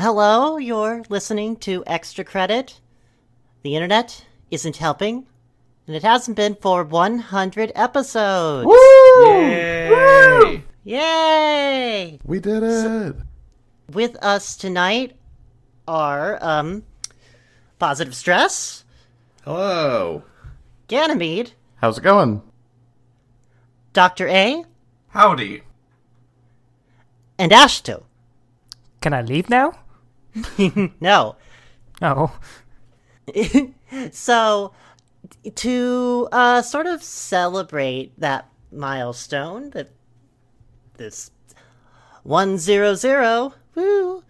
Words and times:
Hello, 0.00 0.56
you're 0.58 1.02
listening 1.08 1.56
to 1.56 1.82
Extra 1.86 2.24
Credit. 2.24 2.80
The 3.62 3.74
internet 3.74 4.24
isn't 4.50 4.76
helping, 4.76 5.26
and 5.86 5.96
it 5.96 6.02
hasn't 6.04 6.36
been 6.36 6.54
for 6.54 6.84
100 6.84 7.72
episodes. 7.74 8.66
Woo! 8.66 9.24
Yay! 9.26 10.62
Yay! 10.84 12.18
We 12.24 12.38
did 12.38 12.62
it. 12.62 13.16
With 13.92 14.16
us 14.22 14.56
tonight 14.56 15.16
are 15.88 16.38
um 16.42 16.84
Positive 17.78 18.14
Stress, 18.14 18.84
Hello. 19.44 20.22
Ganymede, 20.88 21.52
How's 21.76 21.98
it 21.98 22.02
going? 22.02 22.42
Dr. 23.92 24.28
A, 24.28 24.64
Howdy. 25.10 25.62
and 27.38 27.50
Ashto. 27.52 28.02
Can 29.00 29.12
I 29.14 29.22
leave 29.22 29.48
now? 29.48 29.72
No. 31.00 31.36
Oh, 32.00 32.38
so 34.12 34.72
to 35.54 36.28
uh, 36.32 36.62
sort 36.62 36.86
of 36.86 37.02
celebrate 37.02 38.18
that 38.18 38.48
milestone 38.70 39.70
that 39.70 39.90
this 40.96 41.30
100 42.22 43.52
woo 43.74 44.22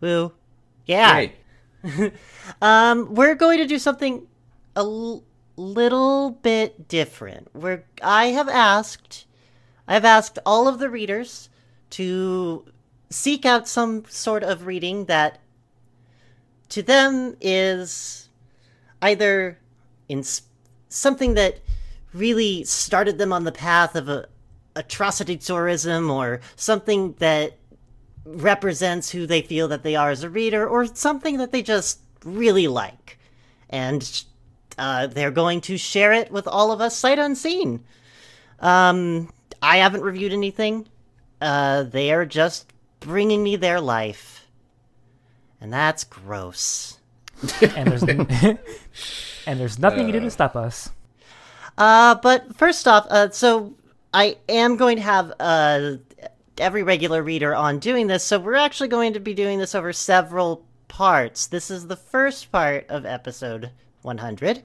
woo 0.00 0.32
yeah. 0.86 1.26
Um 2.60 3.14
we're 3.14 3.34
going 3.34 3.58
to 3.58 3.66
do 3.66 3.78
something 3.78 4.26
a 4.76 4.80
l- 4.80 5.24
little 5.56 6.30
bit 6.30 6.88
different. 6.88 7.48
We're 7.54 7.84
i 8.02 8.26
have 8.26 8.48
asked 8.48 9.26
i've 9.88 10.04
asked 10.04 10.38
all 10.44 10.68
of 10.68 10.78
the 10.78 10.90
readers 10.90 11.48
to 11.90 12.64
seek 13.12 13.44
out 13.44 13.68
some 13.68 14.04
sort 14.08 14.42
of 14.42 14.66
reading 14.66 15.04
that 15.06 15.38
to 16.68 16.82
them 16.82 17.36
is 17.40 18.28
either 19.00 19.58
in 20.08 20.24
something 20.88 21.34
that 21.34 21.60
really 22.14 22.64
started 22.64 23.18
them 23.18 23.32
on 23.32 23.44
the 23.44 23.52
path 23.52 23.94
of 23.94 24.08
a 24.08 24.26
atrocity 24.74 25.36
tourism 25.36 26.10
or 26.10 26.40
something 26.56 27.14
that 27.18 27.58
represents 28.24 29.10
who 29.10 29.26
they 29.26 29.42
feel 29.42 29.68
that 29.68 29.82
they 29.82 29.96
are 29.96 30.10
as 30.10 30.22
a 30.22 30.30
reader 30.30 30.66
or 30.66 30.86
something 30.86 31.38
that 31.38 31.52
they 31.52 31.62
just 31.62 32.00
really 32.24 32.68
like. 32.68 33.18
And 33.68 34.24
uh, 34.78 35.08
they're 35.08 35.30
going 35.30 35.60
to 35.62 35.76
share 35.76 36.12
it 36.12 36.30
with 36.30 36.46
all 36.46 36.72
of 36.72 36.80
us 36.80 36.96
sight 36.96 37.18
unseen. 37.18 37.84
Um, 38.60 39.30
i 39.60 39.78
haven't 39.78 40.02
reviewed 40.02 40.32
anything. 40.32 40.88
Uh, 41.40 41.82
they 41.82 42.12
are 42.12 42.24
just 42.24 42.72
bringing 43.02 43.42
me 43.42 43.56
their 43.56 43.80
life 43.80 44.46
and 45.60 45.72
that's 45.72 46.04
gross 46.04 46.98
and 47.62 47.90
there's 47.90 48.02
and 49.46 49.60
there's 49.60 49.78
nothing 49.78 50.06
you 50.06 50.12
can 50.12 50.20
do 50.20 50.26
to 50.26 50.30
stop 50.30 50.54
us. 50.56 50.90
Uh, 51.78 52.14
but 52.16 52.54
first 52.56 52.86
off, 52.86 53.06
uh, 53.10 53.30
so 53.30 53.74
I 54.12 54.36
am 54.48 54.76
going 54.76 54.96
to 54.96 55.02
have 55.02 55.32
uh, 55.40 55.92
every 56.58 56.82
regular 56.82 57.22
reader 57.22 57.54
on 57.54 57.78
doing 57.78 58.06
this, 58.06 58.22
so 58.22 58.38
we're 58.38 58.54
actually 58.54 58.88
going 58.88 59.14
to 59.14 59.20
be 59.20 59.34
doing 59.34 59.58
this 59.58 59.74
over 59.74 59.92
several 59.92 60.64
parts. 60.88 61.46
This 61.46 61.70
is 61.70 61.86
the 61.86 61.96
first 61.96 62.52
part 62.52 62.86
of 62.88 63.06
episode 63.06 63.70
100. 64.02 64.62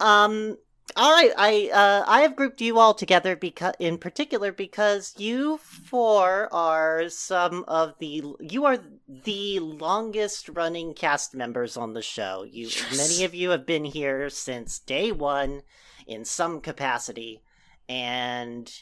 Um, 0.00 0.56
all 0.96 1.12
right, 1.12 1.32
I 1.36 1.70
uh, 1.72 2.04
I 2.06 2.20
have 2.22 2.36
grouped 2.36 2.60
you 2.60 2.78
all 2.78 2.94
together 2.94 3.36
because, 3.36 3.74
in 3.78 3.98
particular, 3.98 4.52
because 4.52 5.14
you 5.18 5.58
four 5.58 6.48
are 6.52 7.08
some 7.08 7.64
of 7.66 7.94
the 7.98 8.24
you 8.40 8.64
are 8.64 8.78
the 9.08 9.58
longest 9.60 10.48
running 10.48 10.94
cast 10.94 11.34
members 11.34 11.76
on 11.76 11.94
the 11.94 12.02
show. 12.02 12.44
You 12.48 12.68
many 12.96 13.24
of 13.24 13.34
you 13.34 13.50
have 13.50 13.66
been 13.66 13.84
here 13.84 14.30
since 14.30 14.78
day 14.78 15.12
one 15.12 15.62
in 16.06 16.24
some 16.24 16.60
capacity, 16.60 17.42
and 17.88 18.72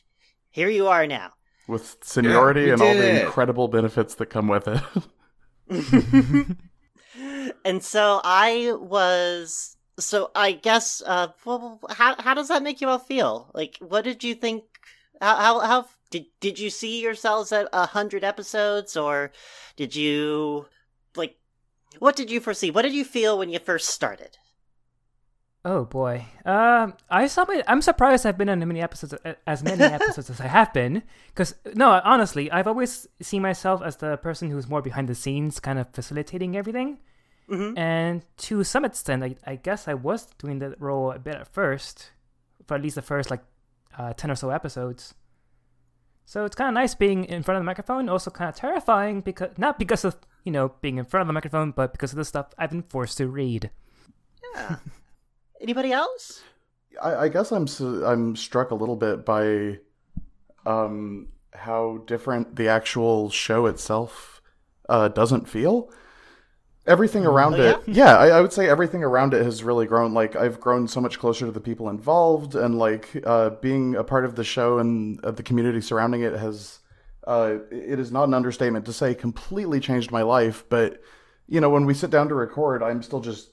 here 0.50 0.68
you 0.68 0.88
are 0.88 1.06
now. 1.06 1.32
With 1.66 1.96
seniority 2.02 2.64
we 2.66 2.70
and 2.72 2.82
all 2.82 2.92
did 2.92 3.02
the 3.02 3.20
it. 3.20 3.24
incredible 3.24 3.68
benefits 3.68 4.14
that 4.16 4.26
come 4.26 4.48
with 4.48 4.68
it. 4.68 4.82
and 7.64 7.82
so 7.82 8.20
I 8.24 8.74
was. 8.78 9.76
So 9.98 10.30
I 10.34 10.52
guess. 10.52 11.02
Uh, 11.04 11.28
well, 11.44 11.80
how 11.90 12.14
how 12.20 12.34
does 12.34 12.48
that 12.48 12.62
make 12.62 12.80
you 12.80 12.88
all 12.88 12.98
feel? 12.98 13.50
Like, 13.54 13.78
what 13.80 14.04
did 14.04 14.22
you 14.24 14.34
think? 14.34 14.64
How 15.20 15.36
how, 15.36 15.60
how 15.60 15.88
did 16.10 16.26
did 16.40 16.58
you 16.58 16.70
see 16.70 17.02
yourselves 17.02 17.52
at 17.52 17.68
a 17.72 17.86
hundred 17.86 18.24
episodes, 18.24 18.96
or 18.96 19.32
did 19.76 19.96
you 19.96 20.66
like? 21.16 21.36
What 21.98 22.16
did 22.16 22.30
you 22.30 22.40
foresee? 22.40 22.70
What 22.70 22.82
did 22.82 22.94
you 22.94 23.04
feel 23.04 23.38
when 23.38 23.50
you 23.50 23.58
first 23.58 23.90
started? 23.90 24.38
Oh 25.64 25.84
boy. 25.84 26.24
Um, 26.44 26.94
I 27.10 27.26
saw. 27.26 27.44
My, 27.46 27.62
I'm 27.66 27.82
surprised 27.82 28.24
I've 28.24 28.38
been 28.38 28.48
on 28.48 28.60
many 28.60 28.80
episodes, 28.80 29.14
as 29.46 29.62
many 29.62 29.82
episodes 29.98 30.30
as 30.30 30.40
I 30.40 30.46
have 30.46 30.72
been. 30.72 31.02
Because 31.28 31.54
no, 31.74 32.00
honestly, 32.04 32.50
I've 32.50 32.68
always 32.68 33.08
seen 33.20 33.42
myself 33.42 33.82
as 33.82 33.96
the 33.96 34.16
person 34.18 34.50
who's 34.50 34.68
more 34.68 34.82
behind 34.82 35.08
the 35.08 35.14
scenes, 35.14 35.58
kind 35.58 35.78
of 35.78 35.90
facilitating 35.92 36.56
everything. 36.56 36.98
Mhm. 37.48 37.78
And 37.78 38.22
to 38.38 38.62
some 38.64 38.84
extent, 38.84 39.24
I, 39.24 39.36
I 39.46 39.56
guess 39.56 39.88
I 39.88 39.94
was 39.94 40.26
doing 40.38 40.58
that 40.58 40.80
role 40.80 41.12
a 41.12 41.18
bit 41.18 41.34
at 41.36 41.48
first, 41.48 42.10
for 42.66 42.74
at 42.74 42.82
least 42.82 42.96
the 42.96 43.02
first 43.02 43.30
like 43.30 43.42
uh, 43.96 44.12
ten 44.12 44.30
or 44.30 44.34
so 44.36 44.50
episodes. 44.50 45.14
So 46.26 46.44
it's 46.44 46.54
kind 46.54 46.68
of 46.68 46.74
nice 46.74 46.94
being 46.94 47.24
in 47.24 47.42
front 47.42 47.56
of 47.56 47.62
the 47.62 47.66
microphone. 47.66 48.08
Also, 48.08 48.30
kind 48.30 48.50
of 48.50 48.54
terrifying 48.56 49.22
because 49.22 49.56
not 49.56 49.78
because 49.78 50.04
of 50.04 50.16
you 50.44 50.52
know 50.52 50.72
being 50.82 50.98
in 50.98 51.06
front 51.06 51.22
of 51.22 51.26
the 51.26 51.32
microphone, 51.32 51.70
but 51.70 51.92
because 51.92 52.12
of 52.12 52.16
the 52.16 52.24
stuff 52.24 52.48
I've 52.58 52.70
been 52.70 52.82
forced 52.82 53.16
to 53.18 53.28
read. 53.28 53.70
Yeah. 54.54 54.76
Anybody 55.60 55.92
else? 55.92 56.42
I, 57.02 57.14
I 57.14 57.28
guess 57.28 57.50
I'm 57.50 57.66
I'm 58.04 58.36
struck 58.36 58.70
a 58.70 58.74
little 58.74 58.96
bit 58.96 59.24
by 59.24 59.78
um, 60.66 61.28
how 61.54 62.02
different 62.06 62.56
the 62.56 62.68
actual 62.68 63.30
show 63.30 63.64
itself 63.66 64.42
uh, 64.88 65.08
doesn't 65.08 65.48
feel. 65.48 65.90
Everything 66.88 67.26
around 67.26 67.54
Oh, 67.54 67.62
it, 67.62 67.82
yeah, 67.86 68.16
I, 68.16 68.28
I 68.28 68.40
would 68.40 68.52
say 68.52 68.68
everything 68.68 69.04
around 69.04 69.34
it 69.34 69.44
has 69.44 69.62
really 69.62 69.86
grown. 69.86 70.14
Like 70.14 70.34
I've 70.34 70.58
grown 70.58 70.88
so 70.88 71.00
much 71.00 71.18
closer 71.18 71.44
to 71.46 71.52
the 71.52 71.60
people 71.60 71.90
involved, 71.90 72.54
and 72.54 72.78
like 72.78 73.22
uh, 73.26 73.50
being 73.50 73.94
a 73.94 74.02
part 74.02 74.24
of 74.24 74.34
the 74.34 74.44
show 74.44 74.78
and 74.78 75.22
uh, 75.24 75.30
the 75.30 75.42
community 75.42 75.80
surrounding 75.80 76.22
it 76.22 76.32
has. 76.32 76.80
Uh, 77.26 77.58
it 77.70 78.00
is 78.00 78.10
not 78.10 78.26
an 78.26 78.32
understatement 78.32 78.86
to 78.86 78.92
say 78.92 79.14
completely 79.14 79.80
changed 79.80 80.10
my 80.10 80.22
life. 80.22 80.64
But 80.70 81.02
you 81.46 81.60
know, 81.60 81.68
when 81.68 81.84
we 81.84 81.92
sit 81.92 82.10
down 82.10 82.28
to 82.30 82.34
record, 82.34 82.82
I'm 82.82 83.02
still 83.02 83.20
just 83.20 83.50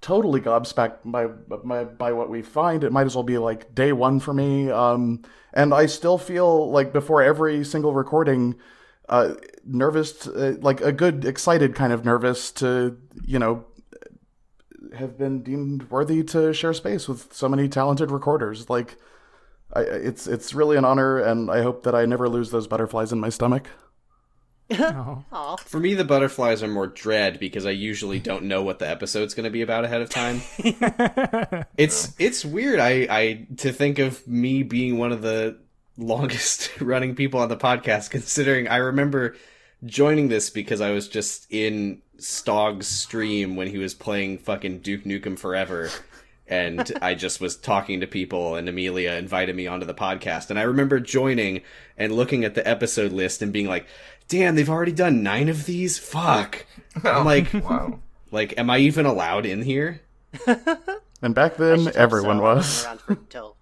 totally 0.00 0.40
gobsmacked 0.40 0.98
by, 1.04 1.26
by 1.26 1.84
by 1.84 2.12
what 2.12 2.28
we 2.28 2.42
find. 2.42 2.84
It 2.84 2.92
might 2.92 3.06
as 3.06 3.14
well 3.14 3.22
be 3.22 3.38
like 3.38 3.74
day 3.74 3.92
one 3.92 4.20
for 4.20 4.34
me. 4.34 4.68
Um, 4.70 5.22
and 5.52 5.72
I 5.72 5.86
still 5.86 6.18
feel 6.18 6.70
like 6.70 6.92
before 6.92 7.22
every 7.22 7.64
single 7.64 7.94
recording, 7.94 8.56
uh, 9.08 9.34
nervous, 9.64 10.26
uh, 10.26 10.56
like 10.60 10.80
a 10.80 10.92
good, 10.92 11.24
excited 11.24 11.74
kind 11.74 11.92
of 11.92 12.04
nervous 12.04 12.50
to 12.52 12.96
you 13.24 13.38
know 13.38 13.64
have 14.96 15.18
been 15.18 15.42
deemed 15.42 15.90
worthy 15.90 16.22
to 16.22 16.52
share 16.52 16.72
space 16.72 17.08
with 17.08 17.32
so 17.32 17.48
many 17.48 17.68
talented 17.68 18.10
recorders. 18.10 18.70
Like, 18.70 18.96
I, 19.72 19.80
it's 19.80 20.26
it's 20.26 20.54
really 20.54 20.76
an 20.76 20.84
honor, 20.84 21.18
and 21.18 21.50
I 21.50 21.62
hope 21.62 21.82
that 21.84 21.94
I 21.94 22.06
never 22.06 22.28
lose 22.28 22.50
those 22.50 22.66
butterflies 22.66 23.12
in 23.12 23.20
my 23.20 23.28
stomach. 23.28 23.68
Oh. 25.36 25.56
For 25.58 25.78
me, 25.78 25.94
the 25.94 26.04
butterflies 26.04 26.62
are 26.62 26.68
more 26.68 26.86
dread 26.86 27.38
because 27.38 27.66
I 27.66 27.70
usually 27.70 28.18
don't 28.18 28.44
know 28.44 28.62
what 28.62 28.78
the 28.78 28.88
episode's 28.88 29.34
going 29.34 29.44
to 29.44 29.50
be 29.50 29.62
about 29.62 29.84
ahead 29.84 30.00
of 30.00 30.08
time. 30.08 30.40
it's 31.76 32.14
it's 32.18 32.44
weird. 32.44 32.80
I 32.80 33.06
I 33.10 33.46
to 33.58 33.72
think 33.72 33.98
of 33.98 34.26
me 34.26 34.62
being 34.62 34.96
one 34.96 35.12
of 35.12 35.22
the 35.22 35.58
longest 35.96 36.70
running 36.80 37.14
people 37.14 37.40
on 37.40 37.48
the 37.48 37.56
podcast, 37.56 38.10
considering 38.10 38.68
I 38.68 38.76
remember 38.76 39.36
joining 39.84 40.28
this 40.28 40.50
because 40.50 40.80
I 40.80 40.90
was 40.92 41.08
just 41.08 41.46
in 41.50 42.02
Stog's 42.18 42.86
stream 42.86 43.56
when 43.56 43.68
he 43.68 43.78
was 43.78 43.94
playing 43.94 44.38
fucking 44.38 44.80
Duke 44.80 45.04
Nukem 45.04 45.38
Forever. 45.38 45.90
And 46.46 46.92
I 47.00 47.14
just 47.14 47.40
was 47.40 47.56
talking 47.56 48.00
to 48.00 48.06
people, 48.06 48.54
and 48.54 48.68
Amelia 48.68 49.12
invited 49.12 49.56
me 49.56 49.66
onto 49.66 49.86
the 49.86 49.94
podcast. 49.94 50.50
And 50.50 50.58
I 50.58 50.62
remember 50.62 51.00
joining 51.00 51.62
and 51.96 52.12
looking 52.12 52.44
at 52.44 52.54
the 52.54 52.68
episode 52.68 53.12
list 53.12 53.40
and 53.40 53.50
being 53.50 53.66
like, 53.66 53.86
"Damn, 54.28 54.54
they've 54.54 54.68
already 54.68 54.92
done 54.92 55.22
nine 55.22 55.48
of 55.48 55.64
these. 55.64 55.96
Fuck!" 55.96 56.66
I'm 56.96 57.16
oh, 57.16 57.22
like, 57.22 57.50
wow. 57.54 57.98
like, 58.30 58.58
am 58.58 58.68
I 58.68 58.76
even 58.78 59.06
allowed 59.06 59.46
in 59.46 59.62
here? 59.62 60.02
And 61.24 61.34
back 61.34 61.56
then, 61.56 61.90
everyone 61.94 62.36
so. 62.36 62.44
I 62.44 62.54
was. 62.54 62.84
around 62.84 63.00
for 63.00 63.54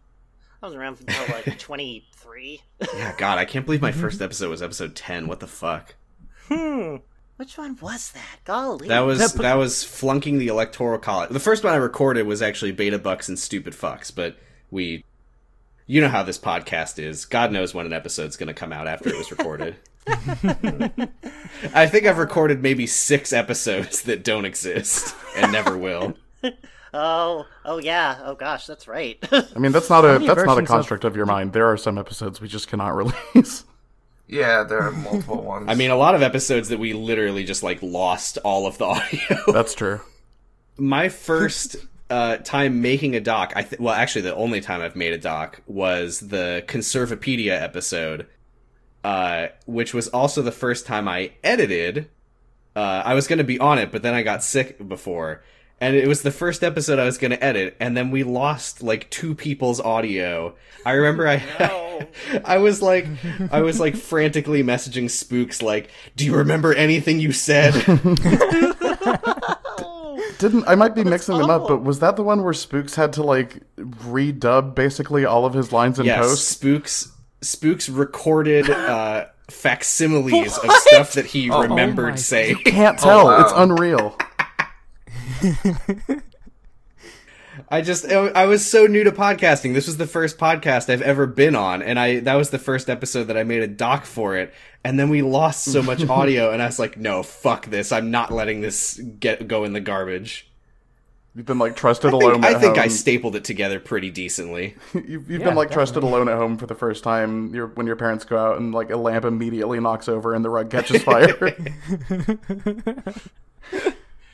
I 0.63 0.67
was 0.67 0.75
around 0.75 0.99
until 1.01 1.37
like 1.37 1.59
twenty 1.61 2.09
three. 2.33 2.63
Yeah, 2.95 3.15
God, 3.19 3.39
I 3.39 3.45
can't 3.45 3.65
believe 3.67 3.83
my 3.83 3.93
first 3.93 4.21
episode 4.23 4.51
was 4.51 4.63
episode 4.63 4.97
ten. 4.97 5.27
What 5.29 5.41
the 5.41 5.47
fuck? 5.47 5.95
Hmm. 6.49 6.97
Which 7.37 7.59
one 7.59 7.77
was 7.81 8.13
that? 8.13 8.39
Golly. 8.45 8.89
That 8.89 9.01
was 9.01 9.19
That 9.19 9.33
put- 9.33 9.43
that 9.43 9.55
was 9.55 9.83
flunking 9.85 10.39
the 10.39 10.49
electoral 10.49 10.99
college. 10.99 11.31
The 11.31 11.41
first 11.41 11.65
one 11.65 11.73
I 11.73 11.77
recorded 11.77 12.27
was 12.27 12.41
actually 12.43 12.73
Beta 12.73 12.99
Bucks 12.99 13.29
and 13.29 13.39
Stupid 13.39 13.73
Fucks, 13.75 14.15
but 14.15 14.37
we 14.71 15.05
You 15.87 16.01
know 16.01 16.09
how 16.09 16.23
this 16.23 16.39
podcast 16.39 16.99
is. 17.03 17.25
God 17.25 17.51
knows 17.53 17.75
when 17.75 17.87
an 17.87 17.93
episode's 17.93 18.37
going 18.37 18.47
to 18.49 18.55
come 18.55 18.73
out 18.73 18.87
after 18.87 19.09
it 19.09 19.17
was 19.19 19.31
recorded. 19.31 19.77
I 21.75 21.87
think 21.87 22.07
I've 22.07 22.19
recorded 22.19 22.63
maybe 22.63 22.87
six 22.87 23.33
episodes 23.33 24.03
that 24.03 24.25
don't 24.25 24.45
exist 24.45 25.15
and 25.37 25.53
never 25.53 25.77
will. 25.77 26.17
Oh, 26.95 27.47
oh 27.65 27.79
yeah. 27.79 28.19
Oh 28.25 28.35
gosh, 28.35 28.67
that's 28.67 28.87
right. 28.87 29.19
I 29.33 29.59
mean, 29.59 29.73
that's 29.73 29.89
not 29.91 30.05
a 30.05 30.19
that's 30.19 30.27
not 30.27 30.39
a 30.39 30.45
versions 30.45 30.59
of- 30.59 30.67
construct 30.67 31.05
of 31.05 31.17
your 31.17 31.27
mind. 31.27 31.53
There 31.53 31.67
are 31.71 31.77
some 31.77 31.97
episodes 31.99 32.41
we 32.41 32.49
just 32.49 32.69
cannot 32.69 32.91
release. 32.97 33.65
Yeah, 34.29 34.63
there 34.65 34.81
are 34.81 34.93
multiple 34.93 35.43
ones. 35.43 35.67
I 35.69 35.75
mean, 35.75 35.91
a 35.91 35.97
lot 35.97 36.15
of 36.15 36.23
episodes 36.23 36.69
that 36.71 36.79
we 36.79 36.93
literally 36.95 37.45
just 37.45 37.63
like 37.63 37.83
lost 37.83 38.39
all 38.45 38.67
of 38.67 38.79
the 38.79 38.85
audio. 38.87 39.53
That's 39.53 39.75
true. 39.75 40.01
My 40.79 41.09
first 41.11 41.77
uh, 42.09 42.39
time 42.39 42.81
making 42.81 43.15
a 43.15 43.21
doc, 43.21 43.53
I 43.57 43.63
th- 43.63 43.81
well, 43.81 43.93
actually, 43.95 44.23
the 44.23 44.35
only 44.35 44.61
time 44.63 44.81
I've 44.81 44.97
made 44.97 45.13
a 45.13 45.19
doc 45.19 45.61
was 45.67 46.21
the 46.21 46.65
Conservapedia 46.67 47.61
episode, 47.61 48.27
uh, 49.05 49.49
which 49.67 49.93
was 49.93 50.09
also 50.09 50.41
the 50.41 50.53
first 50.53 50.87
time 50.87 51.09
I 51.09 51.33
edited. 51.45 52.09
Uh, 52.75 53.03
I 53.05 53.13
was 53.13 53.27
going 53.29 53.39
to 53.39 53.45
be 53.45 53.59
on 53.59 53.79
it, 53.79 53.93
but 53.93 54.03
then 54.03 54.15
I 54.15 54.23
got 54.23 54.43
sick 54.43 54.87
before, 54.89 55.43
and 55.83 55.97
it 55.97 56.07
was 56.09 56.23
the 56.23 56.31
first 56.31 56.63
episode 56.65 56.99
I 56.99 57.05
was 57.05 57.19
going 57.19 57.33
to 57.33 57.45
edit, 57.45 57.77
and 57.81 57.97
then 57.97 58.11
we 58.11 58.23
lost 58.23 58.83
like 58.83 59.11
two 59.11 59.35
people's 59.35 59.81
audio. 59.81 60.55
I 60.87 60.93
remember 60.93 61.29
I, 61.29 61.43
No. 61.61 62.07
I 62.45 62.59
was 62.59 62.81
like, 62.83 63.07
I 63.51 63.61
was 63.61 63.79
like 63.81 63.95
frantically 63.97 64.63
messaging 64.63 65.11
Spooks, 65.11 65.61
like, 65.63 65.91
"Do 66.17 66.25
you 66.25 66.35
remember 66.37 66.73
anything 66.75 67.21
you 67.21 67.33
said?" 67.33 67.75
Didn't 70.39 70.65
I 70.67 70.75
might 70.75 70.95
be 70.97 71.05
mixing 71.05 71.39
them 71.39 71.51
up, 71.51 71.69
but 71.69 71.83
was 71.85 72.01
that 72.01 72.17
the 72.17 72.23
one 72.25 72.43
where 72.43 72.53
Spooks 72.53 72.95
had 72.97 73.13
to 73.15 73.23
like 73.23 73.61
redub 73.79 74.75
basically 74.75 75.25
all 75.25 75.45
of 75.47 75.55
his 75.55 75.73
lines 75.73 75.99
in 76.01 76.07
yes, 76.07 76.19
post? 76.27 76.49
Spooks 76.49 77.13
Spooks 77.43 77.89
recorded 77.89 78.69
uh, 78.71 79.27
facsimiles 79.49 80.59
of 80.59 80.71
stuff 80.73 81.13
that 81.15 81.27
he 81.27 81.49
Oh 81.51 81.63
remembered 81.63 82.11
my- 82.15 82.17
saying. 82.17 82.59
You 82.59 82.73
can't 82.73 82.99
tell. 82.99 83.27
wow. 83.27 83.41
It's 83.43 83.53
unreal. 83.55 84.17
I 87.69 87.83
just 87.83 88.07
I 88.07 88.47
was 88.47 88.69
so 88.69 88.87
new 88.87 89.05
to 89.05 89.13
podcasting. 89.13 89.75
This 89.75 89.87
was 89.87 89.99
the 89.99 90.07
first 90.07 90.39
podcast 90.39 90.89
I've 90.89 91.03
ever 91.03 91.27
been 91.27 91.55
on, 91.55 91.83
and 91.83 91.99
I 91.99 92.21
that 92.21 92.35
was 92.35 92.51
the 92.51 92.59
first 92.59 92.89
episode 92.89 93.25
that 93.25 93.37
I 93.37 93.45
made 93.45 93.63
a 93.63 93.67
doc 93.67 94.05
for 94.05 94.37
it. 94.37 94.55
And 94.85 94.99
then 94.99 95.11
we 95.11 95.23
lost 95.23 95.65
so 95.65 95.83
much 95.83 96.05
audio, 96.09 96.51
and 96.51 96.63
I 96.63 96.67
was 96.67 96.79
like, 96.79 96.97
"No, 96.97 97.23
fuck 97.23 97.67
this! 97.67 97.93
I'm 97.93 98.11
not 98.11 98.31
letting 98.31 98.61
this 98.63 98.99
get 98.99 99.47
go 99.49 99.65
in 99.65 99.73
the 99.75 99.81
garbage." 99.81 100.49
You've 101.35 101.47
been 101.47 101.59
like 101.59 101.77
trusted 101.77 102.13
I 102.13 102.17
alone 102.17 102.33
think, 102.43 102.45
at 102.45 102.57
I, 102.57 102.61
think 102.61 102.79
I 102.79 102.89
stapled 102.89 103.37
it 103.37 103.45
together 103.45 103.81
pretty 103.81 104.11
decently. 104.11 104.77
You've, 104.95 105.31
you've 105.31 105.41
Yeah, 105.41 105.47
been 105.47 105.55
like 105.55 105.71
trusted 105.71 106.03
alone 106.03 106.29
at 106.29 106.37
home 106.37 106.59
for 106.59 106.67
the 106.67 106.75
first 106.75 107.03
time. 107.03 107.55
You're, 107.55 107.69
when 107.69 107.87
your 107.87 107.97
parents 107.97 108.27
go 108.27 108.37
out 108.37 108.59
and 108.59 108.75
like 108.75 108.91
a 108.91 108.99
lamp 108.99 109.25
immediately 109.25 109.81
knocks 109.81 110.09
over 110.11 110.35
and 110.35 110.45
the 110.45 110.51
rug 110.51 110.71
catches 110.71 111.03
fire. 111.03 111.57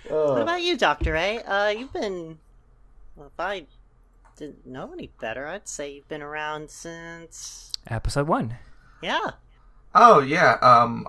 what 0.08 0.42
about 0.42 0.62
you, 0.62 0.76
Doctor 0.76 1.16
A? 1.16 1.38
Uh, 1.38 1.68
you've 1.68 1.92
been. 1.92 2.38
Well, 3.16 3.28
if 3.28 3.38
I 3.40 3.66
didn't 4.36 4.66
know 4.66 4.92
any 4.92 5.10
better, 5.20 5.46
I'd 5.46 5.68
say 5.68 5.94
you've 5.94 6.08
been 6.08 6.22
around 6.22 6.70
since. 6.70 7.72
Episode 7.88 8.28
one. 8.28 8.56
Yeah. 9.02 9.32
Oh 9.94 10.20
yeah. 10.20 10.58
Um, 10.62 11.06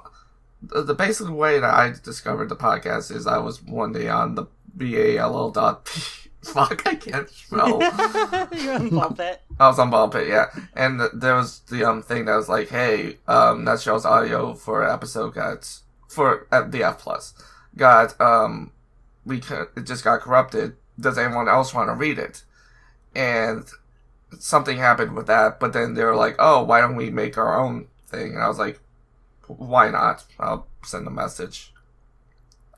the, 0.62 0.84
the 0.84 0.94
basic 0.94 1.30
way 1.30 1.60
that 1.60 1.74
I 1.74 1.94
discovered 2.04 2.50
the 2.50 2.56
podcast 2.56 3.16
is 3.16 3.28
I 3.28 3.38
was 3.38 3.62
one 3.62 3.94
day 3.94 4.10
on 4.10 4.36
the 4.36 4.46
ball 4.76 5.52
dot. 5.52 5.88
Fuck, 6.44 6.88
I 6.88 6.96
can't 6.96 7.30
spell. 7.30 7.82
You're 8.56 8.76
on 8.76 8.90
Puppet. 8.92 9.42
I 9.60 9.68
was 9.68 9.78
on 9.78 9.90
Ball 9.90 10.08
Pit, 10.08 10.30
yeah, 10.30 10.46
and 10.74 10.98
th- 10.98 11.12
there 11.14 11.36
was 11.36 11.60
the 11.70 11.84
um 11.84 12.02
thing 12.02 12.26
that 12.26 12.36
was 12.38 12.48
like, 12.48 12.70
hey, 12.70 13.18
um, 13.28 13.66
that 13.66 13.82
show's 13.82 14.06
audio 14.06 14.54
for 14.54 14.90
episode 14.90 15.34
got 15.34 15.82
for 16.08 16.48
uh, 16.50 16.62
the 16.62 16.82
F 16.84 17.00
plus 17.00 17.34
got 17.76 18.20
um 18.20 18.72
we 19.30 19.40
could, 19.40 19.68
it 19.78 19.86
just 19.86 20.04
got 20.04 20.20
corrupted. 20.22 20.76
Does 21.00 21.18
anyone 21.18 21.48
else 21.48 21.74
want 21.74 21.88
to 21.90 21.94
read 21.94 22.20
it? 22.20 22.44
And 23.16 23.66
something 24.38 24.78
happened 24.78 25.16
with 25.16 25.28
that, 25.28 25.60
but 25.60 25.72
then 25.72 25.94
they 25.94 26.04
were 26.04 26.16
like, 26.16 26.36
oh, 26.40 26.64
why 26.64 26.82
don't 26.82 26.98
we 26.98 27.10
make 27.10 27.38
our 27.38 27.58
own 27.60 27.88
thing? 28.08 28.34
And 28.34 28.44
I 28.44 28.48
was 28.48 28.60
like, 28.60 28.82
why 29.48 29.90
not? 29.90 30.26
I'll 30.40 30.68
send 30.84 31.08
a 31.08 31.12
message. 31.12 31.74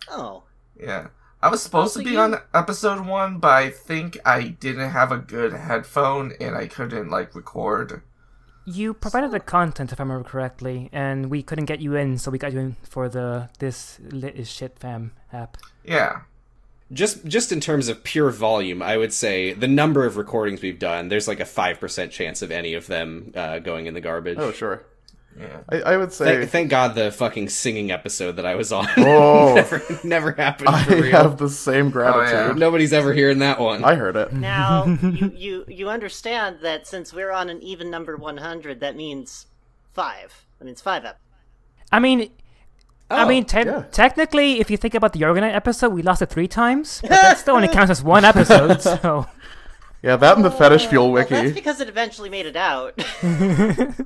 Oh. 0.09 0.43
Yeah. 0.79 1.07
I 1.41 1.49
was 1.49 1.63
supposed 1.63 1.95
to 1.97 2.03
be 2.03 2.11
you- 2.11 2.19
on 2.19 2.39
episode 2.53 3.05
one, 3.05 3.39
but 3.39 3.51
I 3.51 3.69
think 3.71 4.17
I 4.25 4.49
didn't 4.49 4.91
have 4.91 5.11
a 5.11 5.17
good 5.17 5.53
headphone 5.53 6.33
and 6.39 6.55
I 6.55 6.67
couldn't 6.67 7.09
like 7.09 7.33
record. 7.35 8.03
You 8.63 8.93
provided 8.93 9.31
the 9.31 9.39
content, 9.39 9.91
if 9.91 9.99
I 9.99 10.03
remember 10.03 10.29
correctly, 10.29 10.87
and 10.93 11.31
we 11.31 11.41
couldn't 11.41 11.65
get 11.65 11.79
you 11.81 11.95
in, 11.95 12.19
so 12.19 12.29
we 12.29 12.37
got 12.37 12.53
you 12.53 12.59
in 12.59 12.75
for 12.83 13.09
the 13.09 13.49
this 13.57 13.99
lit 13.99 14.35
is 14.35 14.49
shit 14.51 14.77
fam 14.77 15.13
app. 15.33 15.57
Yeah. 15.83 16.21
Just 16.93 17.25
just 17.25 17.51
in 17.51 17.59
terms 17.61 17.87
of 17.87 18.03
pure 18.03 18.31
volume, 18.31 18.81
I 18.81 18.97
would 18.97 19.13
say 19.13 19.53
the 19.53 19.67
number 19.67 20.05
of 20.05 20.17
recordings 20.17 20.61
we've 20.61 20.79
done, 20.79 21.07
there's 21.09 21.27
like 21.27 21.39
a 21.39 21.45
five 21.45 21.79
percent 21.79 22.11
chance 22.11 22.41
of 22.41 22.51
any 22.51 22.73
of 22.73 22.87
them 22.87 23.31
uh, 23.35 23.59
going 23.59 23.85
in 23.85 23.93
the 23.93 24.01
garbage. 24.01 24.37
oh, 24.39 24.51
sure. 24.51 24.83
Yeah. 25.39 25.61
I, 25.69 25.81
I 25.93 25.97
would 25.97 26.11
say 26.11 26.39
Thank, 26.39 26.49
thank 26.51 26.69
God 26.69 26.93
the 26.93 27.09
fucking 27.09 27.47
singing 27.47 27.89
episode 27.89 28.33
that 28.35 28.45
I 28.45 28.55
was 28.55 28.73
on 28.73 28.85
Oh. 28.97 29.53
never, 29.55 29.81
never 30.03 30.31
happened 30.33 30.67
I 30.67 30.85
real. 30.87 31.11
have 31.13 31.37
the 31.37 31.47
same 31.47 31.89
gratitude. 31.89 32.33
yeah. 32.33 32.51
Nobody's 32.53 32.91
ever 32.91 33.13
hearing 33.13 33.39
that 33.39 33.57
one. 33.57 33.85
I 33.85 33.95
heard 33.95 34.17
it. 34.17 34.33
Now, 34.33 34.83
you, 35.01 35.31
you, 35.33 35.65
you 35.69 35.89
understand 35.89 36.57
that 36.63 36.85
since 36.85 37.13
we're 37.13 37.31
on 37.31 37.49
an 37.49 37.61
even 37.63 37.89
number 37.89 38.17
100, 38.17 38.81
that 38.81 38.97
means 38.97 39.45
five. 39.93 40.45
That 40.59 40.65
means 40.65 40.81
five 40.81 41.05
up. 41.05 41.17
I 41.93 41.99
mean, 41.99 42.29
I 43.11 43.23
Oh, 43.23 43.27
mean, 43.27 43.45
te- 43.45 43.59
yeah. 43.65 43.83
technically, 43.91 44.59
if 44.59 44.69
you 44.71 44.77
think 44.77 44.93
about 44.95 45.13
the 45.13 45.21
Orgonite 45.21 45.53
episode, 45.53 45.89
we 45.89 46.01
lost 46.01 46.21
it 46.21 46.29
three 46.29 46.47
times, 46.47 46.99
but 47.01 47.09
that 47.11 47.37
still 47.37 47.55
only 47.55 47.67
counts 47.77 47.91
as 47.91 48.03
one 48.03 48.25
episode. 48.25 48.81
So 48.81 49.27
Yeah, 50.01 50.15
that 50.15 50.35
and 50.35 50.43
the 50.45 50.49
fetish 50.51 50.87
fuel 50.87 51.11
Well, 51.11 51.25
that's 51.29 51.51
because 51.53 51.79
it 51.81 51.87
eventually 51.89 52.29
made 52.29 52.45
it 52.45 52.55
out. 52.55 52.97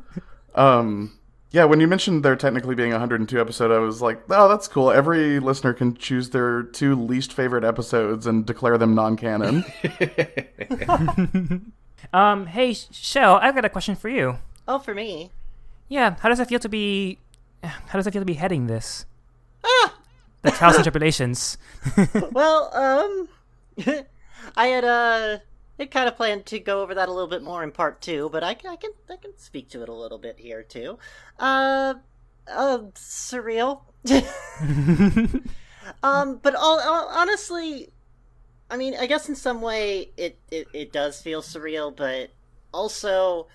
Um, 0.56 1.20
yeah, 1.52 1.66
when 1.66 1.82
you 1.82 1.88
mentioned 1.88 2.24
there 2.24 2.36
technically 2.38 2.76
being 2.76 2.92
102 2.92 3.40
episode, 3.42 3.72
I 3.72 3.80
was 3.80 4.02
like, 4.02 4.22
oh, 4.30 4.48
that's 4.48 4.70
cool. 4.70 4.90
Every 4.90 5.40
listener 5.40 5.74
can 5.74 5.96
choose 5.96 6.30
their 6.30 6.64
two 6.64 6.96
least 6.96 7.34
favorite 7.34 7.66
episodes 7.66 8.26
and 8.26 8.46
declare 8.46 8.78
them 8.78 8.96
non-canon. 8.96 9.66
Um, 12.14 12.46
hey, 12.48 12.74
Shell, 12.74 13.40
I've 13.42 13.56
got 13.56 13.66
a 13.66 13.70
question 13.70 13.96
for 13.96 14.10
you. 14.10 14.38
oh, 14.68 14.80
for 14.80 14.94
me. 14.94 15.32
Yeah, 15.90 16.16
how 16.20 16.30
does 16.30 16.40
it 16.40 16.48
feel 16.48 16.60
to 16.60 16.70
be? 16.70 17.20
How 17.88 18.00
does 18.00 18.08
it 18.08 18.12
feel 18.12 18.22
to 18.22 18.26
be 18.26 18.34
heading 18.34 18.68
this? 18.68 19.06
The 20.42 20.52
trials 20.52 20.76
and 20.76 20.84
tribulations. 20.86 21.58
Well, 22.32 22.70
um, 22.76 23.28
I 24.56 24.68
had 24.68 24.84
uh, 24.86 25.38
I 25.80 25.86
kind 25.86 26.08
of 26.08 26.16
planned 26.16 26.46
to 26.48 26.60
go 26.60 26.82
over 26.84 26.94
that 26.96 27.10
a 27.10 27.12
little 27.12 27.28
bit 27.30 27.42
more 27.44 27.64
in 27.64 27.72
part 27.72 28.00
two, 28.02 28.30
but 28.32 28.44
I, 28.44 28.54
can- 28.54 28.72
I 28.72 28.76
can 28.76 28.92
I 29.10 29.16
can 29.18 29.36
speak 29.38 29.70
to 29.70 29.82
it 29.82 29.90
a 29.90 29.94
little 29.94 30.20
bit 30.20 30.38
here 30.40 30.62
too. 30.62 31.00
Uh, 31.40 31.96
uh, 32.48 32.78
surreal. 32.94 33.82
um, 36.04 36.40
but 36.42 36.56
all, 36.56 36.80
all 36.80 37.08
honestly, 37.10 37.90
I 38.70 38.78
mean, 38.78 38.96
I 39.00 39.08
guess 39.08 39.28
in 39.30 39.36
some 39.36 39.62
way 39.62 40.12
it, 40.18 40.38
it 40.52 40.68
it 40.74 40.94
does 40.94 41.22
feel 41.22 41.42
surreal, 41.42 41.96
but 41.96 42.30
also, 42.74 43.48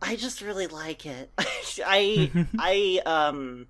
I 0.00 0.16
just 0.16 0.40
really 0.40 0.66
like 0.66 1.06
it. 1.06 1.30
I 1.84 2.30
I 2.58 3.00
um. 3.04 3.66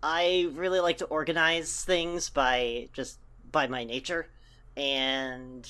I 0.00 0.48
really 0.54 0.78
like 0.78 0.98
to 0.98 1.06
organize 1.06 1.82
things 1.84 2.30
by 2.30 2.88
just 2.92 3.18
by 3.50 3.66
my 3.66 3.82
nature, 3.82 4.28
and 4.76 5.68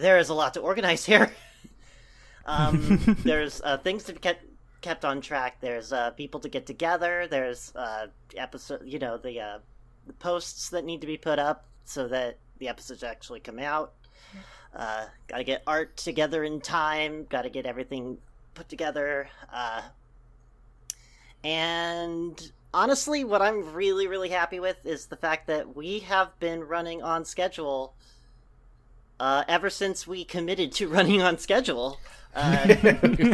there 0.00 0.18
is 0.18 0.28
a 0.28 0.34
lot 0.34 0.54
to 0.54 0.60
organize 0.60 1.04
here. 1.12 1.32
um, 2.44 3.16
there's 3.24 3.62
uh, 3.62 3.78
things 3.78 4.04
to 4.04 4.12
be 4.12 4.18
kept 4.18 4.44
kept 4.82 5.04
on 5.04 5.20
track. 5.20 5.60
There's 5.60 5.92
uh, 5.92 6.10
people 6.10 6.40
to 6.40 6.48
get 6.48 6.66
together. 6.66 7.26
There's 7.26 7.72
uh, 7.74 8.08
episode, 8.36 8.82
you 8.84 8.98
know, 8.98 9.16
the 9.16 9.40
uh, 9.40 9.58
the 10.06 10.12
posts 10.14 10.68
that 10.70 10.84
need 10.84 11.00
to 11.00 11.06
be 11.06 11.16
put 11.16 11.38
up 11.38 11.64
so 11.84 12.08
that 12.08 12.36
the 12.58 12.68
episodes 12.68 13.02
actually 13.02 13.40
come 13.40 13.58
out. 13.58 13.92
Uh, 14.74 15.06
Got 15.28 15.38
to 15.38 15.44
get 15.44 15.62
art 15.66 15.96
together 15.96 16.44
in 16.44 16.60
time. 16.60 17.26
Got 17.28 17.42
to 17.42 17.50
get 17.50 17.66
everything 17.66 18.18
put 18.54 18.68
together. 18.68 19.28
Uh, 19.52 19.82
and 21.44 22.52
honestly, 22.72 23.24
what 23.24 23.42
I'm 23.42 23.72
really, 23.72 24.06
really 24.06 24.28
happy 24.30 24.60
with 24.60 24.84
is 24.86 25.06
the 25.06 25.16
fact 25.16 25.46
that 25.48 25.74
we 25.76 26.00
have 26.00 26.38
been 26.38 26.64
running 26.64 27.02
on 27.02 27.24
schedule 27.24 27.94
uh, 29.20 29.44
ever 29.48 29.70
since 29.70 30.06
we 30.06 30.24
committed 30.24 30.72
to 30.72 30.88
running 30.90 31.22
on 31.22 31.38
schedule. 31.38 31.98
Uh, 32.34 32.66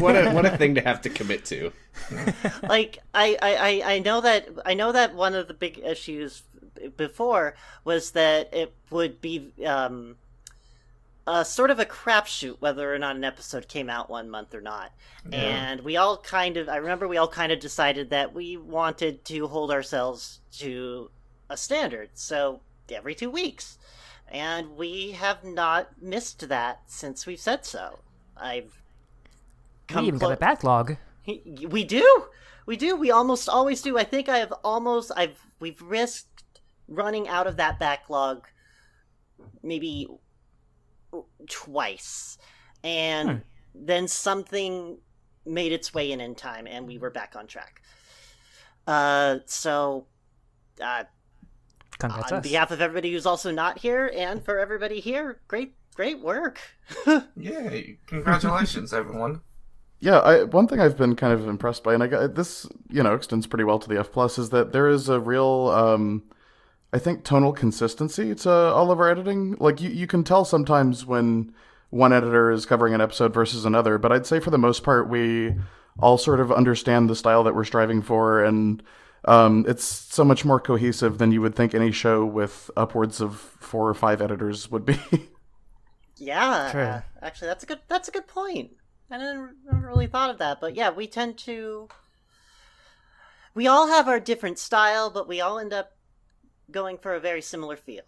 what 0.01 0.17
a 0.17 0.31
what 0.33 0.45
a 0.45 0.57
thing 0.57 0.75
to 0.75 0.81
have 0.81 1.01
to 1.03 1.09
commit 1.09 1.45
to. 1.45 1.73
like 2.65 2.99
I, 3.15 3.37
I, 3.41 3.55
I- 3.85 3.93
I 3.95 3.99
know 4.01 4.21
that 4.21 4.49
I 4.67 4.75
know 4.75 4.91
that 4.91 5.15
one 5.15 5.35
of 5.37 5.47
the 5.47 5.55
big 5.55 5.79
issues 5.79 6.43
before 6.97 7.55
was 7.85 8.11
that 8.13 8.53
it 8.53 8.73
would 8.91 9.21
be 9.21 9.53
um, 9.65 10.17
a 11.29 11.45
sort 11.45 11.71
of 11.71 11.79
a 11.79 11.85
crapshoot 11.85 12.57
whether 12.59 12.93
or 12.93 12.99
not 12.99 13.15
an 13.15 13.23
episode 13.23 13.69
came 13.69 13.91
out 13.91 14.09
one 14.09 14.31
month 14.31 14.55
or 14.55 14.63
not. 14.63 14.93
And 15.31 15.83
we 15.83 15.99
all 15.99 16.17
kind 16.17 16.57
of, 16.57 16.71
I 16.71 16.77
remember 16.77 17.07
we 17.07 17.19
all 17.19 17.29
kind 17.29 17.53
of 17.53 17.61
decided 17.61 18.09
that 18.11 18.35
we 18.35 18.57
wanted 18.57 19.27
to 19.27 19.47
hold 19.47 19.71
ourselves 19.71 20.41
to 20.53 21.11
a 21.51 21.57
standard. 21.59 22.09
So 22.15 22.61
every 22.91 23.15
two 23.15 23.29
weeks. 23.29 23.77
And 24.27 24.79
we 24.79 25.13
have 25.13 25.45
not 25.45 26.01
missed 26.01 26.49
that 26.49 26.81
since 26.87 27.27
we've 27.27 27.39
said 27.39 27.67
so. 27.67 27.99
I've 28.35 28.81
We 29.95 30.07
even 30.09 30.19
got 30.19 30.33
a 30.33 30.37
backlog. 30.37 30.97
we 31.27 31.85
do. 31.85 32.25
We 32.65 32.77
do. 32.77 32.97
We 32.97 33.11
almost 33.11 33.51
always 33.51 33.83
do. 33.83 33.99
I 33.99 34.05
think 34.05 34.31
I 34.31 34.39
have 34.39 34.53
almost 34.65 35.13
I've 35.15 35.47
we've 35.61 35.81
risked 35.83 36.45
running 36.89 37.29
out 37.29 37.47
of 37.47 37.59
that 37.59 37.79
backlog 37.79 38.47
maybe 39.63 40.09
twice. 41.49 42.39
And 42.85 43.43
then 43.75 44.09
something 44.09 44.99
made 45.45 45.73
its 45.73 45.95
way 45.95 46.13
in 46.13 46.21
in 46.21 46.35
time 46.35 46.67
and 46.67 46.87
we 46.87 46.99
were 46.99 47.11
back 47.11 47.35
on 47.37 47.47
track. 47.47 47.83
Uh 48.87 49.39
so 49.47 50.07
uh 50.83 51.05
Congrats 51.99 52.33
on 52.33 52.39
us. 52.39 52.43
behalf 52.43 52.71
of 52.71 52.81
everybody 52.81 53.13
who's 53.13 53.27
also 53.27 53.51
not 53.51 53.79
here 53.79 54.13
and 54.15 54.45
for 54.45 54.59
everybody 54.59 55.01
here, 55.01 55.41
great 55.49 55.75
great 55.95 56.21
work. 56.21 56.61
Yay! 57.37 57.99
Congratulations, 58.07 58.93
everyone. 58.95 59.41
Yeah, 60.01 60.19
I, 60.21 60.45
one 60.45 60.69
thing 60.69 60.81
I've 60.81 60.97
been 60.97 61.17
kind 61.17 61.33
of 61.33 61.49
impressed 61.49 61.83
by, 61.83 61.93
and 61.93 62.05
I 62.05 62.07
got 62.07 62.37
this, 62.37 62.69
you 62.89 63.03
know, 63.03 63.15
extends 63.15 63.49
pretty 63.49 63.65
well 63.65 63.81
to 63.81 63.89
the 63.89 63.99
F 63.99 64.13
plus, 64.13 64.39
is 64.39 64.51
that 64.51 64.71
there 64.71 64.87
is 64.87 65.09
a 65.09 65.19
real, 65.19 65.71
um, 65.75 66.23
I 66.93 66.99
think, 66.99 67.25
tonal 67.25 67.53
consistency 67.53 68.35
to 68.35 68.51
all 68.51 68.91
of 68.91 68.99
our 69.01 69.11
editing. 69.11 69.57
Like 69.59 69.81
you, 69.81 69.91
you 69.91 70.07
can 70.07 70.25
tell 70.25 70.45
sometimes 70.45 71.05
when 71.05 71.53
one 71.91 72.13
editor 72.13 72.51
is 72.51 72.67
covering 72.67 72.95
an 72.95 73.01
episode 73.01 73.33
versus 73.35 73.65
another, 73.65 73.99
but 73.99 74.13
I'd 74.13 74.27
say 74.27 74.41
for 74.41 74.51
the 74.51 74.59
most 74.59 74.83
part, 74.83 75.09
we 75.09 75.55
all 75.99 76.19
sort 76.19 76.41
of 76.41 76.53
understand 76.53 77.09
the 77.11 77.17
style 77.17 77.43
that 77.45 77.55
we're 77.55 77.65
striving 77.65 78.03
for, 78.03 78.43
and 78.45 78.83
um, 79.25 79.65
it's 79.69 79.85
so 79.85 80.25
much 80.25 80.45
more 80.45 80.61
cohesive 80.61 81.19
than 81.19 81.33
you 81.33 81.41
would 81.41 81.55
think 81.55 81.75
any 81.75 81.91
show 81.91 82.25
with 82.25 82.71
upwards 82.77 83.21
of 83.21 83.39
four 83.39 83.89
or 83.89 83.95
five 83.95 84.23
editors 84.23 84.71
would 84.71 84.85
be. 84.85 84.99
Yeah, 86.21 86.69
True. 86.73 86.83
uh, 86.83 87.01
actually, 87.23 87.49
that's 87.49 87.63
a 87.63 87.67
good 87.67 87.79
that's 87.89 88.09
a 88.09 88.11
good 88.11 88.27
point. 88.27 88.73
I 89.11 89.19
didn't 89.19 89.55
never 89.65 89.87
really 89.87 90.09
thought 90.09 90.31
of 90.31 90.39
that, 90.39 90.61
but 90.61 90.75
yeah, 90.75 90.91
we 90.91 91.07
tend 91.07 91.39
to. 91.39 91.89
We 93.55 93.67
all 93.67 93.87
have 93.89 94.09
our 94.09 94.21
different 94.21 94.59
style, 94.59 95.11
but 95.11 95.29
we 95.29 95.41
all 95.41 95.59
end 95.59 95.73
up 95.73 95.93
going 96.71 96.99
for 96.99 97.15
a 97.15 97.21
very 97.21 97.43
similar 97.43 97.77
feel. 97.77 98.05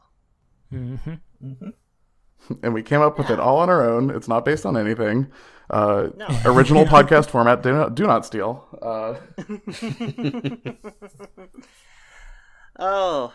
hmm 0.71 0.95
and 2.63 2.73
we 2.75 2.83
came 2.83 3.01
up 3.03 3.19
with 3.19 3.31
it 3.31 3.39
all 3.41 3.59
on 3.59 3.69
our 3.71 3.89
own. 3.89 4.11
It's 4.11 4.29
not 4.29 4.45
based 4.45 4.65
on 4.67 4.77
anything. 4.77 5.31
Uh, 5.69 6.09
No. 6.17 6.27
original 6.45 6.85
podcast 6.85 7.29
format. 7.31 7.63
Do 7.63 7.73
not, 7.73 7.95
do 7.95 8.07
not 8.07 8.25
steal. 8.27 8.67
Uh, 8.83 9.15
Oh, 12.79 13.33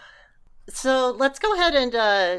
so 0.69 1.11
let's 1.11 1.39
go 1.39 1.53
ahead 1.53 1.75
and 1.75 1.93
uh, 1.95 2.37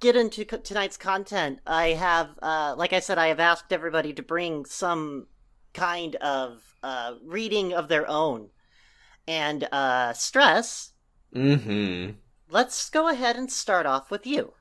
get 0.00 0.14
into 0.16 0.44
co- 0.44 0.58
tonight's 0.58 0.96
content. 0.96 1.58
I 1.66 1.88
have, 1.88 2.30
uh, 2.42 2.74
like 2.76 2.92
I 2.92 3.00
said, 3.00 3.18
I 3.18 3.28
have 3.28 3.40
asked 3.40 3.72
everybody 3.72 4.12
to 4.12 4.22
bring 4.22 4.64
some 4.64 5.26
kind 5.72 6.14
of 6.16 6.62
uh, 6.82 7.14
reading 7.24 7.72
of 7.72 7.88
their 7.88 8.08
own, 8.08 8.50
and 9.26 9.64
uh, 9.72 10.12
stress. 10.12 10.92
Mm-hmm. 11.34 12.12
Let's 12.54 12.88
go 12.88 13.08
ahead 13.08 13.34
and 13.34 13.50
start 13.50 13.84
off 13.84 14.12
with 14.12 14.28
you. 14.28 14.52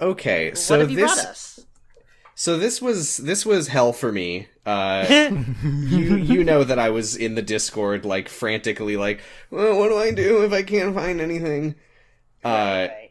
Okay, 0.00 0.54
so 0.54 0.80
you 0.80 0.96
this 0.96 1.60
so 2.34 2.58
this 2.58 2.82
was 2.82 3.18
this 3.18 3.46
was 3.46 3.68
hell 3.68 3.92
for 3.92 4.10
me. 4.10 4.48
Uh, 4.66 5.06
you 5.62 6.16
you 6.16 6.42
know 6.42 6.64
that 6.64 6.80
I 6.80 6.90
was 6.90 7.14
in 7.14 7.36
the 7.36 7.42
Discord 7.42 8.04
like 8.04 8.28
frantically 8.28 8.96
like, 8.96 9.20
well, 9.52 9.78
what 9.78 9.90
do 9.90 9.98
I 9.98 10.10
do 10.10 10.42
if 10.42 10.52
I 10.52 10.64
can't 10.64 10.92
find 10.92 11.20
anything? 11.20 11.76
Uh, 12.42 12.88
Right. 12.90 13.09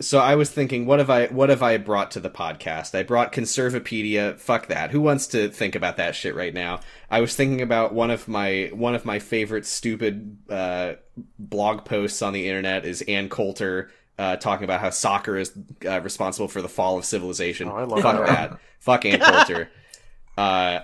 So 0.00 0.18
I 0.18 0.34
was 0.34 0.50
thinking, 0.50 0.86
what 0.86 0.98
have 0.98 1.10
I 1.10 1.26
what 1.26 1.50
have 1.50 1.62
I 1.62 1.76
brought 1.76 2.10
to 2.12 2.20
the 2.20 2.30
podcast? 2.30 2.98
I 2.98 3.02
brought 3.02 3.32
Conservapedia. 3.32 4.38
Fuck 4.38 4.68
that. 4.68 4.90
Who 4.90 5.00
wants 5.00 5.26
to 5.28 5.50
think 5.50 5.74
about 5.74 5.98
that 5.98 6.14
shit 6.14 6.34
right 6.34 6.54
now? 6.54 6.80
I 7.10 7.20
was 7.20 7.36
thinking 7.36 7.60
about 7.60 7.92
one 7.92 8.10
of 8.10 8.26
my 8.26 8.70
one 8.72 8.94
of 8.94 9.04
my 9.04 9.18
favorite 9.18 9.66
stupid 9.66 10.38
uh, 10.48 10.94
blog 11.38 11.84
posts 11.84 12.22
on 12.22 12.32
the 12.32 12.48
internet 12.48 12.86
is 12.86 13.02
Ann 13.02 13.28
Coulter 13.28 13.90
uh, 14.18 14.36
talking 14.36 14.64
about 14.64 14.80
how 14.80 14.90
soccer 14.90 15.36
is 15.36 15.52
uh, 15.86 16.00
responsible 16.00 16.48
for 16.48 16.62
the 16.62 16.68
fall 16.68 16.98
of 16.98 17.04
civilization. 17.04 17.68
Oh, 17.68 17.86
Fuck 18.00 18.26
that. 18.26 18.50
that. 18.50 18.58
Fuck 18.78 19.04
Ann 19.04 19.20
Coulter. 19.20 19.70
uh, 20.38 20.80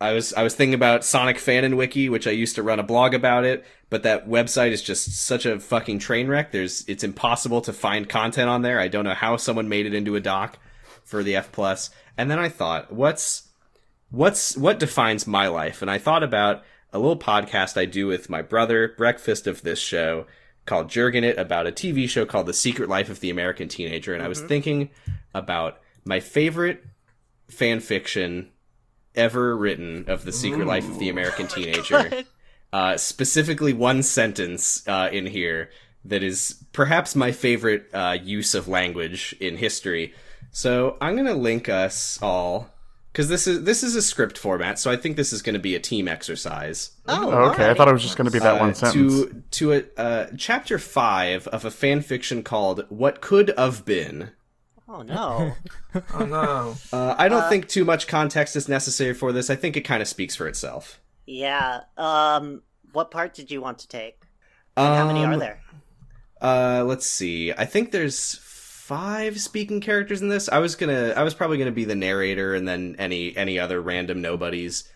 I 0.00 0.12
was 0.12 0.32
I 0.32 0.42
was 0.42 0.54
thinking 0.54 0.74
about 0.74 1.04
Sonic 1.04 1.38
Fanon 1.38 1.76
Wiki, 1.76 2.08
which 2.08 2.26
I 2.26 2.30
used 2.30 2.54
to 2.54 2.62
run 2.62 2.78
a 2.78 2.84
blog 2.84 3.14
about 3.14 3.44
it, 3.44 3.64
but 3.90 4.02
that 4.02 4.28
website 4.28 4.70
is 4.70 4.82
just 4.82 5.24
such 5.24 5.46
a 5.46 5.58
fucking 5.58 5.98
train 5.98 6.28
wreck. 6.28 6.52
There's 6.52 6.84
it's 6.88 7.04
impossible 7.04 7.60
to 7.62 7.72
find 7.72 8.08
content 8.08 8.48
on 8.48 8.62
there. 8.62 8.80
I 8.80 8.88
don't 8.88 9.04
know 9.04 9.14
how 9.14 9.36
someone 9.36 9.68
made 9.68 9.86
it 9.86 9.94
into 9.94 10.16
a 10.16 10.20
doc 10.20 10.58
for 11.04 11.22
the 11.22 11.36
F 11.36 11.50
plus. 11.52 11.90
And 12.16 12.30
then 12.30 12.38
I 12.38 12.48
thought, 12.48 12.92
what's 12.92 13.48
what's 14.10 14.56
what 14.56 14.78
defines 14.78 15.26
my 15.26 15.48
life? 15.48 15.82
And 15.82 15.90
I 15.90 15.98
thought 15.98 16.22
about 16.22 16.62
a 16.92 16.98
little 16.98 17.18
podcast 17.18 17.76
I 17.76 17.84
do 17.84 18.06
with 18.06 18.30
my 18.30 18.42
brother, 18.42 18.94
breakfast 18.96 19.46
of 19.46 19.62
this 19.62 19.78
show, 19.78 20.26
called 20.66 20.88
Jurgen 20.88 21.24
It, 21.24 21.38
about 21.38 21.66
a 21.66 21.72
TV 21.72 22.08
show 22.08 22.24
called 22.26 22.46
The 22.46 22.54
Secret 22.54 22.88
Life 22.88 23.08
of 23.10 23.20
the 23.20 23.30
American 23.30 23.68
Teenager. 23.68 24.14
And 24.14 24.22
I 24.22 24.28
was 24.28 24.40
thinking 24.40 24.90
about 25.34 25.80
my 26.04 26.20
favorite 26.20 26.84
fan 27.48 27.80
fiction 27.80 28.50
ever 29.14 29.56
written 29.56 30.04
of 30.08 30.24
the 30.24 30.32
secret 30.32 30.66
life 30.66 30.88
of 30.88 30.98
the 30.98 31.08
American 31.08 31.46
teenager. 31.48 32.24
Uh, 32.72 32.96
specifically, 32.96 33.72
one 33.72 34.02
sentence 34.02 34.86
uh, 34.86 35.08
in 35.12 35.26
here 35.26 35.70
that 36.04 36.22
is 36.22 36.62
perhaps 36.72 37.14
my 37.16 37.32
favorite 37.32 37.88
uh, 37.94 38.16
use 38.22 38.54
of 38.54 38.68
language 38.68 39.34
in 39.40 39.56
history. 39.56 40.14
So 40.50 40.96
I'm 41.00 41.16
gonna 41.16 41.34
link 41.34 41.68
us 41.68 42.18
all 42.22 42.70
because 43.12 43.28
this 43.28 43.46
is 43.46 43.64
this 43.64 43.82
is 43.82 43.96
a 43.96 44.02
script 44.02 44.38
format. 44.38 44.78
So 44.78 44.90
I 44.90 44.96
think 44.96 45.16
this 45.16 45.32
is 45.32 45.42
going 45.42 45.54
to 45.54 45.58
be 45.60 45.74
a 45.74 45.80
team 45.80 46.08
exercise. 46.08 46.90
Oh, 47.06 47.50
okay, 47.50 47.68
I 47.70 47.74
thought 47.74 47.88
it 47.88 47.92
was 47.92 48.02
just 48.02 48.16
going 48.16 48.26
to 48.26 48.30
be 48.30 48.38
that 48.38 48.56
Uh, 48.56 48.60
one 48.60 48.74
sentence. 48.74 49.12
to 49.24 49.42
to 49.50 49.72
a 49.72 50.00
uh, 50.00 50.26
chapter 50.36 50.78
five 50.78 51.46
of 51.48 51.64
a 51.64 51.70
fan 51.70 52.00
fiction 52.00 52.42
called 52.42 52.84
"What 52.88 53.20
Could 53.20 53.52
Have 53.58 53.84
Been." 53.84 54.30
Oh 54.88 55.02
no. 55.02 55.52
Oh 56.14 56.24
no. 56.24 56.76
Uh, 56.92 57.14
I 57.18 57.28
don't 57.28 57.48
think 57.48 57.66
too 57.68 57.84
much 57.84 58.06
context 58.06 58.54
is 58.56 58.68
necessary 58.68 59.14
for 59.14 59.32
this. 59.32 59.50
I 59.50 59.56
think 59.56 59.76
it 59.76 59.80
kind 59.82 60.00
of 60.02 60.08
speaks 60.08 60.36
for 60.36 60.46
itself. 60.46 61.00
Yeah. 61.28 61.80
Um. 61.96 62.62
What 62.92 63.10
part 63.10 63.34
did 63.34 63.50
you 63.50 63.60
want 63.60 63.78
to 63.80 63.88
take? 63.88 64.22
And 64.76 64.94
how 64.96 65.06
many 65.06 65.24
are 65.24 65.32
Um, 65.34 65.38
there? 65.38 65.60
Uh, 66.40 66.84
let's 66.86 67.06
see. 67.06 67.52
I 67.52 67.64
think 67.66 67.90
there's 67.90 68.38
five 68.42 69.38
speaking 69.40 69.80
characters 69.80 70.22
in 70.22 70.28
this. 70.28 70.48
I 70.48 70.58
was 70.58 70.74
gonna, 70.76 71.12
I 71.16 71.22
was 71.22 71.34
probably 71.34 71.58
gonna 71.58 71.70
be 71.72 71.84
the 71.84 71.94
narrator, 71.96 72.54
and 72.54 72.66
then 72.66 72.96
any 72.98 73.36
any 73.36 73.58
other 73.58 73.80
random 73.80 74.22
nobodies. 74.22 74.90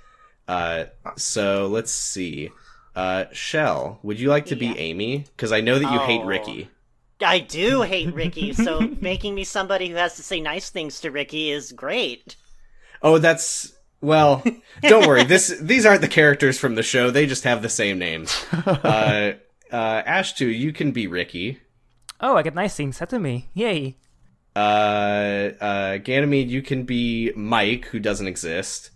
Uh, 0.48 0.84
so 1.16 1.66
let's 1.66 1.92
see. 1.92 2.50
Uh, 2.96 3.24
Shell, 3.32 3.98
would 4.02 4.18
you 4.20 4.28
like 4.28 4.46
to 4.46 4.54
Yeah. 4.56 4.72
be 4.72 4.78
Amy? 4.78 5.18
Because 5.36 5.52
I 5.52 5.60
know 5.60 5.78
that 5.78 5.92
you 5.92 5.98
hate 6.00 6.22
Oh. 6.22 6.26
Ricky. 6.26 6.68
I 7.24 7.38
do 7.40 7.82
hate 7.92 8.14
Ricky, 8.14 8.52
so 8.52 8.80
making 9.00 9.34
me 9.34 9.44
somebody 9.44 9.88
who 9.88 9.96
has 9.96 10.16
to 10.16 10.22
say 10.22 10.40
nice 10.40 10.70
things 10.70 11.00
to 11.00 11.10
Ricky 11.10 11.50
is 11.50 11.72
great. 11.72 12.36
Oh, 13.02 13.18
that's 13.18 13.72
well. 14.02 14.42
Don't 14.82 15.06
worry. 15.06 15.24
This 15.24 15.56
these 15.60 15.86
aren't 15.86 16.00
the 16.02 16.08
characters 16.08 16.58
from 16.58 16.74
the 16.74 16.82
show. 16.82 17.10
They 17.10 17.24
just 17.26 17.44
have 17.44 17.62
the 17.62 17.68
same 17.70 17.98
names. 17.98 18.44
Uh, 18.66 19.32
uh, 19.70 20.02
Ashtu, 20.02 20.54
you 20.54 20.70
can 20.72 20.90
be 20.92 21.06
Ricky. 21.06 21.58
Oh, 22.20 22.36
I 22.36 22.42
get 22.42 22.54
nice 22.54 22.74
things 22.76 22.98
said 22.98 23.08
to 23.08 23.18
me. 23.18 23.48
Yay. 23.54 23.96
Uh, 24.54 24.58
uh, 25.58 25.96
Ganymede, 25.96 26.50
you 26.50 26.60
can 26.60 26.82
be 26.84 27.32
Mike, 27.34 27.86
who 27.86 27.98
doesn't 27.98 28.26
exist. 28.28 28.90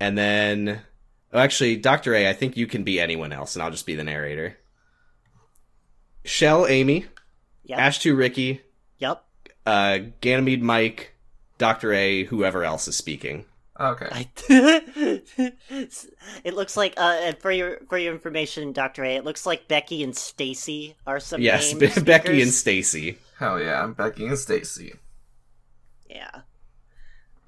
And 0.00 0.18
then, 0.18 0.80
oh, 1.32 1.38
actually, 1.38 1.76
Doctor 1.76 2.12
A, 2.16 2.28
I 2.28 2.32
think 2.32 2.56
you 2.56 2.66
can 2.66 2.82
be 2.82 2.98
anyone 2.98 3.32
else, 3.32 3.54
and 3.54 3.62
I'll 3.62 3.70
just 3.70 3.86
be 3.86 3.94
the 3.94 4.02
narrator. 4.02 4.58
Shell, 6.24 6.66
Amy, 6.66 7.06
Yep. 7.64 7.78
Ashtu, 7.78 8.16
Ricky, 8.16 8.62
Yep. 8.98 9.24
uh, 9.64 9.98
Ganymede, 10.20 10.62
Mike, 10.62 11.14
Doctor 11.58 11.92
A, 11.92 12.24
whoever 12.24 12.64
else 12.64 12.88
is 12.88 12.96
speaking. 12.96 13.44
Okay. 13.82 14.08
I 14.10 14.28
it 16.44 16.54
looks 16.54 16.76
like 16.76 16.94
uh 16.96 17.32
for 17.40 17.50
your 17.50 17.80
for 17.88 17.98
your 17.98 18.14
information, 18.14 18.72
Doctor 18.72 19.04
A, 19.04 19.16
it 19.16 19.24
looks 19.24 19.44
like 19.44 19.66
Becky 19.66 20.04
and 20.04 20.16
Stacy 20.16 20.94
are 21.06 21.18
some 21.18 21.40
yes, 21.40 21.74
Be- 21.74 21.88
Becky 22.00 22.40
and. 22.42 22.52
Stacy. 22.52 23.18
Hell 23.38 23.60
yeah, 23.60 23.82
I'm 23.82 23.94
Becky 23.94 24.26
and 24.26 24.38
Stacy. 24.38 24.94
Yeah. 26.08 26.42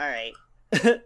All 0.01 0.09
right. 0.09 0.33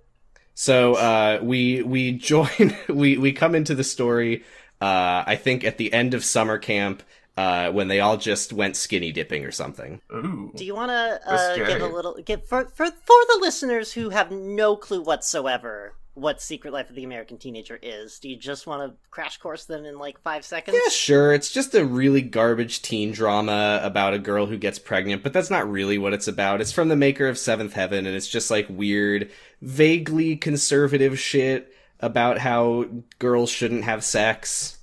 So 0.60 0.94
uh, 0.94 1.38
we 1.40 1.84
we 1.84 2.10
join 2.18 2.76
we 2.88 3.16
we 3.16 3.32
come 3.32 3.54
into 3.54 3.76
the 3.76 3.84
story. 3.84 4.42
Uh, 4.80 5.22
I 5.24 5.36
think 5.36 5.62
at 5.62 5.78
the 5.78 5.92
end 5.92 6.14
of 6.14 6.24
summer 6.24 6.58
camp, 6.58 7.04
uh, 7.38 7.70
when 7.70 7.86
they 7.86 8.00
all 8.00 8.16
just 8.16 8.52
went 8.52 8.74
skinny 8.74 9.12
dipping 9.12 9.44
or 9.44 9.52
something. 9.52 10.00
Ooh. 10.12 10.50
Do 10.56 10.64
you 10.64 10.74
want 10.74 10.90
to 10.90 11.20
uh, 11.24 11.54
give 11.54 11.80
a 11.80 11.86
little 11.86 12.16
give 12.24 12.44
for 12.48 12.64
for 12.74 12.86
for 12.86 12.90
the 13.28 13.38
listeners 13.40 13.92
who 13.92 14.10
have 14.10 14.32
no 14.32 14.74
clue 14.74 15.00
whatsoever 15.00 15.94
what 16.14 16.42
Secret 16.42 16.72
Life 16.72 16.90
of 16.90 16.96
the 16.96 17.04
American 17.04 17.38
Teenager 17.38 17.78
is? 17.80 18.18
Do 18.18 18.28
you 18.28 18.34
just 18.34 18.66
want 18.66 18.90
to 18.90 18.98
crash 19.12 19.36
course 19.36 19.66
them 19.66 19.84
in 19.84 20.00
like 20.00 20.20
five 20.20 20.44
seconds? 20.44 20.76
Yeah, 20.82 20.90
sure. 20.90 21.32
It's 21.32 21.52
just 21.52 21.76
a 21.76 21.84
really 21.84 22.22
garbage 22.22 22.82
teen 22.82 23.12
drama 23.12 23.78
about 23.84 24.14
a 24.14 24.18
girl 24.18 24.46
who 24.46 24.56
gets 24.56 24.80
pregnant, 24.80 25.22
but 25.22 25.32
that's 25.32 25.48
not 25.48 25.70
really 25.70 25.96
what 25.96 26.14
it's 26.14 26.26
about. 26.26 26.60
It's 26.60 26.72
from 26.72 26.88
the 26.88 26.96
maker 26.96 27.28
of 27.28 27.38
Seventh 27.38 27.74
Heaven, 27.74 28.04
and 28.04 28.16
it's 28.16 28.26
just 28.26 28.50
like 28.50 28.66
weird, 28.68 29.30
vaguely 29.62 30.34
conservative 30.34 31.20
shit 31.20 31.72
about 32.00 32.38
how 32.38 32.86
girls 33.20 33.48
shouldn't 33.48 33.84
have 33.84 34.02
sex. 34.02 34.77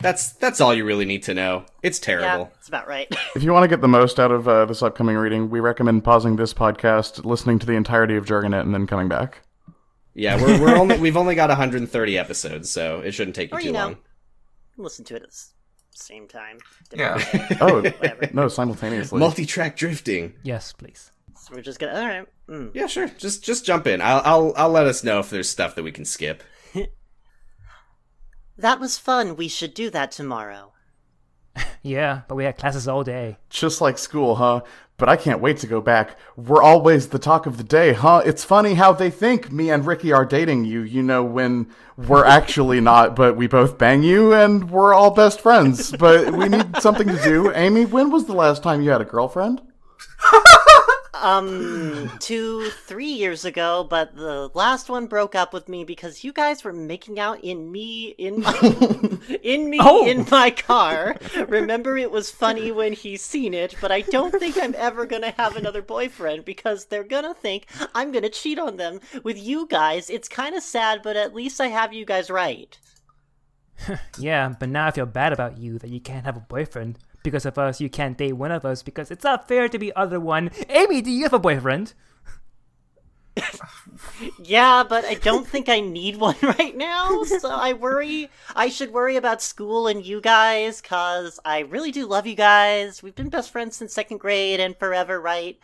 That's 0.00 0.32
that's 0.32 0.60
all 0.60 0.74
you 0.74 0.84
really 0.84 1.04
need 1.04 1.22
to 1.24 1.34
know. 1.34 1.64
It's 1.82 1.98
Yeah, 2.00 2.04
terrible. 2.18 2.50
that's 2.54 2.68
about 2.68 2.88
right. 2.88 3.06
If 3.36 3.42
you 3.42 3.52
want 3.52 3.64
to 3.64 3.68
get 3.68 3.80
the 3.80 3.88
most 3.88 4.18
out 4.18 4.30
of 4.32 4.48
uh, 4.48 4.64
this 4.64 4.82
upcoming 4.82 5.16
reading, 5.16 5.50
we 5.50 5.60
recommend 5.60 6.04
pausing 6.04 6.36
this 6.36 6.54
podcast, 6.54 7.24
listening 7.24 7.58
to 7.60 7.66
the 7.66 7.74
entirety 7.74 8.16
of 8.16 8.24
Jargonet, 8.24 8.62
and 8.62 8.72
then 8.74 8.86
coming 8.86 9.08
back. 9.08 9.42
Yeah, 10.14 10.40
we're 10.42 10.60
we're 10.60 10.76
only 10.76 10.98
we've 10.98 11.16
only 11.16 11.34
got 11.34 11.50
130 11.50 12.18
episodes, 12.18 12.70
so 12.70 13.00
it 13.00 13.12
shouldn't 13.12 13.36
take 13.36 13.50
you 13.52 13.58
Or, 13.58 13.60
too 13.60 13.66
you 13.68 13.72
know, 13.72 13.78
long. 13.84 13.96
Listen 14.76 15.04
to 15.06 15.16
it 15.16 15.22
at 15.22 15.30
the 15.30 15.36
same 15.92 16.26
time. 16.26 16.58
Yeah. 16.94 17.18
different 17.18 17.48
day. 17.50 17.56
Oh, 17.60 17.74
Whatever. 17.82 18.28
no, 18.32 18.48
simultaneously. 18.48 19.18
Multi-track 19.20 19.76
drifting. 19.76 20.32
Yes, 20.42 20.72
please. 20.72 21.10
So 21.36 21.54
we're 21.54 21.62
just 21.62 21.78
gonna. 21.78 21.92
All 22.00 22.06
right. 22.06 22.26
Mm. 22.48 22.70
Yeah, 22.74 22.86
sure. 22.86 23.08
Just 23.18 23.44
just 23.44 23.64
jump 23.64 23.86
in. 23.86 24.00
I'll 24.00 24.22
I'll 24.24 24.52
I'll 24.56 24.70
let 24.70 24.86
us 24.86 25.04
know 25.04 25.20
if 25.20 25.30
there's 25.30 25.48
stuff 25.48 25.74
that 25.76 25.82
we 25.82 25.92
can 25.92 26.04
skip. 26.04 26.42
That 28.60 28.78
was 28.78 28.98
fun. 28.98 29.36
We 29.36 29.48
should 29.48 29.72
do 29.72 29.90
that 29.90 30.12
tomorrow. 30.12 30.72
Yeah, 31.82 32.22
but 32.28 32.34
we 32.34 32.44
had 32.44 32.58
classes 32.58 32.86
all 32.86 33.02
day. 33.02 33.38
Just 33.48 33.80
like 33.80 33.96
school, 33.96 34.34
huh? 34.34 34.60
But 34.98 35.08
I 35.08 35.16
can't 35.16 35.40
wait 35.40 35.56
to 35.58 35.66
go 35.66 35.80
back. 35.80 36.18
We're 36.36 36.62
always 36.62 37.08
the 37.08 37.18
talk 37.18 37.46
of 37.46 37.56
the 37.56 37.64
day, 37.64 37.94
huh? 37.94 38.20
It's 38.26 38.44
funny 38.44 38.74
how 38.74 38.92
they 38.92 39.08
think 39.08 39.50
me 39.50 39.70
and 39.70 39.86
Ricky 39.86 40.12
are 40.12 40.26
dating 40.26 40.66
you, 40.66 40.82
you 40.82 41.02
know, 41.02 41.24
when 41.24 41.70
we're 41.96 42.26
actually 42.26 42.80
not, 42.92 43.16
but 43.16 43.34
we 43.34 43.46
both 43.46 43.78
bang 43.78 44.02
you 44.02 44.34
and 44.34 44.70
we're 44.70 44.92
all 44.92 45.10
best 45.10 45.40
friends. 45.40 45.90
But 45.92 46.34
we 46.34 46.50
need 46.50 46.76
something 46.82 47.08
to 47.08 47.22
do. 47.22 47.50
Amy, 47.54 47.86
when 47.86 48.10
was 48.10 48.26
the 48.26 48.34
last 48.34 48.62
time 48.62 48.82
you 48.82 48.90
had 48.90 49.00
a 49.00 49.06
girlfriend? 49.06 49.62
Um, 51.20 52.10
two, 52.18 52.70
three 52.86 53.12
years 53.12 53.44
ago, 53.44 53.86
but 53.88 54.14
the 54.16 54.50
last 54.54 54.88
one 54.88 55.06
broke 55.06 55.34
up 55.34 55.52
with 55.52 55.68
me 55.68 55.84
because 55.84 56.24
you 56.24 56.32
guys 56.32 56.64
were 56.64 56.72
making 56.72 57.20
out 57.20 57.44
in 57.44 57.70
me 57.70 58.14
in 58.16 58.40
my, 58.40 59.18
in 59.42 59.68
me 59.68 59.78
Oh. 59.80 60.06
in 60.06 60.26
my 60.30 60.50
car. 60.50 61.16
Remember, 61.48 61.96
it 61.98 62.10
was 62.10 62.30
funny 62.30 62.72
when 62.72 62.94
he 62.94 63.16
seen 63.16 63.52
it, 63.54 63.74
but 63.80 63.92
I 63.92 64.00
don't 64.00 64.34
think 64.38 64.56
I'm 64.58 64.74
ever 64.78 65.04
gonna 65.04 65.32
have 65.36 65.56
another 65.56 65.82
boyfriend 65.82 66.44
because 66.44 66.86
they're 66.86 67.04
gonna 67.04 67.34
think 67.34 67.66
I'm 67.94 68.12
gonna 68.12 68.30
cheat 68.30 68.58
on 68.58 68.76
them 68.78 69.00
with 69.22 69.38
you 69.38 69.66
guys. 69.66 70.08
It's 70.08 70.28
kind 70.28 70.54
of 70.54 70.62
sad, 70.62 71.02
but 71.02 71.16
at 71.16 71.34
least 71.34 71.60
I 71.60 71.66
have 71.68 71.92
you 71.92 72.04
guys 72.04 72.30
right. 72.30 72.78
Yeah, 74.18 74.52
but 74.58 74.68
now 74.68 74.86
I 74.86 74.90
feel 74.90 75.06
bad 75.06 75.32
about 75.32 75.58
you 75.58 75.78
that 75.78 75.90
you 75.90 76.00
can't 76.00 76.24
have 76.26 76.36
a 76.36 76.40
boyfriend. 76.40 76.98
Because 77.22 77.44
of 77.44 77.58
us, 77.58 77.80
you 77.80 77.90
can't 77.90 78.16
date 78.16 78.32
one 78.32 78.50
of 78.50 78.64
us 78.64 78.82
because 78.82 79.10
it's 79.10 79.24
not 79.24 79.46
fair 79.46 79.68
to 79.68 79.78
be 79.78 79.94
other 79.94 80.18
one. 80.18 80.50
Amy, 80.68 81.02
do 81.02 81.10
you 81.10 81.24
have 81.24 81.32
a 81.34 81.38
boyfriend? 81.38 81.94
Yeah, 84.42 84.84
but 84.88 85.04
I 85.04 85.14
don't 85.14 85.46
think 85.46 85.68
I 85.68 85.80
need 85.80 86.16
one 86.16 86.36
right 86.42 86.76
now. 86.76 87.22
So 87.24 87.50
I 87.50 87.72
worry. 87.72 88.30
I 88.54 88.68
should 88.68 88.92
worry 88.92 89.16
about 89.16 89.42
school 89.42 89.86
and 89.86 90.04
you 90.04 90.20
guys, 90.20 90.80
cause 90.80 91.38
I 91.44 91.60
really 91.60 91.92
do 91.92 92.06
love 92.06 92.26
you 92.26 92.34
guys. 92.34 93.02
We've 93.02 93.14
been 93.14 93.28
best 93.28 93.50
friends 93.50 93.76
since 93.76 93.92
second 93.92 94.18
grade 94.18 94.60
and 94.60 94.76
forever, 94.76 95.20
right? 95.20 95.58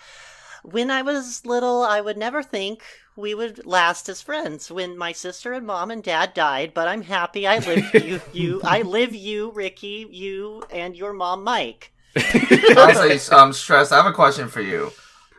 When 0.63 0.91
I 0.91 1.03
was 1.03 1.45
little, 1.45 1.83
I 1.83 2.01
would 2.01 2.17
never 2.17 2.43
think 2.43 2.83
we 3.17 3.35
would 3.35 3.67
last 3.67 4.09
as 4.09 4.23
friends. 4.23 4.71
When 4.71 4.97
my 4.97 5.13
sister 5.13 5.53
and 5.53 5.67
mom 5.67 5.91
and 5.91 6.03
dad 6.03 6.35
died, 6.35 6.73
but 6.75 6.89
I'm 6.89 7.03
happy 7.03 7.47
I 7.47 7.59
live 7.59 7.95
you. 7.95 8.21
You, 8.33 8.61
I 8.63 8.83
live 8.83 9.15
you, 9.15 9.51
Ricky, 9.51 10.07
you, 10.11 10.65
and 10.71 10.95
your 10.95 11.13
mom, 11.13 11.43
Mike. 11.43 11.93
Honestly, 12.77 13.37
um, 13.37 13.53
stress. 13.53 13.93
I 13.93 13.97
have 13.97 14.07
a 14.07 14.13
question 14.13 14.49
for 14.49 14.61
you. 14.61 14.93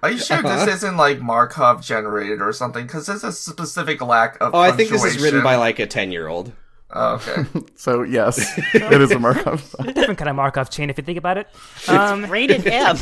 Are 0.03 0.11
you 0.11 0.19
sure 0.19 0.41
this 0.41 0.67
isn't 0.67 0.97
like 0.97 1.19
Markov 1.19 1.83
generated 1.83 2.41
or 2.41 2.53
something? 2.53 2.85
Because 2.85 3.07
there's 3.07 3.23
a 3.23 3.31
specific 3.31 4.01
lack 4.01 4.37
of. 4.41 4.53
Oh, 4.53 4.59
I 4.59 4.71
think 4.71 4.89
this 4.89 5.03
is 5.03 5.21
written 5.21 5.43
by 5.43 5.55
like 5.55 5.79
a 5.79 5.87
10-year-old. 5.87 6.51
Oh, 6.91 7.15
okay. 7.15 7.45
So, 7.75 8.03
yes, 8.03 8.57
it 8.73 9.01
is 9.01 9.11
a 9.11 9.19
Markov. 9.19 9.75
Different 9.93 10.17
kind 10.17 10.29
of 10.29 10.35
Markov 10.35 10.69
chain 10.69 10.89
if 10.89 10.97
you 10.97 11.03
think 11.03 11.17
about 11.17 11.37
it. 11.37 11.47
Um, 11.87 12.25
Rated 12.25 12.65
M. 12.65 12.97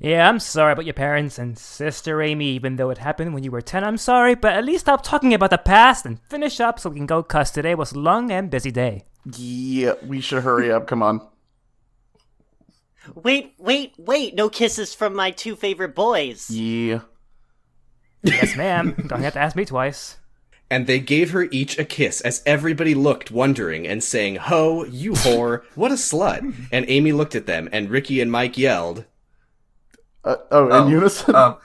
yeah, 0.00 0.28
I'm 0.28 0.38
sorry 0.38 0.72
about 0.72 0.84
your 0.84 0.94
parents 0.94 1.38
and 1.38 1.58
sister 1.58 2.22
Amy, 2.22 2.46
even 2.50 2.76
though 2.76 2.90
it 2.90 2.98
happened 2.98 3.34
when 3.34 3.42
you 3.42 3.50
were 3.50 3.60
10. 3.60 3.84
I'm 3.84 3.96
sorry, 3.96 4.34
but 4.34 4.52
at 4.54 4.64
least 4.64 4.86
stop 4.86 5.02
talking 5.02 5.34
about 5.34 5.50
the 5.50 5.58
past 5.58 6.06
and 6.06 6.20
finish 6.28 6.60
up 6.60 6.78
so 6.78 6.90
we 6.90 6.96
can 6.96 7.06
go 7.06 7.22
cuz 7.22 7.50
today 7.50 7.74
was 7.74 7.92
a 7.92 7.98
long 7.98 8.30
and 8.30 8.50
busy 8.50 8.70
day. 8.70 9.04
Yeah, 9.36 9.94
we 10.06 10.20
should 10.20 10.42
hurry 10.42 10.70
up. 10.70 10.86
Come 10.86 11.02
on. 11.02 11.20
wait, 13.14 13.54
wait, 13.58 13.94
wait! 13.98 14.34
No 14.34 14.48
kisses 14.48 14.94
from 14.94 15.14
my 15.14 15.30
two 15.30 15.56
favorite 15.56 15.94
boys. 15.94 16.50
Yeah. 16.50 17.00
Yes, 18.22 18.56
ma'am. 18.56 18.94
Don't 19.06 19.22
have 19.22 19.34
to 19.34 19.38
ask 19.40 19.56
me 19.56 19.64
twice. 19.64 20.16
And 20.70 20.86
they 20.86 21.00
gave 21.00 21.30
her 21.30 21.48
each 21.50 21.78
a 21.78 21.84
kiss 21.84 22.20
as 22.20 22.42
everybody 22.44 22.94
looked, 22.94 23.30
wondering 23.30 23.86
and 23.86 24.04
saying, 24.04 24.36
Ho, 24.36 24.84
you 24.84 25.12
whore, 25.12 25.62
what 25.74 25.90
a 25.90 25.94
slut. 25.94 26.54
And 26.70 26.84
Amy 26.88 27.12
looked 27.12 27.34
at 27.34 27.46
them, 27.46 27.68
and 27.72 27.88
Ricky 27.88 28.20
and 28.20 28.30
Mike 28.30 28.58
yelled, 28.58 29.04
Uh, 30.24 30.36
oh, 30.50 30.66
in 30.66 30.72
Oh, 30.72 30.88
unison? 30.88 31.34
um, 31.34 31.56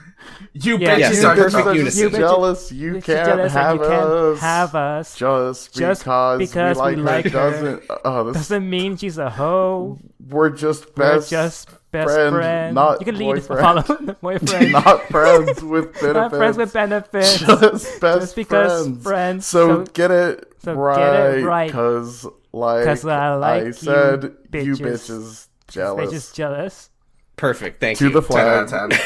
you 0.53 0.77
Yeah, 0.77 0.99
bitches 0.99 1.19
in 1.19 1.25
are 1.25 1.35
perfect 1.35 1.75
unison. 1.75 2.03
You 2.03 2.09
jealous. 2.17 2.71
You 2.71 2.91
can't 3.01 3.05
jealous 3.27 3.53
have 3.53 3.75
you 3.75 3.81
can't 3.81 3.91
us. 3.93 4.39
have 4.39 4.75
us. 4.75 5.15
Just 5.17 5.73
Just 5.73 6.01
because, 6.01 6.37
because 6.39 6.77
we 6.77 6.81
like, 6.81 6.95
we 6.97 7.01
like 7.01 7.25
her, 7.25 7.29
her. 7.31 7.51
doesn't. 7.51 7.83
Oh, 8.05 8.23
this, 8.25 8.35
Doesn't 8.35 8.69
mean 8.69 8.95
she's 8.97 9.17
a 9.17 9.29
hoe. 9.29 9.97
we're 10.29 10.49
just 10.51 10.85
We're 10.95 11.15
best. 11.15 11.29
just 11.29 11.69
best 11.91 12.13
friend, 12.13 12.35
friend. 12.35 12.75
not 12.75 12.99
you 13.01 13.05
can 13.05 13.17
leave 13.17 13.47
boyfriend. 13.47 13.85
follow 13.85 14.13
boyfriend. 14.21 14.71
not 14.71 15.03
friends 15.09 15.63
with 15.63 15.93
benefits. 15.99 16.13
Not 16.13 16.31
friends 16.31 16.57
with 16.57 16.73
benefits. 16.73 17.39
Just 17.39 18.01
best 18.01 18.19
Just 18.21 18.35
because 18.35 18.83
friends. 18.85 19.03
friends, 19.03 19.45
So, 19.47 19.85
so- 19.85 19.91
get 19.93 20.11
it 20.11 20.53
so 20.63 20.73
right. 20.75 21.37
it 21.39 21.43
right. 21.45 21.71
Cause 21.71 22.25
like 22.53 22.85
'Cause 22.85 23.05
I 23.05 23.33
like 23.35 23.65
you 23.65 23.73
said, 23.73 24.23
you 24.53 24.75
bitches. 24.75 24.77
bitches 24.79 25.47
jealous. 25.67 26.11
They're 26.31 26.35
jealous. 26.47 26.89
Perfect, 27.35 27.79
thank 27.79 27.97
to 27.97 28.05
you. 28.05 28.11
the 28.11 28.21
10 28.21 28.47
out 28.47 28.63
of 28.63 28.99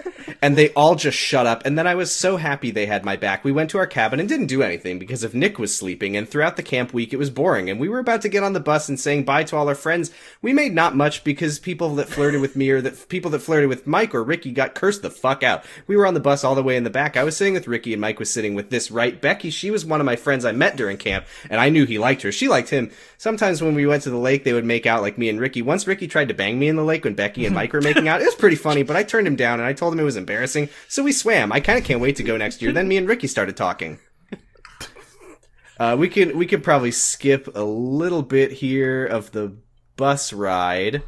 and 0.42 0.56
they 0.56 0.70
all 0.70 0.94
just 0.94 1.18
shut 1.18 1.46
up. 1.46 1.64
And 1.64 1.78
then 1.78 1.86
i 1.86 1.94
was 1.94 2.12
so 2.12 2.36
happy 2.36 2.70
they 2.70 2.86
had 2.86 3.04
my 3.04 3.16
back. 3.16 3.44
We 3.44 3.52
went 3.52 3.70
to 3.70 3.78
our 3.78 3.86
cabin 3.86 4.20
and 4.20 4.28
didn't 4.28 4.46
do 4.46 4.62
anything 4.62 4.98
because 4.98 5.22
if 5.22 5.34
nick 5.34 5.58
was 5.58 5.76
sleeping. 5.76 6.16
And 6.16 6.28
throughout 6.28 6.56
the 6.56 6.62
camp 6.62 6.92
week 6.92 7.12
it 7.12 7.18
was 7.18 7.30
boring. 7.30 7.68
And 7.68 7.78
we 7.78 7.88
were 7.88 7.98
about 7.98 8.22
to 8.22 8.28
get 8.28 8.42
on 8.42 8.52
the 8.52 8.60
bus 8.60 8.88
and 8.88 8.98
saying 8.98 9.24
bye 9.24 9.44
to 9.44 9.56
all 9.56 9.68
our 9.68 9.74
friends. 9.74 10.10
We 10.42 10.52
made 10.52 10.74
not 10.74 10.96
much 10.96 11.24
because 11.24 11.58
people 11.58 11.94
that 11.96 12.08
flirted 12.08 12.40
with 12.40 12.56
me 12.56 12.70
or 12.70 12.80
that 12.80 13.08
people 13.08 13.30
that 13.32 13.40
flirted 13.40 13.68
with 13.68 13.86
mike 13.86 14.14
or 14.14 14.24
ricky 14.24 14.52
got 14.52 14.74
cursed 14.74 15.02
the 15.02 15.10
fuck 15.10 15.42
out. 15.42 15.64
We 15.86 15.96
were 15.96 16.06
on 16.06 16.14
the 16.14 16.20
bus 16.20 16.44
all 16.44 16.54
the 16.54 16.62
way 16.62 16.76
in 16.76 16.84
the 16.84 16.90
back. 16.90 17.16
I 17.16 17.24
was 17.24 17.36
sitting 17.36 17.54
with 17.54 17.68
ricky 17.68 17.92
and 17.92 18.00
mike 18.00 18.18
was 18.18 18.30
sitting 18.30 18.54
with 18.54 18.70
this 18.70 18.90
right 18.90 19.20
becky. 19.20 19.50
She 19.50 19.70
was 19.70 19.84
one 19.84 20.00
of 20.00 20.06
my 20.06 20.16
friends 20.16 20.44
i 20.44 20.52
met 20.52 20.76
during 20.76 20.96
camp 20.96 21.26
and 21.48 21.60
i 21.60 21.68
knew 21.68 21.84
he 21.84 21.98
liked 21.98 22.22
her. 22.22 22.32
She 22.32 22.48
liked 22.48 22.70
him 22.70 22.90
sometimes 23.20 23.62
when 23.62 23.74
we 23.74 23.86
went 23.86 24.02
to 24.02 24.10
the 24.10 24.16
lake 24.16 24.44
they 24.44 24.54
would 24.54 24.64
make 24.64 24.86
out 24.86 25.02
like 25.02 25.18
me 25.18 25.28
and 25.28 25.38
ricky. 25.38 25.60
Once 25.60 25.86
ricky 25.86 26.08
tried 26.08 26.28
to 26.28 26.34
bang 26.34 26.58
me 26.58 26.68
in 26.68 26.76
the 26.76 26.82
lake 26.82 27.04
when 27.04 27.14
becky 27.14 27.44
and 27.44 27.54
mike 27.58 27.72
were 27.72 27.82
making 27.82 28.08
out 28.08 28.22
it 28.22 28.24
was 28.24 28.34
pretty 28.34 28.56
funny 28.56 28.82
but 28.82 28.96
i 28.96 29.02
turned 29.02 29.26
him 29.26 29.36
down 29.36 29.60
and 29.60 29.68
i 29.68 29.72
told 29.74 29.92
him 29.92 30.00
it 30.00 30.04
was 30.04 30.16
embarrassing 30.16 30.68
so 30.88 31.02
we 31.02 31.12
swam. 31.12 31.52
I 31.52 31.60
kind 31.60 31.78
of 31.78 31.84
can't 31.84 32.00
wait 32.00 32.16
to 32.16 32.22
go 32.22 32.36
next 32.36 32.62
year. 32.62 32.72
Then 32.72 32.88
me 32.88 32.96
and 32.96 33.06
ricky 33.06 33.26
started 33.26 33.56
talking. 33.56 33.98
Uh, 35.78 35.96
we 35.96 36.10
can 36.10 36.36
we 36.36 36.44
could 36.44 36.62
probably 36.62 36.90
skip 36.90 37.48
a 37.56 37.64
little 37.64 38.22
bit 38.22 38.52
here 38.52 39.06
of 39.06 39.32
the 39.32 39.56
bus 39.96 40.30
ride. 40.30 41.02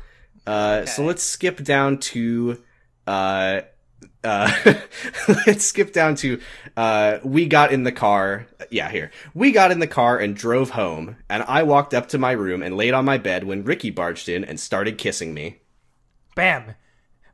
Uh, 0.47 0.87
so 0.87 1.05
let's 1.05 1.23
skip 1.23 1.63
down 1.63 1.99
to 1.99 2.59
uh, 3.07 3.61
uh, 4.25 4.53
let's 5.47 5.65
skip 5.65 5.93
down 5.93 6.15
to 6.17 6.41
uh, 6.77 7.19
we 7.25 7.47
got 7.47 7.73
in 7.73 7.85
the 7.85 7.93
car. 7.93 8.47
Yeah, 8.71 8.91
here 8.91 9.11
we 9.35 9.53
got 9.53 9.71
in 9.71 9.79
the 9.79 9.87
car 9.87 10.19
and 10.19 10.37
drove 10.37 10.71
home, 10.71 11.17
and 11.29 11.43
I 11.45 11.63
walked 11.63 11.95
up 11.95 12.09
to 12.09 12.19
my 12.19 12.33
room 12.33 12.63
and 12.63 12.77
laid 12.77 12.95
on 12.95 13.05
my 13.05 13.19
bed 13.19 13.45
when 13.45 13.65
Ricky 13.65 13.91
barged 13.91 14.29
in 14.29 14.45
and 14.45 14.59
started 14.59 14.99
kissing 14.99 15.35
me. 15.35 15.61
Bam! 16.35 16.75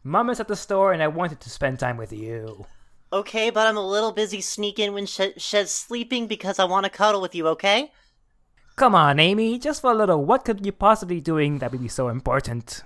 Mama's 0.03 0.41
at 0.41 0.49
the 0.49 0.57
store 0.57 0.93
and 0.93 1.03
I 1.03 1.09
wanted 1.09 1.41
to 1.41 1.51
spend 1.51 1.79
time 1.79 1.97
with 1.97 2.13
you. 2.13 2.67
Okay, 3.13 3.51
but 3.51 3.67
I'm 3.67 3.77
a 3.77 3.87
little 3.87 4.13
busy 4.13 4.41
sneaking 4.41 4.93
when 4.93 5.07
Sh- 5.07 5.37
Shed's 5.37 5.71
sleeping 5.71 6.27
because 6.27 6.59
I 6.59 6.65
want 6.65 6.85
to 6.85 6.91
cuddle 6.91 7.21
with 7.21 7.35
you, 7.35 7.47
okay? 7.49 7.93
Come 8.77 8.95
on, 8.95 9.19
Amy, 9.19 9.59
just 9.59 9.81
for 9.81 9.93
a 9.93 9.95
little. 9.95 10.25
What 10.25 10.45
could 10.45 10.65
you 10.65 10.73
possibly 10.73 11.17
be 11.17 11.21
doing 11.21 11.59
that 11.59 11.73
would 11.73 11.81
be 11.81 11.89
so 11.89 12.09
important? 12.09 12.83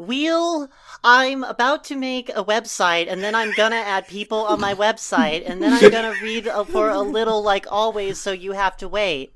Wheel, 0.00 0.70
I'm 1.04 1.44
about 1.44 1.84
to 1.84 1.96
make 1.96 2.30
a 2.30 2.42
website, 2.42 3.06
and 3.06 3.22
then 3.22 3.34
I'm 3.34 3.52
gonna 3.52 3.76
add 3.76 4.08
people 4.08 4.38
on 4.38 4.58
my 4.58 4.74
website, 4.74 5.42
and 5.46 5.62
then 5.62 5.74
I'm 5.74 5.90
gonna 5.92 6.14
read 6.22 6.48
for 6.68 6.88
a 6.88 7.02
little, 7.02 7.42
like 7.42 7.66
always, 7.70 8.18
so 8.18 8.32
you 8.32 8.52
have 8.52 8.78
to 8.78 8.88
wait. 8.88 9.34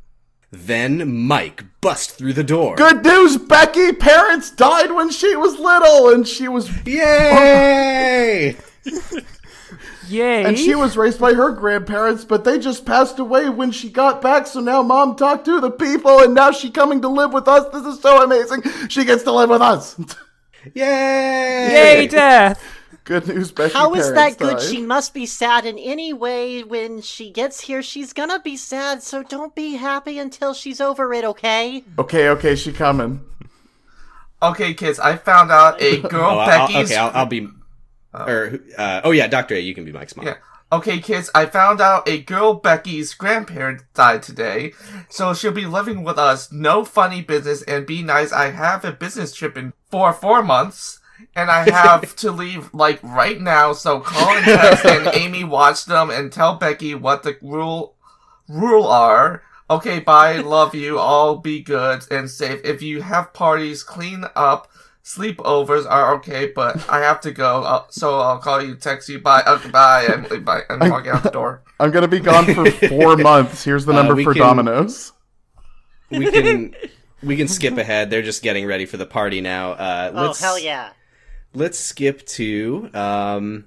Then 0.51 1.27
Mike 1.27 1.65
bust 1.83 2.13
through 2.13 2.33
the 2.33 2.45
door. 2.45 2.77
Good 2.77 3.05
news, 3.05 3.37
Becky! 3.37 3.93
Parents 3.93 4.51
died 4.51 4.93
when 4.93 5.11
she 5.11 5.37
was 5.37 5.59
little, 5.59 6.09
and 6.09 6.27
she 6.27 6.49
was 6.49 6.71
Yay! 6.87 8.57
Yay! 10.09 10.45
and 10.45 10.59
she 10.59 10.75
was 10.75 10.97
raised 10.97 11.21
by 11.21 11.35
her 11.35 11.51
grandparents, 11.53 12.25
but 12.25 12.45
they 12.45 12.59
just 12.59 12.87
passed 12.87 13.19
away 13.19 13.51
when 13.51 13.71
she 13.71 13.91
got 13.91 14.23
back. 14.23 14.47
So 14.47 14.61
now 14.61 14.83
mom 14.83 15.17
talked 15.17 15.45
to 15.45 15.61
the 15.61 15.71
people, 15.71 16.21
and 16.21 16.35
now 16.35 16.53
she 16.53 16.71
coming 16.71 17.03
to 17.03 17.09
live 17.09 17.35
with 17.35 17.49
us. 17.49 17.71
This 17.71 17.85
is 17.85 18.01
so 18.01 18.23
amazing. 18.23 18.63
She 18.89 19.05
gets 19.05 19.25
to 19.25 19.33
live 19.33 19.51
with 19.51 19.61
us. 19.61 20.01
Yay! 20.75 22.01
Yay, 22.01 22.07
death! 22.07 22.63
Good 23.05 23.29
news, 23.29 23.53
Becky. 23.53 23.75
How 23.75 23.93
is 23.95 24.11
parents 24.11 24.37
that 24.39 24.43
good? 24.43 24.57
died. 24.59 24.63
She 24.63 24.81
must 24.81 25.13
be 25.13 25.27
sad 25.27 25.67
in 25.67 25.79
any 25.79 26.15
way 26.15 26.63
when 26.65 27.03
she 27.03 27.31
gets 27.31 27.61
here. 27.61 27.83
She's 27.83 28.15
gonna 28.15 28.41
be 28.41 28.57
sad, 28.57 29.03
so 29.03 29.23
don't 29.23 29.55
be 29.55 29.75
happy 29.75 30.19
until 30.19 30.55
she's 30.55 30.81
over 30.81 31.13
it, 31.13 31.23
okay? 31.23 31.85
Okay, 31.99 32.31
okay, 32.31 32.57
she 32.57 32.73
coming. 32.73 33.21
Okay, 34.43 34.73
kids, 34.73 34.99
I 34.99 35.17
found 35.17 35.51
out 35.51 35.83
a 35.83 36.01
girl 36.09 36.31
Oh, 36.31 36.39
I'll, 36.39 36.61
I'll- 36.75 36.83
okay, 36.85 36.97
I'll, 36.97 37.11
I'll 37.15 37.27
be. 37.27 37.47
Or 38.15 38.59
uh, 38.79 39.01
oh 39.05 39.11
yeah, 39.11 39.27
Doctor 39.27 39.55
A, 39.55 39.59
you 39.59 39.75
can 39.75 39.85
be 39.85 39.93
Mike's 39.93 40.17
mom. 40.17 40.27
Yeah. 40.27 40.37
Okay, 40.75 40.99
kids, 40.99 41.31
I 41.37 41.47
found 41.47 41.81
out 41.81 42.09
a 42.09 42.21
girl 42.21 42.55
Becky's 42.55 43.15
grandparent 43.15 43.83
died 43.95 44.25
today, 44.25 44.73
so 45.09 45.33
she'll 45.33 45.53
be 45.53 45.67
living 45.67 46.03
with 46.03 46.19
us. 46.19 46.51
No 46.51 46.85
funny 46.85 47.23
business 47.23 47.63
and 47.63 47.87
be 47.87 48.03
nice. 48.03 48.33
I 48.33 48.51
have 48.51 48.85
a 48.85 48.91
business 48.91 49.33
trip 49.33 49.57
in 49.57 49.73
for 49.89 50.13
four 50.13 50.43
months, 50.43 50.99
and 51.37 51.49
I 51.49 51.71
have 51.71 52.17
to 52.25 52.33
leave 52.33 52.75
like 52.75 53.01
right 53.05 53.41
now. 53.41 53.73
So 53.73 54.01
call 54.01 54.37
and 54.37 54.45
text 54.45 54.85
and 54.85 55.07
Amy 55.15 55.45
watch 55.45 55.85
them 55.85 56.11
and 56.11 56.33
tell 56.33 56.57
Becky 56.57 56.97
what 56.97 57.23
the 57.23 57.39
rule 57.41 57.95
rule 58.49 58.89
are. 58.89 59.45
Okay, 59.71 60.01
bye. 60.01 60.39
Love 60.39 60.75
you. 60.75 60.99
All 60.99 61.37
be 61.37 61.61
good 61.61 62.05
and 62.11 62.29
safe. 62.29 62.61
If 62.65 62.83
you 62.83 63.03
have 63.03 63.33
parties, 63.33 63.85
clean 63.85 64.25
up. 64.35 64.69
Sleepovers 65.05 65.85
are 65.89 66.15
okay, 66.15 66.51
but 66.55 66.89
I 66.89 67.01
have 67.01 67.21
to 67.23 67.31
go. 67.31 67.63
Uh, 67.63 67.85
so 67.91 68.19
I'll 68.21 68.39
call 68.39 68.63
you, 68.63 68.75
text 68.75 69.09
you. 69.11 69.19
Bye. 69.19 69.43
Okay, 69.47 69.69
bye. 69.69 70.07
I'm, 70.09 70.45
bye. 70.45 70.63
I'm 70.71 70.89
walking 70.91 71.11
out 71.13 71.23
the 71.23 71.31
door. 71.31 71.63
I'm 71.81 71.91
gonna 71.91 72.09
be 72.09 72.21
gone 72.21 72.47
for 72.55 72.71
four 72.89 73.17
months. 73.31 73.63
Here's 73.65 73.85
the 73.85 73.93
Uh, 73.93 73.97
number 73.97 74.15
we 74.15 74.25
for 74.25 74.33
can- 74.33 74.43
Domino's. 74.43 75.13
We 76.11 76.31
can 76.31 76.75
we 77.23 77.37
can 77.37 77.49
skip 77.49 77.77
ahead. 77.77 78.09
They're 78.09 78.23
just 78.23 78.43
getting 78.43 78.65
ready 78.67 78.87
for 78.87 78.97
the 78.97 79.05
party 79.07 79.41
now. 79.43 79.73
Uh, 79.73 80.11
Oh 80.15 80.23
let's, 80.27 80.41
hell 80.41 80.59
yeah! 80.59 80.91
Let's 81.53 81.79
skip 81.79 82.25
to 82.29 82.89
um. 82.95 83.67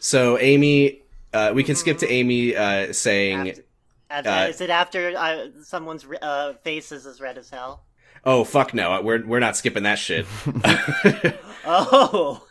So 0.00 0.38
Amy, 0.38 1.02
uh, 1.32 1.52
we 1.54 1.62
can 1.62 1.76
skip 1.76 1.98
to 1.98 2.10
Amy 2.10 2.56
uh, 2.56 2.92
saying, 2.92 3.50
After- 3.50 3.62
After- 4.10 4.30
Uh, 4.30 4.46
is 4.48 4.60
it 4.60 4.70
after 4.70 5.14
uh, 5.16 5.46
someone's 5.62 6.04
uh, 6.20 6.54
face 6.64 6.90
is 6.90 7.06
as 7.06 7.20
red 7.20 7.38
as 7.38 7.48
hell? 7.50 7.84
"Oh 8.24 8.44
fuck 8.44 8.74
no, 8.74 9.00
we're 9.02 9.24
we're 9.26 9.40
not 9.40 9.56
skipping 9.56 9.82
that 9.84 9.98
shit." 9.98 10.26
Oh, 11.64 12.44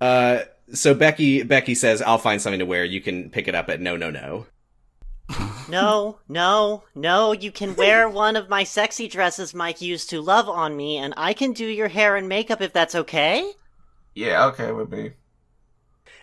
uh, 0.00 0.40
so 0.72 0.94
Becky 0.94 1.42
Becky 1.42 1.74
says, 1.74 2.00
"I'll 2.00 2.18
find 2.18 2.40
something 2.40 2.60
to 2.60 2.66
wear. 2.66 2.84
You 2.84 3.00
can 3.00 3.28
pick 3.30 3.48
it 3.48 3.54
up 3.54 3.68
at 3.68 3.80
no 3.80 3.96
no 3.96 4.10
no." 4.10 4.46
no, 5.68 6.18
no, 6.28 6.84
no! 6.94 7.32
You 7.32 7.50
can 7.50 7.74
wear 7.74 8.08
one 8.08 8.36
of 8.36 8.48
my 8.48 8.64
sexy 8.64 9.08
dresses 9.08 9.54
Mike 9.54 9.80
used 9.80 10.10
to 10.10 10.20
love 10.20 10.48
on 10.48 10.76
me, 10.76 10.98
and 10.98 11.14
I 11.16 11.32
can 11.32 11.52
do 11.52 11.66
your 11.66 11.88
hair 11.88 12.16
and 12.16 12.28
makeup 12.28 12.60
if 12.60 12.72
that's 12.72 12.94
okay. 12.94 13.50
Yeah, 14.14 14.46
okay 14.46 14.70
would 14.70 14.90
me. 14.90 15.12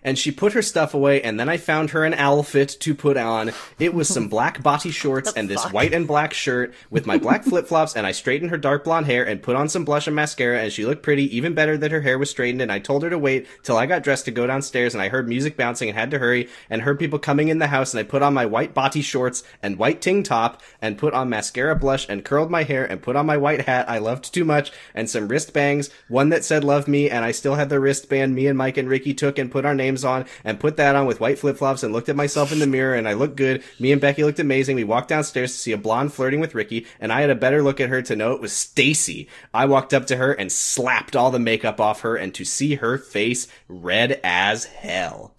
And 0.04 0.18
she 0.18 0.32
put 0.32 0.54
her 0.54 0.62
stuff 0.62 0.94
away 0.94 1.22
and 1.22 1.40
then 1.40 1.50
I 1.50 1.58
found 1.58 1.92
her 1.92 2.06
an 2.06 2.14
outfit 2.14 2.78
to 2.80 2.96
put 2.96 3.18
on. 3.18 3.52
It 3.80 3.94
was 3.94 4.08
some 4.08 4.28
black 4.28 4.64
body 4.64 4.92
shorts 4.92 5.34
and 5.34 5.50
this 5.50 5.64
fuck? 5.64 5.74
white 5.74 5.94
and 5.94 6.08
black 6.08 6.34
shirt 6.34 6.74
with 6.90 7.06
my 7.06 7.18
black 7.18 7.44
flip-flops 7.46 7.96
and 7.96 8.06
I 8.06 8.12
straightened 8.12 8.52
her 8.52 8.58
dark 8.58 8.84
blonde 8.84 9.06
hair 9.06 9.26
and 9.26 9.42
put 9.42 9.56
on 9.56 9.70
some 9.70 9.86
blush 9.86 10.08
and 10.08 10.16
mascara 10.16 10.62
and 10.62 10.72
she 10.72 10.86
looked 10.86 11.04
pretty, 11.04 11.36
even 11.36 11.54
better 11.54 11.78
that 11.78 11.92
her 11.92 12.02
hair 12.02 12.18
was 12.18 12.30
straightened 12.30 12.62
and 12.62 12.72
I 12.72 12.80
told 12.80 13.04
her 13.04 13.10
to 13.10 13.18
wait 13.18 13.48
till 13.64 13.78
I 13.78 13.86
got 13.86 14.04
dressed 14.04 14.26
to 14.26 14.32
go 14.32 14.48
downstairs 14.48 14.94
and 14.94 15.02
I 15.02 15.10
heard 15.10 15.28
music 15.28 15.58
bouncing 15.58 15.90
and 15.90 15.98
had 15.98 16.12
to 16.12 16.20
hurry 16.20 16.50
and 16.70 16.82
heard 16.82 17.00
people 17.00 17.20
coming 17.20 17.50
in 17.50 17.60
the 17.60 17.68
house 17.68 17.94
and 17.94 18.00
I 18.00 18.04
put 18.04 18.22
on 18.22 18.34
my 18.34 18.46
white 18.46 18.74
body 18.74 19.02
shorts 19.02 19.44
and 19.62 19.78
white 19.78 20.02
ting 20.02 20.24
top 20.24 20.62
and 20.82 20.98
put 20.98 21.14
on 21.14 21.30
mascara 21.30 21.76
blush 21.76 22.08
and 22.10 22.26
curled 22.26 22.52
my 22.52 22.64
hair 22.64 22.86
and 22.86 23.02
put 23.02 23.16
on 23.16 23.26
my 23.26 23.38
white 23.38 23.62
hat 23.62 23.90
I 23.90 23.98
loved 23.98 24.34
too 24.34 24.46
much 24.46 24.72
and 24.94 25.10
some 25.10 25.28
wrist 25.28 25.54
bangs, 25.54 25.90
one 26.08 26.30
that 26.30 26.46
said 26.46 26.64
love 26.64 26.88
me 26.88 27.10
and 27.10 27.26
I 27.26 27.32
still 27.32 27.56
had 27.56 27.70
the 27.70 27.80
wristband 27.80 28.36
me 28.36 28.48
and 28.48 28.58
Mike 28.58 28.78
and 28.78 28.90
Ricky 28.90 29.14
took 29.14 29.38
and 29.38 29.52
put 29.52 29.66
our 29.66 29.76
names 29.76 29.89
on 30.06 30.26
and 30.44 30.60
put 30.60 30.78
that 30.78 30.96
on 30.96 31.06
with 31.06 31.20
white 31.20 31.40
flip 31.40 31.58
flops 31.58 31.84
and 31.84 31.94
looked 31.94 32.10
at 32.10 32.16
myself 32.16 32.52
in 32.52 32.60
the 32.60 32.68
mirror 32.68 32.96
and 32.96 33.08
I 33.08 33.14
looked 33.14 33.36
good. 33.36 33.64
Me 33.80 33.92
and 33.92 34.02
Becky 34.02 34.24
looked 34.24 34.40
amazing. 34.40 34.76
We 34.76 34.84
walked 34.84 35.10
downstairs 35.10 35.54
to 35.54 35.58
see 35.58 35.72
a 35.72 35.78
blonde 35.78 36.14
flirting 36.14 36.40
with 36.40 36.56
Ricky 36.56 36.86
and 37.00 37.12
I 37.12 37.22
had 37.22 37.30
a 37.30 37.36
better 37.36 37.62
look 37.62 37.80
at 37.80 37.90
her 37.90 38.02
to 38.04 38.16
know 38.16 38.34
it 38.34 38.42
was 38.42 38.54
Stacy. 38.54 39.28
I 39.54 39.66
walked 39.66 39.94
up 39.94 40.06
to 40.08 40.18
her 40.18 40.34
and 40.34 40.52
slapped 40.52 41.16
all 41.16 41.32
the 41.32 41.40
makeup 41.40 41.80
off 41.80 42.02
her 42.02 42.16
and 42.16 42.34
to 42.36 42.46
see 42.46 42.76
her 42.76 42.98
face 42.98 43.48
red 43.68 44.20
as 44.24 44.66
hell. 44.66 45.36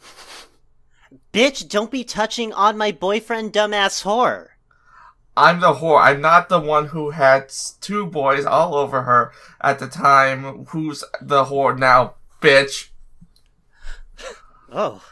Bitch, 1.33 1.69
don't 1.69 1.91
be 1.91 2.03
touching 2.03 2.53
on 2.53 2.77
my 2.77 2.91
boyfriend, 2.91 3.53
dumbass 3.53 4.03
whore. 4.03 4.49
I'm 5.37 5.61
the 5.61 5.75
whore. 5.75 6.03
I'm 6.03 6.21
not 6.21 6.49
the 6.49 6.61
one 6.61 6.89
who 6.89 7.11
had 7.11 7.53
two 7.81 8.07
boys 8.07 8.45
all 8.45 8.75
over 8.75 9.03
her 9.03 9.33
at 9.61 9.79
the 9.79 9.87
time. 9.87 10.67
Who's 10.67 11.05
the 11.21 11.45
whore 11.45 11.79
now, 11.79 12.15
bitch? 12.41 12.89
Oh. 14.71 15.03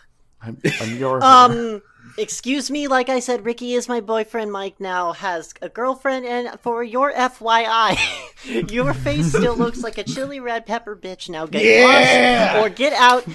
I'm, 0.41 0.59
I'm 0.81 0.97
your. 0.97 1.23
Um, 1.29 1.83
excuse 2.19 2.71
me, 2.71 2.89
like 2.89 3.09
I 3.09 3.21
said, 3.21 3.45
Ricky 3.45 3.75
is 3.75 3.89
my 3.89 4.01
boyfriend. 4.01 4.53
Mike 4.53 4.81
now 4.81 5.13
has 5.13 5.53
a 5.61 5.69
girlfriend, 5.69 6.27
and 6.27 6.61
for 6.61 6.83
your 6.83 7.13
FYI, 7.13 8.71
your 8.73 8.95
face 8.95 9.29
still 9.29 9.57
looks 9.57 9.83
like 9.83 9.99
a 9.99 10.05
chili 10.05 10.41
red 10.41 10.67
pepper 10.67 10.97
bitch. 10.97 11.29
Now 11.29 11.47
get 11.47 11.85
lost 11.85 12.65
or 12.65 12.75
get 12.75 12.93
out. 12.93 13.27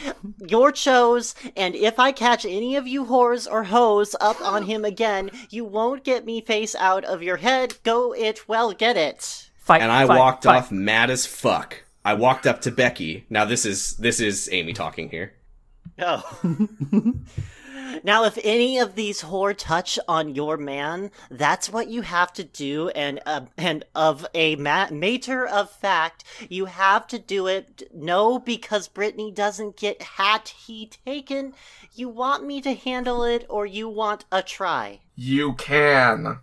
Your 0.47 0.71
chose, 0.71 1.35
and 1.55 1.75
if 1.75 1.99
I 1.99 2.11
catch 2.11 2.45
any 2.45 2.75
of 2.75 2.87
you 2.87 3.05
whores 3.05 3.49
or 3.49 3.65
hoes 3.65 4.15
up 4.21 4.41
on 4.41 4.63
him 4.63 4.85
again, 4.85 5.29
you 5.49 5.65
won't 5.65 6.03
get 6.03 6.25
me 6.25 6.41
face 6.41 6.75
out 6.75 7.03
of 7.03 7.21
your 7.21 7.37
head. 7.37 7.75
Go 7.83 8.13
it, 8.13 8.47
well, 8.47 8.71
get 8.71 8.97
it. 8.97 9.49
Fight. 9.57 9.81
And 9.81 9.91
I 9.91 10.05
fight, 10.07 10.17
walked 10.17 10.43
fight. 10.45 10.57
off 10.57 10.71
mad 10.71 11.09
as 11.09 11.25
fuck. 11.25 11.83
I 12.05 12.13
walked 12.15 12.45
up 12.45 12.61
to 12.61 12.71
Becky. 12.71 13.25
Now 13.29 13.45
this 13.45 13.65
is 13.65 13.95
this 13.97 14.19
is 14.19 14.49
Amy 14.51 14.73
talking 14.73 15.09
here. 15.09 15.33
Oh. 15.99 16.39
now, 18.03 18.23
if 18.23 18.37
any 18.43 18.79
of 18.79 18.95
these 18.95 19.21
whore 19.21 19.55
touch 19.55 19.99
on 20.07 20.35
your 20.35 20.57
man, 20.57 21.11
that's 21.29 21.69
what 21.69 21.89
you 21.89 22.01
have 22.01 22.33
to 22.33 22.43
do, 22.43 22.89
and 22.89 23.19
uh, 23.25 23.41
and 23.57 23.85
of 23.93 24.25
a 24.33 24.55
ma- 24.55 24.89
matter 24.89 25.45
of 25.45 25.69
fact, 25.69 26.23
you 26.49 26.65
have 26.65 27.07
to 27.07 27.19
do 27.19 27.47
it. 27.47 27.83
No, 27.93 28.39
because 28.39 28.87
Brittany 28.87 29.31
doesn't 29.31 29.77
get 29.77 30.01
hat 30.01 30.53
he 30.65 30.91
taken. 31.05 31.53
You 31.93 32.09
want 32.09 32.45
me 32.45 32.61
to 32.61 32.73
handle 32.73 33.23
it, 33.23 33.45
or 33.49 33.65
you 33.65 33.87
want 33.87 34.25
a 34.31 34.41
try? 34.41 35.01
You 35.15 35.53
can. 35.53 36.39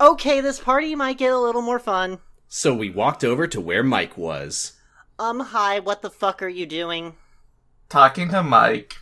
Okay, 0.00 0.40
this 0.40 0.60
party 0.60 0.94
might 0.94 1.18
get 1.18 1.32
a 1.32 1.38
little 1.38 1.62
more 1.62 1.80
fun. 1.80 2.20
So 2.46 2.72
we 2.72 2.88
walked 2.88 3.24
over 3.24 3.46
to 3.48 3.60
where 3.60 3.82
Mike 3.82 4.16
was. 4.16 4.72
Um, 5.18 5.40
hi, 5.40 5.80
what 5.80 6.02
the 6.02 6.10
fuck 6.10 6.40
are 6.40 6.48
you 6.48 6.64
doing? 6.64 7.14
Talking 7.88 8.28
to 8.30 8.42
Mike. 8.42 8.96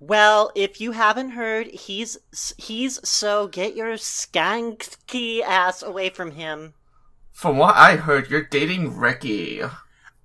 Well, 0.00 0.50
if 0.54 0.80
you 0.80 0.92
haven't 0.92 1.30
heard, 1.30 1.68
he's 1.68 2.18
he's 2.58 3.08
so 3.08 3.46
get 3.46 3.76
your 3.76 3.94
skanky 3.94 5.40
ass 5.40 5.82
away 5.82 6.10
from 6.10 6.32
him. 6.32 6.74
From 7.32 7.56
what 7.58 7.76
I 7.76 7.96
heard, 7.96 8.28
you're 8.28 8.42
dating 8.42 8.96
Ricky. 8.96 9.62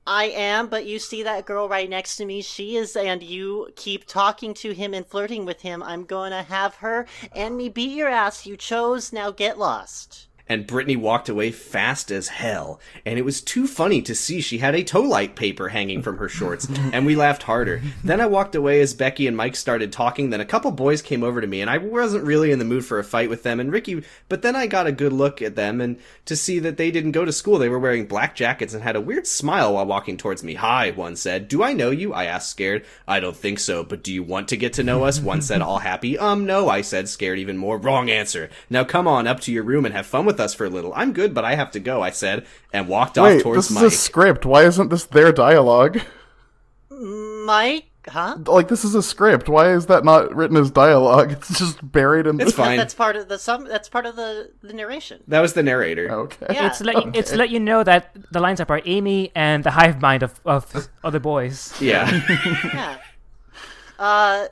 I 0.07 0.25
am, 0.25 0.67
but 0.67 0.85
you 0.87 0.97
see 0.97 1.21
that 1.23 1.45
girl 1.45 1.69
right 1.69 1.89
next 1.89 2.15
to 2.17 2.25
me? 2.25 2.41
She 2.41 2.75
is, 2.75 2.95
and 2.95 3.21
you 3.21 3.69
keep 3.75 4.07
talking 4.07 4.55
to 4.55 4.71
him 4.73 4.95
and 4.95 5.05
flirting 5.05 5.45
with 5.45 5.61
him. 5.61 5.83
I'm 5.83 6.05
gonna 6.05 6.43
have 6.43 6.75
her 6.77 7.05
and 7.35 7.55
me 7.55 7.69
beat 7.69 7.95
your 7.95 8.09
ass. 8.09 8.47
You 8.47 8.57
chose, 8.57 9.13
now 9.13 9.29
get 9.29 9.59
lost. 9.59 10.27
And 10.51 10.67
Brittany 10.67 10.97
walked 10.97 11.29
away 11.29 11.49
fast 11.49 12.11
as 12.11 12.27
hell. 12.27 12.81
And 13.05 13.17
it 13.17 13.23
was 13.23 13.39
too 13.39 13.67
funny 13.67 14.01
to 14.01 14.13
see 14.13 14.41
she 14.41 14.57
had 14.57 14.75
a 14.75 14.83
toe 14.83 15.01
light 15.01 15.37
paper 15.37 15.69
hanging 15.69 16.01
from 16.01 16.17
her 16.17 16.27
shorts, 16.27 16.67
and 16.91 17.05
we 17.05 17.15
laughed 17.15 17.43
harder. 17.43 17.81
Then 18.03 18.19
I 18.19 18.25
walked 18.25 18.53
away 18.53 18.81
as 18.81 18.93
Becky 18.93 19.27
and 19.27 19.37
Mike 19.37 19.55
started 19.55 19.93
talking. 19.93 20.29
Then 20.29 20.41
a 20.41 20.45
couple 20.45 20.69
boys 20.71 21.01
came 21.01 21.23
over 21.23 21.39
to 21.39 21.47
me, 21.47 21.61
and 21.61 21.69
I 21.69 21.77
wasn't 21.77 22.25
really 22.25 22.51
in 22.51 22.59
the 22.59 22.65
mood 22.65 22.83
for 22.83 22.99
a 22.99 23.03
fight 23.03 23.29
with 23.29 23.43
them 23.43 23.61
and 23.61 23.71
Ricky. 23.71 24.03
But 24.27 24.41
then 24.41 24.57
I 24.57 24.67
got 24.67 24.87
a 24.87 24.91
good 24.91 25.13
look 25.13 25.41
at 25.41 25.55
them 25.55 25.79
and 25.79 25.97
to 26.25 26.35
see 26.35 26.59
that 26.59 26.75
they 26.75 26.91
didn't 26.91 27.13
go 27.13 27.23
to 27.23 27.31
school. 27.31 27.57
They 27.57 27.69
were 27.69 27.79
wearing 27.79 28.05
black 28.05 28.35
jackets 28.35 28.73
and 28.73 28.83
had 28.83 28.97
a 28.97 29.01
weird 29.01 29.27
smile 29.27 29.75
while 29.75 29.85
walking 29.85 30.17
towards 30.17 30.43
me. 30.43 30.55
Hi, 30.55 30.91
one 30.91 31.15
said. 31.15 31.47
Do 31.47 31.63
I 31.63 31.71
know 31.71 31.91
you? 31.91 32.13
I 32.13 32.25
asked, 32.25 32.49
scared. 32.49 32.85
I 33.07 33.21
don't 33.21 33.37
think 33.37 33.59
so, 33.59 33.85
but 33.85 34.03
do 34.03 34.13
you 34.13 34.21
want 34.21 34.49
to 34.49 34.57
get 34.57 34.73
to 34.73 34.83
know 34.83 35.05
us? 35.05 35.21
One 35.21 35.41
said, 35.41 35.61
all 35.61 35.79
happy. 35.79 36.17
Um, 36.17 36.45
no, 36.45 36.67
I 36.67 36.81
said, 36.81 37.07
scared 37.07 37.39
even 37.39 37.57
more. 37.57 37.77
Wrong 37.77 38.09
answer. 38.09 38.49
Now 38.69 38.83
come 38.83 39.07
on 39.07 39.27
up 39.27 39.39
to 39.41 39.53
your 39.53 39.63
room 39.63 39.85
and 39.85 39.95
have 39.95 40.05
fun 40.05 40.25
with 40.25 40.40
us 40.41 40.53
for 40.53 40.65
a 40.65 40.69
little. 40.69 40.91
I'm 40.95 41.13
good, 41.13 41.33
but 41.33 41.45
I 41.45 41.55
have 41.55 41.71
to 41.71 41.79
go, 41.79 42.01
I 42.01 42.09
said, 42.09 42.45
and 42.73 42.87
walked 42.87 43.17
off 43.17 43.27
Wait, 43.27 43.43
towards 43.43 43.69
this 43.69 43.75
Mike. 43.75 43.85
is 43.85 43.93
a 43.93 43.97
script. 43.97 44.45
Why 44.45 44.65
isn't 44.65 44.89
this 44.89 45.05
their 45.05 45.31
dialogue? 45.31 46.01
Mike, 46.89 47.89
huh? 48.07 48.37
Like 48.45 48.67
this 48.67 48.83
is 48.83 48.95
a 48.95 49.03
script. 49.03 49.49
Why 49.49 49.73
is 49.73 49.87
that 49.87 50.03
not 50.03 50.35
written 50.35 50.57
as 50.57 50.71
dialogue? 50.71 51.31
It's 51.49 51.59
just 51.59 51.91
buried 51.91 52.27
in. 52.27 52.39
It's 52.39 52.51
the... 52.51 52.57
fine. 52.57 52.77
That's 52.77 52.93
part 52.93 53.15
of 53.15 53.27
the 53.27 53.39
some. 53.39 53.65
That's 53.65 53.89
part 53.89 54.05
of 54.05 54.15
the 54.15 54.51
the 54.61 54.73
narration. 54.73 55.23
That 55.27 55.41
was 55.41 55.53
the 55.53 55.63
narrator. 55.63 56.11
Okay. 56.11 56.47
Yeah. 56.51 56.67
It's 56.67 56.81
let 56.81 56.95
you, 57.05 57.11
it's 57.13 57.33
let 57.33 57.49
you 57.49 57.59
know 57.59 57.83
that 57.83 58.15
the 58.31 58.39
lines 58.39 58.59
up 58.59 58.69
are 58.69 58.81
Amy 58.85 59.31
and 59.35 59.63
the 59.63 59.71
hive 59.71 60.01
mind 60.01 60.23
of, 60.23 60.39
of 60.45 60.89
other 61.03 61.19
boys. 61.19 61.73
Yeah. 61.79 62.09
Yeah. 62.73 62.97
Uh, 63.99 64.47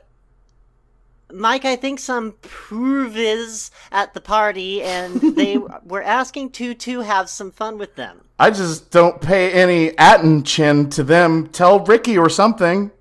Mike, 1.32 1.64
I 1.66 1.76
think 1.76 2.00
some 2.00 2.34
purvis 2.42 3.70
at 3.92 4.14
the 4.14 4.22
party, 4.22 4.82
and 4.82 5.22
they 5.36 5.58
were 5.84 6.02
asking 6.04 6.52
to 6.52 6.74
to 6.74 7.02
have 7.02 7.30
some 7.30 7.52
fun 7.52 7.78
with 7.78 7.96
them. 7.96 8.22
I 8.40 8.50
just 8.52 8.90
don't 8.92 9.22
pay 9.22 9.52
any 9.52 9.90
attention 9.90 10.90
to 10.92 11.04
them. 11.04 11.48
Tell 11.48 11.80
Ricky 11.82 12.18
or 12.18 12.30
something. 12.30 12.92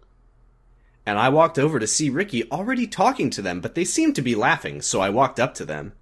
and 1.07 1.19
I 1.19 1.29
walked 1.31 1.59
over 1.59 1.79
to 1.79 1.87
see 1.87 2.11
Ricky 2.11 2.51
already 2.51 2.87
talking 2.87 3.31
to 3.31 3.41
them, 3.43 3.61
but 3.63 3.75
they 3.75 3.85
seemed 3.85 4.15
to 4.17 4.23
be 4.23 4.35
laughing, 4.35 4.83
so 4.83 5.01
I 5.01 5.09
walked 5.11 5.41
up 5.41 5.55
to 5.55 5.65
them. 5.65 5.93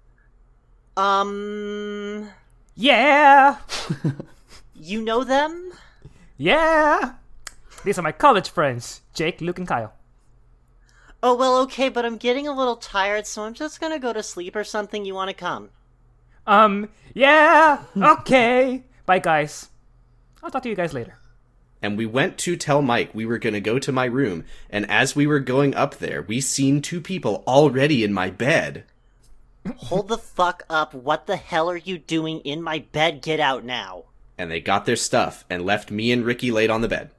Um, 0.97 2.29
Yeah, 2.75 3.57
you 4.75 5.01
know 5.01 5.23
them? 5.23 5.71
yeah. 6.37 7.13
These 7.85 7.97
are 7.99 8.01
my 8.01 8.11
college 8.11 8.49
friends, 8.49 9.01
Jake, 9.13 9.39
Luke, 9.39 9.59
and 9.59 9.67
Kyle. 9.67 9.93
Oh 11.23 11.35
well, 11.35 11.57
okay, 11.61 11.89
but 11.89 12.05
I'm 12.05 12.17
getting 12.17 12.47
a 12.47 12.55
little 12.55 12.75
tired, 12.75 13.25
so 13.25 13.43
I'm 13.43 13.53
just 13.53 13.81
gonna 13.81 13.99
go 13.99 14.13
to 14.13 14.21
sleep 14.21 14.55
or 14.55 14.63
something. 14.63 15.05
You 15.05 15.15
want 15.15 15.29
to 15.29 15.33
come? 15.33 15.69
Um, 16.45 16.89
yeah, 17.13 17.83
okay. 17.95 18.83
Bye, 19.05 19.19
guys. 19.19 19.69
I'll 20.41 20.49
talk 20.49 20.63
to 20.63 20.69
you 20.69 20.75
guys 20.75 20.93
later. 20.93 21.17
And 21.81 21.97
we 21.97 22.05
went 22.05 22.37
to 22.39 22.55
tell 22.55 22.81
Mike 22.81 23.13
we 23.13 23.25
were 23.25 23.37
going 23.37 23.53
to 23.53 23.61
go 23.61 23.77
to 23.79 23.91
my 23.91 24.05
room, 24.05 24.45
and 24.69 24.89
as 24.89 25.15
we 25.15 25.27
were 25.27 25.39
going 25.39 25.75
up 25.75 25.95
there, 25.95 26.23
we 26.23 26.41
seen 26.41 26.81
two 26.81 27.01
people 27.01 27.43
already 27.45 28.03
in 28.03 28.13
my 28.13 28.29
bed. 28.29 28.85
Hold 29.75 30.07
the 30.07 30.17
fuck 30.17 30.63
up! 30.69 30.93
What 30.93 31.27
the 31.27 31.35
hell 31.35 31.69
are 31.69 31.77
you 31.77 31.97
doing 31.97 32.39
in 32.39 32.61
my 32.61 32.79
bed? 32.79 33.21
Get 33.21 33.39
out 33.39 33.63
now! 33.63 34.05
And 34.37 34.49
they 34.49 34.61
got 34.61 34.85
their 34.85 34.95
stuff 34.95 35.43
and 35.49 35.65
left 35.65 35.91
me 35.91 36.11
and 36.11 36.23
Ricky 36.23 36.51
laid 36.51 36.69
on 36.69 36.81
the 36.81 36.87
bed. 36.87 37.11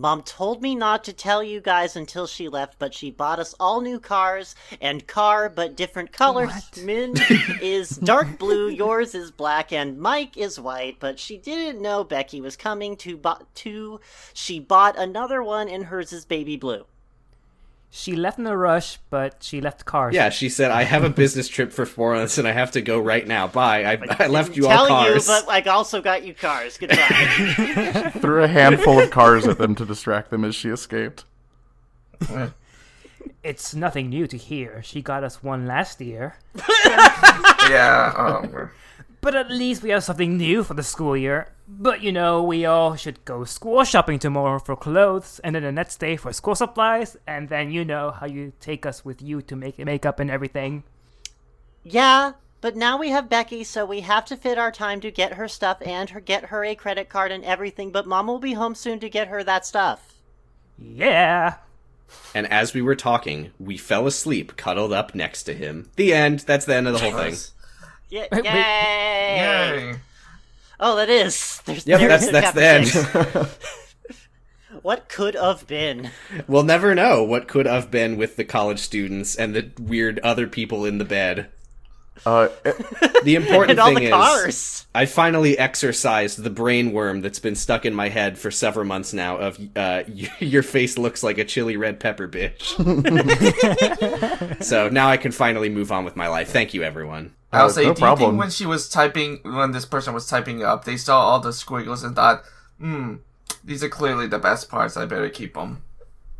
Mom 0.00 0.22
told 0.22 0.62
me 0.62 0.74
not 0.74 1.04
to 1.04 1.12
tell 1.12 1.42
you 1.42 1.60
guys 1.60 1.94
until 1.94 2.26
she 2.26 2.48
left, 2.48 2.78
but 2.78 2.94
she 2.94 3.10
bought 3.10 3.38
us 3.38 3.54
all 3.60 3.82
new 3.82 4.00
cars 4.00 4.54
and 4.80 5.06
car, 5.06 5.50
but 5.50 5.76
different 5.76 6.10
colors. 6.10 6.48
What? 6.48 6.82
Min 6.82 7.14
is 7.60 7.90
dark 7.90 8.38
blue, 8.38 8.70
yours 8.70 9.14
is 9.14 9.30
black, 9.30 9.74
and 9.74 9.98
Mike 9.98 10.38
is 10.38 10.58
white. 10.58 10.96
But 11.00 11.18
she 11.18 11.36
didn't 11.36 11.82
know 11.82 12.02
Becky 12.02 12.40
was 12.40 12.56
coming 12.56 12.96
to. 12.96 13.18
Bo- 13.18 13.46
to 13.56 14.00
she 14.32 14.58
bought 14.58 14.98
another 14.98 15.42
one, 15.42 15.68
and 15.68 15.84
hers 15.84 16.14
is 16.14 16.24
baby 16.24 16.56
blue. 16.56 16.86
She 17.92 18.14
left 18.14 18.38
in 18.38 18.46
a 18.46 18.56
rush, 18.56 18.98
but 19.10 19.42
she 19.42 19.60
left 19.60 19.84
cars. 19.84 20.14
Yeah, 20.14 20.28
she 20.30 20.48
said, 20.48 20.70
I 20.70 20.84
have 20.84 21.02
a 21.02 21.10
business 21.22 21.48
trip 21.48 21.72
for 21.72 21.84
four 21.84 22.14
months 22.14 22.38
and 22.38 22.46
I 22.46 22.52
have 22.52 22.70
to 22.72 22.80
go 22.80 23.00
right 23.00 23.26
now. 23.26 23.48
Bye. 23.48 23.84
I, 23.84 23.98
I 24.24 24.26
left 24.28 24.56
you 24.56 24.68
all 24.68 24.86
cars. 24.86 25.26
you, 25.28 25.34
but 25.44 25.48
I 25.48 25.68
also 25.68 26.00
got 26.00 26.24
you 26.24 26.32
cars. 26.32 26.78
Goodbye. 26.78 26.96
Threw 28.20 28.44
a 28.44 28.48
handful 28.48 29.00
of 29.00 29.10
cars 29.10 29.46
at 29.48 29.58
them 29.58 29.74
to 29.74 29.84
distract 29.84 30.30
them 30.30 30.44
as 30.44 30.54
she 30.54 30.68
escaped. 30.68 31.24
It's 33.42 33.74
nothing 33.74 34.10
new 34.10 34.26
to 34.26 34.36
hear. 34.36 34.82
She 34.82 35.00
got 35.00 35.24
us 35.24 35.42
one 35.42 35.66
last 35.66 36.00
year. 36.00 36.36
Yeah. 37.68 38.12
Um, 38.16 38.70
But 39.22 39.34
at 39.34 39.50
least 39.50 39.82
we 39.82 39.90
have 39.90 40.04
something 40.04 40.36
new 40.36 40.62
for 40.64 40.74
the 40.74 40.82
school 40.82 41.16
year. 41.16 41.48
But 41.72 42.02
you 42.02 42.10
know, 42.10 42.42
we 42.42 42.66
all 42.66 42.96
should 42.96 43.24
go 43.24 43.44
school 43.44 43.84
shopping 43.84 44.18
tomorrow 44.18 44.58
for 44.58 44.74
clothes, 44.74 45.40
and 45.44 45.54
then 45.54 45.62
the 45.62 45.70
next 45.70 45.98
day 46.00 46.16
for 46.16 46.32
school 46.32 46.56
supplies, 46.56 47.16
and 47.28 47.48
then 47.48 47.70
you 47.70 47.84
know 47.84 48.10
how 48.10 48.26
you 48.26 48.52
take 48.60 48.84
us 48.84 49.04
with 49.04 49.22
you 49.22 49.40
to 49.42 49.54
make 49.54 49.78
makeup 49.78 50.18
and 50.18 50.30
everything. 50.30 50.82
yeah, 51.84 52.32
but 52.60 52.76
now 52.76 52.98
we 52.98 53.10
have 53.10 53.28
Becky, 53.30 53.62
so 53.64 53.86
we 53.86 54.00
have 54.00 54.24
to 54.26 54.36
fit 54.36 54.58
our 54.58 54.72
time 54.72 55.00
to 55.00 55.10
get 55.10 55.34
her 55.34 55.46
stuff 55.48 55.78
and 55.86 56.10
her 56.10 56.20
get 56.20 56.46
her 56.46 56.64
a 56.64 56.74
credit 56.74 57.08
card 57.08 57.30
and 57.30 57.44
everything. 57.44 57.90
But 57.92 58.06
Mom 58.06 58.26
will 58.26 58.40
be 58.40 58.52
home 58.54 58.74
soon 58.74 58.98
to 59.00 59.08
get 59.08 59.28
her 59.28 59.42
that 59.44 59.64
stuff. 59.64 60.14
Yeah. 60.76 61.54
And 62.34 62.50
as 62.52 62.74
we 62.74 62.82
were 62.82 62.96
talking, 62.96 63.52
we 63.60 63.76
fell 63.78 64.06
asleep 64.06 64.56
cuddled 64.56 64.92
up 64.92 65.14
next 65.14 65.44
to 65.44 65.54
him. 65.54 65.88
The 65.96 66.12
end. 66.12 66.40
That's 66.40 66.66
the 66.66 66.74
end 66.74 66.88
of 66.88 66.94
the 66.94 66.98
whole 66.98 67.12
thing. 67.12 67.36
Yeah, 68.10 68.26
Wait, 68.32 68.44
wait. 68.44 68.44
yay! 68.44 69.90
yay. 69.92 69.94
Oh, 70.82 70.96
that 70.96 71.10
is. 71.10 71.60
There's, 71.66 71.86
Yep, 71.86 72.00
there's 72.00 72.30
that's 72.30 72.52
the 72.54 72.60
that's 72.60 72.92
the 72.92 73.02
chapter 73.12 73.38
end. 73.40 73.48
What 74.82 75.08
could 75.08 75.34
have 75.34 75.66
been? 75.66 76.10
we'll 76.46 76.62
never 76.62 76.94
know 76.94 77.22
what 77.22 77.48
could 77.48 77.66
have 77.66 77.90
been 77.90 78.16
with 78.16 78.36
the 78.36 78.44
college 78.44 78.78
students 78.78 79.34
and 79.36 79.54
the 79.54 79.70
weird 79.78 80.18
other 80.20 80.46
people 80.46 80.84
in 80.86 80.98
the 80.98 81.04
bed. 81.04 81.48
Uh, 82.24 82.48
The 83.24 83.34
important 83.34 83.72
And 83.72 83.80
all 83.80 83.88
thing 83.88 83.96
the 83.96 84.04
is, 84.04 84.10
cars. 84.12 84.86
I 84.94 85.04
finally 85.06 85.58
exercised 85.58 86.42
the 86.42 86.48
brain 86.50 86.92
worm 86.92 87.20
that's 87.20 87.38
been 87.40 87.54
stuck 87.56 87.84
in 87.84 87.92
my 87.94 88.08
head 88.08 88.38
for 88.38 88.50
several 88.50 88.86
months 88.86 89.12
now. 89.12 89.36
Of 89.36 89.58
uh, 89.76 90.04
your 90.38 90.62
face 90.62 90.96
looks 90.96 91.22
like 91.22 91.36
a 91.36 91.44
chili 91.44 91.76
red 91.76 92.00
pepper, 92.00 92.26
bitch. 92.28 92.64
so 94.64 94.88
now 94.88 95.08
I 95.10 95.18
can 95.18 95.32
finally 95.32 95.68
move 95.68 95.92
on 95.92 96.04
with 96.06 96.16
my 96.16 96.28
life. 96.28 96.48
Thank 96.48 96.72
you, 96.72 96.82
everyone. 96.82 97.34
I'll 97.52 97.70
say, 97.70 97.84
no 97.86 97.94
do 97.94 98.04
you 98.04 98.16
think 98.16 98.38
when 98.38 98.50
she 98.50 98.66
was 98.66 98.88
typing, 98.88 99.40
when 99.42 99.72
this 99.72 99.84
person 99.84 100.14
was 100.14 100.26
typing 100.26 100.62
up, 100.62 100.84
they 100.84 100.96
saw 100.96 101.20
all 101.20 101.40
the 101.40 101.52
squiggles 101.52 102.04
and 102.04 102.14
thought, 102.14 102.44
hmm, 102.78 103.16
these 103.64 103.82
are 103.82 103.88
clearly 103.88 104.26
the 104.26 104.38
best 104.38 104.68
parts. 104.68 104.96
I 104.96 105.04
better 105.04 105.28
keep 105.28 105.54
them. 105.54 105.82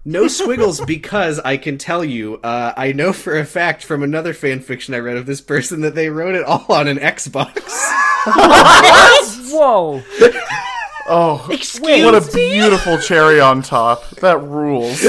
No 0.05 0.29
squiggles 0.29 0.81
because 0.81 1.41
I 1.41 1.57
can 1.57 1.79
tell 1.79 2.05
you, 2.05 2.37
uh, 2.43 2.73
I 2.77 2.93
know 2.93 3.13
for 3.13 3.37
a 3.37 3.45
fact 3.45 3.85
from 3.85 4.03
another 4.03 4.33
fan 4.33 4.61
fiction 4.61 4.95
I 4.95 4.99
read 4.99 5.17
of 5.17 5.27
this 5.27 5.41
person 5.41 5.81
that 5.81 5.95
they 5.95 6.09
wrote 6.11 6.35
it 6.35 6.45
all 6.45 6.67
on 6.69 6.87
an 6.87 6.99
Xbox. 6.99 7.61
Whoa. 9.53 10.03
oh, 11.09 11.49
Excuse 11.51 12.05
what 12.05 12.15
a 12.15 12.21
me? 12.21 12.53
beautiful 12.53 12.99
cherry 12.99 13.41
on 13.41 13.63
top. 13.63 14.09
That 14.17 14.39
rules. 14.39 15.05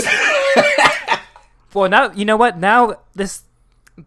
Well, 1.73 1.89
now 1.89 2.11
you 2.11 2.25
know 2.25 2.37
what. 2.37 2.57
Now 2.57 2.97
this 3.13 3.43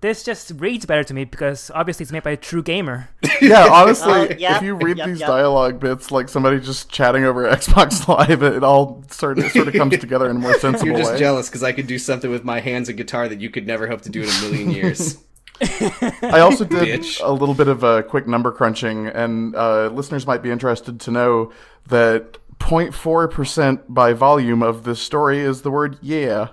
this 0.01 0.23
just 0.23 0.53
reads 0.57 0.87
better 0.87 1.05
to 1.05 1.15
me 1.15 1.25
because 1.25 1.71
obviously 1.75 2.05
it's 2.05 2.13
made 2.13 2.23
by 2.23 2.31
a 2.33 2.37
true 2.37 2.63
gamer. 2.63 3.09
Yeah, 3.41 3.69
honestly, 3.71 4.13
Uh, 4.13 4.37
yep, 4.39 4.57
if 4.57 4.63
you 4.63 4.75
read 4.75 4.97
yep, 4.97 5.09
these 5.09 5.21
yep. 5.21 5.29
dialogue 5.29 5.81
bits 5.81 6.11
like 6.13 6.29
somebody 6.29 6.61
just 6.61 6.89
chatting 6.89 7.25
over 7.25 7.45
Xbox 7.51 8.07
Live, 8.07 8.43
it, 8.43 8.55
it 8.55 8.65
all 8.65 9.05
sort 9.11 9.39
of 9.39 9.51
sort 9.51 9.69
of 9.69 9.75
comes 9.75 9.99
together 9.99 10.31
in 10.31 10.37
a 10.37 10.39
more 10.39 10.55
sensible 10.61 10.87
You're 10.87 10.99
just 10.99 11.13
way. 11.13 11.19
jealous 11.19 11.49
because 11.49 11.63
I 11.63 11.73
could 11.73 11.87
do 11.87 11.99
something 11.99 12.31
with 12.31 12.45
my 12.45 12.61
hands 12.61 12.89
and 12.89 12.97
guitar 12.97 13.29
that 13.29 13.41
you 13.41 13.51
could 13.51 13.67
never 13.67 13.87
hope 13.89 14.03
to 14.03 14.09
do 14.09 14.23
in 14.23 14.29
a 14.29 14.41
million 14.41 14.71
years. 14.71 15.19
I 15.61 16.41
also 16.41 16.65
did 16.65 17.01
Bitch. 17.01 17.21
a 17.23 17.31
little 17.33 17.55
bit 17.55 17.69
of 17.69 17.83
a 17.83 18.03
quick 18.03 18.27
number 18.27 18.51
crunching, 18.53 19.09
and 19.09 19.55
uh, 19.55 19.89
listeners 19.89 20.27
might 20.27 20.43
be 20.43 20.51
interested 20.51 21.01
to 21.01 21.11
know 21.11 21.53
that 21.89 22.39
0.4% 22.59 23.83
by 23.89 24.13
volume 24.13 24.63
of 24.63 24.85
this 24.85 25.01
story 25.01 25.41
is 25.41 25.63
the 25.63 25.71
word 25.71 25.99
yeah. 26.01 26.49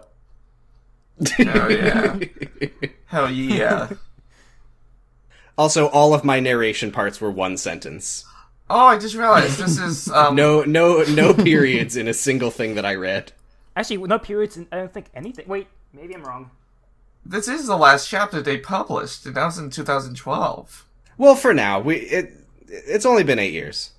Oh, 1.40 1.68
yeah. 1.70 2.20
Hell 3.08 3.30
yeah. 3.32 3.90
also, 5.58 5.88
all 5.90 6.14
of 6.14 6.24
my 6.24 6.40
narration 6.40 6.92
parts 6.92 7.22
were 7.22 7.32
one 7.32 7.58
sentence. 7.58 8.26
Oh, 8.70 8.88
I 8.88 8.98
just 8.98 9.16
realized 9.16 9.60
this 9.60 9.78
is, 9.78 10.08
um, 10.12 10.36
No, 10.36 10.64
no, 10.64 11.04
no 11.04 11.34
periods 11.34 11.96
in 11.98 12.08
a 12.08 12.14
single 12.14 12.52
thing 12.52 12.76
that 12.76 12.86
I 12.86 12.96
read. 12.96 13.34
Actually, 13.76 13.98
no 13.98 14.18
periods. 14.20 14.58
In, 14.58 14.68
I 14.72 14.78
don't 14.78 14.94
think 14.94 15.08
anything. 15.14 15.48
Wait, 15.48 15.68
maybe 15.94 16.14
I'm 16.16 16.24
wrong. 16.24 16.52
this 17.26 17.48
is 17.48 17.68
the 17.68 17.78
last 17.78 18.10
chapter 18.10 18.42
they 18.42 18.58
published, 18.58 19.26
and 19.26 19.36
that 19.36 19.46
was 19.46 19.58
in 19.58 19.70
2012. 19.70 20.86
Well, 21.18 21.36
for 21.36 21.54
now, 21.54 21.80
we 21.80 21.96
it 21.98 22.34
it's 22.68 23.06
only 23.06 23.24
been 23.24 23.40
eight 23.40 23.54
years. 23.54 23.92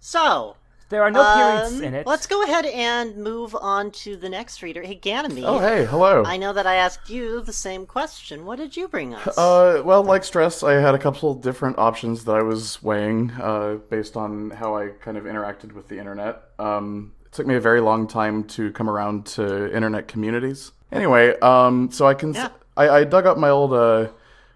So, 0.00 0.56
There 0.90 1.02
are 1.04 1.10
no 1.10 1.22
periods 1.34 1.78
um, 1.78 1.84
in 1.84 1.94
it. 1.94 2.06
let's 2.06 2.26
go 2.26 2.42
ahead 2.42 2.66
and 2.66 3.16
move 3.16 3.54
on 3.54 3.92
to 3.92 4.16
the 4.16 4.28
next 4.28 4.60
reader. 4.60 4.82
Hey, 4.82 4.96
Ganymede. 4.96 5.44
Oh, 5.44 5.60
hey, 5.60 5.86
hello. 5.86 6.24
I 6.26 6.36
know 6.36 6.52
that 6.52 6.66
I 6.66 6.74
asked 6.74 7.08
you 7.08 7.40
the 7.40 7.52
same 7.52 7.86
question. 7.86 8.44
What 8.44 8.58
did 8.58 8.76
you 8.76 8.88
bring 8.88 9.14
us? 9.14 9.38
Uh, 9.38 9.82
well, 9.84 10.02
like 10.02 10.24
stress, 10.24 10.64
I 10.64 10.74
had 10.74 10.96
a 10.96 10.98
couple 10.98 11.32
different 11.34 11.78
options 11.78 12.24
that 12.24 12.34
I 12.34 12.42
was 12.42 12.82
weighing 12.82 13.30
uh, 13.40 13.78
based 13.88 14.16
on 14.16 14.50
how 14.50 14.76
I 14.76 14.88
kind 15.00 15.16
of 15.16 15.24
interacted 15.24 15.72
with 15.72 15.86
the 15.86 15.98
internet. 15.98 16.42
Um, 16.58 17.12
it 17.24 17.32
took 17.32 17.46
me 17.46 17.54
a 17.54 17.60
very 17.60 17.80
long 17.80 18.08
time 18.08 18.42
to 18.48 18.72
come 18.72 18.90
around 18.90 19.26
to 19.26 19.72
internet 19.74 20.08
communities. 20.08 20.72
Anyway, 20.90 21.38
um, 21.38 21.90
so 21.92 22.08
I 22.08 22.14
can 22.14 22.34
Yeah. 22.34 22.48
I, 22.76 22.88
I 22.88 23.04
dug 23.04 23.26
up 23.26 23.38
my 23.38 23.50
old 23.50 23.72
uh, 23.72 24.08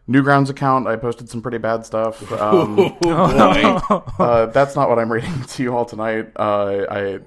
Newgrounds 0.08 0.50
account. 0.50 0.86
I 0.86 0.96
posted 0.96 1.28
some 1.30 1.40
pretty 1.42 1.58
bad 1.58 1.84
stuff. 1.86 2.22
Um, 2.40 2.76
Boy. 2.76 2.96
uh, 4.18 4.46
that's 4.46 4.76
not 4.76 4.88
what 4.88 4.98
I'm 4.98 5.10
reading 5.10 5.42
to 5.48 5.62
you 5.62 5.74
all 5.76 5.84
tonight. 5.84 6.30
Uh, 6.36 6.84
I 6.90 7.18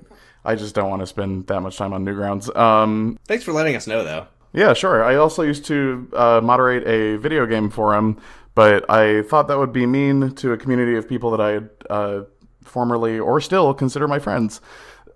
I 0.46 0.56
just 0.56 0.76
don't 0.76 0.90
want 0.90 1.02
to 1.02 1.08
spend 1.08 1.48
that 1.48 1.62
much 1.62 1.78
time 1.78 1.92
on 1.94 2.06
Newgrounds. 2.06 2.56
Um, 2.56 3.18
Thanks 3.28 3.44
for 3.44 3.52
letting 3.52 3.76
us 3.76 3.88
know, 3.88 4.04
though. 4.04 4.28
yeah, 4.54 4.74
sure. 4.74 5.04
I 5.04 5.16
also 5.16 5.42
used 5.44 5.66
to 5.66 6.08
uh, 6.14 6.40
moderate 6.44 6.88
a 6.88 7.18
video 7.18 7.46
game 7.46 7.70
forum, 7.70 8.20
but 8.56 8.90
I 8.90 9.24
thought 9.24 9.48
that 9.50 9.58
would 9.58 9.74
be 9.74 9.86
mean 9.86 10.36
to 10.36 10.54
a 10.54 10.58
community 10.58 10.96
of 10.96 11.08
people 11.10 11.32
that 11.32 11.42
I 11.42 11.52
had 11.52 11.70
uh, 11.90 12.22
formerly 12.64 13.20
or 13.20 13.42
still 13.42 13.74
consider 13.74 14.08
my 14.08 14.20
friends. 14.20 14.62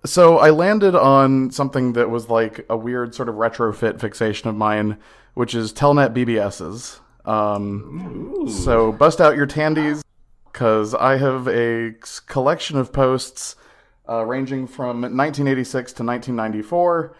So 0.04 0.38
I 0.38 0.50
landed 0.50 0.94
on 0.96 1.50
something 1.50 1.92
that 1.94 2.10
was 2.10 2.28
like 2.28 2.66
a 2.68 2.76
weird 2.76 3.14
sort 3.14 3.28
of 3.28 3.36
retrofit 3.36 4.00
fixation 4.00 4.48
of 4.50 4.56
mine, 4.56 4.98
which 5.34 5.54
is 5.54 5.72
Telnet 5.72 6.12
BBSs. 6.12 6.98
Um, 7.24 8.46
so 8.48 8.92
bust 8.92 9.20
out 9.20 9.36
your 9.36 9.46
tandies, 9.46 10.02
because 10.52 10.94
I 10.94 11.16
have 11.16 11.48
a 11.48 11.94
collection 12.26 12.76
of 12.76 12.92
posts 12.92 13.56
uh, 14.08 14.24
ranging 14.24 14.66
from 14.66 15.00
1986 15.02 15.92
to 15.94 16.04
1994. 16.04 17.16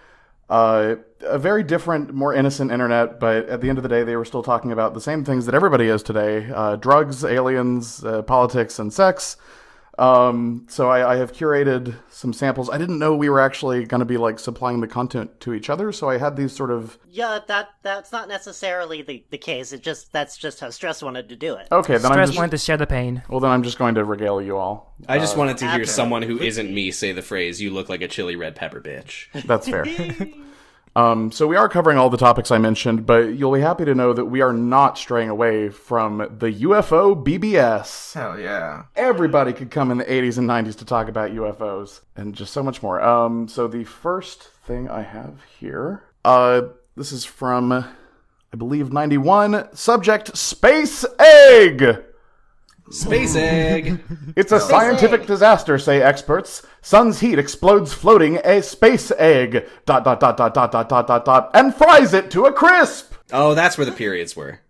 Uh, 0.50 0.96
a 1.22 1.38
very 1.38 1.62
different, 1.62 2.12
more 2.12 2.34
innocent 2.34 2.70
internet, 2.70 3.18
but 3.18 3.48
at 3.48 3.60
the 3.60 3.68
end 3.68 3.78
of 3.78 3.82
the 3.82 3.88
day, 3.88 4.02
they 4.02 4.16
were 4.16 4.24
still 4.24 4.42
talking 4.42 4.70
about 4.70 4.92
the 4.92 5.00
same 5.00 5.24
things 5.24 5.46
that 5.46 5.54
everybody 5.54 5.86
is 5.86 6.02
today 6.02 6.50
uh, 6.54 6.76
drugs, 6.76 7.24
aliens, 7.24 8.04
uh, 8.04 8.22
politics, 8.22 8.78
and 8.78 8.92
sex. 8.92 9.36
Um, 9.98 10.66
so 10.70 10.88
I, 10.90 11.12
I 11.12 11.16
have 11.16 11.32
curated 11.32 11.94
some 12.08 12.32
samples. 12.32 12.70
I 12.70 12.78
didn't 12.78 12.98
know 12.98 13.14
we 13.14 13.28
were 13.28 13.40
actually 13.40 13.84
going 13.84 13.98
to 14.00 14.04
be 14.06 14.16
like 14.16 14.38
supplying 14.38 14.80
the 14.80 14.86
content 14.88 15.38
to 15.40 15.52
each 15.52 15.68
other, 15.68 15.92
so 15.92 16.08
I 16.08 16.16
had 16.18 16.36
these 16.36 16.52
sort 16.52 16.70
of 16.70 16.98
Yeah, 17.10 17.40
that 17.48 17.68
that's 17.82 18.10
not 18.10 18.26
necessarily 18.28 19.02
the, 19.02 19.22
the 19.30 19.38
case. 19.38 19.72
It 19.72 19.82
just 19.82 20.10
that's 20.12 20.36
just 20.38 20.60
how 20.60 20.70
Stress 20.70 21.02
wanted 21.02 21.28
to 21.28 21.36
do 21.36 21.54
it. 21.56 21.68
okay. 21.70 21.98
Then 21.98 22.06
I'm 22.06 22.12
Stress 22.14 22.28
just 22.30 22.38
wanted 22.38 22.50
to 22.52 22.58
share 22.58 22.76
the 22.78 22.86
pain. 22.86 23.22
well. 23.28 23.40
Then 23.40 23.50
I'm 23.50 23.62
just 23.62 23.78
going 23.78 23.96
to 23.96 24.04
regale 24.04 24.40
you 24.40 24.56
all. 24.56 24.94
I 25.08 25.18
just 25.18 25.36
wanted 25.36 25.58
to 25.58 25.64
hear 25.66 25.82
after- 25.82 25.86
someone 25.86 26.22
who 26.22 26.38
isn't 26.38 26.72
me 26.72 26.90
say 26.90 27.12
the 27.12 27.22
phrase, 27.22 27.60
you 27.60 27.70
look 27.70 27.88
like 27.88 28.00
a 28.02 28.08
chili 28.08 28.34
red 28.36 28.56
pepper 28.56 28.80
bitch. 28.80 29.26
That's 29.44 29.68
fair. 29.68 29.84
um, 30.94 31.32
so 31.32 31.46
we 31.46 31.56
are 31.56 31.68
covering 31.68 31.96
all 31.96 32.10
the 32.10 32.18
topics 32.18 32.50
I 32.50 32.58
mentioned, 32.58 33.06
but 33.06 33.34
you'll 33.34 33.52
be 33.52 33.60
happy 33.60 33.84
to 33.86 33.94
know 33.94 34.12
that 34.12 34.26
we 34.26 34.42
are 34.42 34.52
not 34.52 34.98
straying 34.98 35.30
away 35.30 35.70
from 35.70 36.18
the 36.18 36.52
UFO 36.52 37.22
BBS. 37.22 38.12
Hell 38.12 38.38
yeah. 38.38 38.84
Everybody 38.94 39.54
could 39.54 39.70
come 39.70 39.90
in 39.90 39.98
the 39.98 40.04
80s 40.04 40.36
and 40.36 40.48
90s 40.48 40.76
to 40.78 40.84
talk 40.84 41.08
about 41.08 41.30
UFOs 41.30 42.00
and 42.14 42.34
just 42.34 42.52
so 42.52 42.62
much 42.62 42.82
more. 42.82 43.00
Um, 43.00 43.48
so 43.48 43.66
the 43.66 43.84
first 43.84 44.42
thing 44.66 44.88
I 44.90 45.02
have 45.02 45.38
here, 45.58 46.02
uh, 46.24 46.62
this 46.94 47.10
is 47.10 47.24
from, 47.24 47.72
I 47.72 48.56
believe, 48.56 48.92
91. 48.92 49.74
Subject 49.74 50.36
Space 50.36 51.06
Egg. 51.18 52.04
Space 52.90 53.36
egg! 53.36 54.02
It's 54.36 54.52
a 54.52 54.60
scientific 54.60 55.26
disaster, 55.26 55.78
say 55.78 56.02
experts. 56.02 56.66
Sun's 56.82 57.20
heat 57.20 57.38
explodes 57.38 57.94
floating 57.94 58.36
a 58.44 58.62
space 58.62 59.10
egg. 59.12 59.66
Dot 59.86 60.04
dot 60.04 60.20
dot 60.20 60.36
dot 60.36 60.52
dot 60.52 60.72
dot 60.72 60.88
dot 60.88 61.06
dot 61.06 61.24
dot 61.24 61.50
and 61.54 61.74
fries 61.74 62.12
it 62.12 62.30
to 62.32 62.44
a 62.44 62.52
crisp. 62.52 63.14
Oh, 63.32 63.54
that's 63.54 63.78
where 63.78 63.86
the 63.86 63.92
periods 63.92 64.36
were. 64.36 64.60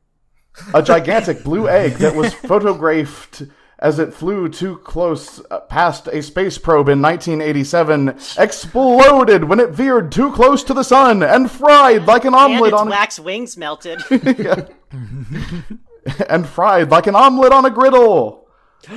A 0.75 0.83
gigantic 0.83 1.43
blue 1.43 1.69
egg 1.69 1.95
that 1.95 2.15
was 2.15 2.33
photographed 2.49 3.43
as 3.79 3.99
it 3.99 4.15
flew 4.15 4.49
too 4.49 4.77
close 4.79 5.41
uh, 5.51 5.59
past 5.61 6.07
a 6.09 6.23
space 6.23 6.57
probe 6.57 6.89
in 6.89 7.03
1987 7.03 8.11
exploded 8.39 9.43
when 9.45 9.59
it 9.59 9.71
veered 9.71 10.13
too 10.13 10.31
close 10.33 10.63
to 10.63 10.73
the 10.73 10.85
sun 10.85 11.23
and 11.23 11.51
fried 11.51 12.07
like 12.07 12.25
an 12.25 12.29
And 12.29 12.37
omelet 12.37 12.73
its 12.73 12.81
on 12.81 12.89
wax 12.89 13.19
wings 13.19 13.57
melted. 13.57 14.01
and 16.29 16.47
fried 16.47 16.91
like 16.91 17.07
an 17.07 17.17
omelet 17.17 17.53
on 17.53 17.65
a 17.65 17.71
griddle. 17.71 18.49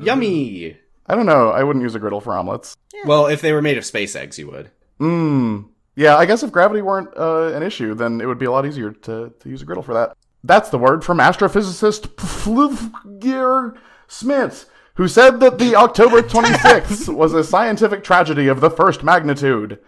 Yummy! 0.00 0.76
I 1.06 1.14
don't 1.14 1.26
know. 1.26 1.50
I 1.50 1.62
wouldn't 1.62 1.82
use 1.82 1.94
a 1.94 1.98
griddle 1.98 2.20
for 2.20 2.34
omelets. 2.34 2.76
Well, 3.04 3.26
if 3.26 3.40
they 3.40 3.52
were 3.52 3.62
made 3.62 3.76
of 3.76 3.84
space 3.84 4.16
eggs, 4.16 4.38
you 4.38 4.50
would. 4.50 4.70
Mm. 5.00 5.68
Yeah, 5.96 6.16
I 6.16 6.24
guess 6.24 6.42
if 6.42 6.50
gravity 6.50 6.82
weren't 6.82 7.16
uh, 7.16 7.52
an 7.54 7.62
issue, 7.62 7.94
then 7.94 8.20
it 8.20 8.26
would 8.26 8.38
be 8.38 8.46
a 8.46 8.50
lot 8.50 8.66
easier 8.66 8.92
to, 8.92 9.32
to 9.38 9.48
use 9.48 9.62
a 9.62 9.64
griddle 9.64 9.82
for 9.82 9.94
that. 9.94 10.16
That's 10.42 10.70
the 10.70 10.78
word 10.78 11.04
from 11.04 11.18
astrophysicist 11.18 12.08
Flufgir 12.16 13.76
Smith, 14.08 14.68
who 14.94 15.08
said 15.08 15.40
that 15.40 15.58
the 15.58 15.76
October 15.76 16.22
26th 16.22 17.14
was 17.14 17.32
a 17.32 17.44
scientific 17.44 18.02
tragedy 18.02 18.48
of 18.48 18.60
the 18.60 18.70
first 18.70 19.02
magnitude. 19.02 19.78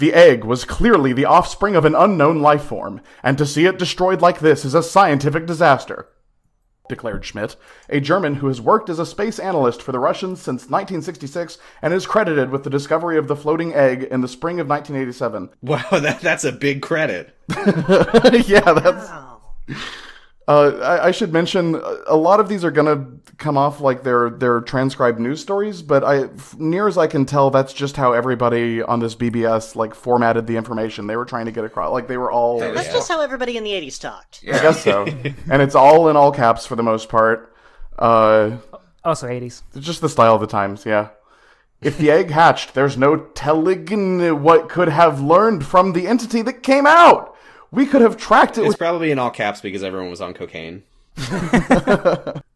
The 0.00 0.14
egg 0.14 0.44
was 0.44 0.64
clearly 0.64 1.12
the 1.12 1.26
offspring 1.26 1.76
of 1.76 1.84
an 1.84 1.94
unknown 1.94 2.40
life 2.40 2.64
form, 2.64 3.02
and 3.22 3.36
to 3.36 3.44
see 3.44 3.66
it 3.66 3.78
destroyed 3.78 4.22
like 4.22 4.40
this 4.40 4.64
is 4.64 4.74
a 4.74 4.82
scientific 4.82 5.46
disaster 5.46 6.08
declared 6.88 7.24
Schmidt, 7.24 7.54
a 7.88 8.00
German 8.00 8.36
who 8.36 8.48
has 8.48 8.60
worked 8.60 8.90
as 8.90 8.98
a 8.98 9.06
space 9.06 9.38
analyst 9.38 9.80
for 9.80 9.92
the 9.92 9.98
Russians 9.98 10.40
since 10.40 10.62
1966 10.62 11.56
and 11.82 11.94
is 11.94 12.04
credited 12.04 12.50
with 12.50 12.64
the 12.64 12.70
discovery 12.70 13.16
of 13.16 13.28
the 13.28 13.36
floating 13.36 13.72
egg 13.72 14.02
in 14.04 14.22
the 14.22 14.26
spring 14.26 14.58
of 14.58 14.68
1987. 14.68 15.50
Wow, 15.62 15.84
that, 16.00 16.20
that's 16.20 16.44
a 16.44 16.50
big 16.50 16.82
credit. 16.82 17.36
yeah, 18.46 18.72
that's. 18.72 19.08
Wow. 19.08 19.40
Uh, 20.50 20.78
I, 20.82 21.06
I 21.08 21.10
should 21.12 21.32
mention 21.32 21.76
uh, 21.76 21.96
a 22.08 22.16
lot 22.16 22.40
of 22.40 22.48
these 22.48 22.64
are 22.64 22.72
gonna 22.72 23.06
come 23.38 23.56
off 23.56 23.80
like 23.80 24.02
they're 24.02 24.30
they're 24.30 24.60
transcribed 24.62 25.20
news 25.20 25.40
stories, 25.40 25.80
but 25.80 26.02
I, 26.02 26.24
f- 26.24 26.56
near 26.58 26.88
as 26.88 26.98
I 26.98 27.06
can 27.06 27.24
tell, 27.24 27.50
that's 27.50 27.72
just 27.72 27.96
how 27.96 28.12
everybody 28.14 28.82
on 28.82 28.98
this 28.98 29.14
BBS 29.14 29.76
like 29.76 29.94
formatted 29.94 30.48
the 30.48 30.56
information 30.56 31.06
they 31.06 31.16
were 31.16 31.24
trying 31.24 31.46
to 31.46 31.52
get 31.52 31.64
across. 31.64 31.92
Like 31.92 32.08
they 32.08 32.16
were 32.16 32.32
all. 32.32 32.60
Hey, 32.60 32.72
That's 32.72 32.88
Yeah. 32.88 32.94
just 32.94 33.08
how 33.08 33.20
everybody 33.20 33.56
in 33.58 33.62
the 33.64 33.70
80s 33.70 34.00
talked. 34.00 34.42
Yeah. 34.42 34.56
I 34.56 34.62
guess 34.62 34.82
so, 34.82 35.04
and 35.50 35.62
it's 35.62 35.76
all 35.76 36.08
in 36.08 36.16
all 36.16 36.32
caps 36.32 36.66
for 36.66 36.74
the 36.74 36.82
most 36.82 37.08
part. 37.08 37.54
Uh, 37.96 38.56
Also 39.04 39.28
80s. 39.28 39.62
It's 39.76 39.86
just 39.86 40.00
the 40.00 40.08
style 40.08 40.34
of 40.34 40.40
the 40.40 40.46
times, 40.48 40.84
yeah. 40.84 41.10
If 41.80 41.96
the 41.96 42.10
egg 42.10 42.30
hatched, 42.30 42.74
there's 42.74 42.96
no 42.98 43.16
telling 43.34 44.42
what 44.42 44.68
could 44.68 44.88
have 44.88 45.20
learned 45.20 45.64
from 45.64 45.92
the 45.92 46.06
entity 46.08 46.42
that 46.42 46.62
came 46.62 46.86
out. 46.86 47.36
We 47.72 47.86
could 47.86 48.00
have 48.02 48.16
tracked 48.16 48.58
it 48.58 48.62
It's 48.62 48.68
with 48.70 48.78
probably 48.78 49.10
in 49.10 49.18
all 49.18 49.30
caps 49.30 49.60
because 49.60 49.82
everyone 49.84 50.10
was 50.10 50.20
on 50.20 50.34
cocaine. 50.34 50.82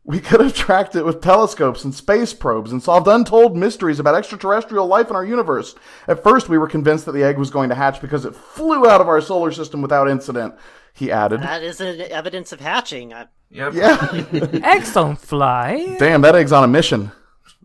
we 0.05 0.20
could 0.20 0.40
have 0.40 0.55
tracked 0.55 0.96
it 0.96 1.05
with 1.05 1.20
telescopes 1.20 1.85
and 1.85 1.94
space 1.94 2.33
probes 2.33 2.72
and 2.72 2.83
solved 2.83 3.07
untold 3.07 3.57
mysteries 3.57 3.98
about 4.00 4.14
extraterrestrial 4.14 4.87
life 4.87 5.11
in 5.11 5.16
our 5.16 5.24
universe. 5.24 5.74
At 6.09 6.22
first, 6.22 6.48
we 6.48 6.59
were 6.59 6.68
convinced 6.68 7.05
that 7.07 7.12
the 7.12 7.22
egg 7.24 7.38
was 7.38 7.50
going 7.50 7.68
to 7.68 7.74
hatch 7.74 8.00
because 8.00 8.24
it 8.24 8.35
flew 8.35 8.88
out 8.88 9.00
of 9.00 9.09
our 9.09 9.20
solar 9.20 9.53
system 9.53 9.83
without 9.83 10.09
incident. 10.09 10.55
He 10.92 11.11
added, 11.12 11.42
That 11.42 11.62
is 11.62 11.81
an 11.81 12.00
evidence 12.00 12.53
of 12.53 12.61
hatching. 12.61 13.12
I, 13.12 13.27
Yep. 13.50 13.74
"Yeah, 13.74 14.24
Eggs 14.64 14.92
don't 14.94 15.16
fly. 15.16 15.96
damn, 16.00 16.22
that 16.22 16.35
egg's 16.35 16.50
on 16.50 16.64
a 16.64 16.68
mission. 16.68 17.12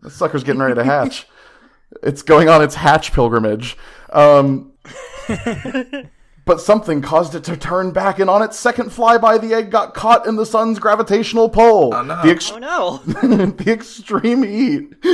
That 0.02 0.10
sucker's 0.10 0.44
getting 0.44 0.60
ready 0.60 0.74
to 0.76 0.84
hatch. 0.84 1.26
it's 2.02 2.22
going 2.22 2.48
on 2.48 2.62
its 2.62 2.76
hatch 2.76 3.12
pilgrimage. 3.12 3.76
Um, 4.12 4.72
but 6.44 6.60
something 6.60 7.02
caused 7.02 7.34
it 7.34 7.44
to 7.44 7.56
turn 7.56 7.92
back, 7.92 8.18
and 8.18 8.28
on 8.28 8.42
its 8.42 8.58
second 8.58 8.90
flyby, 8.90 9.40
the 9.40 9.54
egg 9.54 9.70
got 9.70 9.94
caught 9.94 10.26
in 10.26 10.36
the 10.36 10.46
sun's 10.46 10.78
gravitational 10.78 11.48
pull. 11.48 11.94
Oh, 11.94 12.02
no. 12.02 12.22
The, 12.22 12.30
ex- 12.30 12.52
oh 12.52 12.58
no. 12.58 12.98
the 13.06 13.72
extreme 13.72 14.42
heat. 14.42 14.94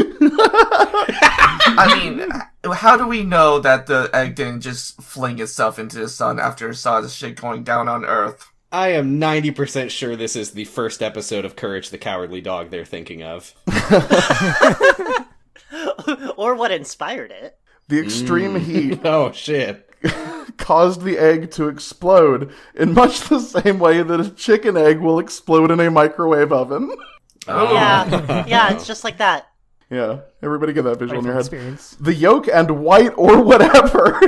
I 1.68 1.98
mean, 1.98 2.28
how 2.72 2.96
do 2.96 3.06
we 3.06 3.22
know 3.22 3.58
that 3.60 3.86
the 3.86 4.10
egg 4.12 4.36
didn't 4.36 4.60
just 4.60 5.00
fling 5.02 5.38
itself 5.38 5.78
into 5.78 5.98
the 5.98 6.08
sun 6.08 6.38
after 6.38 6.70
it 6.70 6.76
saw 6.76 7.00
the 7.00 7.08
shit 7.08 7.40
going 7.40 7.64
down 7.64 7.88
on 7.88 8.04
Earth? 8.04 8.52
I 8.72 8.88
am 8.88 9.20
90% 9.20 9.90
sure 9.90 10.16
this 10.16 10.36
is 10.36 10.50
the 10.50 10.64
first 10.64 11.02
episode 11.02 11.44
of 11.44 11.56
Courage 11.56 11.90
the 11.90 11.98
Cowardly 11.98 12.40
Dog 12.40 12.70
they're 12.70 12.84
thinking 12.84 13.22
of. 13.22 13.54
or 16.36 16.54
what 16.54 16.72
inspired 16.72 17.30
it. 17.30 17.58
The 17.88 18.00
extreme 18.00 18.54
mm. 18.54 18.60
heat 18.60 19.00
Oh, 19.04 19.32
shit. 19.32 19.85
caused 20.56 21.02
the 21.02 21.18
egg 21.18 21.50
to 21.52 21.68
explode 21.68 22.52
in 22.74 22.94
much 22.94 23.20
the 23.28 23.38
same 23.40 23.78
way 23.78 24.02
that 24.02 24.20
a 24.20 24.30
chicken 24.30 24.76
egg 24.76 24.98
will 25.00 25.18
explode 25.18 25.70
in 25.70 25.80
a 25.80 25.90
microwave 25.90 26.52
oven. 26.52 26.94
Oh. 27.48 27.72
Yeah. 27.72 28.44
Yeah, 28.48 28.72
it's 28.74 28.88
just 28.88 29.04
like 29.04 29.18
that. 29.18 29.46
yeah, 29.88 30.18
everybody 30.42 30.72
get 30.72 30.82
that 30.82 30.98
visual 30.98 31.20
in 31.20 31.24
your 31.26 31.34
head. 31.34 31.42
Experience. 31.42 31.96
The 32.00 32.12
yolk 32.12 32.48
and 32.52 32.82
white 32.82 33.12
or 33.16 33.40
whatever. 33.40 34.18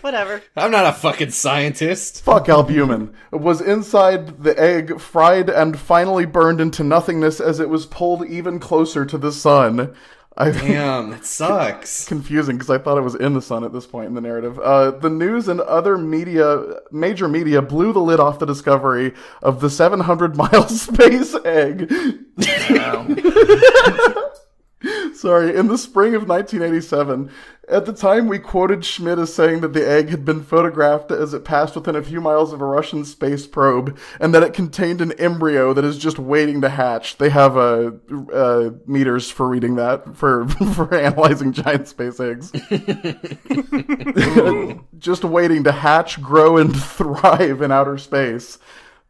Whatever. 0.00 0.42
I'm 0.56 0.70
not 0.70 0.86
a 0.86 0.92
fucking 0.92 1.30
scientist. 1.30 2.22
Fuck 2.22 2.48
albumin. 2.48 3.14
Was 3.30 3.60
inside 3.60 4.42
the 4.42 4.58
egg, 4.60 5.00
fried 5.00 5.50
and 5.50 5.78
finally 5.78 6.24
burned 6.26 6.60
into 6.60 6.82
nothingness 6.82 7.40
as 7.40 7.60
it 7.60 7.68
was 7.68 7.86
pulled 7.86 8.26
even 8.26 8.58
closer 8.58 9.04
to 9.04 9.18
the 9.18 9.32
sun. 9.32 9.94
I 10.38 10.50
Damn, 10.50 11.10
that 11.10 11.24
sucks. 11.26 12.04
confusing 12.06 12.56
because 12.56 12.68
I 12.68 12.76
thought 12.78 12.98
it 12.98 13.02
was 13.02 13.14
in 13.14 13.32
the 13.32 13.40
sun 13.40 13.64
at 13.64 13.72
this 13.72 13.86
point 13.86 14.08
in 14.08 14.14
the 14.14 14.20
narrative. 14.20 14.58
Uh, 14.58 14.90
the 14.90 15.08
news 15.08 15.48
and 15.48 15.60
other 15.62 15.96
media, 15.96 16.74
major 16.92 17.26
media, 17.26 17.62
blew 17.62 17.92
the 17.92 18.00
lid 18.00 18.20
off 18.20 18.38
the 18.38 18.44
discovery 18.46 19.14
of 19.42 19.60
the 19.60 19.70
700 19.70 20.36
mile 20.36 20.68
space 20.68 21.34
egg. 21.44 21.90
Um, 22.78 23.16
Sorry, 25.14 25.56
in 25.56 25.68
the 25.68 25.78
spring 25.78 26.14
of 26.14 26.28
1987, 26.28 27.30
at 27.68 27.84
the 27.84 27.92
time 27.92 28.28
we 28.28 28.38
quoted 28.38 28.84
Schmidt 28.84 29.18
as 29.18 29.34
saying 29.34 29.60
that 29.60 29.72
the 29.72 29.88
egg 29.88 30.08
had 30.08 30.24
been 30.24 30.42
photographed 30.42 31.10
as 31.10 31.34
it 31.34 31.44
passed 31.44 31.74
within 31.74 31.96
a 31.96 32.02
few 32.02 32.20
miles 32.20 32.52
of 32.52 32.60
a 32.60 32.64
Russian 32.64 33.04
space 33.04 33.46
probe, 33.46 33.98
and 34.20 34.32
that 34.34 34.42
it 34.42 34.52
contained 34.52 35.00
an 35.00 35.12
embryo 35.12 35.72
that 35.72 35.84
is 35.84 35.98
just 35.98 36.18
waiting 36.18 36.60
to 36.60 36.68
hatch. 36.68 37.18
They 37.18 37.30
have 37.30 37.56
uh, 37.56 37.92
uh, 38.32 38.70
meters 38.86 39.30
for 39.30 39.48
reading 39.48 39.76
that 39.76 40.16
for 40.16 40.46
for 40.74 40.94
analyzing 40.94 41.52
giant 41.52 41.88
space 41.88 42.20
eggs. 42.20 42.52
just 44.98 45.24
waiting 45.24 45.64
to 45.64 45.72
hatch, 45.72 46.22
grow, 46.22 46.56
and 46.56 46.76
thrive 46.80 47.62
in 47.62 47.72
outer 47.72 47.98
space 47.98 48.58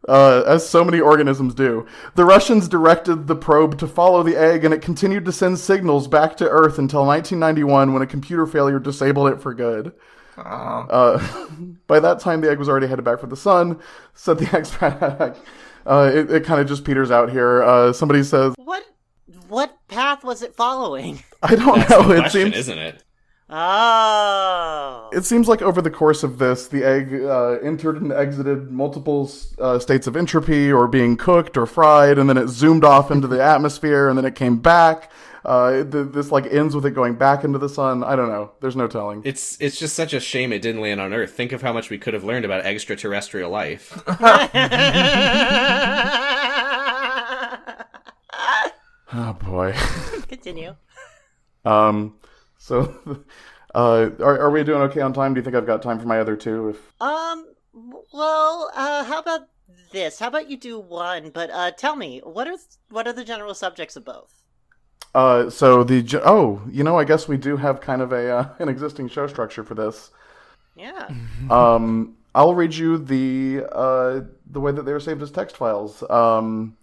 uh, 0.09 0.43
as 0.47 0.69
so 0.69 0.85
many 0.85 1.01
organisms 1.01 1.55
do. 1.55 1.87
The 2.15 2.25
Russians 2.25 2.69
directed 2.69 3.27
the 3.27 3.37
probe 3.37 3.79
to 3.79 3.87
follow 3.87 4.23
the 4.23 4.37
egg, 4.37 4.65
and 4.65 4.73
it 4.73 4.83
continued 4.83 5.25
to 5.25 5.33
send 5.33 5.59
signals 5.59 6.09
back 6.09 6.37
to 6.39 6.49
Earth 6.49 6.79
until 6.79 7.05
1991 7.07 7.93
when 7.93 8.03
a 8.03 8.07
computer 8.07 8.47
failure 8.47 8.79
disabled 8.79 9.33
it 9.33 9.41
for 9.41 9.55
good. 9.55 9.93
Um, 10.39 10.87
Uh, 10.91 11.47
by 11.87 11.99
that 12.01 12.21
time, 12.21 12.41
the 12.41 12.51
egg 12.51 12.59
was 12.59 12.69
already 12.69 12.87
headed 12.87 13.05
back 13.05 13.21
for 13.21 13.27
the 13.27 13.37
sun, 13.37 13.81
said 14.15 14.39
the 14.39 14.45
expat. 14.47 15.37
Uh, 15.87 16.11
it 16.13 16.31
it 16.31 16.45
kind 16.45 16.61
of 16.61 16.67
just 16.67 16.85
peters 16.85 17.11
out 17.11 17.31
here. 17.31 17.63
Uh, 17.63 17.93
somebody 17.93 18.23
says, 18.23 18.55
What 18.59 18.85
what 19.49 19.77
path 19.89 20.25
was 20.25 20.43
it 20.43 20.55
following? 20.57 21.23
I 21.43 21.55
don't 21.55 21.79
That's 21.79 21.91
know. 21.91 22.03
the 22.03 22.15
It 22.15 22.19
question, 22.19 22.43
seems 22.43 22.57
isn't 22.57 22.79
it? 22.79 23.03
Oh. 23.49 25.09
It 25.13 25.25
seems 25.25 25.47
like 25.47 25.63
over 25.63 25.81
the 25.81 25.91
course 25.91 26.23
of 26.25 26.39
this, 26.39 26.67
the 26.67 26.83
egg 26.85 27.15
uh, 27.15 27.59
entered 27.63 28.03
and 28.03 28.13
exited 28.13 28.73
multiple 28.73 29.31
uh, 29.61 29.79
states 29.79 30.09
of 30.09 30.17
entropy 30.17 30.73
or 30.73 30.89
being 30.89 31.17
cooked 31.17 31.57
or 31.57 31.65
fried, 31.67 32.19
and 32.19 32.29
then 32.29 32.37
it 32.37 32.49
zoomed 32.49 32.83
off 32.85 33.11
into 33.13 33.29
the 33.29 33.41
atmosphere, 33.43 34.09
and 34.09 34.19
then 34.19 34.25
it 34.25 34.35
came 34.35 34.59
back. 34.59 35.13
Uh, 35.45 35.85
th- 35.85 36.09
this 36.13 36.33
like 36.33 36.47
ends 36.53 36.75
with 36.75 36.85
it 36.87 36.91
going 36.91 37.15
back 37.15 37.45
into 37.45 37.57
the 37.57 37.69
sun. 37.69 38.03
I 38.03 38.17
don't 38.17 38.29
know. 38.29 38.51
There's 38.61 38.75
no 38.75 38.89
telling. 38.89 39.23
It's 39.25 39.57
it's 39.61 39.79
just 39.79 39.95
such 39.95 40.13
a 40.13 40.19
shame 40.19 40.53
it 40.53 40.61
didn't 40.61 40.81
land 40.81 41.01
on 41.01 41.13
Earth. 41.15 41.31
Think 41.31 41.53
of 41.53 41.63
how 41.63 41.73
much 41.73 41.89
we 41.89 41.99
could 41.99 42.15
have 42.15 42.25
learned 42.25 42.45
about 42.45 42.65
extraterrestrial 42.67 43.49
life. 43.51 43.97
Oh 49.13 49.33
boy. 49.35 49.73
Continue. 50.29 50.75
um. 51.65 52.17
So, 52.67 53.25
uh, 53.77 54.11
are, 54.19 54.41
are 54.41 54.51
we 54.51 54.65
doing 54.65 54.83
okay 54.83 55.01
on 55.01 55.13
time? 55.13 55.35
Do 55.35 55.39
you 55.39 55.45
think 55.45 55.55
I've 55.55 55.67
got 55.67 55.83
time 55.83 56.01
for 56.01 56.07
my 56.07 56.19
other 56.19 56.35
two? 56.37 56.71
If 56.71 56.93
Um. 57.01 57.47
Well, 58.13 58.71
uh, 58.75 59.05
how 59.05 59.21
about 59.21 59.49
this? 59.93 60.19
How 60.19 60.29
about 60.29 60.51
you 60.51 60.57
do 60.57 60.81
one, 60.81 61.31
but 61.31 61.51
uh, 61.51 61.71
tell 61.73 61.95
me 61.95 62.21
what 62.25 62.49
are 62.49 62.57
what 62.89 63.07
are 63.07 63.13
the 63.13 63.25
general 63.25 63.55
subjects 63.55 63.95
of 63.95 64.05
both? 64.05 64.43
uh, 65.15 65.49
so 65.49 65.83
the 65.83 66.21
oh, 66.25 66.61
you 66.71 66.85
know, 66.85 66.99
I 66.99 67.05
guess 67.05 67.27
we 67.27 67.39
do 67.39 67.57
have 67.57 67.81
kind 67.81 68.03
of 68.03 68.13
a 68.13 68.31
uh, 68.31 68.49
an 68.59 68.69
existing 68.69 69.09
show 69.09 69.27
structure 69.27 69.65
for 69.65 69.75
this. 69.75 70.11
Yeah. 70.77 71.09
Um, 71.51 72.17
I'll 72.35 72.55
read 72.55 72.75
you 72.75 72.99
the 72.99 73.65
uh, 73.73 74.23
the 74.51 74.61
way 74.61 74.73
that 74.73 74.85
they 74.85 74.93
were 74.93 75.01
saved 75.01 75.23
as 75.23 75.31
text 75.31 75.57
files. 75.57 76.03
Um, 76.11 76.77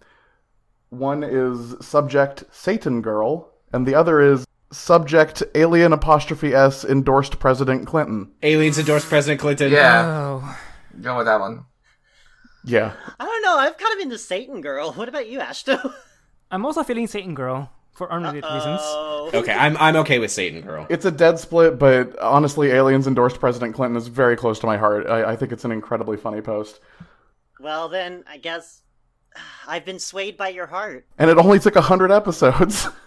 one 0.88 1.22
is 1.22 1.76
subject 1.80 2.44
Satan 2.50 3.02
girl, 3.02 3.50
and 3.72 3.86
the 3.86 3.94
other 3.94 4.20
is 4.20 4.46
subject 4.74 5.42
alien 5.54 5.92
apostrophe 5.92 6.54
s 6.54 6.84
endorsed 6.84 7.38
President 7.38 7.86
Clinton. 7.86 8.32
Aliens 8.42 8.78
endorsed 8.78 9.08
President 9.08 9.40
Clinton. 9.40 9.72
yeah, 9.72 10.04
Oh, 10.06 10.58
go 11.00 11.16
with 11.16 11.26
that 11.26 11.40
one. 11.40 11.64
Yeah, 12.64 12.92
I 13.20 13.24
don't 13.24 13.42
know. 13.42 13.56
I've 13.58 13.76
kind 13.76 13.92
of 13.92 13.98
been 13.98 14.08
the 14.08 14.18
Satan 14.18 14.60
girl. 14.60 14.92
What 14.92 15.08
about 15.08 15.28
you, 15.28 15.38
Ashto? 15.38 15.92
I'm 16.50 16.64
also 16.64 16.82
feeling 16.82 17.06
Satan 17.06 17.34
Girl 17.34 17.70
for 17.92 18.10
unrelated 18.12 18.44
reasons. 18.44 18.80
Oh. 18.82 19.30
Okay, 19.34 19.52
I'm 19.52 19.76
I'm 19.76 19.96
okay 19.96 20.18
with 20.18 20.30
Satan 20.30 20.60
Girl. 20.62 20.86
it's 20.88 21.04
a 21.04 21.10
dead 21.10 21.38
split, 21.38 21.78
but 21.78 22.18
honestly, 22.20 22.70
aliens 22.70 23.06
endorsed 23.06 23.38
President 23.40 23.74
Clinton 23.74 23.96
is 23.96 24.08
very 24.08 24.36
close 24.36 24.58
to 24.60 24.66
my 24.66 24.76
heart. 24.76 25.06
I, 25.08 25.32
I 25.32 25.36
think 25.36 25.52
it's 25.52 25.64
an 25.64 25.72
incredibly 25.72 26.16
funny 26.16 26.40
post, 26.40 26.80
Well, 27.60 27.88
then 27.88 28.24
I 28.28 28.38
guess 28.38 28.82
I've 29.68 29.84
been 29.84 29.98
swayed 29.98 30.36
by 30.36 30.48
your 30.48 30.66
heart. 30.66 31.06
and 31.18 31.28
it 31.30 31.38
only 31.38 31.58
took 31.58 31.74
hundred 31.76 32.10
episodes. 32.12 32.88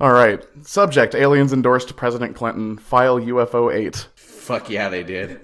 All 0.00 0.12
right, 0.12 0.44
subject 0.62 1.14
aliens 1.14 1.52
endorsed 1.52 1.94
President 1.96 2.34
Clinton. 2.34 2.76
File 2.76 3.20
UFO 3.20 3.72
eight. 3.72 4.08
Fuck 4.16 4.70
yeah, 4.70 4.88
they 4.88 5.02
did. 5.02 5.40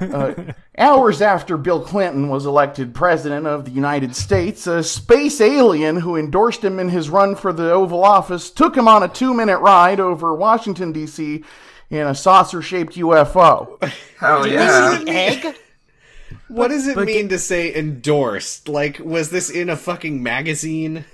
Uh, 0.00 0.34
hours 0.76 1.22
after 1.22 1.56
Bill 1.56 1.80
Clinton 1.80 2.28
was 2.28 2.44
elected 2.46 2.94
President 2.94 3.46
of 3.46 3.64
the 3.64 3.70
United 3.70 4.14
States, 4.14 4.66
a 4.66 4.82
space 4.82 5.40
alien 5.40 5.96
who 5.96 6.16
endorsed 6.16 6.62
him 6.62 6.78
in 6.78 6.90
his 6.90 7.08
run 7.08 7.34
for 7.34 7.52
the 7.52 7.70
Oval 7.70 8.04
Office 8.04 8.50
took 8.50 8.76
him 8.76 8.86
on 8.86 9.02
a 9.02 9.08
two 9.08 9.32
minute 9.32 9.58
ride 9.58 10.00
over 10.00 10.34
Washington, 10.34 10.92
D.C. 10.92 11.42
in 11.90 12.06
a 12.06 12.14
saucer 12.14 12.60
shaped 12.60 12.96
UFO. 12.96 13.82
Hell 14.18 14.40
Was 14.40 14.50
yeah. 14.50 15.00
an 15.00 15.08
egg? 15.08 15.56
What 16.48 16.68
does 16.68 16.86
it 16.86 16.96
mean 16.98 17.28
to 17.30 17.38
say 17.38 17.74
endorsed? 17.74 18.68
Like, 18.68 18.98
was 18.98 19.30
this 19.30 19.50
in 19.50 19.70
a 19.70 19.76
fucking 19.76 20.22
magazine? 20.22 21.04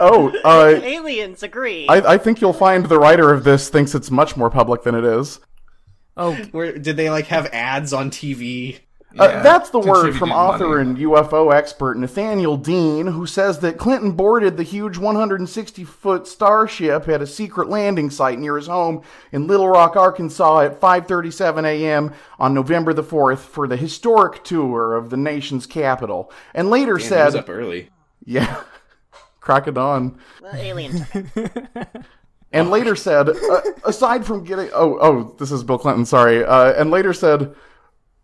Oh, 0.00 0.32
uh, 0.44 0.80
Aliens 0.82 1.42
agree. 1.42 1.86
I, 1.88 2.14
I 2.14 2.18
think 2.18 2.40
you'll 2.40 2.52
find 2.52 2.86
the 2.86 2.98
writer 2.98 3.32
of 3.32 3.44
this 3.44 3.68
thinks 3.68 3.94
it's 3.94 4.10
much 4.10 4.36
more 4.36 4.50
public 4.50 4.82
than 4.82 4.94
it 4.94 5.04
is. 5.04 5.40
Oh, 6.16 6.34
Where 6.52 6.76
did 6.78 6.96
they 6.96 7.10
like 7.10 7.26
have 7.26 7.46
ads 7.46 7.92
on 7.92 8.10
TV? 8.10 8.78
Uh, 9.18 9.28
Yeah, 9.28 9.42
that's 9.42 9.70
the 9.70 9.78
word 9.80 10.14
from 10.16 10.32
author 10.32 10.78
money. 10.78 10.90
and 10.90 10.98
UFO 10.98 11.52
expert 11.54 11.96
Nathaniel 11.96 12.56
Dean, 12.56 13.06
who 13.08 13.26
says 13.26 13.60
that 13.60 13.78
Clinton 13.78 14.12
boarded 14.12 14.56
the 14.56 14.62
huge 14.64 14.98
160 14.98 15.84
foot 15.84 16.26
starship 16.26 17.08
at 17.08 17.22
a 17.22 17.26
secret 17.26 17.68
landing 17.68 18.10
site 18.10 18.38
near 18.40 18.56
his 18.56 18.66
home 18.66 19.02
in 19.32 19.46
Little 19.46 19.68
Rock, 19.68 19.94
Arkansas 19.96 20.60
at 20.62 20.80
5:37 20.80 21.64
a.m. 21.64 22.12
on 22.40 22.54
November 22.54 22.92
the 22.92 23.04
4th 23.04 23.38
for 23.38 23.66
the 23.68 23.76
historic 23.76 24.42
tour 24.44 24.94
of 24.96 25.10
the 25.10 25.16
nation's 25.16 25.66
capital, 25.66 26.30
and 26.52 26.70
later 26.70 26.94
Damn, 26.94 27.02
he 27.02 27.08
said, 27.08 27.24
was 27.26 27.34
up 27.36 27.48
early. 27.48 27.90
"Yeah, 28.24 28.62
crack 29.44 29.66
of 29.66 29.74
dawn." 29.74 30.18
Well, 30.42 30.54
alien. 30.56 31.06
and 32.52 32.70
later 32.70 32.96
said, 32.96 33.28
uh, 33.28 33.60
aside 33.84 34.24
from 34.26 34.44
getting, 34.44 34.70
oh, 34.74 34.98
oh, 35.00 35.36
this 35.38 35.52
is 35.52 35.62
Bill 35.62 35.78
Clinton, 35.78 36.06
sorry, 36.06 36.44
uh, 36.44 36.72
and 36.72 36.90
later 36.90 37.12
said, 37.12 37.54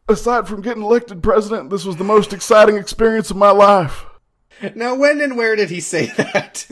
aside 0.08 0.48
from 0.48 0.62
getting 0.62 0.82
elected 0.82 1.22
president, 1.22 1.70
this 1.70 1.84
was 1.84 1.96
the 1.96 2.04
most 2.04 2.32
exciting 2.32 2.76
experience 2.76 3.30
of 3.30 3.36
my 3.36 3.50
life. 3.50 4.06
Now, 4.74 4.94
when 4.94 5.20
and 5.20 5.36
where 5.36 5.56
did 5.56 5.70
he 5.70 5.80
say 5.80 6.06
that? 6.06 6.66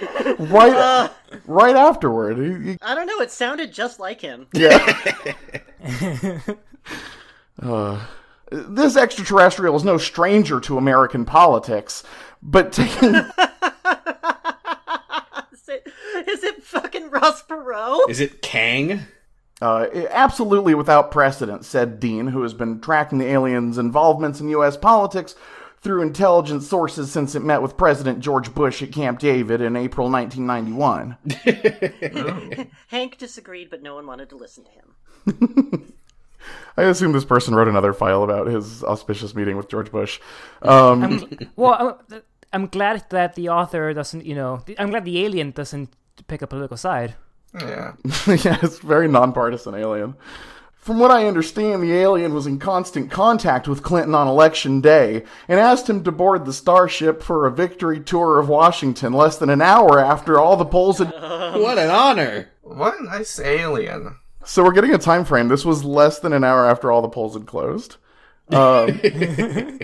Right, 0.38 1.10
right 1.46 1.76
afterward. 1.76 2.38
He, 2.38 2.70
he- 2.72 2.78
I 2.80 2.94
don't 2.94 3.06
know. 3.06 3.20
It 3.20 3.30
sounded 3.30 3.72
just 3.72 4.00
like 4.00 4.20
him. 4.20 4.46
yeah. 4.52 5.32
Uh, 7.62 8.04
this 8.54 8.96
extraterrestrial 8.96 9.76
is 9.76 9.84
no 9.84 9.98
stranger 9.98 10.60
to 10.60 10.78
American 10.78 11.24
politics, 11.24 12.02
but 12.42 12.72
taking 12.72 13.14
Is 13.14 13.28
it, 15.68 15.86
is 16.28 16.44
it 16.44 16.62
fucking 16.62 17.10
Ross 17.10 17.42
Perot? 17.42 18.08
Is 18.08 18.20
it 18.20 18.42
Kang? 18.42 19.00
Uh, 19.62 19.86
absolutely 20.10 20.74
without 20.74 21.10
precedent, 21.10 21.64
said 21.64 22.00
Dean, 22.00 22.26
who 22.28 22.42
has 22.42 22.54
been 22.54 22.80
tracking 22.80 23.18
the 23.18 23.28
aliens' 23.28 23.78
involvements 23.78 24.40
in 24.40 24.48
U.S. 24.50 24.76
politics 24.76 25.34
through 25.80 26.02
intelligence 26.02 26.68
sources 26.68 27.12
since 27.12 27.34
it 27.34 27.40
met 27.40 27.62
with 27.62 27.76
President 27.76 28.20
George 28.20 28.54
Bush 28.54 28.82
at 28.82 28.90
Camp 28.90 29.18
David 29.18 29.60
in 29.60 29.76
April 29.76 30.10
1991. 30.10 32.68
Hank 32.88 33.18
disagreed, 33.18 33.68
but 33.70 33.82
no 33.82 33.94
one 33.94 34.06
wanted 34.06 34.30
to 34.30 34.36
listen 34.36 34.64
to 34.64 34.70
him. 34.70 34.94
I 36.76 36.84
assume 36.84 37.12
this 37.12 37.24
person 37.24 37.54
wrote 37.54 37.68
another 37.68 37.92
file 37.92 38.22
about 38.22 38.46
his 38.46 38.82
auspicious 38.84 39.34
meeting 39.34 39.56
with 39.56 39.68
George 39.68 39.90
Bush. 39.90 40.20
Um, 40.62 41.28
well, 41.56 42.00
I'm, 42.10 42.22
I'm 42.52 42.66
glad 42.66 43.04
that 43.10 43.34
the 43.34 43.48
author 43.48 43.92
doesn't, 43.92 44.24
you 44.24 44.34
know, 44.34 44.62
I'm 44.78 44.90
glad 44.90 45.04
the 45.04 45.24
alien 45.24 45.50
doesn't 45.50 45.90
pick 46.26 46.42
a 46.42 46.46
political 46.46 46.76
side. 46.76 47.14
Yeah. 47.58 47.92
yeah, 48.26 48.58
it's 48.62 48.78
very 48.78 49.08
nonpartisan 49.08 49.74
alien. 49.74 50.16
From 50.84 50.98
what 50.98 51.10
I 51.10 51.26
understand, 51.26 51.82
the 51.82 51.94
alien 51.94 52.34
was 52.34 52.46
in 52.46 52.58
constant 52.58 53.10
contact 53.10 53.66
with 53.66 53.82
Clinton 53.82 54.14
on 54.14 54.28
election 54.28 54.82
day 54.82 55.24
and 55.48 55.58
asked 55.58 55.88
him 55.88 56.04
to 56.04 56.12
board 56.12 56.44
the 56.44 56.52
starship 56.52 57.22
for 57.22 57.46
a 57.46 57.50
victory 57.50 58.00
tour 58.00 58.38
of 58.38 58.50
Washington 58.50 59.14
less 59.14 59.38
than 59.38 59.48
an 59.48 59.62
hour 59.62 59.98
after 59.98 60.38
all 60.38 60.58
the 60.58 60.66
polls 60.66 60.98
had. 60.98 61.10
what 61.54 61.78
an 61.78 61.88
honor! 61.88 62.50
What 62.60 63.00
a 63.00 63.04
nice 63.04 63.40
alien. 63.40 64.16
So 64.44 64.62
we're 64.62 64.72
getting 64.72 64.94
a 64.94 64.98
time 64.98 65.24
frame. 65.24 65.48
This 65.48 65.64
was 65.64 65.84
less 65.84 66.18
than 66.18 66.32
an 66.32 66.44
hour 66.44 66.66
after 66.66 66.90
all 66.90 67.02
the 67.02 67.08
polls 67.08 67.34
had 67.34 67.46
closed. 67.46 67.96
Um, 68.50 69.00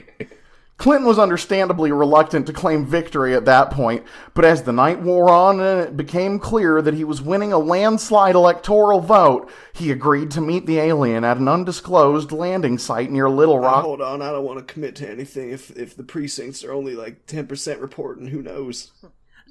Clinton 0.80 1.06
was 1.06 1.18
understandably 1.18 1.92
reluctant 1.92 2.46
to 2.46 2.54
claim 2.54 2.86
victory 2.86 3.34
at 3.34 3.44
that 3.44 3.70
point, 3.70 4.02
but 4.32 4.46
as 4.46 4.62
the 4.62 4.72
night 4.72 5.02
wore 5.02 5.28
on 5.28 5.60
and 5.60 5.80
it 5.82 5.94
became 5.94 6.38
clear 6.38 6.80
that 6.80 6.94
he 6.94 7.04
was 7.04 7.20
winning 7.20 7.52
a 7.52 7.58
landslide 7.58 8.34
electoral 8.34 9.00
vote, 9.00 9.50
he 9.74 9.90
agreed 9.90 10.30
to 10.30 10.40
meet 10.40 10.64
the 10.64 10.78
alien 10.78 11.22
at 11.22 11.36
an 11.36 11.48
undisclosed 11.48 12.32
landing 12.32 12.78
site 12.78 13.10
near 13.10 13.28
Little 13.28 13.58
Rock. 13.58 13.84
Hold 13.84 14.00
on, 14.00 14.22
I 14.22 14.30
don't 14.30 14.44
want 14.44 14.58
to 14.58 14.72
commit 14.72 14.96
to 14.96 15.10
anything 15.10 15.50
if 15.50 15.70
if 15.76 15.94
the 15.94 16.02
precincts 16.02 16.64
are 16.64 16.72
only 16.72 16.94
like 16.94 17.26
ten 17.26 17.46
percent 17.46 17.80
reporting. 17.80 18.28
Who 18.28 18.40
knows? 18.40 18.92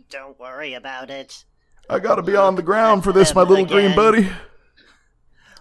Don't 0.10 0.40
worry 0.40 0.74
about 0.74 1.12
it. 1.12 1.46
I 1.88 2.00
gotta 2.00 2.24
be 2.24 2.36
on 2.36 2.56
the 2.56 2.64
ground 2.64 3.04
for 3.04 3.14
this, 3.14 3.36
my 3.36 3.44
little 3.44 3.66
green 3.66 3.96
buddy. 3.96 4.30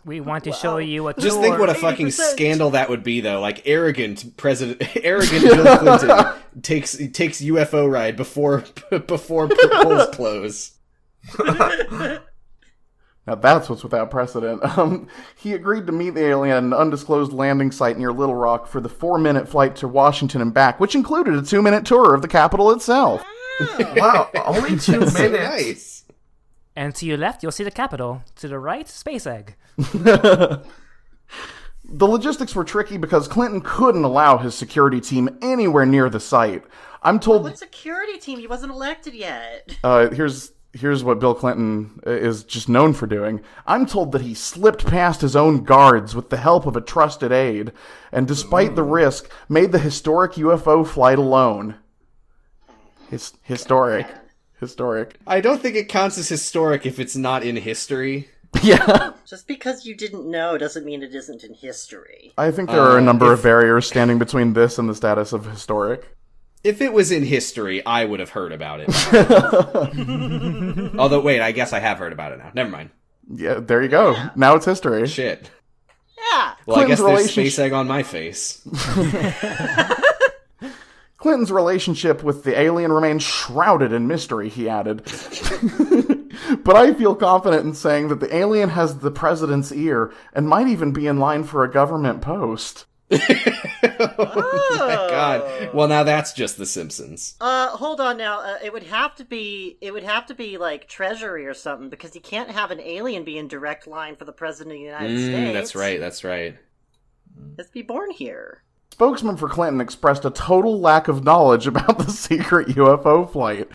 We 0.09 0.23
want 0.23 0.45
to 0.45 0.53
show 0.53 0.79
you 0.79 1.07
a 1.09 1.13
tour. 1.13 1.23
Just 1.23 1.41
think 1.41 1.59
what 1.59 1.69
a 1.69 1.75
fucking 1.75 2.07
80%. 2.07 2.33
scandal 2.33 2.71
that 2.71 2.89
would 2.89 3.05
be, 3.05 3.21
though. 3.21 3.41
Like 3.41 3.63
arrogant 3.67 4.39
president, 4.39 4.83
arrogant 5.05 5.43
Bill 5.43 5.79
Clinton 5.79 6.35
takes 6.63 6.97
takes 7.13 7.43
UFO 7.43 7.91
ride 7.91 8.17
before 8.17 8.65
before 9.07 9.49
polls 9.49 10.09
close. 10.13 10.73
Now 11.39 13.35
that's 13.35 13.69
what's 13.69 13.83
without 13.83 14.11
precedent. 14.11 14.65
Um, 14.79 15.09
he 15.37 15.53
agreed 15.53 15.87
to 15.87 15.93
meet 15.93 16.15
the 16.15 16.25
alien 16.25 16.57
at 16.57 16.63
an 16.63 16.73
undisclosed 16.73 17.35
landing 17.35 17.71
site 17.71 17.99
near 17.99 18.11
Little 18.11 18.35
Rock 18.35 18.67
for 18.67 18.81
the 18.81 18.89
four-minute 18.89 19.47
flight 19.47 19.77
to 19.77 19.89
Washington 19.89 20.41
and 20.41 20.55
back, 20.55 20.81
which 20.81 20.95
included 20.95 21.35
a 21.35 21.43
two-minute 21.43 21.85
tour 21.85 22.15
of 22.15 22.23
the 22.23 22.29
Capitol 22.29 22.71
itself. 22.71 23.23
wow, 23.97 24.31
only 24.47 24.79
two 24.79 25.01
minutes. 25.01 25.19
So 25.19 25.29
nice. 25.29 25.98
And 26.79 26.95
to 26.95 27.07
your 27.07 27.17
left, 27.17 27.43
you'll 27.43 27.51
see 27.51 27.65
the 27.65 27.73
Capitol. 27.73 28.23
To 28.37 28.47
the 28.47 28.61
right, 28.61 28.89
Space 28.89 29.27
Egg. 29.27 29.57
The 31.91 32.07
logistics 32.07 32.55
were 32.55 32.65
tricky 32.65 32.99
because 32.99 33.29
Clinton 33.29 33.63
couldn't 33.63 34.05
allow 34.05 34.37
his 34.37 34.55
security 34.55 35.01
team 35.01 35.39
anywhere 35.41 35.87
near 35.87 36.11
the 36.11 36.21
site. 36.21 36.63
I'm 37.03 37.19
told. 37.19 37.45
What 37.45 37.57
security 37.57 38.19
team? 38.19 38.39
He 38.39 38.47
wasn't 38.47 38.73
elected 38.73 39.15
yet. 39.15 39.75
Uh, 39.83 40.11
here's 40.11 40.53
here's 40.75 41.03
what 41.03 41.19
Bill 41.19 41.35
Clinton 41.35 41.99
uh, 42.07 42.11
is 42.11 42.45
just 42.45 42.69
known 42.69 42.93
for 42.93 43.07
doing. 43.07 43.41
I'm 43.67 43.87
told 43.87 44.13
that 44.13 44.21
he 44.21 44.35
slipped 44.35 44.87
past 44.87 45.23
his 45.23 45.35
own 45.35 45.65
guards 45.65 46.15
with 46.15 46.29
the 46.29 46.37
help 46.37 46.67
of 46.67 46.77
a 46.77 46.83
trusted 46.83 47.33
aide, 47.33 47.73
and 48.13 48.29
despite 48.29 48.75
the 48.75 48.83
risk, 48.83 49.31
made 49.49 49.73
the 49.73 49.79
historic 49.79 50.33
UFO 50.33 50.87
flight 50.87 51.19
alone. 51.19 51.77
His 53.09 53.33
historic, 53.45 54.07
historic. 54.61 55.19
I 55.27 55.41
don't 55.41 55.61
think 55.63 55.77
it 55.77 55.89
counts 55.89 56.19
as 56.19 56.29
historic 56.29 56.85
if 56.87 56.99
it's 56.99 57.17
not 57.17 57.43
in 57.43 57.57
history. 57.57 58.29
Yeah, 58.63 59.13
Just 59.27 59.47
because 59.47 59.85
you 59.85 59.95
didn't 59.95 60.25
know 60.29 60.57
doesn't 60.57 60.87
mean 60.87 61.03
it 61.03 61.15
isn't 61.15 61.45
in 61.45 61.53
history. 61.53 62.33
I 62.39 62.51
think 62.51 62.71
there 62.71 62.81
are 62.81 62.95
a 62.97 63.01
uh, 63.01 63.05
number 63.05 63.31
of 63.31 63.43
barriers 63.43 63.87
standing 63.87 64.19
between 64.19 64.55
this 64.55 64.79
and 64.79 64.89
the 64.89 64.95
status 64.95 65.35
of 65.35 65.45
historic. 65.45 66.17
If 66.65 66.81
it 66.81 66.95
was 66.95 67.13
in 67.13 67.25
history, 67.25 67.85
I 67.85 68.07
would 68.07 68.21
have 68.21 68.31
heard 68.31 68.53
about 68.53 68.81
it. 68.81 68.89
Although, 70.99 71.21
wait, 71.21 71.43
I 71.43 71.53
guess 71.53 71.75
I 71.75 71.79
have 71.79 71.99
heard 71.99 72.15
about 72.15 72.33
it 72.33 72.39
now. 72.39 72.51
Never 72.55 72.71
mind. 72.71 72.89
Yeah, 73.31 73.61
there 73.61 73.83
you 73.83 73.89
go. 73.89 74.17
Now 74.35 74.57
it's 74.57 74.65
history. 74.65 75.07
Shit. 75.07 75.51
Yeah. 76.33 76.55
Well, 76.67 76.79
I 76.79 76.87
guess 76.87 76.99
there's 76.99 77.11
relationship- 77.11 77.53
space 77.53 77.59
egg 77.59 77.75
on 77.75 77.87
my 77.87 78.03
face. 78.03 78.67
Clinton's 81.19 81.51
relationship 81.53 82.23
with 82.23 82.45
the 82.45 82.59
alien 82.59 82.93
remains 82.93 83.23
shrouded 83.25 83.93
in 83.93 84.07
mystery, 84.07 84.49
he 84.49 84.69
added. 84.69 85.03
but 86.65 86.77
I 86.77 86.95
feel 86.95 87.15
confident 87.17 87.65
in 87.67 87.75
saying 87.75 88.09
that 88.09 88.21
the 88.21 88.35
alien 88.35 88.71
has 88.71 88.99
the 88.99 89.11
president's 89.11 89.73
ear 89.73 90.13
and 90.33 90.49
might 90.49 90.69
even 90.69 90.93
be 90.93 91.07
in 91.09 91.19
line 91.19 91.43
for 91.45 91.65
a 91.65 91.71
government 91.71 92.23
post. 92.23 92.87
oh, 93.11 94.77
My 94.79 95.07
God. 95.11 95.75
Well, 95.75 95.89
now 95.89 96.05
that's 96.05 96.33
just 96.35 96.57
The 96.59 96.67
Simpsons. 96.67 97.35
Uh, 97.41 97.69
hold 97.69 98.01
on 98.01 98.17
now. 98.17 98.41
Uh, 98.41 98.59
it 98.63 98.73
would 98.73 98.83
have 98.85 99.15
to 99.17 99.25
be. 99.25 99.79
It 99.81 99.93
would 99.93 100.03
have 100.05 100.27
to 100.27 100.35
be 100.35 100.59
like 100.59 100.89
Treasury 100.89 101.47
or 101.47 101.55
something 101.55 101.89
because 101.89 102.15
you 102.15 102.21
can't 102.21 102.51
have 102.51 102.71
an 102.71 102.81
alien 102.81 103.25
be 103.25 103.39
in 103.39 103.49
direct 103.49 103.87
line 103.87 104.17
for 104.17 104.25
the 104.25 104.33
president 104.33 104.75
of 104.75 104.79
the 104.79 104.85
United 104.85 105.19
Mm, 105.19 105.27
States. 105.33 105.53
that's 105.55 105.75
right. 105.75 105.99
That's 106.01 106.23
right. 106.23 106.57
Let's 107.57 107.71
be 107.71 107.83
born 107.83 108.11
here. 108.11 108.63
Spokesman 108.91 109.37
for 109.37 109.49
Clinton 109.49 109.81
expressed 109.81 110.25
a 110.25 110.31
total 110.31 110.81
lack 110.81 111.09
of 111.09 111.25
knowledge 111.25 111.67
about 111.67 111.99
the 111.99 112.11
secret 112.11 112.69
UFO 112.69 113.31
flight. 113.31 113.69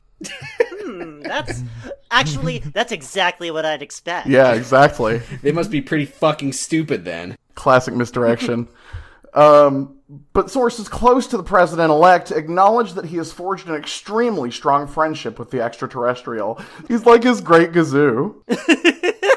Hmm, 0.84 1.22
that's 1.22 1.64
actually 2.12 2.60
that's 2.60 2.92
exactly 2.92 3.52
what 3.52 3.66
I'd 3.66 3.82
expect. 3.82 4.28
Yeah, 4.28 4.54
exactly. 4.54 5.22
They 5.42 5.52
must 5.52 5.72
be 5.72 5.82
pretty 5.82 6.06
fucking 6.06 6.54
stupid 6.54 7.06
then. 7.06 7.38
Classic 7.56 7.94
misdirection. 7.94 8.68
um, 9.34 9.98
but 10.34 10.52
sources 10.52 10.88
close 10.88 11.28
to 11.28 11.38
the 11.38 11.44
president 11.44 11.90
elect 11.90 12.32
acknowledge 12.32 12.94
that 12.94 13.06
he 13.06 13.18
has 13.18 13.32
forged 13.32 13.68
an 13.68 13.76
extremely 13.76 14.52
strong 14.52 14.88
friendship 14.88 15.40
with 15.40 15.52
the 15.52 15.62
extraterrestrial. 15.62 16.62
He's 16.88 17.06
like 17.06 17.24
his 17.24 17.42
great 17.42 17.72
gazoo. 17.72 18.36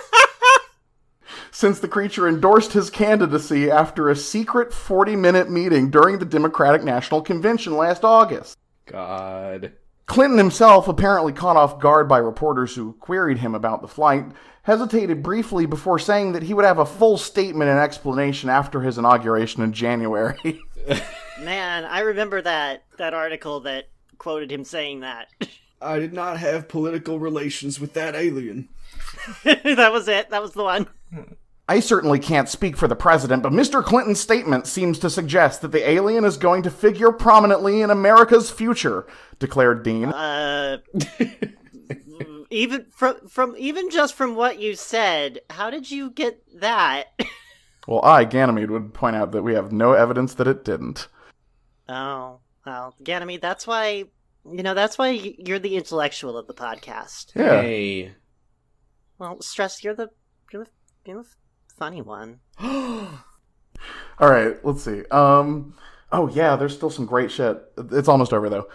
Since 1.57 1.79
the 1.79 1.89
creature 1.89 2.29
endorsed 2.29 2.75
his 2.75 2.91
candidacy 2.91 3.71
after 3.71 4.11
a 4.11 4.15
secret 4.15 4.75
40 4.75 5.17
minute 5.17 5.51
meeting 5.51 5.89
during 5.89 6.19
the 6.19 6.27
Democratic 6.27 6.85
National 6.85 7.23
Convention 7.23 7.79
last 7.79 8.05
August. 8.05 8.59
God. 8.85 9.73
Clinton 10.05 10.37
himself, 10.37 10.87
apparently 10.87 11.33
caught 11.33 11.57
off 11.57 11.81
guard 11.81 12.11
by 12.11 12.19
reporters 12.19 12.75
who 12.75 12.93
queried 13.01 13.39
him 13.39 13.55
about 13.55 13.81
the 13.81 13.89
flight, 13.89 14.27
hesitated 14.65 15.23
briefly 15.23 15.65
before 15.65 15.99
saying 15.99 16.33
that 16.33 16.43
he 16.43 16.53
would 16.53 16.67
have 16.67 16.79
a 16.79 16.85
full 16.85 17.17
statement 17.17 17.71
and 17.71 17.81
explanation 17.81 18.51
after 18.51 18.83
his 18.83 18.99
inauguration 18.99 19.63
in 19.63 19.73
January. 19.73 20.61
Man, 21.41 21.87
I 21.87 22.01
remember 22.01 22.43
that 22.43 22.85
that 22.99 23.15
article 23.15 23.61
that 23.61 23.89
quoted 24.19 24.53
him 24.53 24.63
saying 24.63 25.01
that. 25.01 25.29
I 25.81 26.01
did 26.01 26.13
not 26.13 26.37
have 26.37 26.69
political 26.69 27.19
relations 27.19 27.81
with 27.81 27.95
that 27.95 28.15
alien. 28.15 28.69
that 29.45 29.91
was 29.91 30.07
it. 30.07 30.29
That 30.29 30.43
was 30.43 30.53
the 30.53 30.63
one. 30.63 30.89
Hmm. 31.11 31.33
I 31.69 31.81
certainly 31.81 32.21
can't 32.21 32.49
speak 32.49 32.77
for 32.77 32.87
the 32.87 32.95
president, 32.95 33.43
but 33.43 33.53
Mr. 33.53 33.83
Clinton's 33.83 34.21
statement 34.21 34.67
seems 34.67 35.01
to 35.01 35.11
suggest 35.11 35.63
that 35.63 35.73
the 35.73 35.89
alien 35.89 36.25
is 36.25 36.37
going 36.37 36.63
to 36.63 36.71
figure 36.71 37.11
prominently 37.11 37.83
in 37.83 37.91
America's 37.91 38.51
future, 38.51 39.07
declared 39.41 39.83
Dean. 39.83 40.07
Uh, 40.07 40.79
even 42.51 42.87
from 42.91 43.27
from 43.29 43.57
even 43.59 43.91
just 43.91 44.15
from 44.15 44.37
what 44.37 44.61
you 44.61 44.77
said, 44.77 45.41
how 45.51 45.71
did 45.71 45.91
you 45.91 46.11
get 46.11 46.43
that? 46.61 47.07
Well, 47.89 48.05
I, 48.05 48.25
Ganymede, 48.25 48.73
would 48.73 48.95
point 48.95 49.15
out 49.15 49.31
that 49.31 49.45
we 49.45 49.55
have 49.55 49.71
no 49.71 49.93
evidence 49.93 50.35
that 50.35 50.49
it 50.49 50.65
didn't. 50.65 51.07
oh, 51.89 52.41
well, 52.67 52.97
Ganymede, 53.05 53.41
that's 53.41 53.65
why 53.65 54.07
you 54.53 54.63
know, 54.63 54.75
that's 54.75 54.99
why 54.99 55.11
you're 55.11 55.59
the 55.59 55.77
intellectual 55.77 56.37
of 56.37 56.47
the 56.47 56.55
podcast. 56.55 57.33
Yeah. 57.35 57.63
Hey. 57.63 58.15
Well, 59.19 59.41
stress, 59.41 59.83
you're 59.83 59.95
the 59.95 60.09
you're 60.53 60.65
the, 60.65 60.71
you're 61.05 61.23
the 61.23 61.29
funny 61.77 62.03
one. 62.03 62.41
All 64.19 64.31
right, 64.31 64.57
let's 64.65 64.83
see. 64.83 65.05
Um, 65.11 65.75
oh 66.13 66.29
yeah, 66.29 66.57
there's 66.57 66.75
still 66.75 66.91
some 66.91 67.07
great 67.07 67.31
shit. 67.31 67.63
It's 67.93 68.09
almost 68.09 68.33
over 68.33 68.49
though. 68.49 68.69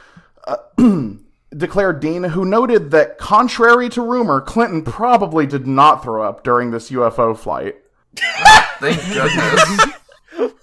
Uh, 0.46 0.58
declared 1.58 2.00
Dean, 2.00 2.24
who 2.24 2.46
noted 2.46 2.92
that 2.92 3.18
contrary 3.18 3.90
to 3.90 4.02
rumor, 4.02 4.40
Clinton 4.42 4.84
probably 4.84 5.46
did 5.46 5.68
not 5.68 6.04
throw 6.04 6.24
up 6.28 6.44
during 6.44 6.72
this 6.72 6.92
UFO 6.92 7.38
flight. 7.38 7.76
Thank 8.80 9.02
goodness. 9.14 9.86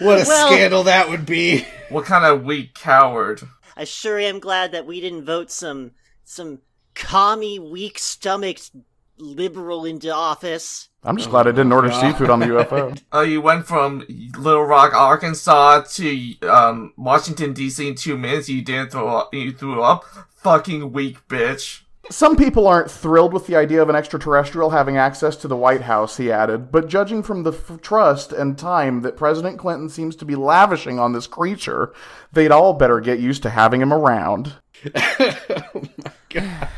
What 0.00 0.20
a 0.20 0.24
Well- 0.26 0.50
scandal 0.50 0.82
that 0.84 1.08
would 1.08 1.24
be. 1.24 1.64
what 1.88 2.04
kind 2.04 2.24
of 2.24 2.42
weak 2.44 2.74
coward? 2.74 3.42
I 3.76 3.84
sure 3.84 4.18
am 4.18 4.40
glad 4.40 4.72
that 4.72 4.86
we 4.86 5.00
didn't 5.00 5.24
vote 5.24 5.52
some 5.52 5.92
some 6.24 6.58
commie, 6.94 7.60
weak 7.60 7.98
stomached 8.00 8.72
liberal 9.18 9.84
into 9.84 10.12
office. 10.12 10.88
I'm 11.04 11.16
just 11.16 11.30
glad 11.30 11.46
I 11.46 11.50
didn't 11.50 11.72
order 11.72 11.88
God. 11.88 12.00
seafood 12.00 12.30
on 12.30 12.40
the 12.40 12.46
UFO. 12.46 13.00
Uh, 13.12 13.20
you 13.28 13.40
went 13.40 13.66
from 13.66 14.06
Little 14.38 14.64
Rock, 14.64 14.94
Arkansas 14.94 15.82
to 15.94 16.38
um, 16.48 16.94
Washington 16.96 17.52
D.C. 17.52 17.86
in 17.86 17.94
two 17.94 18.16
minutes. 18.16 18.48
You 18.48 18.62
didn't 18.62 18.92
throw 18.92 19.08
up. 19.08 19.34
You 19.34 19.52
threw 19.52 19.82
up. 19.82 20.04
Fucking 20.36 20.92
weak 20.92 21.26
bitch. 21.28 21.82
Some 22.10 22.36
people 22.36 22.66
aren't 22.66 22.90
thrilled 22.90 23.32
with 23.32 23.46
the 23.46 23.56
idea 23.56 23.80
of 23.80 23.88
an 23.88 23.96
extraterrestrial 23.96 24.70
having 24.70 24.98
access 24.98 25.36
to 25.36 25.48
the 25.48 25.56
White 25.56 25.82
House, 25.82 26.18
he 26.18 26.30
added, 26.30 26.70
but 26.70 26.86
judging 26.86 27.22
from 27.22 27.44
the 27.44 27.52
f- 27.52 27.80
trust 27.80 28.30
and 28.30 28.58
time 28.58 29.00
that 29.00 29.16
President 29.16 29.58
Clinton 29.58 29.88
seems 29.88 30.14
to 30.16 30.26
be 30.26 30.36
lavishing 30.36 30.98
on 30.98 31.14
this 31.14 31.26
creature, 31.26 31.94
they'd 32.30 32.50
all 32.50 32.74
better 32.74 33.00
get 33.00 33.20
used 33.20 33.42
to 33.44 33.50
having 33.50 33.80
him 33.80 33.92
around. 33.92 34.52
oh 34.94 35.70
my 35.72 36.12
god. 36.28 36.68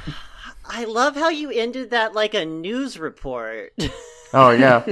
I 0.64 0.84
love 0.84 1.16
how 1.16 1.28
you 1.28 1.50
ended 1.50 1.90
that 1.90 2.14
like 2.14 2.34
a 2.34 2.44
news 2.44 2.98
report. 2.98 3.72
Oh, 4.34 4.50
yeah. 4.50 4.84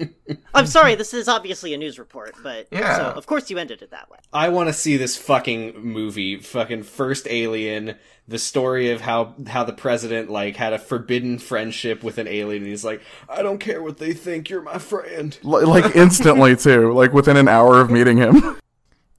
I'm 0.54 0.66
sorry, 0.66 0.94
this 0.94 1.14
is 1.14 1.28
obviously 1.28 1.72
a 1.74 1.78
news 1.78 1.98
report, 1.98 2.34
but 2.42 2.66
Yeah. 2.70 2.96
so 2.96 3.02
of 3.04 3.26
course 3.26 3.50
you 3.50 3.58
ended 3.58 3.82
it 3.82 3.90
that 3.90 4.10
way. 4.10 4.18
I 4.32 4.48
want 4.48 4.68
to 4.68 4.72
see 4.72 4.96
this 4.96 5.16
fucking 5.16 5.82
movie. 5.82 6.36
Fucking 6.36 6.82
first 6.84 7.26
alien. 7.30 7.96
The 8.28 8.38
story 8.38 8.90
of 8.90 9.00
how 9.00 9.34
how 9.48 9.64
the 9.64 9.72
president 9.72 10.30
like 10.30 10.56
had 10.56 10.72
a 10.72 10.78
forbidden 10.78 11.38
friendship 11.38 12.02
with 12.04 12.18
an 12.18 12.28
alien. 12.28 12.62
And 12.62 12.70
he's 12.70 12.84
like, 12.84 13.02
I 13.28 13.42
don't 13.42 13.58
care 13.58 13.82
what 13.82 13.98
they 13.98 14.12
think. 14.12 14.48
You're 14.48 14.62
my 14.62 14.78
friend. 14.78 15.36
L- 15.44 15.66
like 15.66 15.96
instantly, 15.96 16.54
too, 16.56 16.92
like 16.92 17.12
within 17.12 17.36
an 17.36 17.48
hour 17.48 17.80
of 17.80 17.90
meeting 17.90 18.16
him. 18.18 18.58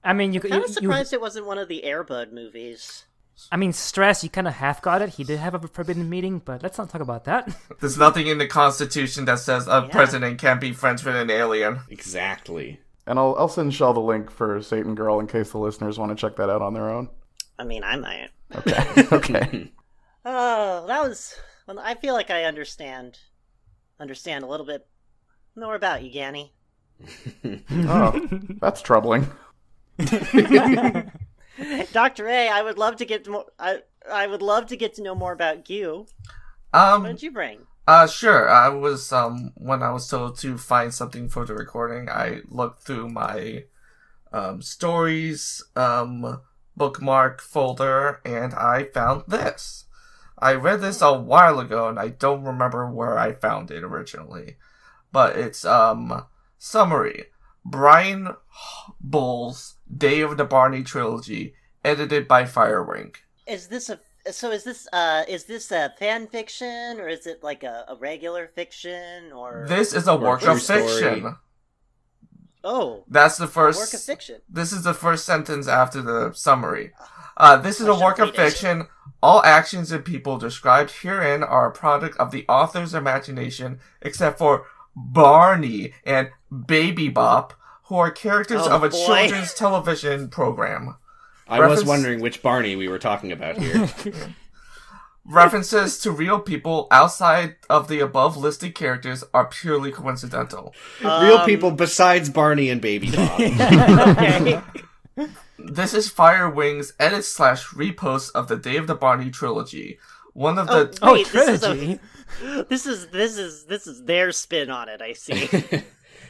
I 0.02 0.12
mean, 0.14 0.32
you, 0.32 0.40
you, 0.42 0.48
Kind 0.50 0.62
of 0.64 0.68
you 0.70 0.74
surprised 0.74 1.12
it 1.12 1.20
wasn't 1.20 1.46
one 1.46 1.58
of 1.58 1.68
the 1.68 1.84
Air 1.84 2.02
Bud 2.04 2.32
movies. 2.32 3.04
I 3.50 3.56
mean, 3.56 3.72
stress. 3.72 4.22
You 4.22 4.30
kind 4.30 4.48
of 4.48 4.54
half 4.54 4.80
got 4.82 5.02
it. 5.02 5.10
He 5.10 5.24
did 5.24 5.38
have 5.38 5.54
a 5.54 5.68
forbidden 5.68 6.08
meeting, 6.08 6.40
but 6.44 6.62
let's 6.62 6.78
not 6.78 6.90
talk 6.90 7.00
about 7.00 7.24
that. 7.24 7.54
There's 7.80 7.98
nothing 7.98 8.26
in 8.26 8.38
the 8.38 8.46
Constitution 8.46 9.24
that 9.26 9.38
says 9.40 9.66
a 9.68 9.88
president 9.90 10.40
can't 10.40 10.60
be 10.60 10.72
friends 10.72 11.04
with 11.04 11.16
an 11.16 11.30
alien. 11.30 11.80
Exactly. 11.90 12.80
And 13.06 13.18
I'll, 13.18 13.34
I'll 13.38 13.48
send 13.48 13.74
Shell 13.74 13.94
the 13.94 14.00
link 14.00 14.30
for 14.30 14.62
Satan 14.62 14.94
Girl 14.94 15.20
in 15.20 15.26
case 15.26 15.50
the 15.50 15.58
listeners 15.58 15.98
want 15.98 16.16
to 16.16 16.20
check 16.20 16.36
that 16.36 16.48
out 16.48 16.62
on 16.62 16.74
their 16.74 16.88
own. 16.88 17.08
I 17.58 17.64
mean, 17.64 17.84
I 17.84 17.96
might. 17.96 18.30
Okay. 18.54 19.06
okay. 19.12 19.72
Oh, 20.24 20.86
that 20.86 21.02
was. 21.02 21.34
Well, 21.66 21.78
I 21.78 21.94
feel 21.96 22.14
like 22.14 22.30
I 22.30 22.44
understand. 22.44 23.18
Understand 24.00 24.44
a 24.44 24.46
little 24.46 24.66
bit 24.66 24.86
more 25.56 25.74
about 25.74 26.02
you, 26.02 26.10
Ganny. 26.10 26.50
Oh, 27.86 28.28
that's 28.60 28.80
troubling. 28.80 29.30
Doctor 31.92 32.28
A, 32.28 32.48
I 32.48 32.62
would 32.62 32.78
love 32.78 32.96
to 32.96 33.04
get 33.04 33.28
more. 33.28 33.46
I 33.58 33.82
I 34.10 34.26
would 34.26 34.42
love 34.42 34.66
to 34.66 34.76
get 34.76 34.94
to 34.94 35.02
know 35.02 35.14
more 35.14 35.32
about 35.32 35.70
you. 35.70 36.06
Um, 36.72 37.02
What 37.02 37.08
did 37.12 37.22
you 37.22 37.30
bring? 37.30 37.66
Uh, 37.86 38.06
sure. 38.06 38.48
I 38.48 38.68
was 38.68 39.12
um 39.12 39.52
when 39.56 39.82
I 39.82 39.92
was 39.92 40.08
told 40.08 40.38
to 40.38 40.56
find 40.58 40.92
something 40.92 41.28
for 41.28 41.44
the 41.44 41.54
recording, 41.54 42.08
I 42.08 42.40
looked 42.48 42.82
through 42.82 43.08
my 43.10 43.64
um 44.32 44.62
stories 44.62 45.62
um 45.76 46.40
bookmark 46.76 47.40
folder 47.40 48.20
and 48.24 48.54
I 48.54 48.84
found 48.84 49.24
this. 49.28 49.84
I 50.38 50.54
read 50.54 50.80
this 50.80 51.00
a 51.00 51.12
while 51.12 51.60
ago 51.60 51.88
and 51.88 51.98
I 51.98 52.08
don't 52.08 52.42
remember 52.44 52.90
where 52.90 53.16
I 53.18 53.32
found 53.32 53.70
it 53.70 53.84
originally, 53.84 54.56
but 55.12 55.36
it's 55.36 55.64
um 55.64 56.24
summary. 56.58 57.26
Brian 57.64 58.34
Bull's 59.00 59.76
Day 59.96 60.20
of 60.20 60.36
the 60.36 60.44
Barney 60.44 60.82
trilogy, 60.82 61.54
edited 61.84 62.26
by 62.28 62.44
Firewing. 62.44 63.14
Is 63.46 63.68
this 63.68 63.90
a 63.90 64.00
so? 64.32 64.50
Is 64.50 64.64
this 64.64 64.88
uh? 64.92 65.24
Is 65.28 65.44
this 65.44 65.70
a 65.70 65.92
fan 65.98 66.26
fiction 66.28 66.98
or 67.00 67.08
is 67.08 67.26
it 67.26 67.42
like 67.42 67.62
a, 67.62 67.84
a 67.88 67.96
regular 67.96 68.48
fiction 68.48 69.32
or? 69.32 69.66
This 69.68 69.92
is 69.92 70.06
a 70.08 70.16
work 70.16 70.40
true 70.40 70.52
of 70.52 70.62
story. 70.62 70.80
fiction. 70.82 71.36
oh, 72.62 73.04
That's 73.08 73.36
the 73.36 73.46
first 73.46 73.78
work 73.78 73.92
of 73.94 74.00
fiction. 74.00 74.40
This 74.48 74.72
is 74.72 74.82
the 74.84 74.94
first 74.94 75.24
sentence 75.26 75.68
after 75.68 76.00
the 76.00 76.32
summary. 76.32 76.92
Uh, 77.36 77.56
this 77.56 77.80
is 77.80 77.86
I 77.88 77.94
a 77.96 78.00
work 78.00 78.18
of 78.18 78.30
read 78.30 78.34
it. 78.34 78.50
fiction. 78.50 78.86
All 79.22 79.42
actions 79.42 79.90
and 79.90 80.04
people 80.04 80.36
described 80.38 80.90
herein 81.02 81.42
are 81.42 81.68
a 81.68 81.72
product 81.72 82.16
of 82.18 82.30
the 82.30 82.44
author's 82.48 82.92
imagination, 82.94 83.80
except 84.02 84.38
for 84.38 84.66
Barney 84.94 85.94
and 86.04 86.28
Baby 86.66 87.08
Bop, 87.08 87.54
who 87.84 87.96
are 87.96 88.10
characters 88.10 88.62
Oh, 88.64 88.70
of 88.76 88.82
a 88.84 88.88
boy. 88.88 89.06
children's 89.06 89.54
television 89.54 90.28
program. 90.28 90.96
I 91.46 91.66
was 91.66 91.84
wondering 91.84 92.20
which 92.20 92.42
Barney 92.42 92.74
we 92.76 92.88
were 92.88 92.98
talking 92.98 93.30
about 93.32 93.58
here. 93.58 93.88
References 95.26 95.98
to 96.00 96.10
real 96.10 96.38
people 96.38 96.86
outside 96.90 97.56
of 97.70 97.88
the 97.88 98.00
above 98.00 98.36
listed 98.36 98.74
characters 98.74 99.24
are 99.32 99.46
purely 99.46 99.90
coincidental. 99.90 100.74
Real 101.02 101.38
Um, 101.38 101.46
people 101.46 101.70
besides 101.70 102.28
Barney 102.28 102.68
and 102.68 102.80
Baby 102.80 103.10
Bop. 103.10 103.40
okay. 103.40 104.60
This 105.56 105.94
is 105.94 106.10
Firewing's 106.10 106.92
edit 107.00 107.24
slash 107.24 107.68
repost 107.68 108.32
of 108.34 108.48
the 108.48 108.56
Day 108.56 108.76
of 108.76 108.86
the 108.86 108.94
Barney 108.94 109.30
trilogy. 109.30 109.98
One 110.34 110.58
of 110.58 110.68
Oh, 110.68 110.84
the 110.84 110.98
Oh, 111.00 111.12
wait, 111.14 111.28
this 111.28 111.48
is 111.48 111.62
a- 111.62 111.66
trilogy. 111.68 112.00
This 112.68 112.84
is 112.86 113.06
this 113.08 113.38
is 113.38 113.64
this 113.64 113.86
is 113.86 114.02
their 114.04 114.30
spin 114.32 114.68
on 114.68 114.88
it. 114.90 115.00
I 115.00 115.12
see. 115.14 115.48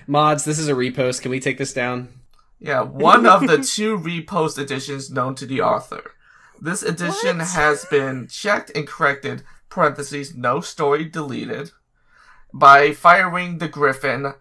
Mods, 0.07 0.45
this 0.45 0.59
is 0.59 0.69
a 0.69 0.75
repost. 0.75 1.23
Can 1.23 1.31
we 1.31 1.41
take 1.41 1.59
this 1.59 1.73
down? 1.73 2.09
Yeah, 2.59 2.83
one 2.83 3.27
of 3.27 3.47
the 3.47 3.59
two 3.63 3.99
repost 3.99 4.59
editions 4.59 5.11
known 5.11 5.35
to 5.37 5.47
the 5.47 5.61
author. 5.61 6.13
This 6.61 6.83
edition 6.83 7.39
What? 7.39 7.49
has 7.49 7.85
been 7.87 8.29
checked 8.29 8.71
and 8.75 8.87
corrected, 8.87 9.43
parentheses, 9.69 10.35
no 10.35 10.61
story 10.61 11.05
deleted, 11.05 11.73
by 12.53 12.91
Firewing 12.91 13.59
the 13.59 13.69
Griffin, 13.69 14.33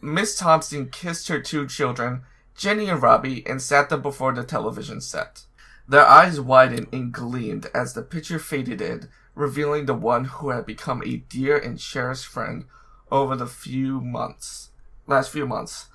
Miss 0.00 0.36
Thompson 0.36 0.90
kissed 0.90 1.28
her 1.28 1.40
two 1.40 1.66
children, 1.66 2.22
Jenny 2.56 2.88
and 2.88 3.02
Robbie, 3.02 3.46
and 3.46 3.62
sat 3.62 3.88
them 3.88 4.02
before 4.02 4.32
the 4.34 4.44
television 4.44 5.00
set. 5.00 5.44
Their 5.88 6.06
eyes 6.06 6.40
widened 6.40 6.88
and 6.92 7.12
gleamed 7.12 7.70
as 7.74 7.94
the 7.94 8.02
picture 8.02 8.38
faded 8.38 8.80
in, 8.80 9.08
revealing 9.34 9.86
the 9.86 9.94
one 9.94 10.24
who 10.24 10.50
had 10.50 10.66
become 10.66 11.02
a 11.02 11.16
dear 11.16 11.56
and 11.56 11.78
cherished 11.78 12.26
friend 12.26 12.64
over 13.10 13.36
the 13.36 13.46
few 13.46 14.00
months, 14.00 14.70
last 15.06 15.30
few 15.30 15.46
months. 15.46 15.86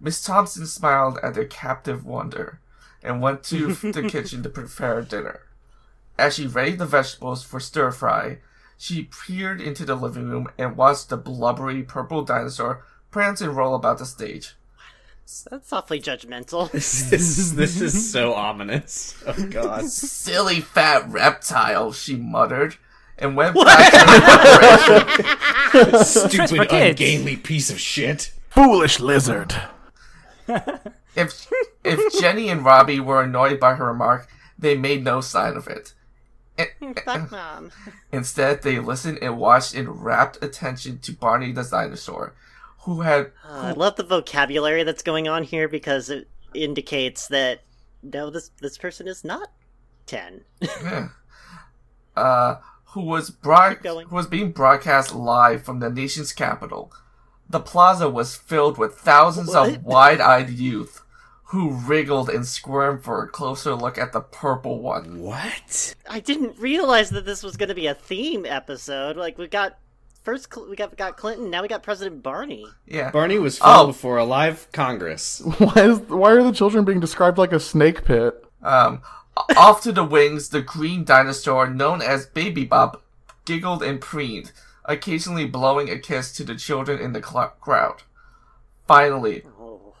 Miss 0.00 0.22
Thompson 0.22 0.66
smiled 0.66 1.18
at 1.22 1.34
their 1.34 1.44
captive 1.44 2.04
wonder 2.06 2.60
and 3.02 3.20
went 3.20 3.42
to 3.44 3.72
the 3.92 4.08
kitchen 4.08 4.42
to 4.42 4.48
prepare 4.48 5.02
dinner. 5.02 5.40
As 6.18 6.34
she 6.34 6.46
readied 6.46 6.78
the 6.78 6.86
vegetables 6.86 7.44
for 7.44 7.60
stir 7.60 7.92
fry, 7.92 8.38
she 8.76 9.04
peered 9.04 9.60
into 9.60 9.84
the 9.84 9.94
living 9.94 10.28
room 10.28 10.48
and 10.58 10.76
watched 10.76 11.08
the 11.08 11.16
blubbery 11.16 11.82
purple 11.82 12.22
dinosaur 12.22 12.84
prance 13.10 13.40
and 13.40 13.56
roll 13.56 13.74
about 13.74 13.98
the 13.98 14.06
stage. 14.06 14.54
That's 15.50 15.72
awfully 15.72 16.00
judgmental. 16.00 16.70
This 16.72 17.12
is 17.12 17.54
this 17.54 17.80
is 17.80 18.10
so 18.10 18.34
ominous. 18.34 19.22
Oh 19.26 19.46
god. 19.48 19.84
Silly 19.90 20.60
fat 20.60 21.08
reptile, 21.08 21.92
she 21.92 22.16
muttered, 22.16 22.76
and 23.18 23.36
went 23.36 23.54
back 23.54 23.92
to 23.92 23.98
the 23.98 25.22
preparation. 25.72 26.04
Stupid 26.04 26.72
ungainly 26.72 27.36
piece 27.36 27.70
of 27.70 27.78
shit. 27.78 28.32
Foolish 28.48 29.00
lizard. 29.00 29.54
If 31.14 31.50
if 31.84 32.20
Jenny 32.20 32.48
and 32.48 32.64
Robbie 32.64 33.00
were 33.00 33.22
annoyed 33.22 33.60
by 33.60 33.74
her 33.74 33.86
remark, 33.86 34.28
they 34.58 34.76
made 34.76 35.04
no 35.04 35.20
sign 35.20 35.56
of 35.56 35.68
it. 35.68 35.92
Fuck 37.04 37.30
mom. 37.30 37.70
Instead, 38.12 38.62
they 38.62 38.78
listened 38.78 39.18
and 39.22 39.38
watched 39.38 39.74
in 39.74 39.88
rapt 39.90 40.42
attention 40.42 40.98
to 41.00 41.12
Barney 41.12 41.52
the 41.52 41.62
dinosaur, 41.62 42.34
who 42.80 43.02
had 43.02 43.32
Uh, 43.46 43.48
I 43.52 43.72
love 43.72 43.96
the 43.96 44.04
vocabulary 44.04 44.82
that's 44.84 45.02
going 45.02 45.28
on 45.28 45.44
here 45.44 45.68
because 45.68 46.10
it 46.10 46.28
indicates 46.54 47.28
that 47.28 47.60
no, 48.02 48.30
this 48.30 48.50
this 48.60 48.78
person 48.78 49.06
is 49.08 49.24
not 49.24 49.50
ten. 50.06 50.44
uh, 52.16 52.56
who 52.92 53.02
was 53.02 53.30
broad- 53.30 53.78
who 53.84 54.14
was 54.14 54.26
being 54.26 54.52
broadcast 54.52 55.14
live 55.14 55.62
from 55.62 55.80
the 55.80 55.90
nation's 55.90 56.32
capital. 56.32 56.92
The 57.48 57.60
plaza 57.60 58.08
was 58.10 58.36
filled 58.36 58.76
with 58.78 58.94
thousands 58.94 59.48
What? 59.54 59.68
of 59.76 59.84
wide-eyed 59.84 60.50
youth 60.50 61.02
who 61.50 61.70
wriggled 61.70 62.28
and 62.28 62.46
squirmed 62.46 63.02
for 63.02 63.22
a 63.22 63.28
closer 63.28 63.74
look 63.74 63.96
at 63.98 64.12
the 64.12 64.20
purple 64.20 64.80
one. 64.80 65.20
What? 65.20 65.94
I 66.08 66.20
didn't 66.20 66.58
realize 66.58 67.10
that 67.10 67.24
this 67.24 67.42
was 67.42 67.56
going 67.56 67.70
to 67.70 67.74
be 67.74 67.86
a 67.86 67.94
theme 67.94 68.44
episode. 68.44 69.16
Like 69.16 69.38
we 69.38 69.48
got 69.48 69.78
first, 70.22 70.52
Cl- 70.52 70.68
we 70.68 70.76
got 70.76 70.96
got 70.96 71.16
Clinton, 71.16 71.48
now 71.50 71.62
we 71.62 71.68
got 71.68 71.82
President 71.82 72.22
Barney. 72.22 72.66
Yeah. 72.86 73.10
Barney 73.10 73.38
was 73.38 73.58
filmed 73.58 73.74
Oh. 73.80 73.86
before 73.88 74.18
a 74.18 74.24
live 74.24 74.68
Congress. 74.72 75.40
Why 75.58 75.72
is 75.84 75.98
why 76.00 76.32
are 76.32 76.42
the 76.42 76.52
children 76.52 76.84
being 76.84 77.00
described 77.00 77.38
like 77.38 77.52
a 77.52 77.60
snake 77.60 78.04
pit? 78.04 78.44
Um, 78.62 79.00
off 79.56 79.82
to 79.82 79.92
the 79.92 80.04
wings, 80.04 80.50
the 80.50 80.60
green 80.60 81.02
dinosaur 81.04 81.70
known 81.70 82.02
as 82.02 82.26
Baby 82.26 82.64
Bop 82.66 83.02
giggled 83.46 83.82
and 83.82 84.00
preened, 84.02 84.52
occasionally 84.84 85.46
blowing 85.46 85.88
a 85.88 85.98
kiss 85.98 86.30
to 86.32 86.44
the 86.44 86.56
children 86.56 87.00
in 87.00 87.14
the 87.14 87.22
cl- 87.22 87.54
crowd. 87.60 88.02
Finally. 88.86 89.44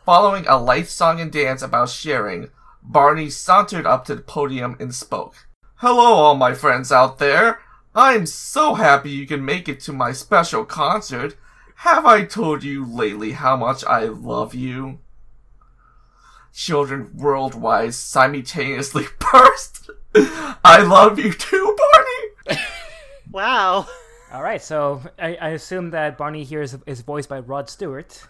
Following 0.08 0.46
a 0.46 0.56
light 0.56 0.86
song 0.86 1.20
and 1.20 1.30
dance 1.30 1.60
about 1.60 1.90
sharing, 1.90 2.48
Barney 2.82 3.28
sauntered 3.28 3.84
up 3.84 4.06
to 4.06 4.14
the 4.14 4.22
podium 4.22 4.74
and 4.80 4.94
spoke. 4.94 5.34
Hello, 5.74 6.14
all 6.14 6.34
my 6.34 6.54
friends 6.54 6.90
out 6.90 7.18
there. 7.18 7.60
I'm 7.94 8.24
so 8.24 8.72
happy 8.72 9.10
you 9.10 9.26
can 9.26 9.44
make 9.44 9.68
it 9.68 9.80
to 9.80 9.92
my 9.92 10.12
special 10.12 10.64
concert. 10.64 11.36
Have 11.84 12.06
I 12.06 12.24
told 12.24 12.64
you 12.64 12.86
lately 12.86 13.32
how 13.32 13.54
much 13.58 13.84
I 13.84 14.04
love 14.04 14.54
you? 14.54 15.00
Children 16.54 17.10
worldwide 17.14 17.92
simultaneously 17.92 19.04
burst. 19.18 19.90
I 20.14 20.86
love 20.88 21.18
you 21.18 21.34
too, 21.34 21.76
Barney. 22.46 22.62
Wow. 23.30 23.86
All 24.32 24.42
right, 24.42 24.62
so 24.62 25.02
I, 25.18 25.34
I 25.34 25.48
assume 25.50 25.90
that 25.90 26.16
Barney 26.16 26.44
here 26.44 26.62
is, 26.62 26.78
is 26.86 27.02
voiced 27.02 27.28
by 27.28 27.40
Rod 27.40 27.68
Stewart. 27.68 28.26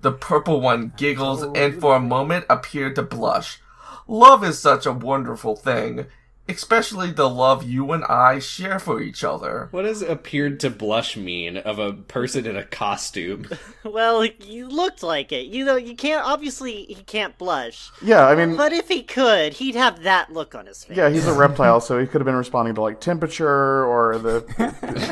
The 0.00 0.12
purple 0.12 0.60
one 0.60 0.92
giggles 0.96 1.42
oh, 1.42 1.52
and 1.54 1.80
for 1.80 1.94
a 1.96 2.00
moment 2.00 2.46
appeared 2.50 2.96
to 2.96 3.02
blush. 3.02 3.60
Love 4.08 4.42
is 4.44 4.58
such 4.58 4.84
a 4.84 4.92
wonderful 4.92 5.54
thing, 5.54 6.06
especially 6.48 7.12
the 7.12 7.28
love 7.28 7.62
you 7.62 7.92
and 7.92 8.02
I 8.04 8.40
share 8.40 8.80
for 8.80 9.00
each 9.00 9.22
other. 9.22 9.68
What 9.70 9.82
does 9.82 10.02
appeared 10.02 10.58
to 10.60 10.70
blush 10.70 11.16
mean 11.16 11.56
of 11.58 11.78
a 11.78 11.92
person 11.92 12.44
in 12.46 12.56
a 12.56 12.64
costume? 12.64 13.48
Well, 13.84 14.24
you 14.24 14.68
looked 14.68 15.02
like 15.02 15.32
it. 15.32 15.46
You 15.46 15.64
know, 15.64 15.74
you 15.74 15.96
can't. 15.96 16.24
Obviously, 16.24 16.84
he 16.84 17.02
can't 17.02 17.36
blush. 17.36 17.90
Yeah, 18.00 18.26
I 18.28 18.36
mean, 18.36 18.56
But 18.56 18.72
if 18.72 18.88
he 18.88 19.02
could, 19.02 19.54
he'd 19.54 19.74
have 19.74 20.04
that 20.04 20.32
look 20.32 20.54
on 20.54 20.66
his 20.66 20.84
face. 20.84 20.96
yeah, 20.96 21.10
he's 21.10 21.26
a 21.26 21.32
reptile, 21.32 21.80
so 21.80 21.98
he 21.98 22.06
could 22.06 22.20
have 22.20 22.24
been 22.26 22.36
responding 22.36 22.76
to 22.76 22.80
like 22.80 23.00
temperature 23.00 23.84
or 23.84 24.18
the 24.18 24.42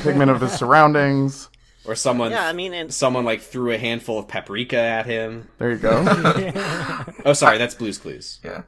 pigment 0.04 0.30
of 0.30 0.40
his 0.40 0.52
surroundings. 0.52 1.48
Or 1.90 1.96
someone 1.96 2.30
Yeah, 2.30 2.46
I 2.46 2.52
mean, 2.52 2.72
and 2.72 2.94
someone 2.94 3.24
like 3.24 3.40
threw 3.40 3.72
a 3.72 3.76
handful 3.76 4.20
of 4.20 4.28
paprika 4.28 4.78
at 4.78 5.06
him. 5.06 5.48
There 5.58 5.72
you 5.72 5.78
go. 5.78 6.04
Oh, 7.24 7.32
sorry, 7.32 7.58
that's 7.58 7.74
Blue's 7.74 7.98
Clues. 7.98 8.38
Yeah. 8.44 8.62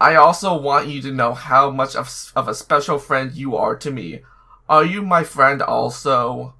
I 0.00 0.14
also 0.14 0.58
want 0.58 0.88
you 0.88 1.02
to 1.02 1.12
know 1.12 1.34
how 1.34 1.70
much 1.70 1.94
of, 1.94 2.32
of 2.34 2.48
a 2.48 2.54
special 2.54 2.98
friend 2.98 3.32
you 3.34 3.56
are 3.56 3.76
to 3.76 3.90
me. 3.90 4.22
Are 4.70 4.84
you 4.86 5.02
my 5.02 5.22
friend 5.22 5.60
also? 5.60 6.54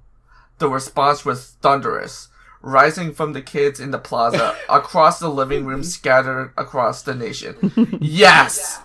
The 0.59 0.69
response 0.69 1.25
was 1.25 1.57
thunderous, 1.63 2.27
rising 2.61 3.11
from 3.11 3.33
the 3.33 3.41
kids 3.41 3.79
in 3.79 3.89
the 3.89 3.97
plaza, 3.97 4.55
across 4.69 5.17
the 5.17 5.29
living 5.29 5.65
room, 5.65 5.83
scattered 5.83 6.53
across 6.57 7.01
the 7.01 7.15
nation. 7.15 7.97
Yes! 7.99 8.81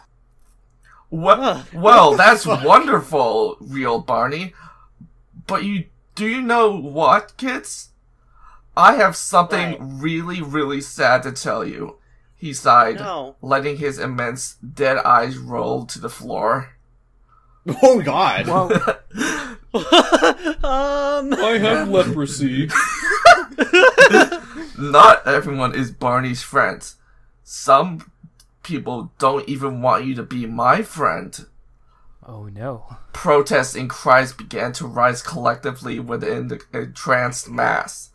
Well, 1.10 1.66
well, 1.74 2.16
that's 2.16 2.46
wonderful, 2.46 3.58
real 3.60 4.00
Barney. 4.00 4.54
But 5.46 5.64
you, 5.64 5.84
do 6.14 6.26
you 6.26 6.40
know 6.42 6.70
what, 6.76 7.36
kids? 7.36 7.90
I 8.76 8.94
have 8.94 9.16
something 9.16 9.72
What? 9.72 10.02
really, 10.02 10.40
really 10.42 10.80
sad 10.80 11.22
to 11.24 11.32
tell 11.32 11.64
you. 11.64 11.96
He 12.36 12.52
sighed, 12.52 12.96
No. 12.96 13.36
letting 13.40 13.76
his 13.76 13.98
immense 13.98 14.54
dead 14.56 14.96
eyes 14.98 15.36
roll 15.38 15.84
to 15.86 15.98
the 16.00 16.10
floor. 16.10 16.70
Oh 17.82 18.02
God! 18.02 18.48
Um, 19.74 21.32
I 21.32 21.58
have 21.62 21.88
leprosy. 21.88 22.68
Not 24.78 25.26
everyone 25.26 25.74
is 25.74 25.90
Barney's 25.90 26.42
friends. 26.42 26.96
Some 27.44 28.10
people 28.62 29.12
don't 29.18 29.48
even 29.48 29.80
want 29.82 30.04
you 30.04 30.14
to 30.16 30.22
be 30.22 30.44
my 30.46 30.82
friend. 30.82 31.46
Oh 32.26 32.44
no. 32.44 32.96
Protests 33.12 33.74
and 33.74 33.88
cries 33.88 34.32
began 34.32 34.72
to 34.74 34.86
rise 34.86 35.22
collectively 35.22 35.98
within 35.98 36.48
the 36.48 36.60
entranced 36.72 37.48
mass. 37.48 38.10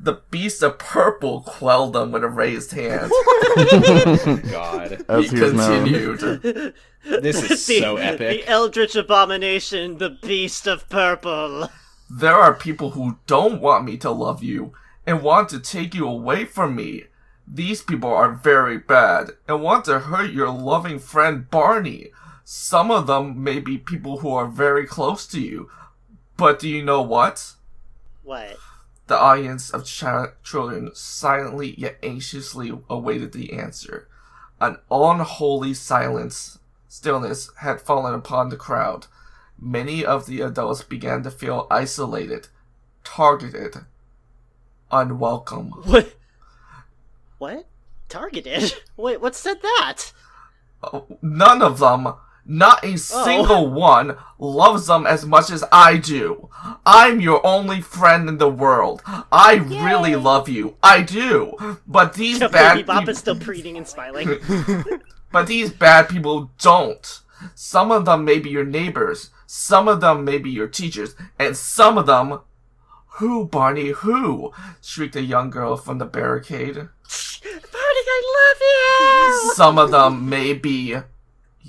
The 0.00 0.20
beast 0.30 0.62
of 0.62 0.78
purple 0.78 1.42
quelled 1.42 1.92
them 1.92 2.10
with 2.10 2.24
a 2.24 2.28
raised 2.28 2.72
hand. 2.72 3.12
God, 4.50 5.04
As 5.08 5.30
he 5.30 5.36
he 5.36 5.42
continued. 5.42 6.20
this 7.04 7.50
is 7.50 7.66
the, 7.66 7.80
so 7.80 7.96
epic. 7.96 8.44
The 8.44 8.48
Eldritch 8.48 8.96
Abomination, 8.96 9.98
the 9.98 10.10
Beast 10.10 10.66
of 10.66 10.88
Purple. 10.88 11.70
There 12.10 12.34
are 12.34 12.54
people 12.54 12.90
who 12.90 13.18
don't 13.26 13.60
want 13.60 13.84
me 13.84 13.96
to 13.98 14.10
love 14.10 14.42
you 14.42 14.72
and 15.06 15.22
want 15.22 15.48
to 15.50 15.60
take 15.60 15.94
you 15.94 16.08
away 16.08 16.44
from 16.44 16.74
me. 16.74 17.04
These 17.46 17.82
people 17.82 18.12
are 18.12 18.32
very 18.32 18.78
bad 18.78 19.30
and 19.46 19.62
want 19.62 19.84
to 19.86 20.00
hurt 20.00 20.32
your 20.32 20.50
loving 20.50 20.98
friend 20.98 21.48
Barney. 21.50 22.08
Some 22.50 22.90
of 22.90 23.06
them 23.06 23.44
may 23.44 23.60
be 23.60 23.76
people 23.76 24.20
who 24.20 24.32
are 24.32 24.46
very 24.46 24.86
close 24.86 25.26
to 25.26 25.38
you. 25.38 25.68
But 26.38 26.58
do 26.58 26.66
you 26.66 26.82
know 26.82 27.02
what? 27.02 27.52
What? 28.22 28.56
The 29.06 29.18
audience 29.18 29.68
of 29.68 29.86
chi- 29.86 30.28
children 30.42 30.90
silently 30.94 31.74
yet 31.76 31.98
anxiously 32.02 32.72
awaited 32.88 33.32
the 33.32 33.52
answer. 33.52 34.08
An 34.62 34.78
unholy 34.90 35.74
silence, 35.74 36.58
stillness 36.88 37.50
had 37.58 37.82
fallen 37.82 38.14
upon 38.14 38.48
the 38.48 38.56
crowd. 38.56 39.08
Many 39.60 40.02
of 40.02 40.24
the 40.24 40.40
adults 40.40 40.82
began 40.82 41.22
to 41.24 41.30
feel 41.30 41.66
isolated, 41.70 42.48
targeted, 43.04 43.84
unwelcome. 44.90 45.68
What? 45.84 46.14
What? 47.36 47.66
Targeted? 48.08 48.72
Wait, 48.96 49.20
what 49.20 49.34
said 49.34 49.60
that? 49.60 50.12
Oh, 50.82 51.18
None 51.20 51.60
of 51.60 51.78
them, 51.78 52.14
not 52.48 52.82
a 52.84 52.94
oh. 52.94 52.96
single 52.96 53.70
one, 53.70 54.16
loves 54.38 54.86
them 54.86 55.06
as 55.06 55.24
much 55.24 55.50
as 55.50 55.62
I 55.70 55.98
do. 55.98 56.48
I'm 56.84 57.20
your 57.20 57.46
only 57.46 57.80
friend 57.80 58.28
in 58.28 58.38
the 58.38 58.48
world. 58.48 59.02
I 59.30 59.56
really 59.56 60.16
love 60.16 60.48
you. 60.48 60.76
I 60.82 61.02
do. 61.02 61.78
But 61.86 62.14
these 62.14 62.38
The 62.38 62.48
bad 62.48 62.74
baby 62.74 62.86
bop 62.86 63.08
is 63.08 63.18
still 63.18 63.38
preening 63.38 63.76
and 63.76 63.86
smiling. 63.86 64.38
But 65.30 65.46
these 65.46 65.70
bad 65.70 66.08
people 66.08 66.50
don't. 66.58 67.20
Some 67.54 67.92
of 67.92 68.04
them 68.06 68.24
may 68.24 68.38
be 68.38 68.50
your 68.50 68.64
neighbors, 68.64 69.30
some 69.46 69.88
of 69.88 70.00
them 70.00 70.24
may 70.24 70.38
be 70.38 70.50
your 70.50 70.68
teachers, 70.68 71.14
and 71.38 71.56
some 71.56 71.98
of 71.98 72.06
them. 72.06 72.40
Who, 73.18 73.46
Barney, 73.46 73.88
who? 73.88 74.52
shrieked 74.80 75.16
a 75.16 75.22
young 75.22 75.50
girl 75.50 75.76
from 75.76 75.98
the 75.98 76.06
barricade. 76.06 76.76
Barney, 76.76 76.90
I 77.72 78.22
love 78.38 79.44
you! 79.44 79.54
Some 79.54 79.78
of 79.78 79.90
them 79.90 80.28
may 80.28 80.54
be 80.54 80.96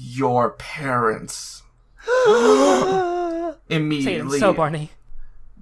your 0.02 0.52
parents. 0.52 1.64
Say 2.06 2.12
it 3.70 3.76
Immediately, 3.76 4.40
so, 4.40 4.54
Barney. 4.54 4.92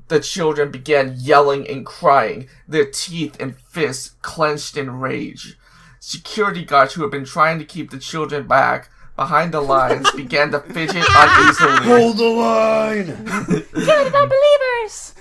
the 0.08 0.20
children 0.20 0.72
began 0.72 1.16
yelling 1.18 1.68
and 1.68 1.86
crying, 1.86 2.48
their 2.68 2.86
teeth 2.86 3.36
and 3.40 3.58
fists 3.58 4.16
clenched 4.22 4.78
in 4.78 5.00
rage. 5.00 5.58
Security 6.00 6.64
guards 6.64 6.94
who 6.94 7.02
had 7.02 7.12
been 7.12 7.26
trying 7.26 7.58
to 7.60 7.66
keep 7.66 7.90
the 7.90 7.98
children 7.98 8.48
back 8.48 8.90
behind 9.16 9.52
the 9.52 9.62
lines 9.62 10.10
began 10.16 10.52
to 10.52 10.60
fidget 10.60 11.04
uneasily 11.10 11.88
Hold 11.88 12.18
the 12.18 12.30
line. 12.30 13.10
Unbelievers! 13.10 15.16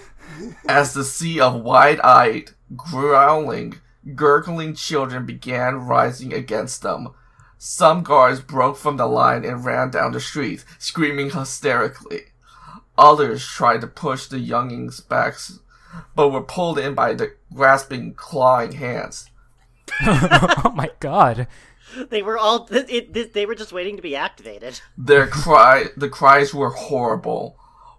as 0.68 0.92
the 0.92 1.04
sea 1.04 1.40
of 1.40 1.62
wide-eyed, 1.62 2.50
growling, 2.76 3.76
gurgling 4.14 4.74
children 4.74 5.24
began 5.24 5.76
rising 5.76 6.34
against 6.34 6.82
them. 6.82 7.08
Some 7.58 8.02
guards 8.02 8.40
broke 8.40 8.76
from 8.76 8.96
the 8.96 9.06
line 9.06 9.44
and 9.44 9.64
ran 9.64 9.90
down 9.90 10.12
the 10.12 10.20
street, 10.20 10.64
screaming 10.78 11.30
hysterically. 11.30 12.26
Others 12.98 13.46
tried 13.46 13.80
to 13.82 13.86
push 13.86 14.26
the 14.26 14.38
youngings 14.38 15.00
back, 15.00 15.36
but 16.14 16.28
were 16.28 16.42
pulled 16.42 16.78
in 16.78 16.94
by 16.94 17.14
the 17.14 17.34
grasping, 17.52 18.14
clawing 18.14 18.72
hands. 18.72 19.30
oh 20.02 20.72
my 20.74 20.90
god. 21.00 21.46
They 22.10 22.22
were 22.22 22.36
all. 22.36 22.68
It, 22.70 23.16
it, 23.16 23.32
they 23.32 23.46
were 23.46 23.54
just 23.54 23.72
waiting 23.72 23.96
to 23.96 24.02
be 24.02 24.16
activated. 24.16 24.80
Their 24.98 25.26
cry, 25.26 25.86
the 25.96 26.08
cries 26.08 26.52
were 26.52 26.70
horrible. 26.70 27.56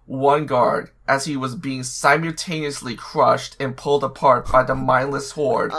One 0.08 0.46
guard, 0.46 0.90
as 1.06 1.26
he 1.26 1.36
was 1.36 1.54
being 1.54 1.82
simultaneously 1.82 2.96
crushed 2.96 3.56
and 3.60 3.76
pulled 3.76 4.02
apart 4.02 4.50
by 4.50 4.62
the 4.62 4.74
mindless 4.74 5.32
horde, 5.32 5.72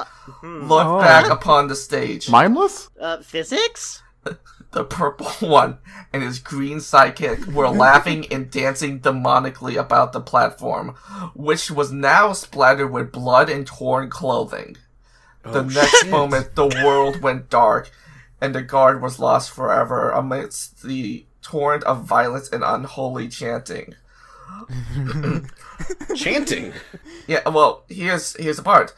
looked 0.43 0.85
Oh. 0.87 0.99
back 0.99 1.31
upon 1.31 1.67
the 1.67 1.75
stage. 1.75 2.29
Mindless? 2.29 2.89
Uh, 3.01 3.17
physics? 3.23 4.03
the 4.71 4.83
purple 4.83 5.25
one 5.49 5.79
and 6.13 6.21
his 6.21 6.37
green 6.37 6.77
sidekick 6.77 7.51
were 7.51 7.69
laughing 7.69 8.31
and 8.31 8.51
dancing 8.51 8.99
demonically 8.99 9.75
about 9.75 10.13
the 10.13 10.21
platform, 10.21 10.89
which 11.33 11.71
was 11.71 11.91
now 11.91 12.31
splattered 12.31 12.91
with 12.91 13.11
blood 13.11 13.49
and 13.49 13.65
torn 13.65 14.11
clothing. 14.11 14.77
The 15.43 15.63
next 15.63 16.05
moment, 16.07 16.53
the 16.53 16.67
world 16.83 17.21
went 17.23 17.49
dark, 17.49 17.89
and 18.39 18.53
the 18.53 18.61
guard 18.61 19.01
was 19.01 19.17
lost 19.17 19.49
forever 19.49 20.11
amidst 20.11 20.83
the 20.83 21.25
torrent 21.41 21.83
of 21.85 22.03
violence 22.05 22.47
and 22.49 22.63
unholy 22.63 23.27
chanting. 23.27 23.95
Chanting. 26.15 26.73
Yeah, 27.27 27.47
well, 27.49 27.85
here's 27.89 28.35
here's 28.37 28.57
the 28.57 28.63
part. 28.63 28.93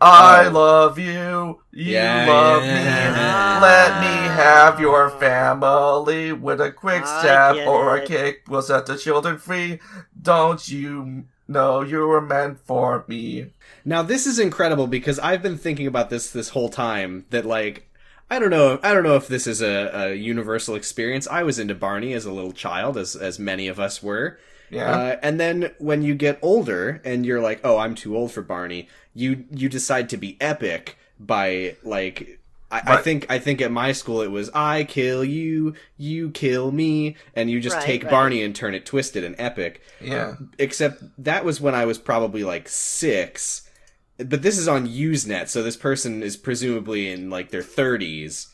I 0.00 0.46
Oh. 0.46 0.50
love 0.50 0.98
you, 0.98 1.60
you 1.72 1.92
Yeah, 1.94 2.26
love 2.28 2.62
yeah. 2.64 3.54
me. 3.56 3.60
Let 3.62 4.00
me 4.00 4.28
have 4.28 4.78
your 4.78 5.08
family 5.08 6.32
with 6.32 6.60
a 6.60 6.70
quick 6.70 7.02
I 7.04 7.20
stab 7.20 7.54
get 7.56 7.66
or 7.66 7.96
a 7.96 8.02
it. 8.02 8.06
kick 8.06 8.42
will 8.48 8.60
set 8.62 8.84
the 8.86 8.98
children 8.98 9.38
free. 9.38 9.80
Don't 10.20 10.68
you 10.68 11.24
know 11.48 11.80
you 11.80 12.06
were 12.06 12.20
meant 12.20 12.58
for 12.66 13.04
me? 13.08 13.52
Now 13.84 14.02
this 14.02 14.26
is 14.26 14.38
incredible 14.38 14.86
because 14.86 15.18
I've 15.20 15.42
been 15.42 15.56
thinking 15.56 15.86
about 15.86 16.10
this 16.10 16.30
this 16.30 16.50
whole 16.50 16.68
time 16.68 17.24
that 17.30 17.46
like 17.46 17.88
I 18.30 18.38
don't 18.40 18.50
know. 18.50 18.80
I 18.82 18.92
don't 18.92 19.04
know 19.04 19.14
if 19.14 19.28
this 19.28 19.46
is 19.46 19.62
a, 19.62 19.90
a 19.94 20.14
universal 20.14 20.74
experience. 20.74 21.28
I 21.28 21.44
was 21.44 21.58
into 21.60 21.76
Barney 21.76 22.12
as 22.12 22.24
a 22.26 22.32
little 22.32 22.52
child, 22.52 22.96
as 22.98 23.14
as 23.16 23.38
many 23.38 23.68
of 23.68 23.78
us 23.80 24.02
were. 24.02 24.38
Yeah. 24.70 24.90
Uh, 24.90 25.16
and 25.22 25.38
then 25.40 25.72
when 25.78 26.02
you 26.02 26.14
get 26.14 26.38
older 26.42 27.00
and 27.04 27.24
you're 27.24 27.40
like, 27.40 27.60
oh, 27.64 27.78
I'm 27.78 27.94
too 27.94 28.16
old 28.16 28.32
for 28.32 28.42
Barney, 28.42 28.88
you 29.14 29.44
you 29.50 29.68
decide 29.68 30.08
to 30.10 30.16
be 30.16 30.36
epic 30.40 30.96
by 31.18 31.76
like. 31.82 32.40
I, 32.68 32.82
I 32.94 32.96
think 32.96 33.26
I 33.30 33.38
think 33.38 33.62
at 33.62 33.70
my 33.70 33.92
school 33.92 34.22
it 34.22 34.30
was 34.30 34.50
I 34.52 34.82
kill 34.82 35.22
you, 35.24 35.74
you 35.96 36.30
kill 36.30 36.72
me, 36.72 37.14
and 37.36 37.48
you 37.48 37.60
just 37.60 37.76
Right, 37.76 37.84
take 37.84 38.02
right. 38.02 38.10
Barney 38.10 38.42
and 38.42 38.56
turn 38.56 38.74
it 38.74 38.84
twisted 38.84 39.22
and 39.22 39.36
epic. 39.38 39.80
yeah. 40.00 40.34
Except 40.58 41.00
that 41.18 41.44
was 41.44 41.60
when 41.60 41.76
I 41.76 41.84
was 41.84 41.96
probably 41.98 42.42
like 42.42 42.68
six, 42.68 43.70
but 44.18 44.42
this 44.42 44.58
is 44.58 44.66
on 44.66 44.88
Usenet, 44.88 45.48
so 45.48 45.62
this 45.62 45.76
person 45.76 46.24
is 46.24 46.36
presumably 46.36 47.08
in 47.08 47.30
like 47.30 47.50
their 47.50 47.62
thirties. 47.62 48.48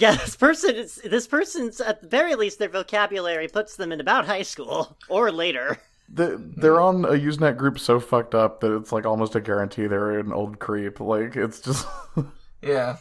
Yeah, 0.00 0.16
this 0.16 0.34
person 0.34 0.76
is 0.76 0.96
this 1.04 1.26
person's 1.26 1.78
at 1.80 2.00
the 2.00 2.08
very 2.08 2.34
least 2.34 2.58
their 2.58 2.70
vocabulary 2.70 3.48
puts 3.48 3.76
them 3.76 3.92
in 3.92 4.00
about 4.00 4.24
high 4.24 4.42
school 4.42 4.96
or 5.08 5.30
later. 5.30 5.78
The, 6.12 6.42
they're 6.56 6.80
on 6.80 7.04
a 7.04 7.10
Usenet 7.10 7.56
group 7.56 7.78
so 7.78 8.00
fucked 8.00 8.34
up 8.34 8.60
that 8.60 8.74
it's 8.74 8.92
like 8.92 9.04
almost 9.04 9.36
a 9.36 9.40
guarantee 9.40 9.86
they're 9.86 10.18
an 10.18 10.32
old 10.32 10.58
creep. 10.58 11.00
Like 11.00 11.36
it's 11.36 11.60
just 11.60 11.86
Yeah. 12.62 12.96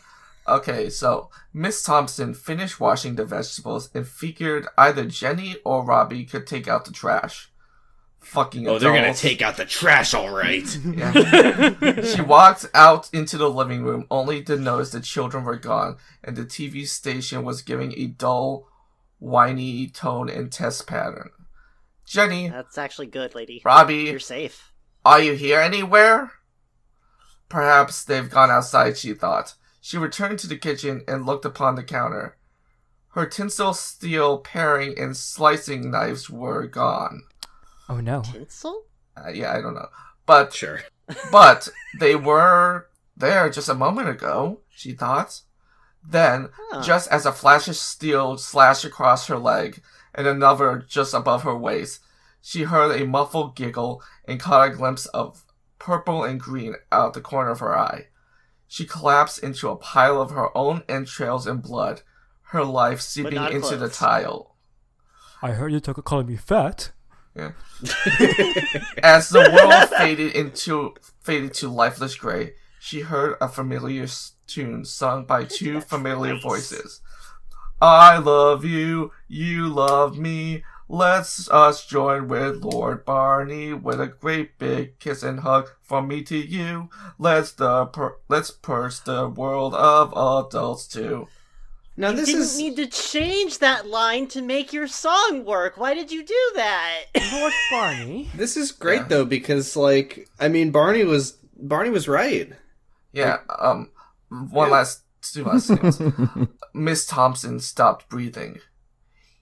Okay, 0.47 0.89
so 0.89 1.29
Miss 1.53 1.83
Thompson 1.83 2.33
finished 2.33 2.79
washing 2.79 3.15
the 3.15 3.25
vegetables 3.25 3.89
and 3.93 4.07
figured 4.07 4.67
either 4.77 5.05
Jenny 5.05 5.55
or 5.63 5.85
Robbie 5.85 6.25
could 6.25 6.47
take 6.47 6.67
out 6.67 6.85
the 6.85 6.91
trash. 6.91 7.48
Fucking 8.29 8.67
Oh, 8.67 8.77
they're 8.77 8.93
gonna 8.93 9.13
take 9.13 9.41
out 9.41 9.57
the 9.57 9.65
trash, 9.65 10.13
all 10.13 10.29
right. 10.29 10.63
Yeah. 10.85 12.01
she 12.03 12.21
walked 12.21 12.67
out 12.75 13.09
into 13.11 13.37
the 13.37 13.49
living 13.49 13.83
room 13.83 14.05
only 14.11 14.43
to 14.43 14.55
notice 14.55 14.91
the 14.91 14.99
children 15.01 15.43
were 15.43 15.55
gone 15.57 15.97
and 16.23 16.35
the 16.35 16.45
TV 16.45 16.87
station 16.87 17.43
was 17.43 17.63
giving 17.63 17.91
a 17.97 18.05
dull, 18.05 18.67
whiny 19.17 19.87
tone 19.87 20.29
and 20.29 20.51
test 20.51 20.85
pattern. 20.85 21.31
Jenny, 22.05 22.49
That's 22.49 22.77
actually 22.77 23.07
good, 23.07 23.33
lady. 23.33 23.61
Robbie, 23.65 23.95
You're 24.11 24.19
safe. 24.19 24.71
are 25.03 25.19
you 25.21 25.33
here 25.33 25.59
anywhere? 25.59 26.31
Perhaps 27.49 28.03
they've 28.03 28.29
gone 28.29 28.51
outside, 28.51 28.95
she 28.97 29.13
thought. 29.15 29.55
She 29.81 29.97
returned 29.97 30.37
to 30.39 30.47
the 30.47 30.55
kitchen 30.57 31.01
and 31.07 31.25
looked 31.25 31.45
upon 31.45 31.73
the 31.75 31.83
counter. 31.83 32.37
Her 33.13 33.25
tinsel 33.25 33.73
steel 33.73 34.37
paring 34.37 34.97
and 34.99 35.17
slicing 35.17 35.89
knives 35.89 36.29
were 36.29 36.67
gone. 36.67 37.23
Oh 37.89 37.99
no. 37.99 38.21
Tinsel? 38.21 38.85
Uh, 39.17 39.29
yeah, 39.29 39.51
I 39.53 39.61
don't 39.61 39.73
know. 39.73 39.89
But 40.25 40.53
Sure. 40.53 40.81
but 41.31 41.67
they 41.99 42.15
were 42.15 42.87
there 43.17 43.49
just 43.49 43.67
a 43.67 43.73
moment 43.73 44.07
ago, 44.09 44.61
she 44.69 44.93
thought. 44.93 45.41
Then, 46.07 46.49
Huh. 46.71 46.81
just 46.83 47.09
as 47.09 47.25
a 47.25 47.33
flash 47.33 47.67
of 47.67 47.75
steel 47.75 48.37
slashed 48.37 48.85
across 48.85 49.27
her 49.27 49.37
leg 49.37 49.81
and 50.13 50.27
another 50.27 50.85
just 50.87 51.13
above 51.13 51.43
her 51.43 51.57
waist, 51.57 52.01
she 52.41 52.63
heard 52.63 52.95
a 52.99 53.05
muffled 53.05 53.55
giggle 53.55 54.01
and 54.25 54.39
caught 54.39 54.67
a 54.69 54.75
glimpse 54.75 55.07
of 55.07 55.43
purple 55.79 56.23
and 56.23 56.39
green 56.39 56.75
out 56.91 57.13
the 57.13 57.21
corner 57.21 57.49
of 57.51 57.59
her 57.59 57.77
eye. 57.77 58.07
She 58.67 58.85
collapsed 58.85 59.39
into 59.39 59.67
a 59.69 59.75
pile 59.75 60.21
of 60.21 60.29
her 60.31 60.55
own 60.55 60.83
entrails 60.87 61.47
and 61.47 61.61
blood, 61.61 62.03
her 62.51 62.63
life 62.63 63.01
seeping 63.01 63.35
not 63.35 63.51
into 63.51 63.75
the 63.75 63.89
tile. 63.89 64.55
I 65.41 65.51
heard 65.51 65.73
you 65.73 65.79
took 65.79 65.97
a 65.97 66.01
calling 66.03 66.27
me 66.27 66.35
fat. 66.35 66.91
Yeah. 67.39 67.51
As 69.03 69.29
the 69.29 69.49
world 69.53 69.89
faded 69.97 70.35
into 70.35 70.95
faded 71.21 71.53
to 71.55 71.69
lifeless 71.69 72.15
gray, 72.15 72.53
she 72.79 73.01
heard 73.01 73.37
a 73.39 73.47
familiar 73.47 74.07
tune 74.47 74.83
sung 74.83 75.25
by 75.25 75.45
two 75.45 75.79
familiar 75.79 76.33
nice. 76.33 76.43
voices. 76.43 77.01
I 77.81 78.17
love 78.17 78.65
you, 78.65 79.11
you 79.27 79.69
love 79.69 80.17
me. 80.17 80.63
Let's 80.91 81.49
us 81.51 81.85
join 81.85 82.27
with 82.27 82.63
Lord 82.63 83.05
Barney 83.05 83.73
with 83.73 84.01
a 84.01 84.07
great 84.07 84.57
big 84.57 84.97
kiss 84.99 85.21
and 85.21 85.41
hug 85.41 85.69
from 85.81 86.07
me 86.07 86.23
to 86.23 86.35
you. 86.37 86.89
Let's 87.19 87.51
the 87.51 87.85
per- 87.85 88.17
let's 88.27 88.51
purge 88.51 89.01
the 89.01 89.29
world 89.29 89.75
of 89.75 90.09
adults 90.11 90.87
too. 90.87 91.27
Now 91.99 92.11
You 92.11 92.15
this 92.15 92.25
didn't 92.27 92.41
is 92.43 92.57
need 92.57 92.75
to 92.77 92.87
change 92.87 93.59
that 93.59 93.85
line 93.85 94.27
to 94.29 94.41
make 94.41 94.71
your 94.71 94.87
song 94.87 95.43
work. 95.43 95.77
Why 95.77 95.93
did 95.93 96.13
you 96.13 96.23
do 96.23 96.51
that? 96.55 97.01
Lord 97.33 97.51
Barney. 97.69 98.29
this 98.35 98.55
is 98.55 98.71
great 98.71 99.01
Yeah. 99.01 99.07
though 99.09 99.25
because 99.25 99.75
like 99.75 100.29
I 100.39 100.47
mean 100.47 100.71
Barney 100.71 101.03
was 101.03 101.33
Barney 101.57 101.89
was 101.89 102.07
right. 102.07 102.53
Yeah, 103.11 103.39
um, 103.59 103.91
one 104.29 104.69
Yeah. 104.69 104.75
last, 104.75 105.01
two 105.21 105.43
last 105.43 105.67
things. 105.67 106.01
Miss 106.73 107.05
Thompson 107.05 107.59
stopped 107.59 108.07
breathing. 108.07 108.59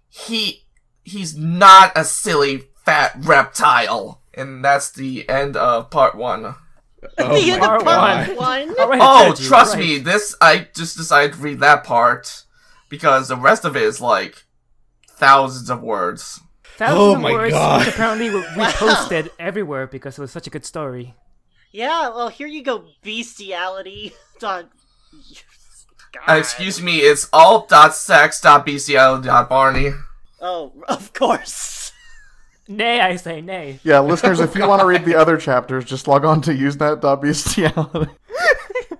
He, 0.10 0.66
he's 1.04 1.38
not 1.38 1.92
a 1.96 2.04
silly 2.06 2.64
fat 2.86 3.14
reptile. 3.20 4.22
And 4.34 4.64
that's 4.64 4.90
the 4.92 5.28
end 5.30 5.58
of 5.58 5.90
part 5.92 6.16
one. 6.16 6.56
Oh 7.20 7.36
the 7.40 7.52
end 7.52 7.62
of 7.62 7.68
part 7.68 7.84
God. 7.86 8.36
one. 8.38 8.70
All 8.80 8.90
right, 8.90 9.00
Oh, 9.02 9.36
trust 9.36 9.76
right. 9.76 9.80
me, 9.84 9.98
this, 10.00 10.36
I 10.42 10.68
just 10.74 10.98
decided 10.98 11.34
to 11.34 11.40
read 11.40 11.60
that 11.60 11.84
part 11.84 12.46
because 12.90 13.28
the 13.28 13.36
rest 13.38 13.66
of 13.66 13.76
it 13.76 13.84
is 13.84 14.00
like 14.02 14.46
thousands 15.10 15.70
of 15.70 15.82
words. 15.82 16.40
Thousands 16.78 17.00
Oh 17.00 17.16
of 17.16 17.22
my 17.22 17.32
words 17.32 17.54
God. 17.54 17.86
which 17.86 17.94
apparently 17.96 18.30
were 18.30 18.42
Wow. 18.58 18.70
reposted 18.72 19.30
everywhere 19.40 19.88
because 19.88 20.18
it 20.18 20.22
was 20.22 20.32
such 20.32 20.48
a 20.48 20.52
good 20.52 20.66
story. 20.66 21.16
Yeah, 21.72 22.10
well, 22.10 22.30
here 22.30 22.48
you 22.48 22.64
go, 22.64 22.86
bestiality. 23.04 24.14
Dot. 24.40 24.70
Uh, 26.28 26.34
excuse 26.36 26.82
me, 26.82 27.00
it's 27.00 27.28
all.sex.bcl.barney. 27.34 29.92
Oh, 30.42 30.72
of 30.88 31.14
course. 31.14 31.92
Nay, 32.70 33.00
I 33.00 33.16
say 33.16 33.40
nay. 33.42 33.80
yeah, 33.84 34.00
listeners. 34.00 34.40
If 34.42 34.54
you 34.56 34.68
want 34.68 34.82
to 34.82 34.86
read 34.88 35.06
the 35.06 35.16
other 35.16 35.38
chapters, 35.38 35.86
just 35.86 36.06
log 36.08 36.26
on 36.26 36.42
to 36.42 36.52
usenet.bestiality. 36.52 38.12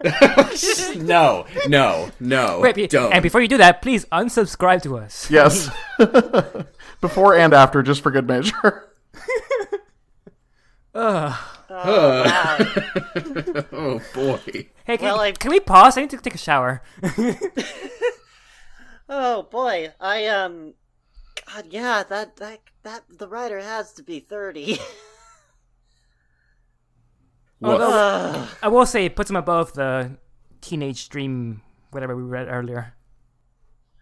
no, 0.98 1.46
no, 1.68 2.10
no. 2.20 2.60
Wait, 2.62 2.90
don't. 2.90 3.12
and 3.14 3.24
before 3.24 3.42
you 3.42 3.48
do 3.48 3.58
that, 3.58 3.82
please 3.82 4.06
unsubscribe 4.06 4.82
to 4.84 4.98
us. 4.98 5.30
Yes, 5.30 5.70
before 7.02 7.36
and 7.36 7.54
after, 7.54 7.82
just 7.82 8.02
for 8.02 8.12
good 8.12 8.28
measure. 8.28 8.90
Ugh. 10.96 11.34
Oh, 11.70 12.24
wow. 12.24 12.58
oh 13.74 14.02
boy. 14.14 14.40
Hey, 14.86 14.98
can, 14.98 15.06
Well, 15.06 15.20
I- 15.20 15.32
can 15.34 15.52
we 15.52 15.60
pause? 15.60 15.98
I 15.98 16.02
need 16.02 16.10
to 16.12 16.18
take 16.18 16.34
a 16.36 16.38
shower. 16.38 16.82
oh 19.10 19.44
boy, 19.44 19.94
I 20.00 20.26
um, 20.28 20.74
God, 21.46 21.66
yeah, 21.70 22.04
that 22.10 22.38
that 22.38 22.60
that 22.84 23.04
the 23.10 23.28
writer 23.28 23.60
has 23.60 23.94
to 23.94 24.04
be 24.04 24.20
thirty. 24.20 24.80
Woof. 27.60 27.80
Ugh. 27.82 28.50
I 28.64 28.68
will 28.68 28.86
say 28.86 29.06
it 29.06 29.16
puts 29.16 29.30
him 29.30 29.36
above 29.36 29.74
the 29.74 30.18
teenage 30.62 31.10
dream, 31.10 31.62
whatever 31.92 32.16
we 32.16 32.24
read 32.24 32.48
earlier. 32.50 32.94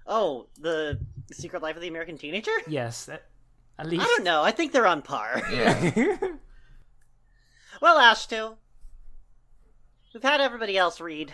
oh, 0.07 0.47
the 0.59 0.99
Secret 1.31 1.61
Life 1.63 1.75
of 1.75 1.81
the 1.81 1.87
American 1.87 2.17
Teenager. 2.17 2.51
Yes, 2.67 3.09
at, 3.09 3.23
at 3.79 3.87
I 3.87 3.95
don't 3.95 4.23
know. 4.23 4.43
I 4.43 4.51
think 4.51 4.71
they're 4.71 4.87
on 4.87 5.01
par. 5.01 5.41
Yeah. 5.51 6.17
Well, 7.81 7.97
Ashtu, 7.97 8.55
we've 10.13 10.23
had 10.23 10.39
everybody 10.39 10.77
else 10.77 11.01
read, 11.01 11.33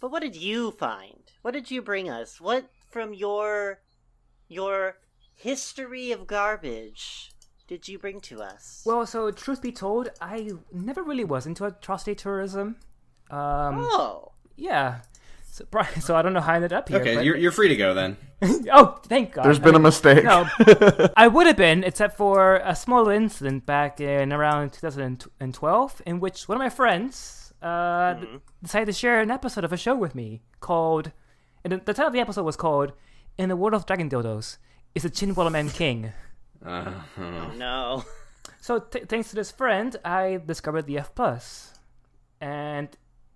but 0.00 0.12
what 0.12 0.22
did 0.22 0.36
you 0.36 0.70
find? 0.70 1.32
What 1.42 1.52
did 1.52 1.68
you 1.70 1.82
bring 1.82 2.08
us? 2.08 2.40
What 2.40 2.70
from 2.90 3.12
your 3.12 3.80
your 4.48 4.98
history 5.34 6.12
of 6.12 6.28
garbage 6.28 7.32
did 7.70 7.86
you 7.86 8.00
bring 8.00 8.18
to 8.18 8.42
us? 8.42 8.82
Well, 8.84 9.06
so 9.06 9.30
truth 9.30 9.62
be 9.62 9.70
told, 9.70 10.08
I 10.20 10.50
never 10.72 11.04
really 11.04 11.22
was 11.22 11.46
into 11.46 11.64
atrocity 11.64 12.16
tourism. 12.16 12.74
Um, 13.30 13.86
oh, 13.88 14.32
yeah. 14.56 15.02
So, 15.44 15.64
Brian- 15.70 16.00
so 16.00 16.16
I 16.16 16.22
don't 16.22 16.32
know 16.32 16.40
how 16.40 16.54
I 16.54 16.56
ended 16.56 16.72
up 16.72 16.88
here. 16.88 16.98
Okay, 16.98 17.14
but- 17.14 17.24
you're 17.24 17.36
you're 17.36 17.52
free 17.52 17.68
to 17.68 17.76
go 17.76 17.94
then. 17.94 18.16
oh, 18.72 18.98
thank 19.06 19.34
God. 19.34 19.44
There's 19.44 19.60
I 19.60 19.62
been 19.62 19.76
a 19.76 19.78
mean, 19.78 19.84
mistake. 19.84 20.24
No, 20.24 20.48
I 21.16 21.28
would 21.28 21.46
have 21.46 21.56
been, 21.56 21.84
except 21.84 22.16
for 22.16 22.56
a 22.56 22.74
small 22.74 23.08
incident 23.08 23.66
back 23.66 24.00
in 24.00 24.32
around 24.32 24.72
2012, 24.72 26.02
in 26.06 26.18
which 26.18 26.48
one 26.48 26.56
of 26.56 26.60
my 26.60 26.70
friends 26.70 27.52
uh, 27.62 28.14
d- 28.14 28.26
decided 28.64 28.86
to 28.86 28.92
share 28.92 29.20
an 29.20 29.30
episode 29.30 29.62
of 29.62 29.72
a 29.72 29.76
show 29.76 29.94
with 29.94 30.16
me 30.16 30.42
called. 30.58 31.12
And 31.62 31.72
the, 31.72 31.76
the 31.76 31.94
title 31.94 32.08
of 32.08 32.14
the 32.14 32.20
episode 32.20 32.42
was 32.42 32.56
called 32.56 32.94
"In 33.38 33.48
the 33.48 33.54
World 33.56 33.74
of 33.74 33.86
Dragon 33.86 34.10
Dildos." 34.10 34.58
Is 34.92 35.04
a 35.04 35.10
Chinwalla 35.10 35.52
Man 35.52 35.68
king? 35.70 36.12
Uh, 36.64 36.92
oh 37.18 37.52
no. 37.56 38.04
So 38.62 38.78
th- 38.78 39.06
thanks 39.06 39.30
to 39.30 39.36
this 39.36 39.50
friend, 39.50 39.96
I 40.04 40.40
discovered 40.44 40.82
the 40.86 40.98
F 40.98 41.14
plus, 41.14 41.72
and 42.42 42.88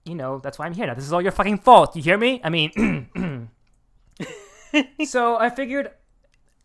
you 0.04 0.14
know 0.14 0.38
that's 0.38 0.58
why 0.58 0.66
I'm 0.66 0.74
here 0.74 0.86
now. 0.86 0.92
This 0.94 1.04
is 1.04 1.12
all 1.14 1.22
your 1.22 1.32
fucking 1.32 1.58
fault. 1.58 1.96
You 1.96 2.02
hear 2.02 2.18
me? 2.18 2.40
I 2.44 2.50
mean, 2.50 3.48
so 5.06 5.36
I 5.38 5.48
figured 5.50 5.90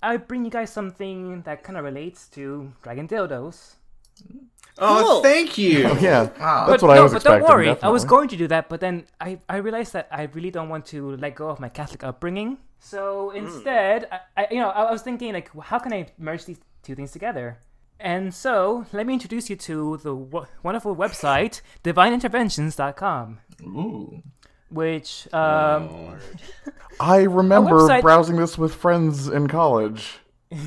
I'd 0.03 0.27
bring 0.27 0.43
you 0.45 0.51
guys 0.51 0.71
something 0.71 1.41
that 1.43 1.63
kind 1.63 1.77
of 1.77 1.85
relates 1.85 2.27
to 2.29 2.71
Dragon 2.81 3.07
Dildos. 3.07 3.75
Oh, 4.77 5.03
Cool. 5.05 5.21
thank 5.23 5.57
you. 5.57 5.85
Oh, 5.87 5.97
Yeah, 5.99 6.29
Wow. 6.39 6.67
that's 6.67 6.81
but 6.81 6.87
what 6.87 6.95
no, 6.95 6.99
I 6.99 7.03
was 7.03 7.11
but 7.13 7.17
expecting. 7.17 7.47
don't 7.47 7.49
worry. 7.49 7.77
I 7.81 7.89
was 7.89 8.05
going 8.05 8.27
to 8.29 8.37
do 8.37 8.47
that, 8.47 8.67
but 8.69 8.79
then 8.79 9.05
I, 9.19 9.39
I 9.47 9.57
realized 9.57 9.93
that 9.93 10.07
I 10.11 10.23
really 10.33 10.51
don't 10.51 10.69
want 10.69 10.85
to 10.87 11.15
let 11.17 11.35
go 11.35 11.49
of 11.49 11.59
my 11.59 11.69
Catholic 11.69 12.03
upbringing. 12.03 12.57
So 12.79 13.31
instead, 13.31 14.07
I, 14.11 14.19
I 14.37 14.47
you 14.51 14.59
know 14.59 14.69
I 14.69 14.89
was 14.91 15.01
thinking 15.01 15.33
like, 15.33 15.49
how 15.61 15.79
can 15.79 15.93
I 15.93 16.07
merge 16.17 16.45
these 16.45 16.59
two 16.83 16.95
things 16.95 17.11
together? 17.11 17.59
And 17.99 18.33
so 18.33 18.85
let 18.93 19.05
me 19.05 19.13
introduce 19.13 19.49
you 19.49 19.57
to 19.57 19.97
the 19.97 20.15
w- 20.15 20.45
wonderful 20.63 20.95
website 20.95 21.59
divineinterventions.com, 21.83 23.39
Ooh. 23.63 24.23
which 24.69 25.27
um, 25.33 25.89
Oh. 25.91 26.17
I 27.01 27.23
remember 27.23 27.71
website- 27.79 28.01
browsing 28.01 28.37
this 28.37 28.57
with 28.57 28.73
friends 28.73 29.27
in 29.27 29.47
college. 29.47 30.19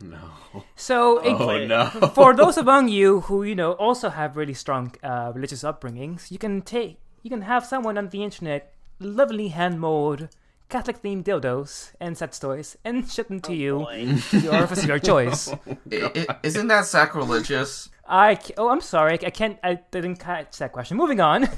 No. 0.00 0.62
so 0.76 1.18
it- 1.18 1.32
Oh 1.40 1.64
no. 1.66 1.86
for 2.14 2.34
those 2.34 2.56
among 2.58 2.88
you 2.88 3.20
who 3.22 3.42
you 3.42 3.54
know 3.54 3.72
also 3.72 4.10
have 4.10 4.36
really 4.36 4.52
strong 4.54 4.92
uh, 5.02 5.32
religious 5.34 5.62
upbringings, 5.62 6.30
you 6.30 6.38
can 6.38 6.60
take 6.62 6.98
you 7.22 7.30
can 7.30 7.42
have 7.42 7.64
someone 7.64 7.96
on 7.96 8.10
the 8.10 8.22
internet 8.22 8.72
lovely 9.00 9.48
hand 9.48 9.80
mold 9.80 10.28
Catholic 10.68 11.00
themed 11.00 11.22
dildos 11.24 11.92
and 12.00 12.18
sex 12.18 12.38
toys 12.40 12.76
and 12.84 13.08
ship 13.08 13.28
them 13.28 13.40
to 13.40 13.54
you 13.54 13.78
Boy. 13.80 14.16
to 14.30 14.40
the 14.40 14.52
orifice 14.56 14.82
of 14.82 14.88
your 14.88 14.98
choice. 14.98 15.48
I- 15.92 16.26
I- 16.28 16.36
isn't 16.42 16.66
that 16.68 16.86
sacrilegious? 16.86 17.88
I 18.08 18.38
oh 18.56 18.68
I'm 18.68 18.80
sorry 18.80 19.14
I 19.24 19.30
can't 19.30 19.58
I 19.62 19.80
didn't 19.90 20.16
catch 20.16 20.58
that 20.58 20.72
question. 20.72 20.96
Moving 20.96 21.20
on. 21.20 21.48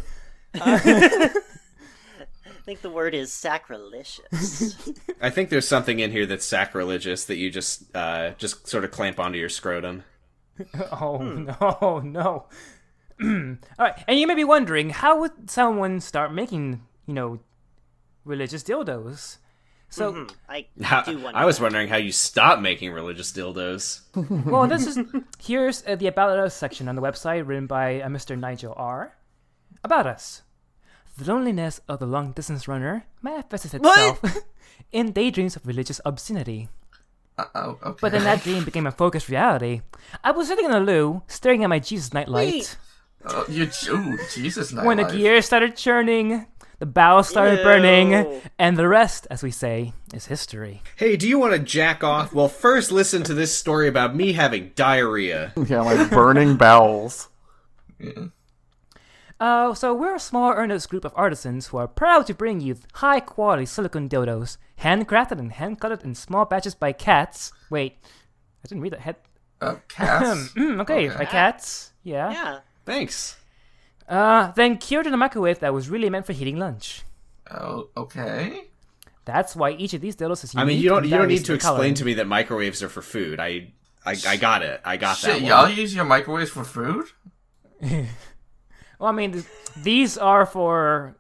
I 0.54 1.30
think 2.64 2.82
the 2.82 2.90
word 2.90 3.14
is 3.14 3.32
sacrilegious. 3.32 4.76
I 5.22 5.30
think 5.30 5.48
there's 5.48 5.66
something 5.68 6.00
in 6.00 6.10
here 6.10 6.26
that's 6.26 6.44
sacrilegious 6.44 7.24
that 7.26 7.36
you 7.36 7.50
just 7.50 7.84
uh 7.96 8.32
just 8.38 8.68
sort 8.68 8.84
of 8.84 8.90
clamp 8.90 9.18
onto 9.18 9.38
your 9.38 9.48
scrotum. 9.48 10.04
Oh 10.92 11.18
no 11.18 12.00
no. 12.04 12.46
All 13.22 13.56
right, 13.78 14.04
and 14.06 14.18
you 14.18 14.26
may 14.26 14.34
be 14.34 14.44
wondering 14.44 14.90
how 14.90 15.18
would 15.20 15.50
someone 15.50 16.00
start 16.00 16.32
making 16.32 16.82
you 17.06 17.14
know 17.14 17.40
religious 18.28 18.62
dildos? 18.62 19.38
So 19.90 20.12
Hmm, 20.12 20.24
I 20.48 20.66
do 21.06 21.18
wonder. 21.18 21.32
I 21.38 21.46
was 21.46 21.60
wondering 21.60 21.88
how 21.88 21.96
you 21.96 22.12
stop 22.12 22.60
making 22.60 22.92
religious 22.92 23.32
dildos. 23.32 24.02
Well, 24.46 24.66
this 24.68 24.86
is 24.86 25.00
here's 25.40 25.82
uh, 25.86 25.96
the 25.96 26.06
about 26.08 26.38
us 26.38 26.54
section 26.54 26.88
on 26.88 26.94
the 26.94 27.02
website 27.02 27.46
written 27.48 27.66
by 27.66 28.00
uh, 28.02 28.08
Mr. 28.08 28.38
Nigel 28.38 28.74
R. 28.76 29.16
About 29.82 30.06
us. 30.06 30.42
The 31.16 31.24
loneliness 31.32 31.80
of 31.88 31.98
the 31.98 32.06
long 32.06 32.32
distance 32.32 32.68
runner 32.68 33.06
manifests 33.22 33.72
itself 33.74 34.20
in 34.92 35.12
daydreams 35.12 35.56
of 35.56 35.66
religious 35.66 36.00
obscenity. 36.04 36.68
Uh, 37.38 37.44
oh, 37.54 37.78
okay. 37.82 37.98
But 38.00 38.12
then 38.12 38.24
that 38.24 38.42
dream 38.42 38.64
became 38.64 38.86
a 38.86 38.92
focused 38.92 39.28
reality. 39.28 39.80
I 40.22 40.32
was 40.32 40.48
sitting 40.48 40.66
in 40.66 40.70
the 40.72 40.80
loo, 40.80 41.22
staring 41.28 41.64
at 41.64 41.70
my 41.70 41.78
Jesus 41.78 42.12
nightlight, 42.12 42.52
Wait. 42.52 42.76
Oh, 43.24 43.44
you, 43.48 43.64
ooh, 43.90 44.18
Jesus, 44.34 44.70
nightlife. 44.72 44.84
when 44.84 44.96
the 44.98 45.04
gears 45.04 45.46
started 45.46 45.76
churning, 45.76 46.46
the 46.78 46.86
bows 46.86 47.28
started 47.28 47.58
Ew. 47.58 47.64
burning, 47.64 48.40
and 48.58 48.76
the 48.76 48.86
rest, 48.88 49.26
as 49.30 49.42
we 49.42 49.50
say, 49.50 49.92
is 50.14 50.26
history. 50.26 50.82
Hey, 50.96 51.16
do 51.16 51.28
you 51.28 51.38
want 51.38 51.52
to 51.54 51.58
jack 51.58 52.04
off? 52.04 52.32
Well, 52.32 52.48
first 52.48 52.92
listen 52.92 53.22
to 53.24 53.34
this 53.34 53.54
story 53.56 53.88
about 53.88 54.14
me 54.14 54.32
having 54.34 54.72
diarrhea. 54.74 55.52
Yeah, 55.66 55.82
my 55.82 56.04
burning 56.08 56.56
bowels. 56.56 57.28
Uh, 59.40 59.72
so 59.72 59.94
we're 59.94 60.16
a 60.16 60.20
small, 60.20 60.52
earnest 60.52 60.90
group 60.90 61.04
of 61.04 61.12
artisans 61.14 61.68
who 61.68 61.76
are 61.76 61.86
proud 61.86 62.26
to 62.26 62.34
bring 62.34 62.60
you 62.60 62.76
high-quality 62.94 63.66
silicone 63.66 64.08
dodos, 64.08 64.56
handcrafted 64.80 65.38
and 65.38 65.52
hand-cutted 65.52 66.02
in 66.02 66.14
small 66.14 66.44
batches 66.44 66.74
by 66.74 66.92
cats. 66.92 67.52
Wait, 67.70 67.98
I 68.64 68.68
didn't 68.68 68.82
read 68.82 68.92
that. 68.94 69.00
Head. 69.00 69.16
Uh, 69.60 69.76
cats. 69.88 70.52
Mm, 70.54 70.80
okay, 70.82 71.08
Okay. 71.08 71.18
by 71.18 71.24
cats. 71.24 71.92
Yeah. 72.02 72.30
Yeah. 72.32 72.58
Thanks. 72.84 73.36
Uh, 74.08 74.50
then 74.52 74.78
cured 74.78 75.06
in 75.06 75.12
a 75.12 75.16
microwave 75.18 75.58
that 75.60 75.74
was 75.74 75.88
really 75.90 76.08
meant 76.08 76.24
for 76.26 76.32
heating 76.32 76.56
lunch. 76.58 77.02
oh, 77.50 77.88
okay. 77.96 78.64
That's 79.26 79.54
why 79.54 79.72
each 79.72 79.92
of 79.92 80.00
these 80.00 80.16
dildos 80.16 80.44
is 80.44 80.54
unique. 80.54 80.62
I 80.62 80.66
mean, 80.66 80.80
you 80.80 80.88
don't 80.88 81.04
you 81.04 81.10
don't 81.10 81.28
need 81.28 81.44
to 81.44 81.52
in 81.52 81.58
color. 81.58 81.76
explain 81.76 81.94
to 81.94 82.04
me 82.06 82.14
that 82.14 82.26
microwaves 82.26 82.82
are 82.82 82.88
for 82.88 83.02
food. 83.02 83.38
I 83.38 83.72
I, 84.06 84.16
I 84.26 84.36
got 84.38 84.62
it. 84.62 84.80
I 84.86 84.96
got 84.96 85.18
Shit, 85.18 85.30
that 85.30 85.42
y'all 85.42 85.68
use 85.68 85.94
your 85.94 86.06
microwaves 86.06 86.50
for 86.50 86.64
food? 86.64 87.06
Well, 88.98 89.10
I 89.10 89.12
mean, 89.12 89.32
th- 89.32 89.44
these 89.76 90.18
are 90.18 90.44
for 90.44 91.16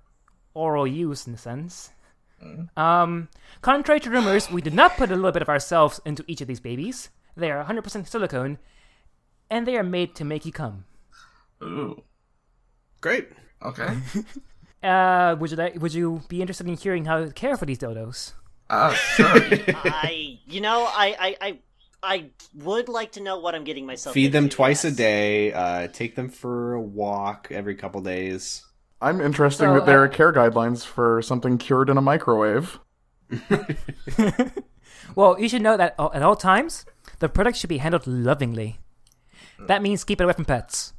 oral 0.52 0.84
use 0.86 1.28
in 1.28 1.34
a 1.34 1.38
sense. 1.38 1.90
Um, 2.76 3.28
contrary 3.62 4.00
to 4.00 4.10
rumors, 4.10 4.50
we 4.50 4.60
did 4.62 4.74
not 4.74 4.96
put 4.96 5.10
a 5.12 5.14
little 5.14 5.30
bit 5.30 5.42
of 5.42 5.48
ourselves 5.48 6.00
into 6.04 6.24
each 6.26 6.40
of 6.40 6.48
these 6.48 6.58
babies. 6.58 7.10
They 7.36 7.52
are 7.52 7.64
100% 7.64 8.08
silicone, 8.08 8.58
and 9.48 9.64
they 9.64 9.76
are 9.76 9.84
made 9.84 10.16
to 10.16 10.24
make 10.24 10.44
you 10.44 10.50
come. 10.50 10.86
Ooh. 11.62 12.02
Great. 13.00 13.28
Okay. 13.62 13.96
Uh, 14.80 15.34
would 15.40 15.50
you 15.50 15.56
like, 15.56 15.74
would 15.82 15.92
you 15.92 16.22
be 16.28 16.40
interested 16.40 16.68
in 16.68 16.76
hearing 16.76 17.04
how 17.04 17.18
to 17.18 17.32
care 17.32 17.56
for 17.56 17.66
these 17.66 17.80
dodos? 17.80 18.34
Uh, 18.70 18.94
sure. 18.94 19.26
I, 19.34 20.38
you 20.46 20.60
know, 20.60 20.84
I, 20.84 21.16
I, 21.18 21.36
I, 21.40 21.58
I 22.00 22.30
would 22.54 22.88
like 22.88 23.10
to 23.12 23.20
know 23.20 23.40
what 23.40 23.56
I'm 23.56 23.64
getting 23.64 23.86
myself. 23.86 24.14
Feed 24.14 24.30
them 24.30 24.44
into, 24.44 24.54
twice 24.54 24.84
a 24.84 24.92
day. 24.92 25.52
Uh, 25.52 25.88
take 25.88 26.14
them 26.14 26.28
for 26.28 26.74
a 26.74 26.80
walk 26.80 27.48
every 27.50 27.74
couple 27.74 28.00
days. 28.02 28.64
I'm 29.02 29.20
interested 29.20 29.64
So, 29.64 29.74
that 29.74 29.86
there 29.86 29.98
uh, 29.98 30.04
are 30.04 30.08
care 30.08 30.32
guidelines 30.32 30.86
for 30.86 31.22
something 31.22 31.58
cured 31.58 31.90
in 31.90 31.98
a 31.98 32.00
microwave. 32.00 32.78
Well, 35.14 35.40
you 35.40 35.48
should 35.48 35.62
know 35.62 35.76
that 35.76 35.94
at 35.98 36.22
all 36.22 36.36
times, 36.36 36.84
the 37.18 37.28
product 37.28 37.58
should 37.58 37.68
be 37.68 37.78
handled 37.78 38.06
lovingly. 38.06 38.78
That 39.58 39.82
means 39.82 40.04
keep 40.04 40.20
it 40.20 40.24
away 40.24 40.32
from 40.32 40.44
pets. 40.44 40.92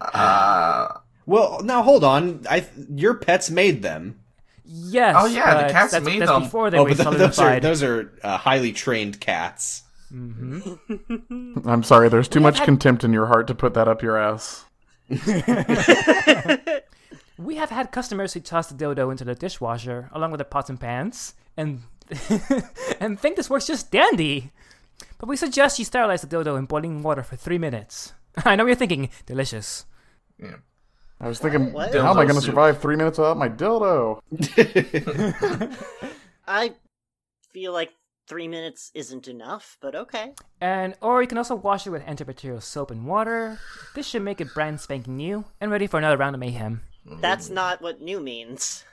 Uh, 0.00 0.98
Well, 1.26 1.60
now 1.62 1.82
hold 1.82 2.04
on. 2.04 2.44
I 2.48 2.66
your 2.88 3.14
pets 3.14 3.50
made 3.50 3.82
them. 3.82 4.20
Yes. 4.64 5.16
Oh, 5.18 5.26
yeah, 5.26 5.66
the 5.66 5.72
cats 5.72 5.92
that's, 5.92 6.04
made 6.04 6.20
that's 6.22 6.30
them. 6.30 6.44
before 6.44 6.70
they 6.70 6.78
oh, 6.78 6.84
were 6.84 6.94
but 6.94 7.18
those 7.18 7.38
are 7.38 7.60
those 7.60 7.82
are 7.82 8.12
uh, 8.22 8.36
highly 8.36 8.72
trained 8.72 9.20
cats. 9.20 9.82
I'm 10.12 11.82
sorry, 11.82 12.08
there's 12.08 12.28
too 12.28 12.40
much 12.40 12.58
had- 12.58 12.64
contempt 12.66 13.02
in 13.04 13.12
your 13.12 13.26
heart 13.26 13.46
to 13.48 13.54
put 13.54 13.74
that 13.74 13.88
up 13.88 14.02
your 14.02 14.18
ass. 14.18 14.64
We 17.38 17.56
have 17.56 17.70
had 17.70 17.90
customers 17.90 18.34
who 18.34 18.40
toss 18.40 18.68
the 18.68 18.74
dildo 18.74 19.10
into 19.10 19.24
the 19.24 19.34
dishwasher 19.34 20.10
along 20.12 20.30
with 20.30 20.38
the 20.38 20.44
pots 20.44 20.70
and 20.70 20.78
pans, 20.78 21.34
and 21.56 21.82
and 23.00 23.18
think 23.18 23.36
this 23.36 23.50
works 23.50 23.66
just 23.66 23.90
dandy. 23.90 24.52
But 25.18 25.28
we 25.28 25.36
suggest 25.36 25.78
you 25.78 25.84
sterilize 25.84 26.22
the 26.22 26.28
dildo 26.28 26.58
in 26.58 26.66
boiling 26.66 27.02
water 27.02 27.22
for 27.22 27.36
three 27.36 27.58
minutes. 27.58 28.12
I 28.44 28.54
know 28.54 28.64
what 28.64 28.68
you're 28.68 28.76
thinking, 28.76 29.10
delicious. 29.26 29.86
yeah. 30.38 30.56
I 31.22 31.28
was 31.28 31.38
thinking, 31.38 31.72
What? 31.72 31.94
how 31.94 32.10
am 32.10 32.18
I 32.18 32.24
going 32.24 32.34
to 32.34 32.40
survive 32.40 32.80
three 32.80 32.96
minutes 32.96 33.16
without 33.16 33.36
my 33.36 33.48
dildo? 33.48 34.20
I 36.48 36.74
feel 37.52 37.72
like 37.72 37.92
three 38.26 38.48
minutes 38.48 38.90
isn't 38.92 39.28
enough, 39.28 39.78
but 39.80 39.94
okay. 39.94 40.34
And 40.60 40.94
or 41.00 41.22
you 41.22 41.28
can 41.28 41.38
also 41.38 41.54
wash 41.54 41.86
it 41.86 41.90
with 41.90 42.04
antibacterial 42.06 42.60
soap 42.60 42.90
and 42.90 43.06
water. 43.06 43.60
This 43.94 44.06
should 44.06 44.22
make 44.22 44.40
it 44.40 44.52
brand 44.52 44.80
spanking 44.80 45.16
new 45.16 45.44
and 45.60 45.70
ready 45.70 45.86
for 45.86 45.98
another 45.98 46.16
round 46.16 46.34
of 46.34 46.40
mayhem. 46.40 46.82
That's 47.06 47.48
not 47.48 47.80
what 47.80 48.00
new 48.00 48.18
means. 48.18 48.84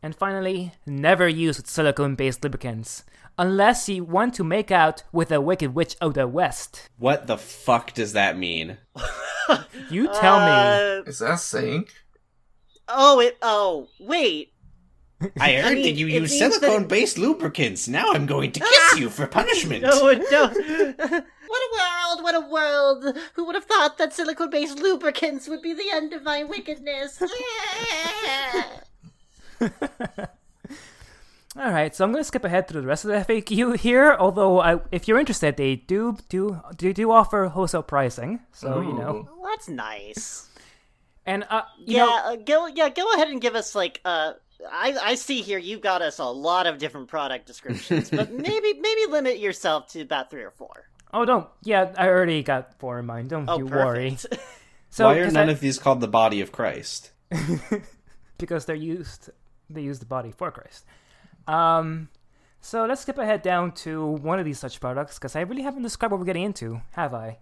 And 0.00 0.14
finally, 0.14 0.74
never 0.86 1.26
use 1.26 1.56
with 1.56 1.66
silicone-based 1.66 2.44
lubricants 2.44 3.04
unless 3.38 3.88
you 3.88 4.04
want 4.04 4.34
to 4.34 4.44
make 4.44 4.70
out 4.70 5.02
with 5.12 5.30
a 5.32 5.40
wicked 5.40 5.74
witch 5.74 5.96
of 6.00 6.14
the 6.14 6.26
west. 6.26 6.88
What 6.98 7.26
the 7.26 7.36
fuck 7.38 7.92
does 7.94 8.12
that 8.12 8.38
mean? 8.38 8.78
You 9.90 10.06
tell 10.06 10.38
me. 10.38 11.00
Uh, 11.00 11.02
Is 11.02 11.18
that 11.18 11.38
sync? 11.40 11.92
oh, 12.88 13.20
it. 13.20 13.36
Oh, 13.42 13.88
wait. 14.00 14.52
I 15.38 15.54
heard 15.54 15.74
mean, 15.74 15.82
that 15.84 15.92
you 15.92 16.06
use 16.06 16.36
silicone-based 16.38 17.18
lubricants. 17.18 17.88
Now 17.88 18.12
I'm 18.12 18.26
going 18.26 18.52
to 18.52 18.60
kiss 18.60 18.98
you 18.98 19.10
for 19.10 19.26
punishment. 19.26 19.84
No, 19.84 20.12
no. 20.12 20.46
what 20.48 21.62
a 21.62 21.70
world! 21.76 22.22
What 22.22 22.34
a 22.34 22.40
world! 22.40 23.18
Who 23.34 23.44
would 23.46 23.54
have 23.54 23.64
thought 23.64 23.98
that 23.98 24.12
silicone-based 24.12 24.78
lubricants 24.78 25.48
would 25.48 25.62
be 25.62 25.72
the 25.72 25.90
end 25.92 26.12
of 26.12 26.24
my 26.24 26.44
wickedness? 26.44 27.22
All 31.56 31.70
right, 31.70 31.94
so 31.94 32.04
I'm 32.04 32.10
going 32.10 32.20
to 32.22 32.26
skip 32.26 32.44
ahead 32.44 32.66
through 32.66 32.80
the 32.80 32.86
rest 32.88 33.04
of 33.04 33.10
the 33.12 33.32
FAQ 33.32 33.76
here. 33.78 34.16
Although, 34.18 34.60
I, 34.60 34.80
if 34.90 35.06
you're 35.06 35.20
interested, 35.20 35.56
they 35.56 35.76
do 35.76 36.16
do 36.28 36.60
do, 36.76 36.92
do 36.92 37.10
offer 37.12 37.44
wholesale 37.46 37.84
pricing. 37.84 38.40
So 38.52 38.80
you 38.80 38.92
know, 38.92 39.28
well, 39.38 39.50
that's 39.52 39.68
nice. 39.68 40.48
and 41.24 41.44
uh, 41.48 41.62
you 41.78 41.96
yeah, 41.98 42.04
know, 42.06 42.16
uh, 42.32 42.36
go 42.36 42.66
yeah, 42.66 42.88
go 42.88 43.12
ahead 43.14 43.28
and 43.28 43.40
give 43.40 43.54
us 43.54 43.74
like 43.76 44.00
uh 44.04 44.32
I 44.68 44.96
I 45.00 45.14
see 45.14 45.42
here 45.42 45.58
you 45.58 45.78
got 45.78 46.02
us 46.02 46.18
a 46.18 46.24
lot 46.24 46.66
of 46.66 46.78
different 46.78 47.06
product 47.06 47.46
descriptions, 47.46 48.10
but 48.10 48.32
maybe 48.32 48.74
maybe 48.80 49.06
limit 49.10 49.38
yourself 49.38 49.86
to 49.92 50.00
about 50.00 50.30
three 50.30 50.42
or 50.42 50.50
four. 50.50 50.88
oh, 51.12 51.24
don't. 51.24 51.46
Yeah, 51.62 51.92
I 51.96 52.08
already 52.08 52.42
got 52.42 52.76
four 52.80 52.98
in 52.98 53.06
mind. 53.06 53.30
Don't 53.30 53.48
Oh, 53.48 53.58
you 53.58 53.66
worry. 53.66 54.16
So, 54.90 55.06
Why 55.06 55.18
are 55.18 55.24
'cause 55.24 55.32
none 55.34 55.48
I- 55.48 55.52
of 55.52 55.58
these 55.58 55.78
called 55.80 56.00
the 56.00 56.06
body 56.06 56.40
of 56.40 56.52
Christ? 56.52 57.10
because 58.38 58.64
they're 58.64 58.76
used 58.76 59.30
they 59.70 59.80
use 59.82 59.98
the 59.98 60.06
body 60.06 60.30
for 60.30 60.50
Christ. 60.52 60.84
Um 61.48 62.08
so 62.60 62.86
let's 62.86 63.02
skip 63.02 63.18
ahead 63.18 63.42
down 63.42 63.72
to 63.84 64.04
one 64.06 64.38
of 64.38 64.44
these 64.46 64.58
such 64.58 64.80
products 64.80 65.18
because 65.18 65.36
I 65.36 65.40
really 65.42 65.62
haven't 65.62 65.82
described 65.82 66.12
what 66.12 66.18
we're 66.20 66.26
getting 66.26 66.44
into, 66.44 66.80
have 66.92 67.12
I? 67.14 67.38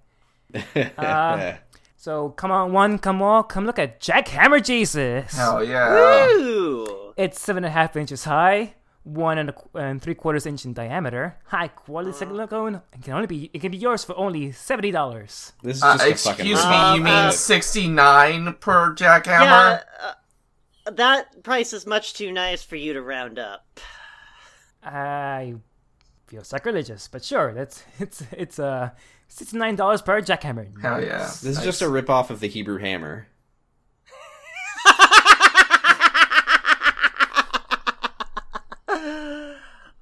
Uh, 0.99 1.55
So 1.97 2.31
come 2.31 2.51
on, 2.51 2.73
one, 2.73 2.99
come 2.99 3.23
all, 3.23 3.45
come 3.45 3.65
look 3.65 3.79
at 3.79 4.01
Jackhammer 4.01 4.61
Jesus. 4.63 5.33
Hell 5.37 5.63
yeah. 5.63 6.27
Ooh. 6.29 7.15
It's 7.17 7.41
seven 7.41 7.63
and 7.63 7.71
a 7.71 7.75
half 7.75 7.95
inches 7.95 8.25
high, 8.25 8.75
one 9.05 9.39
and, 9.39 9.51
a, 9.51 9.55
and 9.79 10.03
three 10.03 10.17
quarters 10.17 10.45
inch 10.45 10.65
in 10.65 10.73
diameter, 10.73 11.37
high 11.47 11.69
quality 11.69 12.11
silicone, 12.13 12.83
and 12.93 13.03
can 13.05 13.13
only 13.15 13.29
be 13.29 13.51
it 13.55 13.61
can 13.61 13.71
be 13.71 13.79
yours 13.79 14.03
for 14.03 14.17
only 14.19 14.51
seventy 14.51 14.91
dollars. 14.91 15.53
this 15.63 15.77
is 15.77 15.83
Uh, 15.85 15.97
just 15.99 16.27
a 16.27 16.31
fucking. 16.31 16.47
excuse 16.51 16.65
me, 16.67 16.75
Um, 16.75 16.97
you 16.99 17.05
mean 17.05 17.13
uh, 17.15 17.31
69 17.31 18.55
per 18.55 18.95
jackhammer? 18.95 19.47
Yeah, 19.47 19.81
uh, 20.03 20.13
that 20.85 21.43
price 21.43 21.73
is 21.73 21.87
much 21.87 22.15
too 22.15 22.33
nice 22.33 22.63
for 22.63 22.77
you 22.77 22.93
to 22.93 23.03
round 23.03 23.39
up. 23.39 23.81
I 24.83 25.55
feel 26.27 26.45
sacrilegious, 26.45 27.09
but 27.09 27.25
sure, 27.25 27.53
that's 27.55 27.85
it's 27.99 28.23
it's 28.33 28.59
uh 28.59 28.91
sixty 29.29 29.57
nine 29.57 29.77
dollars 29.77 30.03
per 30.03 30.21
jackhammer. 30.21 30.81
Hell 30.81 31.03
yeah. 31.03 31.19
This 31.19 31.59
is 31.59 31.63
just 31.63 31.83
a 31.83 31.89
rip 31.89 32.11
off 32.11 32.31
of 32.31 32.41
the 32.41 32.49
Hebrew 32.49 32.79
Hammer. 32.79 33.29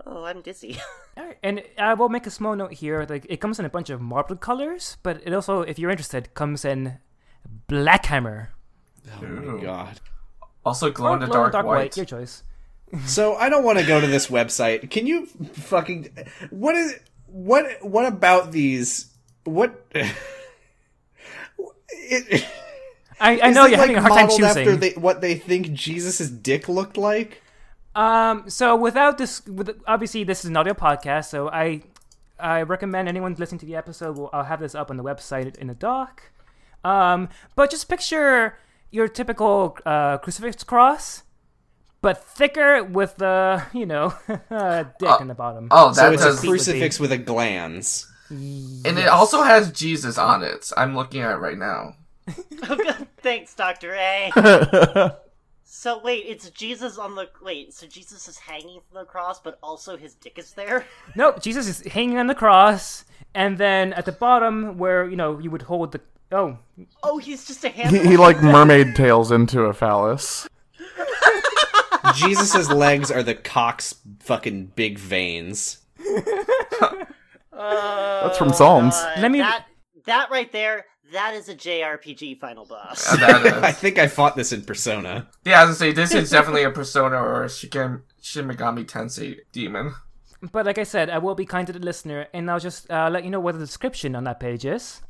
Oh, 0.06 0.24
I'm 0.24 0.40
dizzy. 0.42 0.76
Alright, 1.18 1.38
And 1.42 1.62
I 1.78 1.94
will 1.94 2.08
make 2.08 2.26
a 2.26 2.30
small 2.30 2.56
note 2.56 2.72
here. 2.72 3.06
Like 3.08 3.26
it 3.28 3.36
comes 3.40 3.60
in 3.60 3.64
a 3.64 3.70
bunch 3.70 3.90
of 3.90 4.00
marble 4.00 4.34
colors, 4.34 4.96
but 5.04 5.20
it 5.24 5.32
also, 5.32 5.60
if 5.62 5.78
you're 5.78 5.90
interested, 5.90 6.34
comes 6.34 6.64
in 6.64 6.98
black 7.68 8.06
hammer 8.06 8.50
Oh 9.20 9.26
my 9.26 9.62
god. 9.62 10.00
Also 10.64 10.90
glow 10.90 11.10
or 11.10 11.14
in 11.14 11.20
the 11.20 11.26
dark, 11.26 11.54
white. 11.64 11.96
Your 11.96 12.06
choice. 12.06 12.42
So 13.06 13.36
I 13.36 13.48
don't 13.48 13.62
want 13.62 13.78
to 13.78 13.86
go 13.86 14.00
to 14.00 14.06
this 14.08 14.26
website. 14.26 14.90
Can 14.90 15.06
you 15.06 15.26
fucking 15.26 16.08
what 16.50 16.74
is 16.74 16.98
what 17.26 17.64
what 17.82 18.04
about 18.04 18.50
these 18.50 19.14
what 19.44 19.86
it, 21.88 22.44
I, 23.20 23.40
I 23.40 23.50
know 23.50 23.66
it, 23.66 23.70
you're 23.70 23.80
having 23.80 23.96
like, 23.96 24.04
a 24.04 24.08
hard 24.08 24.12
time 24.12 24.28
modeled 24.28 24.40
choosing. 24.40 24.68
after 24.68 24.76
they, 24.76 24.90
what 24.92 25.20
they 25.20 25.34
think 25.34 25.72
Jesus' 25.72 26.30
dick 26.30 26.68
looked 26.68 26.96
like. 26.96 27.42
Um, 27.94 28.48
so 28.48 28.74
without 28.76 29.18
this, 29.18 29.44
with, 29.46 29.80
obviously 29.86 30.24
this 30.24 30.40
is 30.44 30.46
an 30.46 30.56
audio 30.56 30.74
podcast, 30.74 31.26
so 31.26 31.50
I, 31.50 31.82
I 32.38 32.62
recommend 32.62 33.08
anyone 33.08 33.34
listening 33.38 33.58
to 33.60 33.66
the 33.66 33.76
episode. 33.76 34.16
Will 34.16 34.30
I'll 34.32 34.44
have 34.44 34.60
this 34.60 34.74
up 34.74 34.90
on 34.90 34.96
the 34.96 35.04
website 35.04 35.56
in 35.58 35.66
the 35.66 35.74
doc. 35.74 36.30
Um, 36.82 37.28
but 37.56 37.70
just 37.70 37.88
picture 37.88 38.58
your 38.90 39.08
typical 39.08 39.76
uh, 39.86 40.18
crucifix 40.18 40.64
cross, 40.64 41.22
but 42.02 42.22
thicker 42.24 42.82
with 42.84 43.16
the 43.16 43.62
you 43.72 43.86
know 43.86 44.14
dick 44.28 45.20
in 45.20 45.28
the 45.28 45.34
bottom. 45.36 45.68
Oh, 45.70 45.92
So 45.92 46.02
that 46.02 46.14
it's 46.14 46.24
a 46.24 46.46
crucifix 46.46 46.98
with 47.00 47.12
a 47.12 47.18
glans. 47.18 48.06
and 48.30 48.98
it 48.98 49.08
also 49.08 49.42
has 49.42 49.72
Jesus 49.72 50.18
on 50.18 50.42
it. 50.42 50.70
I'm 50.76 50.94
looking 50.96 51.20
at 51.22 51.32
it 51.32 51.38
right 51.38 51.58
now. 51.58 51.94
Oh, 52.68 52.76
good. 52.76 53.08
Thanks, 53.18 53.54
Doctor 53.54 53.94
A. 53.94 54.30
So 55.72 56.00
wait, 56.02 56.24
it's 56.26 56.50
Jesus 56.50 56.98
on 56.98 57.14
the 57.14 57.28
wait. 57.40 57.72
So 57.72 57.86
Jesus 57.86 58.26
is 58.26 58.38
hanging 58.38 58.80
from 58.88 58.98
the 58.98 59.04
cross, 59.04 59.38
but 59.40 59.56
also 59.62 59.96
his 59.96 60.14
dick 60.14 60.36
is 60.36 60.52
there. 60.52 60.84
Nope, 61.14 61.40
Jesus 61.40 61.68
is 61.68 61.92
hanging 61.92 62.18
on 62.18 62.26
the 62.26 62.34
cross, 62.34 63.04
and 63.34 63.56
then 63.56 63.92
at 63.92 64.04
the 64.04 64.10
bottom 64.12 64.78
where 64.78 65.08
you 65.08 65.14
know 65.14 65.38
you 65.38 65.48
would 65.48 65.62
hold 65.62 65.92
the 65.92 66.00
oh 66.32 66.58
Oh, 67.02 67.18
he's 67.18 67.46
just 67.46 67.64
a 67.64 67.68
he, 67.68 67.82
hand. 67.82 67.96
he 67.96 68.16
like 68.16 68.42
mermaid 68.42 68.94
tails 68.96 69.30
into 69.30 69.62
a 69.62 69.72
phallus. 69.74 70.48
Jesus's 72.14 72.70
legs 72.70 73.10
are 73.10 73.22
the 73.22 73.34
cock's 73.34 73.94
fucking 74.20 74.72
big 74.76 74.98
veins. 74.98 75.78
That's 77.52 78.38
from 78.38 78.52
Psalms. 78.52 78.94
Let 79.18 79.30
me- 79.30 79.38
That 79.40 79.66
that 80.06 80.30
right 80.30 80.50
there. 80.52 80.86
That 81.12 81.34
is 81.34 81.48
a 81.48 81.56
JRPG 81.56 82.38
final 82.38 82.64
boss. 82.64 83.12
Uh, 83.12 83.16
that 83.16 83.44
is. 83.46 83.52
I 83.64 83.72
think 83.72 83.98
I 83.98 84.06
fought 84.06 84.36
this 84.36 84.52
in 84.52 84.62
Persona. 84.62 85.28
Yeah, 85.44 85.60
I 85.60 85.64
was 85.64 85.78
gonna 85.80 85.90
say 85.90 85.92
this 85.92 86.14
is 86.14 86.30
definitely 86.30 86.62
a 86.62 86.70
Persona 86.70 87.16
or 87.16 87.42
a 87.44 87.48
Shiken, 87.48 88.02
Shin 88.22 88.46
Megami 88.46 88.84
Tensei 88.86 89.38
demon. 89.50 89.92
But 90.52 90.66
like 90.66 90.78
I 90.78 90.84
said, 90.84 91.10
I 91.10 91.18
will 91.18 91.34
be 91.34 91.44
kind 91.44 91.66
to 91.66 91.72
the 91.72 91.80
listener, 91.80 92.28
and 92.32 92.48
I'll 92.48 92.60
just 92.60 92.88
uh, 92.92 93.10
let 93.10 93.24
you 93.24 93.30
know 93.30 93.40
what 93.40 93.54
the 93.54 93.58
description 93.58 94.14
on 94.14 94.22
that 94.24 94.38
page 94.38 94.64
is. 94.64 95.02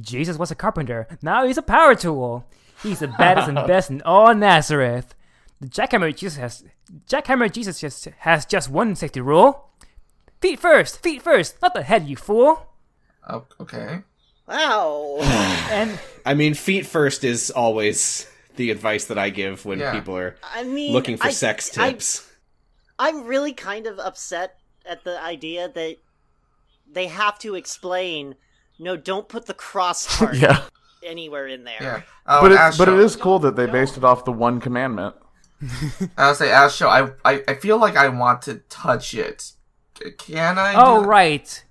Jesus 0.00 0.38
was 0.38 0.50
a 0.50 0.54
carpenter. 0.54 1.06
Now 1.22 1.46
he's 1.46 1.58
a 1.58 1.62
power 1.62 1.94
tool. 1.94 2.46
He's 2.82 3.00
the 3.00 3.08
baddest 3.08 3.48
and 3.48 3.56
best 3.66 3.90
in 3.90 4.02
all 4.02 4.34
Nazareth. 4.34 5.14
The 5.60 5.68
jackhammer 5.68 6.14
Jesus 6.16 6.38
has 6.38 6.64
jackhammer 7.08 7.50
Jesus 7.52 7.80
just 7.80 8.04
has 8.20 8.44
just 8.46 8.68
one 8.70 8.96
safety 8.96 9.20
rule: 9.20 9.68
feet 10.40 10.58
first, 10.58 11.02
feet 11.02 11.22
first, 11.22 11.60
not 11.62 11.74
the 11.74 11.82
head, 11.82 12.08
you 12.08 12.16
fool. 12.16 12.66
Oh, 13.28 13.44
okay. 13.60 14.00
Wow. 14.48 15.18
And 15.70 15.98
I 16.26 16.34
mean, 16.34 16.54
feet 16.54 16.86
first 16.86 17.22
is 17.24 17.50
always 17.50 18.26
the 18.56 18.70
advice 18.70 19.04
that 19.06 19.16
I 19.18 19.30
give 19.30 19.64
when 19.64 19.78
Yeah. 19.78 19.92
people 19.92 20.16
are 20.16 20.36
I 20.54 20.64
mean, 20.64 20.92
looking 20.92 21.16
for 21.16 21.28
I- 21.28 21.30
sex 21.30 21.76
I- 21.78 21.92
tips. 21.92 22.28
I'm 22.98 23.24
really 23.24 23.52
kind 23.52 23.86
of 23.86 23.98
upset 23.98 24.58
at 24.84 25.02
the 25.04 25.20
idea 25.22 25.68
that 25.68 25.96
they 26.90 27.06
have 27.06 27.38
to 27.40 27.54
explain. 27.54 28.34
No, 28.82 28.96
don't 28.96 29.28
put 29.28 29.46
the 29.46 29.54
cross 29.54 30.18
part 30.18 30.36
Yeah, 30.36 30.64
anywhere 31.04 31.46
in 31.46 31.64
there. 31.64 31.76
Yeah. 31.80 32.02
Oh, 32.26 32.40
but 32.42 32.52
it, 32.52 32.58
but 32.78 32.88
it 32.88 32.92
Show. 32.92 32.98
is 32.98 33.16
cool 33.16 33.38
that 33.40 33.56
they 33.56 33.66
based 33.66 33.96
it 33.96 34.04
off 34.04 34.24
the 34.24 34.32
one 34.32 34.60
commandment. 34.60 35.14
I'll 36.18 36.34
say 36.34 36.50
Ash 36.50 36.74
Show. 36.74 36.88
I, 36.88 37.10
I 37.24 37.42
I 37.46 37.54
feel 37.54 37.78
like 37.78 37.96
I 37.96 38.08
want 38.08 38.42
to 38.42 38.54
touch 38.68 39.14
it. 39.14 39.52
Can 40.18 40.58
I? 40.58 40.74
oh 40.74 41.04
right, 41.04 41.62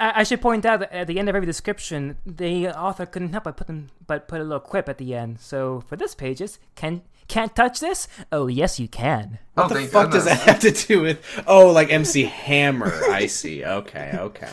I, 0.00 0.20
I 0.20 0.22
should 0.22 0.40
point 0.40 0.64
out 0.64 0.80
that 0.80 0.92
at 0.92 1.06
the 1.06 1.18
end 1.18 1.28
of 1.28 1.36
every 1.36 1.44
description, 1.46 2.16
the 2.24 2.68
author 2.68 3.04
couldn't 3.04 3.32
help 3.32 3.44
but 3.44 3.58
put 3.58 3.66
them, 3.66 3.90
but 4.06 4.26
put 4.26 4.40
a 4.40 4.44
little 4.44 4.60
quip 4.60 4.88
at 4.88 4.96
the 4.96 5.14
end. 5.14 5.40
So 5.40 5.82
for 5.86 5.96
this 5.96 6.14
pages, 6.14 6.58
can 6.74 7.02
can't 7.28 7.54
touch 7.54 7.80
this? 7.80 8.08
Oh 8.32 8.46
yes, 8.46 8.80
you 8.80 8.88
can. 8.88 9.38
Oh, 9.56 9.62
What 9.62 9.68
the 9.68 9.74
thank 9.74 9.90
fuck 9.90 10.10
does 10.10 10.24
that 10.24 10.40
have 10.40 10.60
to 10.60 10.70
do 10.70 11.02
with? 11.02 11.20
Oh, 11.46 11.70
like 11.70 11.92
MC 11.92 12.24
Hammer. 12.24 12.90
I 13.10 13.26
see. 13.26 13.62
Okay, 13.64 14.12
okay. 14.16 14.52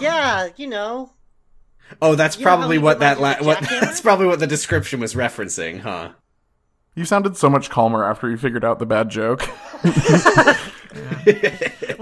Yeah, 0.00 0.50
you 0.56 0.68
know. 0.68 1.10
Oh, 2.00 2.14
that's 2.14 2.38
You 2.38 2.42
probably 2.42 2.78
what 2.78 3.00
that 3.00 3.20
la- 3.20 3.42
what 3.42 3.60
that's 3.80 4.00
probably 4.00 4.26
what 4.26 4.40
the 4.40 4.46
description 4.46 5.00
was 5.00 5.14
referencing, 5.14 5.80
huh? 5.80 6.12
You 6.94 7.04
sounded 7.04 7.36
so 7.36 7.48
much 7.48 7.70
calmer 7.70 8.04
after 8.04 8.30
you 8.30 8.36
figured 8.36 8.64
out 8.64 8.78
the 8.78 8.86
bad 8.86 9.08
joke. 9.08 9.48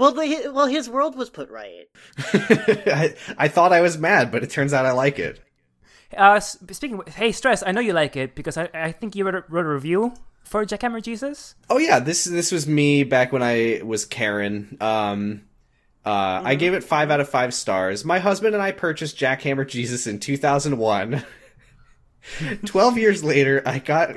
Well, 0.01 0.13
the, 0.13 0.51
well, 0.51 0.65
his 0.65 0.89
world 0.89 1.15
was 1.15 1.29
put 1.29 1.51
right. 1.51 1.87
I, 2.33 3.13
I 3.37 3.47
thought 3.49 3.71
I 3.71 3.81
was 3.81 3.99
mad, 3.99 4.31
but 4.31 4.43
it 4.43 4.49
turns 4.49 4.73
out 4.73 4.83
I 4.83 4.93
like 4.93 5.19
it. 5.19 5.39
Uh, 6.17 6.39
speaking, 6.39 6.99
of, 6.99 7.07
hey 7.07 7.31
stress, 7.31 7.61
I 7.63 7.71
know 7.71 7.81
you 7.81 7.93
like 7.93 8.15
it 8.15 8.33
because 8.33 8.57
I, 8.57 8.67
I 8.73 8.93
think 8.93 9.15
you 9.15 9.25
wrote 9.25 9.35
a, 9.35 9.43
wrote 9.47 9.67
a 9.67 9.69
review 9.69 10.13
for 10.43 10.65
Jackhammer 10.65 11.03
Jesus. 11.03 11.53
Oh 11.69 11.77
yeah, 11.77 11.99
this 11.99 12.23
this 12.23 12.51
was 12.51 12.67
me 12.67 13.03
back 13.03 13.31
when 13.31 13.43
I 13.43 13.81
was 13.83 14.05
Karen. 14.05 14.75
Um, 14.81 15.43
uh, 16.05 16.41
I 16.43 16.55
gave 16.55 16.73
it 16.73 16.83
five 16.83 17.11
out 17.11 17.19
of 17.19 17.29
five 17.29 17.53
stars. 17.53 18.03
My 18.03 18.19
husband 18.19 18.55
and 18.55 18.63
I 18.63 18.71
purchased 18.71 19.17
Jackhammer 19.17 19.67
Jesus 19.67 20.07
in 20.07 20.19
2001. 20.19 21.23
Twelve 22.65 22.97
years 22.97 23.23
later, 23.23 23.63
I 23.65 23.79
got. 23.79 24.15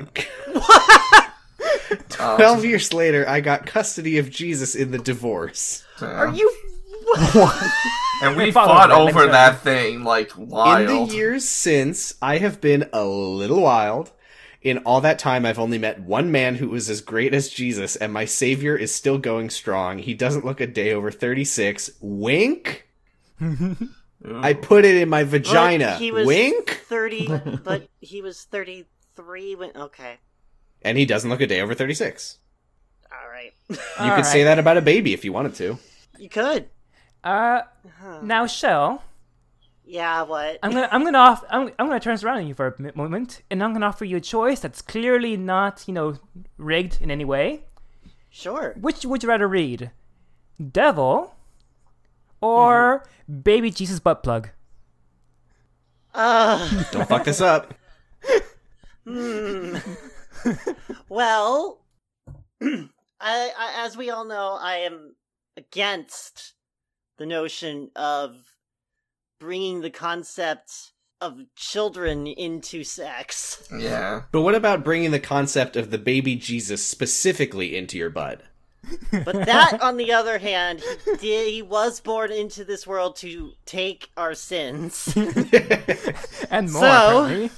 Twelve 2.09 2.63
years 2.63 2.93
later, 2.93 3.27
I 3.27 3.41
got 3.41 3.65
custody 3.65 4.19
of 4.19 4.29
Jesus 4.29 4.75
in 4.75 4.91
the 4.91 4.99
divorce. 4.99 5.83
Are 6.01 6.29
you? 6.29 6.51
And 8.21 8.37
we 8.37 8.49
fought 8.51 8.87
that, 8.87 8.95
let 8.95 9.05
me 9.05 9.11
over 9.11 9.31
that 9.31 9.59
thing 9.61 10.03
like 10.03 10.31
wild. 10.37 10.89
In 10.89 11.07
the 11.07 11.13
years 11.13 11.47
since, 11.47 12.15
I 12.21 12.37
have 12.37 12.61
been 12.61 12.87
a 12.93 13.03
little 13.03 13.61
wild. 13.61 14.11
In 14.65 14.79
all 14.79 14.99
that 15.01 15.19
time, 15.19 15.45
I've 15.45 15.59
only 15.59 15.77
met 15.77 15.99
one 16.01 16.31
man 16.31 16.55
who 16.55 16.69
was 16.69 16.89
as 16.89 16.99
great 16.99 17.35
as 17.35 17.49
Jesus, 17.49 17.95
and 17.95 18.11
my 18.11 18.25
savior 18.25 18.75
is 18.75 18.91
still 18.93 19.19
going 19.19 19.51
strong. 19.51 19.99
He 19.99 20.15
doesn't 20.15 20.43
look 20.43 20.59
a 20.59 20.65
day 20.65 20.91
over 20.91 21.11
36. 21.11 21.91
Wink? 22.01 22.87
I 23.39 24.53
put 24.53 24.83
it 24.85 24.95
in 24.95 25.07
my 25.07 25.23
vagina. 25.23 25.91
But 25.93 26.01
he 26.01 26.11
was 26.11 26.25
Wink? 26.25 26.81
thirty, 26.87 27.27
but 27.63 27.87
he 28.01 28.23
was 28.23 28.43
thirty-three 28.45 29.53
when. 29.55 29.71
Okay, 29.75 30.15
And 30.81 30.97
he 30.97 31.05
doesn't 31.05 31.29
look 31.29 31.41
a 31.41 31.47
day 31.47 31.61
over 31.61 31.75
36. 31.75 32.39
all 33.11 33.29
right. 33.29 33.53
You 33.69 33.77
All 33.99 34.15
could 34.15 34.25
say 34.25 34.43
that 34.45 34.57
about 34.57 34.77
a 34.77 34.81
baby 34.81 35.13
if 35.13 35.23
you 35.23 35.31
wanted 35.31 35.53
to. 35.55 35.77
you 36.17 36.27
could. 36.29 36.69
Uh, 37.23 37.61
now 38.23 38.47
Shell, 38.47 39.03
Yeah. 39.85 40.23
What? 40.23 40.59
I'm 40.63 40.71
gonna 40.71 40.89
I'm 40.91 41.03
gonna 41.03 41.17
off 41.17 41.43
I'm, 41.49 41.71
I'm 41.79 41.87
gonna 41.87 41.99
turn 41.99 42.13
this 42.13 42.23
around 42.23 42.37
on 42.37 42.47
you 42.47 42.53
for 42.53 42.67
a 42.67 42.97
moment, 42.97 43.41
and 43.49 43.63
I'm 43.63 43.73
gonna 43.73 43.85
offer 43.85 44.05
you 44.05 44.17
a 44.17 44.21
choice 44.21 44.59
that's 44.59 44.81
clearly 44.81 45.37
not 45.37 45.83
you 45.87 45.93
know 45.93 46.15
rigged 46.57 47.01
in 47.01 47.11
any 47.11 47.25
way. 47.25 47.63
Sure. 48.29 48.75
Which 48.79 49.05
would 49.05 49.23
you 49.23 49.29
rather 49.29 49.47
read, 49.47 49.91
Devil, 50.71 51.35
or 52.41 53.05
Baby 53.43 53.71
Jesus 53.71 53.99
butt 53.99 54.23
plug? 54.23 54.49
Uh. 56.13 56.83
Don't 56.91 57.07
fuck 57.07 57.23
this 57.23 57.41
up. 57.41 57.73
hmm. 59.05 59.77
Well, 61.09 61.79
I, 62.61 62.89
I, 63.21 63.85
as 63.85 63.95
we 63.95 64.09
all 64.09 64.25
know, 64.25 64.57
I 64.59 64.77
am 64.77 65.15
against 65.57 66.53
the 67.17 67.25
notion 67.25 67.91
of 67.95 68.35
bringing 69.39 69.81
the 69.81 69.89
concept 69.89 70.91
of 71.21 71.39
children 71.55 72.27
into 72.27 72.83
sex. 72.83 73.67
Yeah. 73.75 74.23
But 74.31 74.41
what 74.41 74.55
about 74.55 74.83
bringing 74.83 75.11
the 75.11 75.19
concept 75.19 75.75
of 75.75 75.91
the 75.91 75.97
baby 75.97 76.35
Jesus 76.35 76.85
specifically 76.85 77.75
into 77.75 77.97
your 77.97 78.09
butt? 78.09 78.41
But 79.11 79.45
that, 79.45 79.81
on 79.81 79.97
the 79.97 80.11
other 80.11 80.37
hand, 80.37 80.83
he, 81.05 81.15
did, 81.17 81.53
he 81.53 81.61
was 81.61 81.99
born 81.99 82.31
into 82.31 82.63
this 82.63 82.85
world 82.85 83.15
to 83.17 83.53
take 83.65 84.09
our 84.15 84.35
sins. 84.35 85.11
and 86.51 86.71
more. 86.71 86.81
So- 86.81 87.23
apparently. 87.23 87.49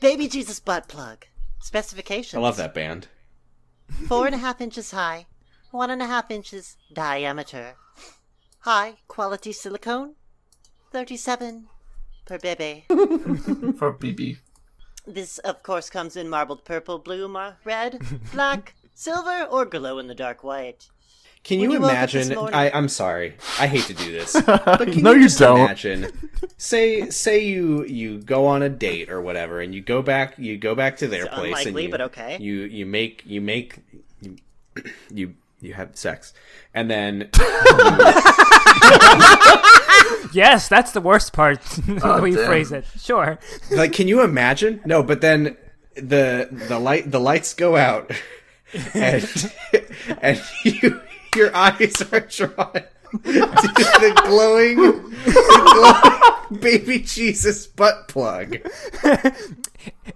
Baby 0.00 0.28
Jesus 0.28 0.60
butt 0.60 0.88
plug. 0.88 1.26
Specifications. 1.60 2.38
I 2.38 2.42
love 2.42 2.56
that 2.58 2.74
band. 2.74 3.08
Four 4.06 4.26
and 4.26 4.34
a 4.34 4.38
half 4.38 4.60
inches 4.60 4.90
high, 4.90 5.26
one 5.70 5.90
and 5.90 6.02
a 6.02 6.06
half 6.06 6.30
inches 6.30 6.76
diameter. 6.92 7.76
High 8.60 8.96
quality 9.08 9.52
silicone, 9.52 10.14
37 10.94 11.66
per 12.24 12.38
baby. 12.38 12.84
For 12.88 13.92
BB. 13.92 14.38
This, 15.06 15.38
of 15.38 15.62
course, 15.64 15.90
comes 15.90 16.16
in 16.16 16.28
marbled 16.30 16.64
purple, 16.64 16.98
blue, 17.00 17.26
mar- 17.26 17.56
red, 17.64 18.00
black, 18.32 18.74
silver, 18.94 19.42
or 19.50 19.64
glow 19.64 19.98
in 19.98 20.06
the 20.06 20.14
dark 20.14 20.44
white. 20.44 20.88
Can 21.42 21.58
you 21.58 21.72
you 21.72 21.80
woke 21.80 21.90
up 21.90 22.10
this 22.10 22.28
imagine? 22.28 22.36
morning- 22.38 22.54
I, 22.54 22.70
I'm 22.70 22.88
sorry. 22.88 23.34
I 23.58 23.66
hate 23.66 23.84
to 23.86 23.94
do 23.94 24.12
this. 24.12 24.40
But 24.46 24.92
can 24.92 25.02
No, 25.02 25.12
you, 25.12 25.22
you 25.24 25.28
don't. 25.28 25.58
Imagine, 25.58 26.30
say, 26.58 27.10
say 27.10 27.44
you 27.44 27.84
you 27.84 28.20
go 28.20 28.46
on 28.46 28.62
a 28.62 28.68
date 28.70 29.10
or 29.10 29.20
whatever, 29.20 29.60
and 29.60 29.74
you 29.74 29.82
go 29.82 30.00
back, 30.00 30.38
you 30.38 30.56
go 30.56 30.74
back 30.76 30.96
to 30.98 31.08
their 31.08 31.24
It's 31.26 31.34
place, 31.34 31.66
and 31.66 31.76
unlikely, 31.76 31.82
you, 31.84 31.90
but 31.90 32.00
okay. 32.02 32.38
You 32.40 32.54
you 32.62 32.86
make 32.86 33.24
you 33.26 33.40
make 33.40 33.80
you 34.22 34.36
you, 35.12 35.34
you 35.64 35.74
have 35.74 35.96
sex, 35.96 36.32
and 36.74 36.90
then 36.90 37.30
Yes, 40.32 40.68
that's 40.68 40.90
the 40.92 41.00
worst 41.00 41.32
part. 41.32 41.60
the 41.62 42.00
Oh, 42.02 42.20
way 42.22 42.30
you 42.30 42.36
damn. 42.36 42.46
phrase 42.46 42.72
it. 42.72 42.84
Sure. 42.98 43.38
like, 43.70 43.92
can 43.92 44.08
you 44.08 44.22
imagine? 44.22 44.80
No, 44.84 45.02
but 45.02 45.20
then 45.20 45.56
the 45.94 46.48
the 46.50 46.78
light 46.78 47.10
the 47.10 47.20
lights 47.20 47.54
go 47.54 47.76
out, 47.76 48.10
and 48.94 49.52
and 50.20 50.42
you 50.64 51.00
your 51.36 51.54
eyes 51.54 52.02
are 52.12 52.20
drawn 52.20 52.72
to 52.72 52.84
the 53.22 54.22
glowing, 54.26 54.76
the 54.76 56.48
glowing 56.50 56.60
baby 56.60 56.98
Jesus 57.00 57.66
butt 57.66 58.08
plug. 58.08 58.56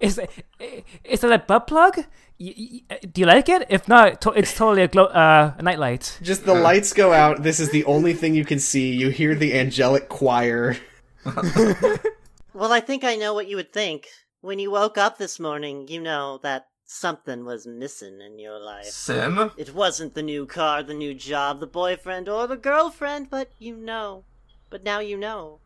Is 0.00 0.20
is 1.04 1.20
that 1.20 1.32
a 1.32 1.38
butt 1.38 1.66
plug? 1.66 1.98
Y- 2.40 2.54
y- 2.90 2.98
do 3.12 3.20
you 3.22 3.26
like 3.26 3.48
it? 3.48 3.66
If 3.68 3.88
not, 3.88 4.20
to- 4.22 4.32
it's 4.32 4.54
totally 4.54 4.82
a 4.82 4.88
glow 4.88 5.04
uh, 5.06 5.54
a 5.58 5.62
nightlight. 5.62 6.18
Just 6.22 6.44
the 6.44 6.54
lights 6.54 6.92
go 6.92 7.12
out. 7.12 7.42
This 7.42 7.58
is 7.58 7.70
the 7.70 7.84
only 7.84 8.14
thing 8.14 8.34
you 8.34 8.44
can 8.44 8.58
see. 8.60 8.92
You 8.94 9.08
hear 9.10 9.34
the 9.34 9.58
angelic 9.58 10.08
choir. 10.08 10.76
Well, 12.54 12.72
I 12.72 12.80
think 12.80 13.04
I 13.04 13.14
know 13.14 13.34
what 13.34 13.46
you 13.46 13.54
would 13.56 13.72
think. 13.72 14.08
When 14.40 14.58
you 14.58 14.72
woke 14.72 14.98
up 14.98 15.16
this 15.16 15.38
morning, 15.38 15.86
you 15.86 16.00
know 16.00 16.40
that 16.42 16.66
something 16.88 17.44
was 17.44 17.66
missing 17.66 18.20
in 18.20 18.38
your 18.38 18.58
life. 18.58 18.86
Sim? 18.86 19.52
It 19.56 19.74
wasn't 19.74 20.14
the 20.14 20.22
new 20.22 20.46
car, 20.46 20.82
the 20.82 20.94
new 20.94 21.14
job, 21.14 21.60
the 21.60 21.66
boyfriend, 21.66 22.28
or 22.28 22.46
the 22.46 22.56
girlfriend, 22.56 23.28
but 23.30 23.50
you 23.58 23.76
know. 23.76 24.24
But 24.70 24.84
now 24.84 24.98
you 24.98 25.16
know. 25.16 25.60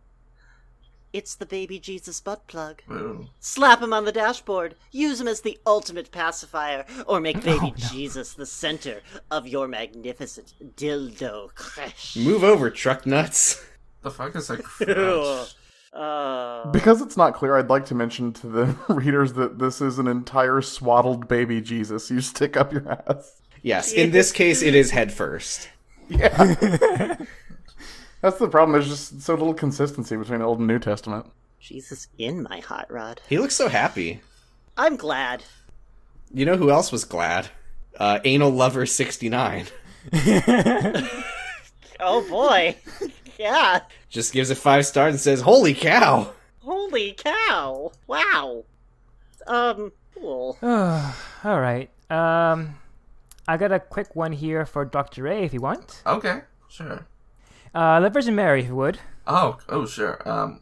It's 1.12 1.34
the 1.34 1.46
baby 1.46 1.78
Jesus 1.78 2.20
butt 2.20 2.46
plug. 2.46 2.82
Ooh. 2.90 3.28
Slap 3.38 3.82
him 3.82 3.92
on 3.92 4.04
the 4.04 4.12
dashboard. 4.12 4.74
Use 4.90 5.20
him 5.20 5.28
as 5.28 5.42
the 5.42 5.58
ultimate 5.66 6.10
pacifier, 6.10 6.86
or 7.06 7.20
make 7.20 7.42
baby 7.44 7.72
Jesus 7.76 8.32
the 8.32 8.46
center 8.46 9.02
of 9.30 9.46
your 9.46 9.68
magnificent 9.68 10.54
dildo 10.76 11.54
crash. 11.54 12.16
Move 12.16 12.42
over, 12.42 12.70
truck 12.70 13.06
nuts. 13.06 13.64
The 14.00 14.10
fuck 14.10 14.34
is 14.34 14.50
a 14.50 14.56
Ew. 14.88 15.44
Crutch? 15.92 16.02
Uh, 16.02 16.70
Because 16.70 17.00
it's 17.02 17.16
not 17.16 17.34
clear, 17.34 17.56
I'd 17.56 17.68
like 17.70 17.86
to 17.86 17.94
mention 17.94 18.32
to 18.34 18.46
the 18.46 18.76
readers 18.88 19.34
that 19.34 19.58
this 19.58 19.80
is 19.80 19.98
an 19.98 20.06
entire 20.08 20.60
swaddled 20.62 21.28
baby 21.28 21.60
Jesus 21.60 22.10
you 22.10 22.20
stick 22.20 22.56
up 22.56 22.72
your 22.72 22.88
ass. 23.08 23.40
Yes, 23.62 23.92
in 23.92 24.10
this 24.10 24.32
case, 24.32 24.62
it 24.62 24.74
is 24.74 24.90
head 24.90 25.12
first. 25.12 25.68
Yeah. 26.08 26.36
That's 28.20 28.38
the 28.38 28.48
problem. 28.48 28.72
There's 28.72 28.88
just 28.88 29.22
so 29.22 29.34
little 29.34 29.54
consistency 29.54 30.16
between 30.16 30.42
Old 30.42 30.58
and 30.58 30.66
New 30.68 30.78
Testament. 30.78 31.26
Jesus 31.60 32.08
in 32.18 32.42
my 32.42 32.58
hot 32.60 32.90
rod. 32.90 33.20
He 33.28 33.38
looks 33.38 33.54
so 33.54 33.68
happy. 33.68 34.20
I'm 34.76 34.96
glad. 34.96 35.44
You 36.34 36.44
know 36.44 36.56
who 36.56 36.70
else 36.70 36.90
was 36.90 37.04
glad? 37.04 37.48
Uh, 37.96 38.18
Anal 38.24 38.50
Lover 38.50 38.84
69. 38.86 39.66
Oh 42.04 42.28
boy. 42.28 42.74
yeah. 43.38 43.80
Just 44.12 44.34
gives 44.34 44.50
it 44.50 44.56
five 44.56 44.84
stars 44.84 45.14
and 45.14 45.20
says, 45.20 45.40
Holy 45.40 45.72
cow! 45.72 46.34
Holy 46.60 47.14
cow. 47.14 47.92
Wow. 48.06 48.64
Um, 49.46 49.90
cool. 50.14 50.58
All 50.62 51.60
right. 51.60 51.88
Um, 52.10 52.74
I 53.48 53.56
got 53.56 53.72
a 53.72 53.80
quick 53.80 54.14
one 54.14 54.32
here 54.32 54.66
for 54.66 54.84
Doctor 54.84 55.26
A 55.28 55.42
if 55.42 55.54
you 55.54 55.62
want. 55.62 56.02
Okay, 56.04 56.42
sure. 56.68 57.06
Uh, 57.74 58.00
the 58.00 58.10
Virgin 58.10 58.34
Mary, 58.34 58.60
if 58.60 58.66
you 58.66 58.76
would. 58.76 58.98
Oh, 59.26 59.56
oh, 59.70 59.86
sure. 59.86 60.20
Um, 60.28 60.60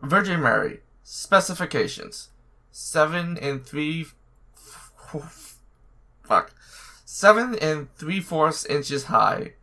Virgin 0.00 0.40
Mary 0.40 0.78
specifications: 1.02 2.28
seven 2.70 3.36
and 3.36 3.66
three. 3.66 4.06
Fuck, 6.22 6.52
seven 7.04 7.58
and 7.60 7.92
three 7.96 8.20
fourths 8.20 8.64
inches 8.64 9.06
high, 9.06 9.54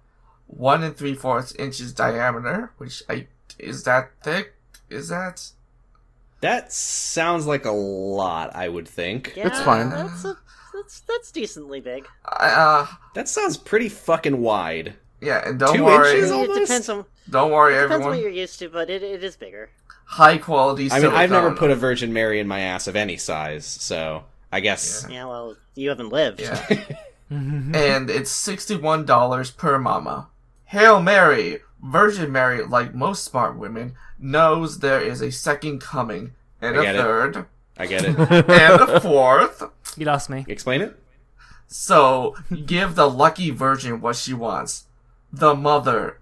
one 0.48 0.84
and 0.84 0.96
three 0.96 1.14
fourths 1.14 1.54
inches 1.56 1.94
diameter. 1.94 2.72
Which 2.78 3.04
I 3.10 3.28
is 3.60 3.84
that 3.84 4.12
thick? 4.24 4.54
Is 4.90 5.10
that? 5.10 5.52
That 6.42 6.72
sounds 6.72 7.48
like 7.48 7.66
a 7.66 7.72
lot, 7.72 8.56
I 8.56 8.70
would 8.70 8.88
think. 8.88 9.34
Yeah, 9.36 9.48
It's 9.48 9.60
fine. 9.62 9.90
That's 9.90 10.24
a, 10.24 10.38
that's 10.74 11.00
that's 11.02 11.32
decently 11.32 11.82
big. 11.82 12.08
I, 12.26 12.48
uh, 12.50 12.88
That 13.16 13.28
sounds 13.28 13.58
pretty 13.58 13.90
fucking 13.90 14.40
wide. 14.42 14.94
yeah, 15.20 15.48
and 15.48 15.60
don't 15.60 15.76
Two 15.76 15.84
worry, 15.84 16.12
inches? 16.12 16.32
It 16.32 16.54
depends 16.54 16.90
on 16.90 17.06
don't 17.30 17.52
worry, 17.52 17.74
depends 17.74 17.92
everyone. 17.94 18.12
Depends 18.12 18.24
what 18.26 18.32
you're 18.34 18.42
used 18.42 18.60
to, 18.60 18.70
but 18.70 18.90
it, 18.90 19.02
it 19.04 19.24
is 19.24 19.36
bigger. 19.36 19.70
High 20.06 20.38
quality. 20.38 20.90
I 20.92 21.00
mean, 21.02 21.12
I've 21.12 21.32
never 21.32 21.52
put 21.54 21.72
a 21.72 21.76
Virgin 21.76 22.14
Mary 22.14 22.40
in 22.40 22.48
my 22.48 22.60
ass 22.62 22.88
of 22.88 22.96
any 22.96 23.18
size, 23.18 23.66
so 23.66 24.24
I 24.52 24.60
guess. 24.62 25.06
Yeah, 25.10 25.26
well, 25.26 25.58
you 25.76 25.90
haven't 25.90 26.10
lived. 26.10 26.40
Yeah. 26.40 26.66
and 27.30 28.10
it's 28.10 28.32
sixty-one 28.32 29.06
dollars 29.06 29.52
per 29.52 29.78
mama. 29.78 30.30
Hail 30.68 31.02
Mary, 31.02 31.62
Virgin 31.82 32.32
Mary, 32.32 32.62
like 32.64 32.94
most 32.94 33.24
smart 33.24 33.58
women, 33.58 33.96
knows 34.20 34.80
there 34.80 35.02
is 35.02 35.22
a 35.22 35.32
second 35.32 35.80
coming, 35.80 36.34
and 36.62 36.76
I 36.76 36.80
a 36.80 36.84
get 36.84 36.96
it. 36.96 36.98
third, 36.98 37.46
I 37.78 37.86
get 37.86 38.04
it. 38.04 38.20
and 38.50 38.82
a 38.82 39.00
fourth. 39.00 39.64
You 39.96 40.06
lost 40.06 40.30
me. 40.30 40.46
Explain 40.48 40.82
it? 40.82 41.00
So 41.68 42.36
give 42.66 42.96
the 42.96 43.10
lucky 43.10 43.50
virgin 43.50 44.02
what 44.02 44.18
she 44.18 44.34
wants. 44.34 44.88
The 45.32 45.56
mother 45.56 46.20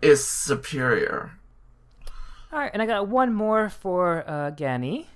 is 0.00 0.26
superior. 0.26 1.32
All 2.50 2.58
right, 2.58 2.70
and 2.72 2.80
I 2.80 2.86
got 2.86 3.08
one 3.08 3.34
more 3.34 3.68
for 3.68 4.24
uh, 4.26 4.50
Ganny. 4.52 5.06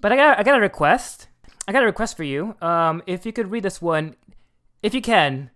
But 0.00 0.10
I 0.12 0.16
got 0.16 0.38
I 0.40 0.42
got 0.42 0.56
a 0.56 0.60
request. 0.60 1.28
I 1.68 1.72
got 1.72 1.84
a 1.84 1.86
request 1.86 2.16
for 2.16 2.24
you. 2.24 2.56
Um, 2.60 3.02
if 3.06 3.24
you 3.24 3.32
could 3.32 3.50
read 3.50 3.62
this 3.62 3.80
one, 3.80 4.16
if 4.82 4.92
you 4.92 5.00
can, 5.00 5.50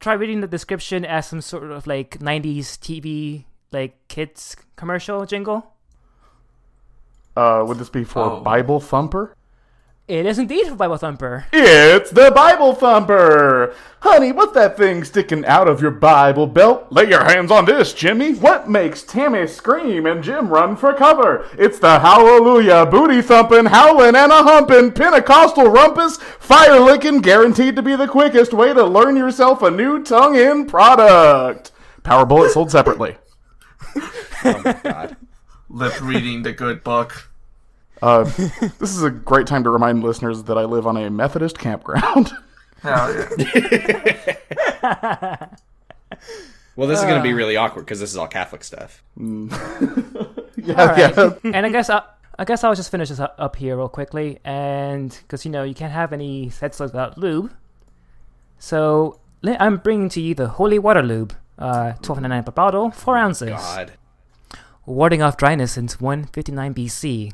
try 0.00 0.14
reading 0.14 0.40
the 0.40 0.46
description 0.48 1.04
as 1.04 1.26
some 1.28 1.40
sort 1.40 1.70
of 1.70 1.86
like 1.86 2.18
'90s 2.18 2.78
TV 2.78 3.44
like 3.72 3.96
kids 4.08 4.56
commercial 4.76 5.24
jingle. 5.26 5.72
Uh, 7.36 7.62
would 7.66 7.78
this 7.78 7.88
be 7.90 8.02
for 8.04 8.24
Oh. 8.24 8.40
Bible 8.40 8.80
Thumper? 8.80 9.34
It 10.10 10.26
is 10.26 10.40
indeed 10.40 10.66
for 10.66 10.74
Bible 10.74 10.96
Thumper. 10.96 11.46
It's 11.52 12.10
the 12.10 12.32
Bible 12.32 12.74
Thumper! 12.74 13.72
Honey, 14.00 14.32
what's 14.32 14.54
that 14.54 14.76
thing 14.76 15.04
sticking 15.04 15.44
out 15.44 15.68
of 15.68 15.80
your 15.80 15.92
Bible 15.92 16.48
belt? 16.48 16.88
Lay 16.90 17.08
your 17.08 17.22
hands 17.22 17.52
on 17.52 17.64
this, 17.64 17.92
Jimmy. 17.92 18.34
What 18.34 18.68
makes 18.68 19.04
Tammy 19.04 19.46
scream 19.46 20.06
and 20.06 20.24
Jim 20.24 20.48
run 20.48 20.74
for 20.74 20.92
cover? 20.94 21.46
It's 21.56 21.78
the 21.78 22.00
hallelujah, 22.00 22.86
booty 22.86 23.22
thumping, 23.22 23.66
howling, 23.66 24.16
and 24.16 24.32
a 24.32 24.42
humping, 24.42 24.90
Pentecostal 24.90 25.66
rumpus, 25.70 26.16
fire 26.16 26.80
licking, 26.80 27.20
guaranteed 27.20 27.76
to 27.76 27.82
be 27.82 27.94
the 27.94 28.08
quickest 28.08 28.52
way 28.52 28.74
to 28.74 28.82
learn 28.84 29.14
yourself 29.14 29.62
a 29.62 29.70
new 29.70 30.02
tongue 30.02 30.34
in 30.34 30.66
product. 30.66 31.70
Power 32.02 32.26
Bullet 32.26 32.50
sold 32.50 32.72
separately. 32.72 33.16
Oh 34.42 34.62
my 34.64 34.72
god. 34.72 35.16
Lip 35.68 36.00
reading 36.00 36.42
the 36.42 36.52
good 36.54 36.82
book. 36.82 37.29
Uh, 38.02 38.24
this 38.78 38.96
is 38.96 39.02
a 39.02 39.10
great 39.10 39.46
time 39.46 39.62
to 39.64 39.70
remind 39.70 40.02
listeners 40.02 40.44
that 40.44 40.56
I 40.56 40.64
live 40.64 40.86
on 40.86 40.96
a 40.96 41.10
Methodist 41.10 41.58
campground. 41.58 42.32
Hell 42.82 43.26
yeah. 43.38 45.46
Well, 46.76 46.88
this 46.88 47.00
is 47.00 47.04
going 47.04 47.18
to 47.18 47.22
be 47.22 47.34
really 47.34 47.56
awkward 47.56 47.84
because 47.84 48.00
this 48.00 48.10
is 48.10 48.16
all 48.16 48.28
Catholic 48.28 48.64
stuff. 48.64 49.02
yeah, 49.16 49.26
All 49.26 50.86
right. 50.86 51.14
yeah. 51.14 51.30
and 51.44 51.66
I 51.66 51.68
guess 51.68 51.90
I, 51.90 52.02
I 52.38 52.46
guess 52.46 52.64
I'll 52.64 52.74
just 52.74 52.90
finish 52.90 53.10
this 53.10 53.20
up, 53.20 53.34
up 53.36 53.56
here 53.56 53.76
real 53.76 53.88
quickly, 53.90 54.38
and 54.44 55.10
because 55.22 55.44
you 55.44 55.50
know 55.50 55.62
you 55.62 55.74
can't 55.74 55.92
have 55.92 56.14
any 56.14 56.48
sets 56.48 56.80
without 56.80 57.18
lube, 57.18 57.52
so 58.58 59.20
I'm 59.44 59.76
bringing 59.76 60.08
to 60.10 60.22
you 60.22 60.34
the 60.34 60.48
Holy 60.48 60.78
Water 60.78 61.02
Lube, 61.02 61.34
uh, 61.58 61.92
twelve 62.00 62.18
ninety 62.22 62.34
nine 62.34 62.44
per 62.44 62.52
bottle, 62.52 62.90
four 62.92 63.18
ounces. 63.18 63.50
God. 63.50 63.92
warding 64.86 65.20
off 65.20 65.36
dryness 65.36 65.72
since 65.72 66.00
159 66.00 66.72
BC. 66.74 67.32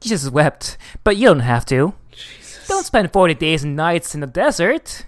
Jesus 0.00 0.30
wept, 0.30 0.76
but 1.04 1.16
you 1.16 1.26
don't 1.28 1.40
have 1.40 1.64
to. 1.66 1.94
Don't 2.68 2.86
spend 2.86 3.12
40 3.12 3.34
days 3.34 3.64
and 3.64 3.76
nights 3.76 4.14
in 4.14 4.20
the 4.20 4.26
desert. 4.26 5.04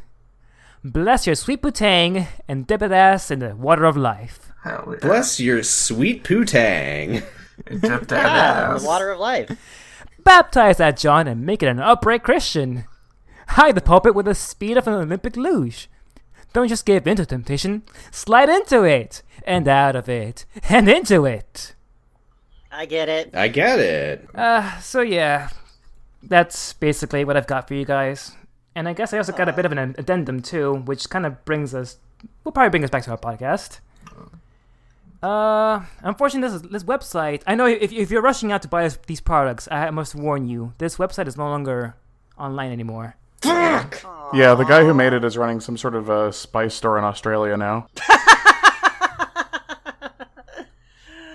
Bless 0.85 1.27
your 1.27 1.36
sweet 1.36 1.62
putang 1.62 2.27
and 2.48 2.66
dip 2.66 2.82
it 2.82 2.90
ass 2.93 3.31
in 3.31 3.39
the 3.39 3.55
water 3.55 3.85
of 3.85 3.97
life. 3.97 4.51
Hell 4.64 4.89
yeah. 4.90 4.98
Bless 5.01 5.39
your 5.40 5.62
sweet 5.62 6.24
pootang. 6.24 7.23
Dip 7.69 8.09
that 8.09 8.10
Yeah, 8.10 8.74
ass. 8.74 8.82
the 8.82 8.86
water 8.86 9.10
of 9.10 9.20
life. 9.20 9.51
Baptize 10.24 10.78
that 10.78 10.97
John 10.97 11.27
and 11.28 11.44
make 11.47 11.62
it 11.62 11.69
an 11.69 11.81
upright 11.81 12.23
Christian. 12.23 12.85
Hide 13.48 13.74
the 13.77 13.81
pulpit 13.81 14.14
with 14.14 14.27
the 14.27 14.35
speed 14.35 14.77
of 14.77 14.86
an 14.89 14.94
Olympic 14.94 15.36
luge. 15.36 15.89
Don't 16.52 16.69
just 16.69 16.85
give 16.86 17.06
in 17.06 17.16
to 17.16 17.24
temptation, 17.27 17.82
slide 18.10 18.48
into 18.48 18.82
it, 18.85 19.23
and 19.47 19.66
out 19.66 19.97
of 19.97 20.09
it, 20.09 20.44
and 20.69 20.89
into 20.89 21.24
it. 21.24 21.74
I 22.73 22.86
get 22.86 23.09
it. 23.09 23.31
I 23.35 23.49
get 23.49 23.78
it. 23.78 24.28
Uh, 24.35 24.78
so 24.81 25.03
yeah, 25.03 25.51
that's 26.23 26.73
basically 26.73 27.24
what 27.24 27.36
I've 27.36 27.47
got 27.47 27.69
for 27.69 27.74
you 27.74 27.85
guys. 27.85 28.32
And 28.74 28.89
I 28.89 28.94
guess 28.94 29.12
I 29.12 29.19
also 29.19 29.32
got 29.32 29.49
a 29.49 29.53
bit 29.53 29.66
of 29.66 29.73
an 29.73 29.94
addendum 29.99 30.40
too, 30.40 30.77
which 30.86 31.11
kind 31.11 31.27
of 31.27 31.44
brings 31.44 31.74
us, 31.74 31.99
will 32.44 32.53
probably 32.53 32.70
bring 32.70 32.85
us 32.85 32.90
back 32.90 33.03
to 33.05 33.11
our 33.11 33.19
podcast. 33.19 33.81
Uh, 35.23 35.85
unfortunately, 36.01 36.59
this 36.59 36.62
this 36.70 36.85
website. 36.85 37.43
I 37.47 37.55
know 37.55 37.66
if 37.66 37.93
if 37.93 38.11
you're 38.11 38.23
rushing 38.23 38.51
out 38.51 38.62
to 38.62 38.69
buy 38.69 38.89
these 39.07 39.20
products, 39.20 39.69
I 39.70 39.90
must 39.90 40.15
warn 40.15 40.49
you, 40.49 40.73
this 40.78 40.97
website 40.97 41.28
is 41.28 41.36
no 41.36 41.49
longer 41.49 41.94
online 42.39 42.73
anymore. 42.73 43.16
Yeah, 43.44 44.55
the 44.55 44.65
guy 44.65 44.82
who 44.82 44.94
made 44.94 45.12
it 45.12 45.24
is 45.24 45.36
running 45.36 45.61
some 45.61 45.77
sort 45.77 45.94
of 45.94 46.09
a 46.09 46.32
spice 46.32 46.74
store 46.74 46.97
in 46.99 47.05
Australia 47.05 47.57
now. 47.57 47.86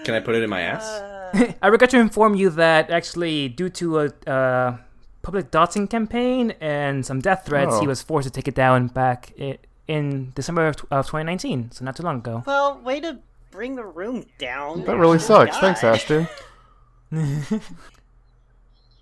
Can 0.03 0.15
I 0.15 0.19
put 0.19 0.35
it 0.35 0.43
in 0.43 0.49
my 0.49 0.61
ass? 0.61 1.01
I 1.61 1.67
regret 1.67 1.89
to 1.91 1.99
inform 1.99 2.35
you 2.35 2.49
that 2.51 2.89
actually, 2.91 3.49
due 3.49 3.69
to 3.69 3.99
a 3.99 4.05
uh, 4.29 4.77
public 5.21 5.51
doxing 5.51 5.89
campaign 5.89 6.51
and 6.61 7.05
some 7.05 7.19
death 7.19 7.43
threats, 7.45 7.79
he 7.79 7.85
Oh. 7.85 7.89
was 7.89 8.01
forced 8.01 8.27
to 8.27 8.31
take 8.31 8.47
it 8.47 8.55
down 8.55 8.87
back 8.87 9.33
in 9.87 10.31
December 10.35 10.67
of, 10.67 10.75
tw- 10.77 10.85
of 10.91 11.05
2019, 11.07 11.71
so 11.71 11.85
not 11.85 11.95
too 11.95 12.03
long 12.03 12.17
ago. 12.17 12.43
Well, 12.45 12.79
way 12.83 12.99
to 13.01 13.19
bring 13.51 13.75
the 13.75 13.85
room 13.85 14.25
down. 14.37 14.83
That 14.85 14.97
really 14.97 15.19
sucks. 15.19 15.57
God. 15.59 15.77
Thanks, 15.77 15.81
Astu. 15.81 16.27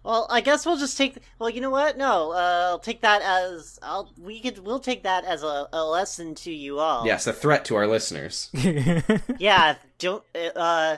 Well, 0.04 0.28
I 0.30 0.42
guess 0.42 0.68
we'll 0.68 0.78
just 0.78 0.98
take. 1.00 1.18
Well, 1.40 1.50
you 1.50 1.62
know 1.62 1.72
what? 1.72 1.98
No, 1.98 2.32
uh, 2.32 2.68
I'll 2.70 2.78
take 2.78 3.02
that 3.02 3.24
as. 3.24 3.80
I'll. 3.82 4.12
We 4.22 4.40
could. 4.40 4.60
We'll 4.60 4.78
take 4.80 5.02
that 5.02 5.26
as 5.26 5.42
a, 5.42 5.68
a 5.74 5.84
lesson 5.84 6.36
to 6.36 6.52
you 6.52 6.78
all. 6.78 7.08
Yes, 7.08 7.26
a 7.26 7.34
threat 7.34 7.66
to 7.66 7.76
our 7.76 7.88
listeners. 7.88 8.52
Yeah. 9.40 9.78
Don't. 9.98 10.24
Uh. 10.56 10.98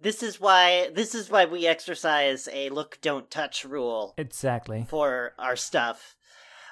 This 0.00 0.22
is 0.22 0.40
why. 0.40 0.90
This 0.94 1.14
is 1.14 1.30
why 1.30 1.44
we 1.46 1.66
exercise 1.66 2.48
a 2.52 2.68
look, 2.70 2.98
don't 3.00 3.30
touch 3.30 3.64
rule 3.64 4.14
exactly. 4.18 4.86
for 4.88 5.32
our 5.38 5.56
stuff, 5.56 6.16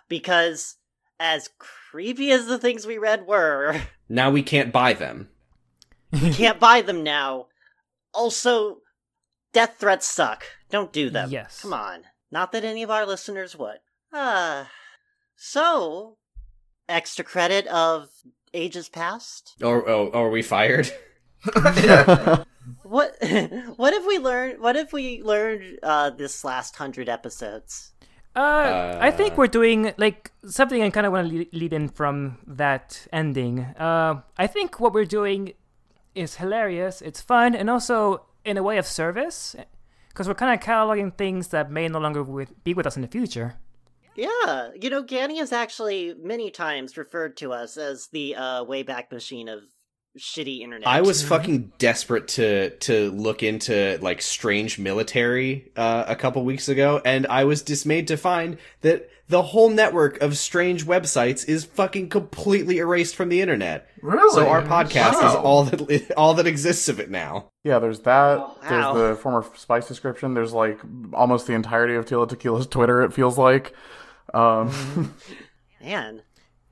because 0.09 0.77
as 1.19 1.49
creepy 1.59 2.31
as 2.31 2.47
the 2.47 2.59
things 2.59 2.87
we 2.87 2.99
read 2.99 3.27
were, 3.27 3.81
Now 4.09 4.31
we 4.31 4.43
can't 4.43 4.73
buy 4.73 4.93
them. 4.93 5.29
we 6.13 6.31
can't 6.35 6.61
buy 6.61 6.83
them 6.83 7.03
now. 7.03 7.47
Also, 8.13 8.79
death 9.53 9.77
threats 9.79 10.07
suck. 10.07 10.45
Don't 10.71 10.93
do 10.93 11.09
them. 11.11 11.31
Yes. 11.31 11.63
Come 11.63 11.73
on. 11.73 12.03
Not 12.31 12.53
that 12.53 12.65
any 12.65 12.83
of 12.83 12.91
our 12.91 13.07
listeners 13.07 13.57
would. 13.57 13.79
Ah. 14.13 14.71
so, 15.35 16.19
extra 16.89 17.25
credit 17.25 17.67
of 17.69 18.09
ages 18.53 18.89
past. 18.89 19.55
Or, 19.63 19.89
oh, 19.89 20.11
oh, 20.13 20.21
are 20.25 20.31
we 20.31 20.43
fired? 20.43 20.93
yeah. 22.95 23.67
What? 23.67 23.77
what 23.79 23.93
have 23.93 24.07
we 24.07 24.19
learned? 24.19 24.61
What 24.61 24.77
have 24.77 24.93
we 24.93 25.23
learned 25.23 25.79
uh, 25.83 26.11
this 26.11 26.45
last 26.45 26.77
hundred 26.77 27.09
episodes? 27.09 27.93
Uh, 28.37 28.99
I 29.01 29.11
think 29.13 29.33
Uh, 29.33 29.37
we're 29.37 29.47
doing 29.47 29.93
like 29.97 30.33
something 30.45 30.83
I 30.83 30.91
kind 30.91 31.07
of 31.07 31.13
want 31.13 31.29
to 31.29 31.35
lead, 31.35 31.49
lead 31.53 31.73
in 31.73 31.89
from 31.89 32.39
that 32.47 33.07
ending. 33.13 33.61
Uh, 33.61 34.23
I 34.37 34.47
think 34.49 34.81
what 34.81 34.93
we're 34.93 35.05
doing 35.05 35.53
is 36.15 36.37
hilarious. 36.37 37.01
It's 37.01 37.21
fun, 37.21 37.55
and 37.55 37.71
also 37.71 38.27
in 38.45 38.57
a 38.57 38.63
way 38.63 38.79
of 38.79 38.87
service, 38.87 39.55
because 40.09 40.27
we're 40.29 40.35
kind 40.35 40.53
of 40.53 40.65
cataloging 40.65 41.17
things 41.17 41.49
that 41.49 41.71
may 41.71 41.89
no 41.89 41.99
longer 41.99 42.23
with, 42.23 42.63
be 42.65 42.75
with 42.75 42.87
us 42.87 42.97
in 42.97 43.03
the 43.03 43.09
future. 43.09 43.55
Yeah, 44.17 44.71
you 44.81 44.91
know, 44.91 45.03
Ganny 45.03 45.39
has 45.39 45.53
actually 45.53 46.15
many 46.15 46.51
times 46.51 46.97
referred 46.97 47.37
to 47.39 47.53
us 47.53 47.77
as 47.77 48.09
the 48.09 48.37
uh, 48.37 48.65
Wayback 48.65 49.11
Machine 49.11 49.49
of 49.49 49.63
shitty 50.19 50.61
internet. 50.61 50.87
I 50.89 51.01
was 51.01 51.23
fucking 51.23 51.73
desperate 51.79 52.29
to 52.29 52.71
to 52.71 53.11
look 53.11 53.43
into 53.43 53.99
like 54.01 54.23
strange 54.23 54.79
military 54.79 55.71
uh, 55.77 56.05
a 56.07 56.17
couple 56.17 56.45
weeks 56.45 56.69
ago, 56.69 57.01
and 57.05 57.27
I 57.27 57.45
was 57.45 57.63
dismayed 57.63 58.09
to 58.09 58.17
find 58.17 58.59
that 58.83 59.11
the 59.27 59.41
whole 59.43 59.71
network 59.71 60.21
of 60.21 60.37
strange 60.37 60.85
websites 60.85 61.49
is 61.49 61.65
fucking 61.65 62.11
completely 62.11 62.77
erased 62.79 63.17
from 63.17 63.31
the 63.31 63.41
internet. 63.41 63.89
Really? 64.03 64.35
So 64.35 64.47
our 64.49 64.63
podcast 64.63 65.15
is 65.27 65.35
all 65.35 65.65
that 65.65 66.13
all 66.17 66.35
that 66.35 66.47
exists 66.47 66.89
of 66.89 67.01
it 67.01 67.11
now. 67.11 67.51
Yeah, 67.65 67.79
there's 67.79 68.01
that. 68.01 68.39
wow. 68.39 68.57
There's 68.69 68.95
the 69.17 69.23
former 69.23 69.45
spice 69.57 69.89
description. 69.89 70.35
There's 70.35 70.53
like 70.53 70.79
almost 71.15 71.47
the 71.47 71.55
entirety 71.55 71.95
of 71.95 72.05
Tila 72.05 72.29
Tequila's 72.29 72.67
Twitter. 72.67 73.03
It 73.03 73.13
feels 73.13 73.39
like. 73.39 73.75
Um, 74.33 75.15
Man. 75.83 76.23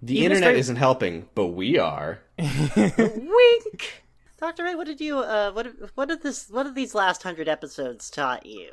The 0.05 0.15
Even 0.19 0.33
internet 0.33 0.49
straight- 0.49 0.59
isn't 0.59 0.77
helping, 0.77 1.29
but 1.35 1.49
we 1.49 1.79
are. 1.79 2.22
Wink. 2.43 4.03
Doctor 4.39 4.67
A, 4.67 4.77
what 4.77 4.87
did 4.87 5.01
you? 5.01 5.19
Uh, 5.19 5.53
what? 5.53 5.69
What 5.95 6.09
did 6.09 6.23
this? 6.23 6.49
What 6.51 6.67
have 6.67 6.75
these 6.75 6.95
last 6.95 7.23
hundred 7.23 7.49
episodes 7.49 8.11
taught 8.11 8.45
you? 8.45 8.73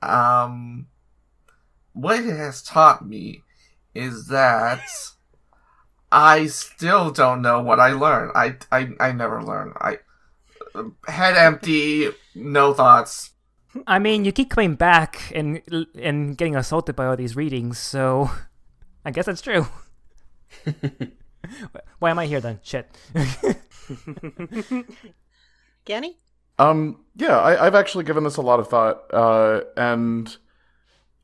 Um, 0.00 0.86
what 1.92 2.20
it 2.20 2.36
has 2.36 2.62
taught 2.62 3.06
me 3.06 3.42
is 3.94 4.28
that 4.28 4.82
I 6.10 6.46
still 6.46 7.10
don't 7.10 7.42
know 7.42 7.60
what 7.60 7.80
I 7.80 7.92
learned. 7.92 8.32
I, 8.34 8.56
I, 8.70 8.90
I 9.00 9.12
never 9.12 9.42
learn. 9.42 9.72
I 9.76 9.98
head 11.08 11.36
empty, 11.36 12.10
no 12.34 12.72
thoughts. 12.72 13.30
I 13.86 13.98
mean, 13.98 14.24
you 14.24 14.32
keep 14.32 14.50
coming 14.50 14.74
back 14.76 15.32
and 15.34 15.60
and 16.00 16.36
getting 16.36 16.56
assaulted 16.56 16.94
by 16.94 17.06
all 17.06 17.16
these 17.16 17.36
readings, 17.36 17.78
so 17.78 18.30
I 19.04 19.10
guess 19.10 19.26
that's 19.26 19.42
true. 19.42 19.66
Why 21.98 22.10
am 22.10 22.18
I 22.18 22.26
here 22.26 22.40
then? 22.40 22.60
Shit. 22.62 22.88
Ganny? 25.86 26.14
um, 26.58 27.04
yeah, 27.16 27.38
I, 27.38 27.66
I've 27.66 27.74
actually 27.74 28.04
given 28.04 28.24
this 28.24 28.36
a 28.36 28.42
lot 28.42 28.60
of 28.60 28.68
thought, 28.68 29.02
uh, 29.12 29.62
and 29.76 30.36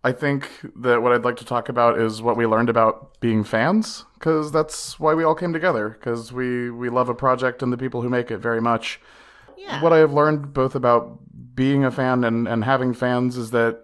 I 0.02 0.12
think 0.12 0.48
that 0.76 1.02
what 1.02 1.12
I'd 1.12 1.24
like 1.24 1.36
to 1.36 1.44
talk 1.44 1.68
about 1.68 2.00
is 2.00 2.22
what 2.22 2.36
we 2.36 2.46
learned 2.46 2.68
about 2.68 3.20
being 3.20 3.44
fans, 3.44 4.04
because 4.14 4.50
that's 4.50 4.98
why 4.98 5.14
we 5.14 5.24
all 5.24 5.34
came 5.34 5.52
together. 5.52 5.90
Because 5.90 6.32
we 6.32 6.70
we 6.70 6.88
love 6.88 7.08
a 7.08 7.14
project 7.14 7.62
and 7.62 7.72
the 7.72 7.76
people 7.76 8.02
who 8.02 8.08
make 8.08 8.30
it 8.30 8.38
very 8.38 8.60
much. 8.60 9.00
Yeah. 9.56 9.82
what 9.82 9.92
I 9.92 9.98
have 9.98 10.14
learned 10.14 10.54
both 10.54 10.74
about 10.74 11.18
being 11.54 11.84
a 11.84 11.90
fan 11.90 12.24
and, 12.24 12.48
and 12.48 12.64
having 12.64 12.94
fans 12.94 13.36
is 13.36 13.50
that, 13.50 13.82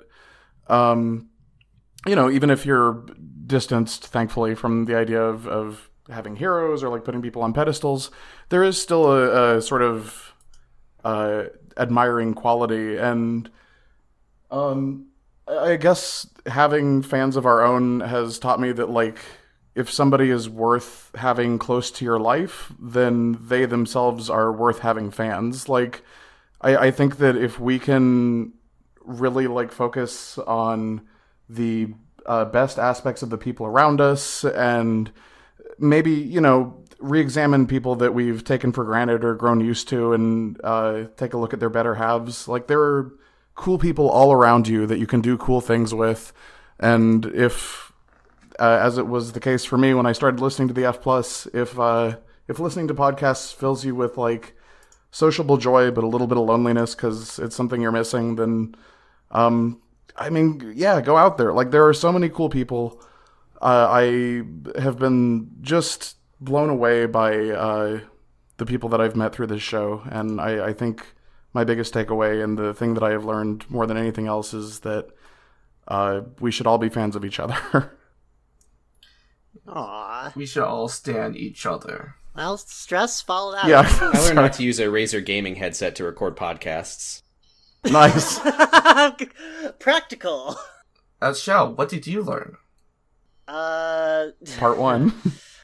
um, 0.69 1.29
you 2.07 2.17
know, 2.17 2.31
even 2.31 2.49
if 2.49 2.65
you're 2.65 3.05
distanced, 3.47 4.07
thankfully, 4.07 4.55
from 4.55 4.87
the 4.87 4.97
idea 4.97 5.21
of, 5.21 5.47
of 5.47 5.91
having 6.11 6.37
heroes 6.37 6.83
or 6.83 6.89
like 6.89 7.05
putting 7.05 7.23
people 7.23 7.43
on 7.43 7.53
pedestals, 7.53 8.11
there 8.49 8.65
is 8.65 8.81
still 8.81 9.11
a, 9.11 9.57
a 9.57 9.63
sort 9.63 9.83
of 9.83 10.35
uh, 11.05 11.45
admiring 11.77 12.35
quality. 12.35 12.97
And 12.97 13.51
um, 14.51 15.07
I 15.49 15.77
guess 15.77 16.29
having 16.47 17.03
fans 17.03 17.37
of 17.37 17.47
our 17.47 17.65
own 17.65 18.01
has 18.01 18.39
taught 18.39 18.61
me 18.61 18.73
that, 18.73 18.91
like, 18.91 19.19
if 19.75 19.91
somebody 19.91 20.31
is 20.31 20.49
worth 20.49 21.11
having 21.15 21.59
close 21.59 21.91
to 21.91 22.05
your 22.05 22.19
life, 22.19 22.73
then 22.81 23.39
they 23.41 23.67
themselves 23.67 24.31
are 24.31 24.51
worth 24.51 24.79
having 24.79 25.11
fans. 25.11 25.69
Like, 25.69 26.03
I, 26.61 26.77
I 26.77 26.91
think 26.91 27.19
that 27.19 27.37
if 27.37 27.61
we 27.61 27.79
can 27.79 28.55
really 29.01 29.47
like 29.47 29.71
focus 29.71 30.39
on 30.39 31.03
the 31.49 31.95
uh, 32.25 32.45
best 32.47 32.79
aspects 32.79 33.23
of 33.23 33.31
the 33.31 33.39
people 33.39 33.67
around 33.67 34.01
us 34.01 34.45
and 34.45 35.13
maybe 35.79 36.13
you 36.13 36.41
know 36.41 36.83
re-examine 36.99 37.67
people 37.67 37.95
that 37.97 38.15
we've 38.15 38.43
taken 38.43 38.73
for 38.73 38.85
granted 38.85 39.23
or 39.25 39.35
grown 39.35 39.61
used 39.61 39.89
to 39.89 40.13
and 40.13 40.59
uh, 40.65 41.05
take 41.17 41.35
a 41.35 41.37
look 41.37 41.53
at 41.53 41.61
their 41.61 41.69
better 41.69 41.97
halves 41.97 42.49
like 42.49 42.67
there 42.69 42.81
are 42.81 43.13
cool 43.55 43.79
people 43.79 44.09
all 44.09 44.33
around 44.33 44.67
you 44.67 44.87
that 44.87 44.99
you 44.99 45.07
can 45.07 45.21
do 45.21 45.37
cool 45.37 45.61
things 45.61 45.93
with 45.93 46.33
and 46.79 47.27
if 47.27 47.87
uh, 48.59 48.79
as 48.83 48.99
it 48.99 49.07
was 49.07 49.33
the 49.33 49.41
case 49.41 49.65
for 49.65 49.77
me 49.77 49.95
when 49.95 50.07
I 50.07 50.13
started 50.13 50.41
listening 50.41 50.69
to 50.69 50.75
the 50.75 50.85
F 50.85 51.01
plus. 51.01 51.47
If 51.53 51.79
uh, 51.79 52.17
if 52.49 52.59
listening 52.59 52.89
to 52.89 52.95
podcasts 52.95 53.55
fills 53.55 53.85
you 53.85 53.95
with 53.95 54.17
like 54.17 54.55
sociable 55.11 55.57
joy, 55.57 55.91
but 55.91 56.05
a 56.05 56.09
little 56.09 56.27
bit 56.27 56.39
of 56.39 56.45
loneliness 56.45 56.95
because 56.95 57.39
it's 57.39 57.57
something 57.57 57.81
you're 57.81 57.93
missing, 57.93 58.37
then 58.37 58.75
um, 59.31 59.81
I 60.17 60.31
mean, 60.31 60.73
yeah, 60.75 61.01
go 61.01 61.17
out 61.17 61.37
there. 61.39 61.53
Like 61.53 61.71
there 61.71 61.87
are 61.87 61.95
so 61.95 62.13
many 62.13 62.29
cool 62.29 62.49
people. 62.49 63.03
Uh, 63.61 63.89
I 63.91 64.43
have 64.81 64.99
been 64.99 65.51
just 65.61 66.17
blown 66.41 66.69
away 66.69 67.07
by 67.07 67.35
uh, 67.51 68.01
the 68.59 68.67
people 68.67 68.89
that 68.91 69.01
I've 69.01 69.17
met 69.17 69.35
through 69.35 69.47
this 69.49 69.63
show, 69.63 70.03
and 70.11 70.41
I, 70.41 70.69
I 70.69 70.73
think 70.73 71.07
my 71.53 71.65
biggest 71.65 71.95
takeaway, 71.95 72.43
and 72.45 72.59
the 72.59 72.75
thing 72.75 72.95
that 72.95 73.03
I 73.03 73.11
have 73.13 73.25
learned 73.25 73.69
more 73.71 73.87
than 73.87 73.97
anything 73.97 74.27
else 74.27 74.53
is 74.53 74.81
that 74.81 75.09
uh, 75.89 76.23
we 76.41 76.51
should 76.51 76.67
all 76.67 76.79
be 76.79 76.89
fans 76.89 77.17
of 77.17 77.25
each 77.25 77.41
other. 77.41 77.57
Aw. 79.69 80.33
We 80.37 80.47
should 80.47 80.63
all 80.63 80.89
stand 80.89 81.37
each 81.37 81.67
other. 81.67 82.15
Well, 82.35 82.59
stress 82.59 83.23
followed 83.23 83.57
out. 83.57 83.69
yeah, 83.69 83.83
I 84.01 84.21
learned 84.21 84.35
not 84.37 84.53
to 84.55 84.63
use 84.63 84.79
a 84.79 84.87
Razer 84.87 85.25
gaming 85.25 85.57
headset 85.57 85.97
to 85.97 86.05
record 86.05 86.37
podcasts. 86.37 87.23
nice. 87.85 88.39
Practical. 89.79 90.57
Uh, 91.21 91.33
Shell, 91.33 91.75
what 91.75 91.89
did 91.89 92.07
you 92.07 92.23
learn? 92.23 92.59
Uh, 93.49 94.29
Part 94.59 94.79
one. 94.79 95.13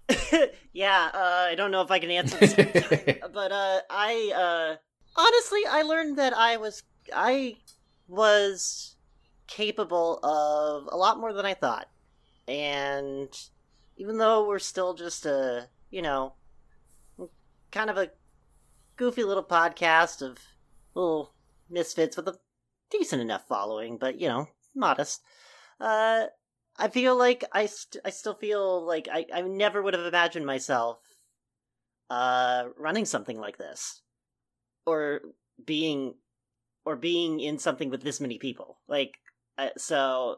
yeah. 0.73 1.11
Uh, 1.13 1.47
I 1.51 1.55
don't 1.57 1.71
know 1.71 1.83
if 1.83 1.91
I 1.91 1.99
can 1.99 2.11
answer 2.11 2.39
this, 2.39 2.55
but 3.33 3.53
uh, 3.53 3.81
I 3.91 4.33
uh, 4.35 5.21
honestly, 5.21 5.61
I 5.69 5.83
learned 5.83 6.19
that 6.19 6.37
I 6.37 6.57
was 6.57 6.83
I 7.15 7.57
was 8.09 8.97
capable 9.47 10.19
of 10.23 10.89
a 10.93 10.97
lot 10.97 11.19
more 11.19 11.33
than 11.33 11.47
I 11.47 11.55
thought, 11.55 11.89
and 12.47 13.29
even 13.97 14.19
though 14.19 14.47
we're 14.47 14.59
still 14.59 14.95
just 14.95 15.27
a 15.27 15.69
you 15.91 16.03
know 16.03 16.35
kind 17.71 17.91
of 17.91 17.99
a 17.99 18.11
goofy 18.97 19.25
little 19.25 19.43
podcast 19.43 20.23
of 20.23 20.39
little 20.95 21.35
misfits 21.69 22.17
with 22.17 22.29
a 22.29 22.39
decent 22.91 23.23
enough 23.23 23.47
following, 23.49 23.99
but 23.99 24.21
you 24.21 24.29
know 24.29 24.47
modest. 24.75 25.23
Uh, 25.81 26.27
I 26.77 26.89
feel 26.89 27.16
like 27.16 27.44
I, 27.53 27.66
st- 27.66 28.03
I 28.05 28.11
still 28.11 28.35
feel 28.35 28.85
like 28.86 29.09
I, 29.12 29.27
I 29.32 29.43
never 29.43 29.82
would 29.82 29.94
have 29.94 30.07
imagined 30.07 30.47
myself 30.47 30.99
uh, 32.11 32.65
running 32.78 33.05
something 33.05 33.39
like 33.39 33.59
this, 33.59 34.03
or 34.86 35.20
being, 35.65 36.15
or 36.85 36.97
being 36.97 37.40
in 37.40 37.59
something 37.59 37.90
with 37.90 38.03
this 38.03 38.20
many 38.20 38.39
people. 38.39 38.78
Like, 38.89 39.19
uh, 39.59 39.69
so 39.77 40.36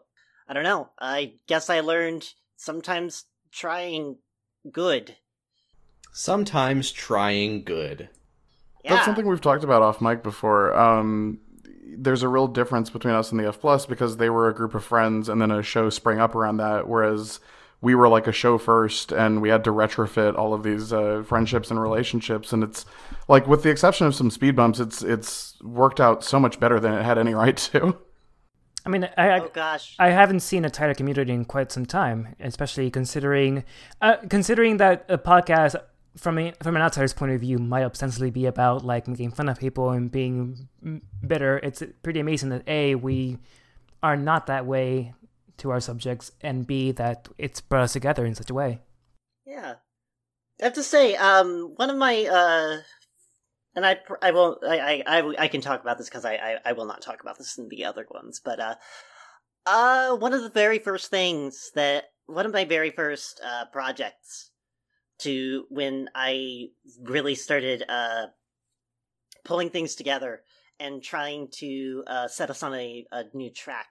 I 0.48 0.52
don't 0.52 0.64
know. 0.64 0.90
I 1.00 1.34
guess 1.46 1.70
I 1.70 1.80
learned 1.80 2.28
sometimes 2.56 3.24
trying 3.52 4.18
good. 4.70 5.16
Sometimes 6.12 6.92
trying 6.92 7.64
good. 7.64 8.08
Yeah. 8.84 8.94
That's 8.94 9.06
something 9.06 9.26
we've 9.26 9.40
talked 9.40 9.64
about 9.64 9.82
off 9.82 10.00
mic 10.00 10.22
before. 10.22 10.76
Um, 10.78 11.40
there's 11.96 12.22
a 12.22 12.28
real 12.28 12.46
difference 12.46 12.90
between 12.90 13.14
us 13.14 13.30
and 13.30 13.40
the 13.40 13.46
F 13.46 13.60
Plus 13.60 13.86
because 13.86 14.16
they 14.16 14.30
were 14.30 14.48
a 14.48 14.54
group 14.54 14.74
of 14.74 14.84
friends, 14.84 15.28
and 15.28 15.40
then 15.40 15.50
a 15.50 15.62
show 15.62 15.90
sprang 15.90 16.18
up 16.18 16.34
around 16.34 16.58
that. 16.58 16.88
Whereas 16.88 17.40
we 17.80 17.94
were 17.94 18.08
like 18.08 18.26
a 18.26 18.32
show 18.32 18.58
first, 18.58 19.12
and 19.12 19.42
we 19.42 19.50
had 19.50 19.64
to 19.64 19.70
retrofit 19.70 20.36
all 20.36 20.54
of 20.54 20.62
these 20.62 20.92
uh, 20.92 21.22
friendships 21.26 21.70
and 21.70 21.80
relationships. 21.80 22.52
And 22.52 22.64
it's 22.64 22.86
like, 23.28 23.46
with 23.46 23.62
the 23.62 23.70
exception 23.70 24.06
of 24.06 24.14
some 24.14 24.30
speed 24.30 24.56
bumps, 24.56 24.80
it's 24.80 25.02
it's 25.02 25.60
worked 25.62 26.00
out 26.00 26.24
so 26.24 26.40
much 26.40 26.58
better 26.58 26.80
than 26.80 26.94
it 26.94 27.02
had 27.02 27.18
any 27.18 27.34
right 27.42 27.56
to. 27.56 27.98
I 28.86 28.90
mean, 28.90 29.08
I, 29.16 29.28
I 29.28 29.40
oh 29.40 29.50
gosh. 29.52 29.96
I 29.98 30.10
haven't 30.10 30.40
seen 30.40 30.64
a 30.64 30.70
tighter 30.70 30.94
community 30.94 31.32
in 31.32 31.44
quite 31.46 31.72
some 31.72 31.86
time, 31.86 32.34
especially 32.40 32.90
considering 32.90 33.64
uh, 34.00 34.16
considering 34.28 34.76
that 34.78 35.06
a 35.08 35.18
podcast 35.18 35.76
from 36.16 36.38
a, 36.38 36.52
from 36.62 36.76
an 36.76 36.82
outsider's 36.82 37.12
point 37.12 37.32
of 37.32 37.40
view 37.40 37.58
might 37.58 37.84
ostensibly 37.84 38.30
be 38.30 38.46
about 38.46 38.84
like 38.84 39.08
making 39.08 39.30
fun 39.32 39.48
of 39.48 39.58
people 39.58 39.90
and 39.90 40.10
being 40.10 40.68
bitter. 41.26 41.58
It's 41.58 41.82
pretty 42.02 42.20
amazing 42.20 42.50
that 42.50 42.68
a 42.68 42.94
we 42.94 43.38
are 44.02 44.16
not 44.16 44.46
that 44.46 44.66
way 44.66 45.14
to 45.56 45.70
our 45.70 45.80
subjects, 45.80 46.32
and 46.40 46.66
b 46.66 46.90
that 46.92 47.28
it's 47.38 47.60
brought 47.60 47.84
us 47.84 47.92
together 47.92 48.26
in 48.26 48.34
such 48.34 48.50
a 48.50 48.54
way. 48.54 48.80
Yeah. 49.46 49.74
I 50.60 50.64
have 50.64 50.74
to 50.74 50.82
say, 50.82 51.16
um, 51.16 51.74
one 51.76 51.90
of 51.90 51.96
my, 51.96 52.24
uh, 52.26 52.82
and 53.74 53.84
I, 53.84 53.98
I 54.22 54.30
won't, 54.30 54.64
I, 54.64 55.02
I, 55.06 55.18
I, 55.18 55.34
I 55.38 55.48
can 55.48 55.60
talk 55.60 55.80
about 55.80 55.98
this 55.98 56.08
because 56.08 56.24
I, 56.24 56.34
I, 56.34 56.56
I 56.64 56.72
will 56.72 56.86
not 56.86 57.02
talk 57.02 57.20
about 57.20 57.38
this 57.38 57.58
in 57.58 57.68
the 57.68 57.84
other 57.84 58.06
ones, 58.10 58.40
but, 58.44 58.60
uh, 58.60 58.74
uh, 59.66 60.16
one 60.16 60.32
of 60.32 60.42
the 60.42 60.50
very 60.50 60.78
first 60.78 61.10
things 61.10 61.70
that, 61.74 62.04
one 62.26 62.46
of 62.46 62.52
my 62.52 62.64
very 62.64 62.90
first, 62.90 63.40
uh, 63.44 63.64
projects 63.72 64.50
to 65.18 65.66
when 65.68 66.08
I 66.14 66.68
really 67.02 67.34
started, 67.34 67.84
uh, 67.88 68.26
pulling 69.44 69.70
things 69.70 69.94
together 69.94 70.42
and 70.80 71.02
trying 71.02 71.48
to, 71.58 72.04
uh, 72.06 72.28
set 72.28 72.50
us 72.50 72.62
on 72.62 72.74
a, 72.74 73.06
a 73.12 73.24
new 73.32 73.50
track 73.50 73.88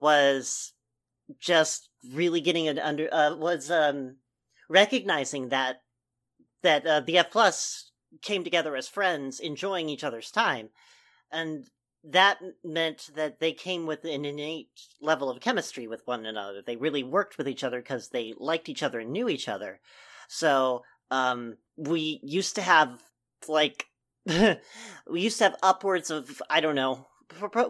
was 0.00 0.72
just 1.40 1.88
really 2.12 2.40
getting 2.40 2.66
it 2.66 2.78
under, 2.78 3.12
uh, 3.12 3.34
was, 3.36 3.70
um, 3.70 4.16
recognizing 4.68 5.48
that 5.48 5.82
that 6.62 6.86
uh, 6.86 7.00
the 7.00 7.18
F 7.18 7.30
plus 7.30 7.92
came 8.22 8.44
together 8.44 8.76
as 8.76 8.88
friends, 8.88 9.40
enjoying 9.40 9.88
each 9.88 10.04
other's 10.04 10.30
time, 10.30 10.70
and 11.30 11.66
that 12.04 12.38
meant 12.64 13.10
that 13.14 13.40
they 13.40 13.52
came 13.52 13.86
with 13.86 14.04
an 14.04 14.24
innate 14.24 14.70
level 15.00 15.28
of 15.28 15.40
chemistry 15.40 15.86
with 15.86 16.06
one 16.06 16.26
another. 16.26 16.62
They 16.62 16.76
really 16.76 17.02
worked 17.02 17.38
with 17.38 17.48
each 17.48 17.64
other 17.64 17.80
because 17.80 18.08
they 18.08 18.34
liked 18.38 18.68
each 18.68 18.82
other 18.82 19.00
and 19.00 19.12
knew 19.12 19.28
each 19.28 19.48
other. 19.48 19.80
So 20.28 20.82
um, 21.10 21.56
we 21.76 22.20
used 22.22 22.54
to 22.54 22.62
have 22.62 23.02
like 23.48 23.86
we 24.26 25.20
used 25.20 25.38
to 25.38 25.44
have 25.44 25.56
upwards 25.62 26.10
of 26.10 26.40
I 26.48 26.60
don't 26.60 26.74
know. 26.76 27.06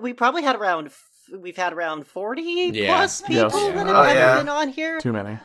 We 0.01 0.13
probably 0.13 0.43
had 0.43 0.57
around 0.57 0.91
we've 1.37 1.57
had 1.57 1.73
around 1.73 2.07
forty 2.07 2.71
Yeah. 2.73 2.87
plus 2.89 3.23
people 3.23 3.35
Yes. 3.43 3.53
that 3.75 3.87
have 3.87 3.89
Oh, 3.89 4.03
ever 4.03 4.19
yeah. 4.19 4.37
been 4.39 4.49
on 4.49 4.69
here. 4.69 5.01
Too 5.01 5.13
many. 5.13 5.39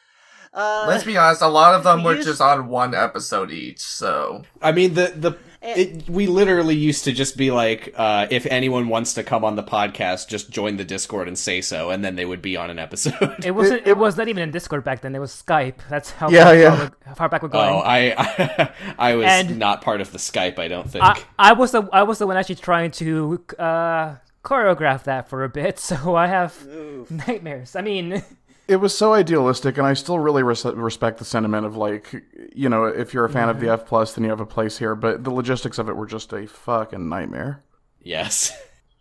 Uh, 0.54 0.86
Let's 0.88 1.04
be 1.04 1.18
honest, 1.18 1.42
a 1.42 1.48
lot 1.48 1.74
of 1.74 1.84
them 1.84 2.00
we 2.00 2.06
were 2.06 2.16
used- 2.16 2.28
just 2.28 2.42
on 2.42 2.68
one 2.68 2.94
episode 2.94 3.50
each, 3.52 3.80
so 3.82 4.44
I 4.62 4.72
mean, 4.72 4.94
the 4.94 5.12
the 5.16 5.32
Eh. 5.64 5.74
it, 5.80 6.10
we 6.10 6.28
literally 6.28 6.76
used 6.76 7.06
to 7.06 7.14
just 7.14 7.38
be 7.38 7.50
like, 7.50 7.94
uh, 7.96 8.28
if 8.30 8.46
anyone 8.48 8.90
wants 8.90 9.14
to 9.14 9.24
come 9.24 9.46
on 9.46 9.56
the 9.56 9.64
podcast, 9.64 10.28
just 10.28 10.50
join 10.50 10.76
the 10.78 10.84
Discord 10.84 11.28
and 11.30 11.38
say 11.38 11.62
so, 11.62 11.90
and 11.90 12.04
then 12.04 12.16
they 12.18 12.26
would 12.26 12.42
be 12.42 12.58
on 12.58 12.70
an 12.70 12.80
episode. 12.80 13.44
It 13.46 13.52
wasn't. 13.52 13.82
It, 13.82 13.88
it- 13.90 13.98
was 13.98 14.18
not 14.18 14.28
even 14.28 14.44
in 14.44 14.52
Discord 14.52 14.84
back 14.84 15.02
then. 15.02 15.16
It 15.16 15.20
was 15.20 15.32
Skype. 15.32 15.76
That's 15.90 16.12
how 16.12 16.30
Yeah, 16.30 16.44
far, 16.44 16.56
yeah. 16.56 16.90
how 17.06 17.14
far 17.14 17.30
back 17.30 17.42
we're 17.44 17.48
going. 17.50 17.70
oh, 17.70 17.82
I 17.86 18.72
I 18.98 19.16
was 19.16 19.26
And- 19.28 19.58
not 19.58 19.82
part 19.82 20.02
of 20.02 20.12
the 20.12 20.18
Skype. 20.18 20.60
I 20.60 20.68
don't 20.68 20.90
think. 20.90 21.04
I, 21.06 21.22
I 21.40 21.54
was 21.54 21.72
the 21.72 21.88
I 21.94 22.04
was 22.04 22.18
the 22.20 22.28
one 22.28 22.36
actually 22.36 22.56
trying 22.56 22.92
to 22.92 23.42
uh, 23.58 24.16
choreograph 24.44 25.04
that 25.04 25.30
for 25.30 25.44
a 25.46 25.50
bit, 25.50 25.80
so 25.90 26.16
I 26.16 26.28
have 26.28 26.68
nightmares. 27.10 27.76
I 27.78 27.82
mean, 27.82 28.22
It 28.68 28.78
was 28.78 28.98
so 28.98 29.14
idealistic, 29.14 29.78
and 29.78 29.86
I 29.86 29.94
still 29.94 30.20
really 30.20 30.42
res- 30.42 30.64
respect 30.66 31.20
the 31.20 31.26
sentiment 31.26 31.66
of 31.66 31.76
like, 31.76 32.24
you 32.56 32.70
know, 32.70 32.86
if 32.86 33.14
you're 33.14 33.26
a 33.26 33.30
fan 33.30 33.50
of 33.50 33.60
the 33.60 33.70
F 33.70 33.86
plus, 33.86 34.14
then 34.14 34.24
you 34.24 34.30
have 34.30 34.40
a 34.40 34.46
place 34.46 34.78
here. 34.78 34.96
But 34.96 35.24
the 35.26 35.32
logistics 35.32 35.78
of 35.80 35.90
it 35.90 35.98
were 35.98 36.06
just 36.06 36.32
a 36.32 36.48
fucking 36.48 37.10
nightmare. 37.10 37.64
yes. 38.02 38.52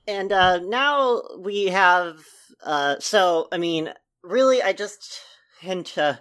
and 0.08 0.32
uh 0.32 0.58
now 0.58 1.22
we 1.38 1.66
have 1.66 2.16
uh 2.64 2.96
so 2.98 3.46
i 3.52 3.56
mean 3.56 3.88
really 4.24 4.60
i 4.60 4.72
just 4.72 5.20
and 5.62 5.92
uh 5.96 6.14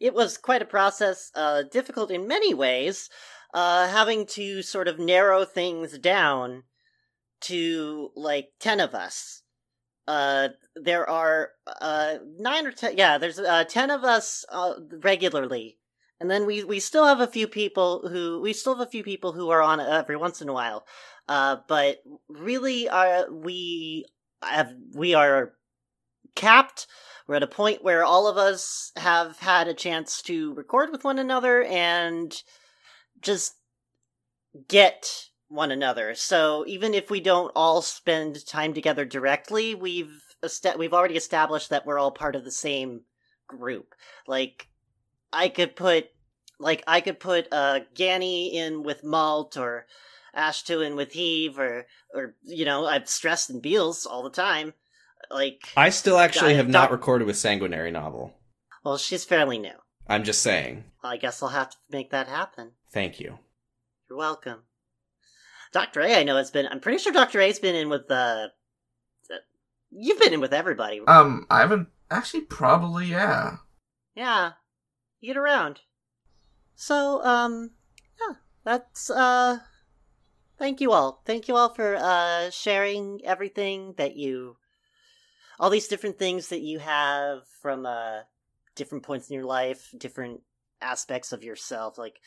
it 0.00 0.14
was 0.14 0.38
quite 0.38 0.62
a 0.62 0.66
process 0.66 1.30
uh 1.34 1.62
difficult 1.70 2.10
in 2.10 2.26
many 2.26 2.54
ways 2.54 3.10
uh 3.52 3.88
having 3.88 4.24
to 4.24 4.62
sort 4.62 4.88
of 4.88 4.98
narrow 4.98 5.44
things 5.44 5.98
down 5.98 6.62
to 7.42 8.10
like 8.16 8.48
10 8.58 8.80
of 8.80 8.94
us 8.94 9.42
uh 10.08 10.48
there 10.74 11.08
are 11.08 11.50
uh 11.80 12.16
9 12.38 12.66
or 12.66 12.72
10 12.72 12.96
yeah 12.96 13.18
there's 13.18 13.38
uh 13.38 13.64
10 13.64 13.90
of 13.90 14.04
us 14.04 14.44
uh, 14.50 14.74
regularly 15.02 15.78
and 16.20 16.30
then 16.30 16.46
we 16.46 16.64
we 16.64 16.80
still 16.80 17.06
have 17.06 17.20
a 17.20 17.26
few 17.26 17.46
people 17.48 18.08
who 18.08 18.40
we 18.40 18.52
still 18.52 18.76
have 18.76 18.86
a 18.86 18.90
few 18.90 19.02
people 19.02 19.32
who 19.32 19.50
are 19.50 19.62
on 19.62 19.80
every 19.80 20.16
once 20.16 20.40
in 20.40 20.48
a 20.48 20.52
while 20.52 20.86
uh, 21.28 21.56
but 21.66 21.98
really, 22.28 22.88
uh, 22.88 23.24
we 23.30 24.06
have 24.42 24.72
we 24.94 25.14
are 25.14 25.54
capped. 26.34 26.86
We're 27.26 27.36
at 27.36 27.42
a 27.42 27.48
point 27.48 27.82
where 27.82 28.04
all 28.04 28.28
of 28.28 28.36
us 28.36 28.92
have 28.96 29.38
had 29.38 29.66
a 29.66 29.74
chance 29.74 30.22
to 30.22 30.54
record 30.54 30.90
with 30.92 31.02
one 31.02 31.18
another 31.18 31.64
and 31.64 32.40
just 33.20 33.54
get 34.68 35.26
one 35.48 35.70
another. 35.70 36.14
So 36.14 36.64
even 36.66 36.94
if 36.94 37.10
we 37.10 37.20
don't 37.20 37.52
all 37.54 37.82
spend 37.82 38.44
time 38.46 38.74
together 38.74 39.04
directly, 39.04 39.74
we've 39.74 40.22
esta- 40.42 40.76
we've 40.78 40.94
already 40.94 41.16
established 41.16 41.70
that 41.70 41.86
we're 41.86 41.98
all 41.98 42.10
part 42.10 42.36
of 42.36 42.44
the 42.44 42.50
same 42.50 43.02
group. 43.46 43.94
Like 44.26 44.68
I 45.32 45.48
could 45.48 45.76
put 45.76 46.10
like 46.58 46.82
I 46.86 47.00
could 47.00 47.20
put 47.20 47.48
uh 47.52 47.80
Ganny 47.94 48.52
in 48.54 48.82
with 48.82 49.04
Malt 49.04 49.56
or 49.56 49.86
Ashtu 50.36 50.84
in 50.84 50.96
with 50.96 51.12
Heave 51.12 51.58
or 51.58 51.86
or 52.14 52.34
you 52.42 52.64
know, 52.64 52.86
I've 52.86 53.08
stressed 53.08 53.50
and 53.50 53.62
Beals 53.62 54.04
all 54.06 54.22
the 54.22 54.30
time. 54.30 54.74
Like 55.30 55.62
I 55.76 55.90
still 55.90 56.18
actually 56.18 56.52
I- 56.54 56.56
have 56.56 56.68
not 56.68 56.84
Doc- 56.84 56.92
recorded 56.92 57.26
with 57.26 57.36
Sanguinary 57.38 57.90
Novel. 57.90 58.34
well, 58.84 58.98
she's 58.98 59.24
fairly 59.24 59.58
new. 59.58 59.76
I'm 60.08 60.22
just 60.24 60.42
saying. 60.42 60.84
I 61.02 61.16
guess 61.16 61.42
I'll 61.42 61.48
have 61.50 61.70
to 61.70 61.76
make 61.90 62.10
that 62.10 62.28
happen. 62.28 62.72
Thank 62.92 63.18
you. 63.20 63.38
You're 64.08 64.18
welcome. 64.18 64.62
Dr. 65.76 66.00
A, 66.00 66.14
I 66.14 66.22
know 66.22 66.38
has 66.38 66.50
been. 66.50 66.66
I'm 66.66 66.80
pretty 66.80 66.96
sure 66.96 67.12
Dr. 67.12 67.38
A's 67.38 67.58
been 67.58 67.74
in 67.74 67.90
with 67.90 68.10
uh, 68.10 68.48
uh 69.30 69.34
You've 69.90 70.18
been 70.18 70.32
in 70.32 70.40
with 70.40 70.54
everybody. 70.54 71.02
um, 71.06 71.46
I 71.50 71.60
haven't 71.60 71.88
actually 72.10 72.44
probably 72.44 73.08
yeah. 73.08 73.58
yeah, 74.14 74.52
you 75.20 75.34
get 75.34 75.36
around. 75.36 75.80
So, 76.76 77.22
um, 77.22 77.72
yeah, 78.18 78.36
that's 78.64 79.10
uh, 79.10 79.58
thank 80.58 80.80
you 80.80 80.92
all. 80.92 81.20
Thank 81.26 81.46
you 81.46 81.56
all 81.56 81.74
for 81.74 81.96
uh, 81.96 82.48
sharing 82.48 83.20
everything 83.26 83.92
that 83.98 84.16
you, 84.16 84.56
all 85.60 85.68
these 85.68 85.88
different 85.88 86.18
things 86.18 86.48
that 86.48 86.62
you 86.62 86.78
have 86.78 87.40
from 87.60 87.84
uh, 87.84 88.20
different 88.76 89.04
points 89.04 89.28
in 89.28 89.34
your 89.34 89.44
life, 89.44 89.94
different 89.98 90.40
aspects 90.80 91.32
of 91.32 91.44
yourself, 91.44 91.98
like, 91.98 92.18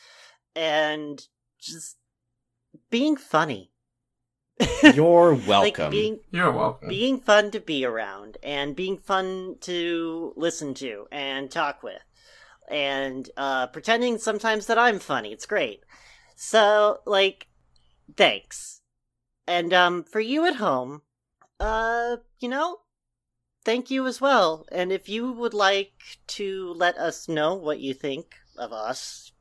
and 0.54 1.20
just 1.58 1.96
being 2.90 3.16
funny. 3.16 3.70
You're 4.82 5.36
like 5.36 5.46
welcome. 5.46 5.90
being 5.90 6.20
You're 6.30 6.52
welcome. 6.52 6.88
being 6.88 7.20
fun 7.20 7.50
to 7.52 7.60
be 7.60 7.84
around 7.84 8.36
and 8.42 8.76
being 8.76 8.98
fun 8.98 9.56
to 9.62 10.34
listen 10.36 10.74
to 10.74 11.06
and 11.10 11.50
talk 11.50 11.82
with 11.82 12.02
and 12.68 13.28
uh 13.36 13.66
pretending 13.68 14.18
sometimes 14.18 14.66
that 14.66 14.78
I'm 14.78 14.98
funny. 14.98 15.32
It's 15.32 15.46
great. 15.46 15.80
So 16.36 17.00
like 17.06 17.48
thanks. 18.16 18.82
And 19.46 19.72
um 19.72 20.04
for 20.04 20.20
you 20.20 20.44
at 20.46 20.56
home, 20.56 21.02
uh 21.58 22.18
you 22.38 22.48
know, 22.48 22.78
thank 23.64 23.90
you 23.90 24.06
as 24.06 24.20
well. 24.20 24.66
And 24.70 24.92
if 24.92 25.08
you 25.08 25.32
would 25.32 25.54
like 25.54 25.92
to 26.28 26.72
let 26.76 26.98
us 26.98 27.28
know 27.28 27.54
what 27.54 27.80
you 27.80 27.94
think 27.94 28.34
of 28.58 28.72
us, 28.72 29.32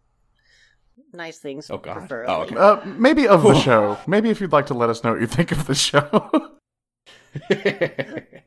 nice 1.14 1.38
things 1.40 1.70
Oh, 1.70 1.78
God. 1.78 1.98
preferably. 2.00 2.34
Oh, 2.34 2.42
okay. 2.42 2.56
Uh, 2.56 2.80
maybe 2.98 3.28
of 3.28 3.44
the 3.44 3.56
show. 3.60 3.98
Maybe 4.08 4.30
if 4.30 4.40
you'd 4.42 4.52
like 4.52 4.68
to 4.68 4.74
let 4.74 4.90
us 4.90 5.04
know 5.04 5.12
what 5.12 5.22
you 5.22 5.28
think 5.28 5.52
of 5.52 5.66
the 5.68 5.76
show. 5.76 6.32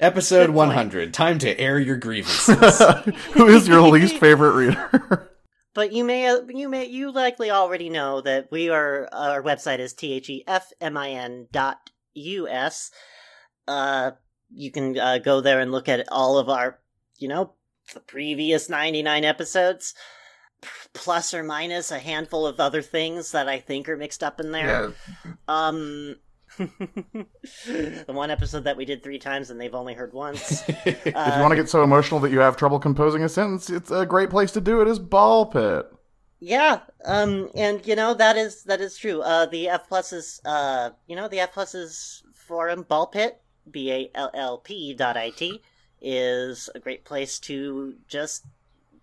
Episode 0.00 0.50
100. 0.50 1.14
Time 1.14 1.38
to 1.38 1.58
air 1.60 1.78
your 1.78 1.96
grievances. 1.96 2.82
Who 3.34 3.46
is 3.46 3.68
your 3.68 3.82
least 3.82 4.18
favorite 4.18 4.52
reader? 4.52 5.28
But 5.74 5.92
you 5.94 6.04
may, 6.04 6.30
you 6.50 6.68
may, 6.68 6.84
you 6.84 7.10
likely 7.10 7.50
already 7.50 7.88
know 7.88 8.20
that 8.20 8.50
we 8.50 8.68
are. 8.68 9.08
Our 9.10 9.42
website 9.42 9.78
is 9.78 9.94
thefmin 9.94 11.50
dot 11.50 11.88
us. 12.14 12.90
Uh, 13.66 14.10
you 14.50 14.70
can 14.70 14.98
uh, 14.98 15.16
go 15.16 15.40
there 15.40 15.60
and 15.60 15.72
look 15.72 15.88
at 15.88 16.06
all 16.12 16.36
of 16.36 16.50
our, 16.50 16.78
you 17.16 17.26
know, 17.26 17.54
the 17.94 18.00
previous 18.00 18.68
ninety 18.68 19.02
nine 19.02 19.24
episodes, 19.24 19.94
p- 19.94 19.98
plus 20.92 21.34
or 21.34 21.42
minus 21.42 21.90
a 21.90 21.98
handful 21.98 22.46
of 22.46 22.60
other 22.60 22.82
things 22.82 23.32
that 23.32 23.48
I 23.48 23.58
think 23.58 23.88
are 23.88 23.96
mixed 23.96 24.22
up 24.22 24.40
in 24.40 24.52
there. 24.52 24.92
Yeah, 25.24 25.32
Um. 25.48 26.16
the 26.58 28.04
one 28.08 28.30
episode 28.30 28.64
that 28.64 28.76
we 28.76 28.84
did 28.84 29.02
three 29.02 29.18
times 29.18 29.48
and 29.48 29.58
they've 29.58 29.74
only 29.74 29.94
heard 29.94 30.12
once. 30.12 30.62
if 30.68 31.06
you 31.06 31.12
Uh, 31.14 31.38
want 31.40 31.50
to 31.50 31.56
get 31.56 31.68
so 31.70 31.82
emotional 31.82 32.20
that 32.20 32.30
you 32.30 32.40
have 32.40 32.58
trouble 32.58 32.78
composing 32.78 33.22
a 33.22 33.28
sentence, 33.28 33.70
it's 33.70 33.90
a 33.90 34.04
great 34.04 34.28
place 34.28 34.52
to 34.52 34.60
do 34.60 34.82
it. 34.82 34.88
Is 34.88 34.98
Ball 34.98 35.46
Pit. 35.46 35.86
Yeah, 36.40 36.80
um, 37.04 37.48
and 37.54 37.86
you 37.86 37.94
know 37.96 38.14
that 38.14 38.36
is 38.36 38.64
that 38.64 38.80
is 38.80 38.98
true. 38.98 39.22
Uh, 39.22 39.46
the 39.46 39.68
F 39.68 39.88
pluses, 39.88 40.40
uh, 40.44 40.90
you 41.06 41.16
know, 41.16 41.28
the 41.28 41.40
F 41.40 41.54
pluses 41.54 42.22
forum, 42.34 42.82
Ball 42.82 43.06
Pit, 43.06 43.40
B 43.70 43.90
A 43.92 44.10
L 44.14 44.30
L 44.34 44.58
P 44.58 44.92
dot 44.92 45.16
I 45.16 45.30
T, 45.30 45.62
is 46.00 46.68
a 46.74 46.80
great 46.80 47.04
place 47.04 47.38
to 47.40 47.94
just 48.08 48.44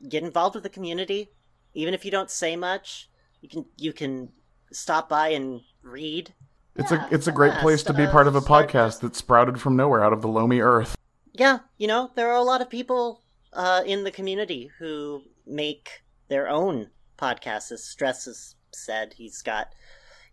get 0.07 0.21
involved 0.23 0.53
with 0.55 0.63
the 0.63 0.69
community. 0.69 1.29
Even 1.73 1.93
if 1.93 2.03
you 2.05 2.11
don't 2.11 2.29
say 2.31 2.55
much, 2.55 3.09
you 3.41 3.49
can 3.49 3.65
you 3.77 3.93
can 3.93 4.29
stop 4.71 5.09
by 5.09 5.29
and 5.29 5.61
read. 5.81 6.33
It's 6.75 6.91
Yeah, 6.91 7.07
a 7.09 7.13
it's 7.13 7.27
a 7.27 7.31
great 7.31 7.53
yeah, 7.53 7.61
place 7.61 7.83
to 7.83 7.93
be 7.93 8.05
part 8.07 8.27
of 8.27 8.35
a 8.35 8.41
podcast 8.41 8.99
that 9.01 9.15
sprouted 9.15 9.59
from 9.59 9.75
nowhere 9.75 10.03
out 10.03 10.13
of 10.13 10.21
the 10.21 10.27
loamy 10.27 10.61
earth. 10.61 10.95
Yeah, 11.33 11.59
you 11.77 11.87
know, 11.87 12.11
there 12.15 12.29
are 12.29 12.37
a 12.37 12.43
lot 12.43 12.61
of 12.61 12.69
people 12.69 13.21
uh, 13.53 13.83
in 13.85 14.03
the 14.03 14.11
community 14.11 14.69
who 14.79 15.23
make 15.45 16.03
their 16.27 16.47
own 16.49 16.89
podcasts. 17.17 17.71
As 17.71 17.83
Stress 17.83 18.25
has 18.25 18.55
said, 18.73 19.13
he's 19.13 19.41
got 19.41 19.73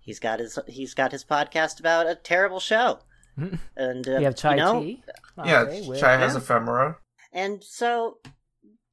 he's 0.01 0.19
got 0.21 0.39
his 0.41 0.59
he's 0.67 0.95
got 0.95 1.13
his 1.13 1.25
podcast 1.25 1.81
about 1.81 2.07
a 2.07 2.15
terrible 2.15 2.61
show, 2.61 3.01
and 3.77 4.09
uh, 4.09 4.17
we 4.19 4.25
have 4.25 4.37
chai 4.37 4.53
you 4.53 4.57
know, 4.57 4.81
tea. 4.81 5.03
yeah. 5.45 5.61
Okay, 5.63 6.01
Chai 6.01 6.17
has 6.17 6.33
yeah. 6.33 6.39
ephemera. 6.39 6.99
and 7.33 7.63
so 7.65 8.19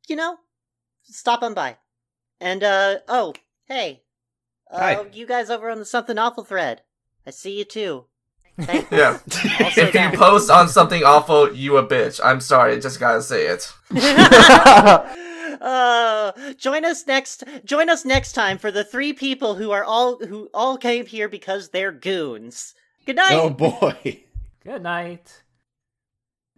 you 0.08 0.16
know, 0.16 0.38
stop 1.04 1.44
on 1.44 1.54
by, 1.54 1.78
and 2.44 2.64
uh 2.64 2.98
oh 3.08 3.34
hey, 3.66 4.04
uh, 4.70 4.78
Hi. 4.80 5.06
you 5.14 5.26
guys 5.26 5.50
over 5.50 5.70
on 5.70 5.80
the 5.80 5.86
something 5.86 6.18
awful 6.18 6.44
thread, 6.44 6.82
I 7.26 7.32
see 7.32 7.58
you 7.58 7.64
too. 7.64 8.06
Thanks. 8.60 8.92
Yeah. 8.92 9.18
Also 9.64 9.82
if 9.82 9.96
you 9.96 10.10
post 10.12 10.52
on 10.52 10.68
something 10.70 11.04
awful, 11.04 11.52
you 11.54 11.78
a 11.78 11.88
bitch. 11.88 12.20
I'm 12.24 12.40
sorry, 12.40 12.80
just 12.80 13.00
gotta 13.00 13.24
say 13.24 13.48
it. 13.48 13.74
uh, 15.62 16.32
join 16.58 16.86
us 16.86 17.08
next. 17.08 17.44
Join 17.66 17.90
us 17.90 18.06
next 18.06 18.34
time 18.34 18.60
for 18.60 18.70
the 18.70 18.84
three 18.84 19.14
people 19.14 19.56
who 19.56 19.72
are 19.72 19.84
all 19.84 20.24
who 20.26 20.50
all 20.54 20.78
came 20.78 21.08
here 21.08 21.28
because 21.28 21.70
they're 21.70 21.92
goons. 21.92 22.76
Good 23.06 23.16
night. 23.16 23.34
oh 23.34 23.50
boy. 23.50 24.24
Good 24.64 24.84
night. 24.84 25.43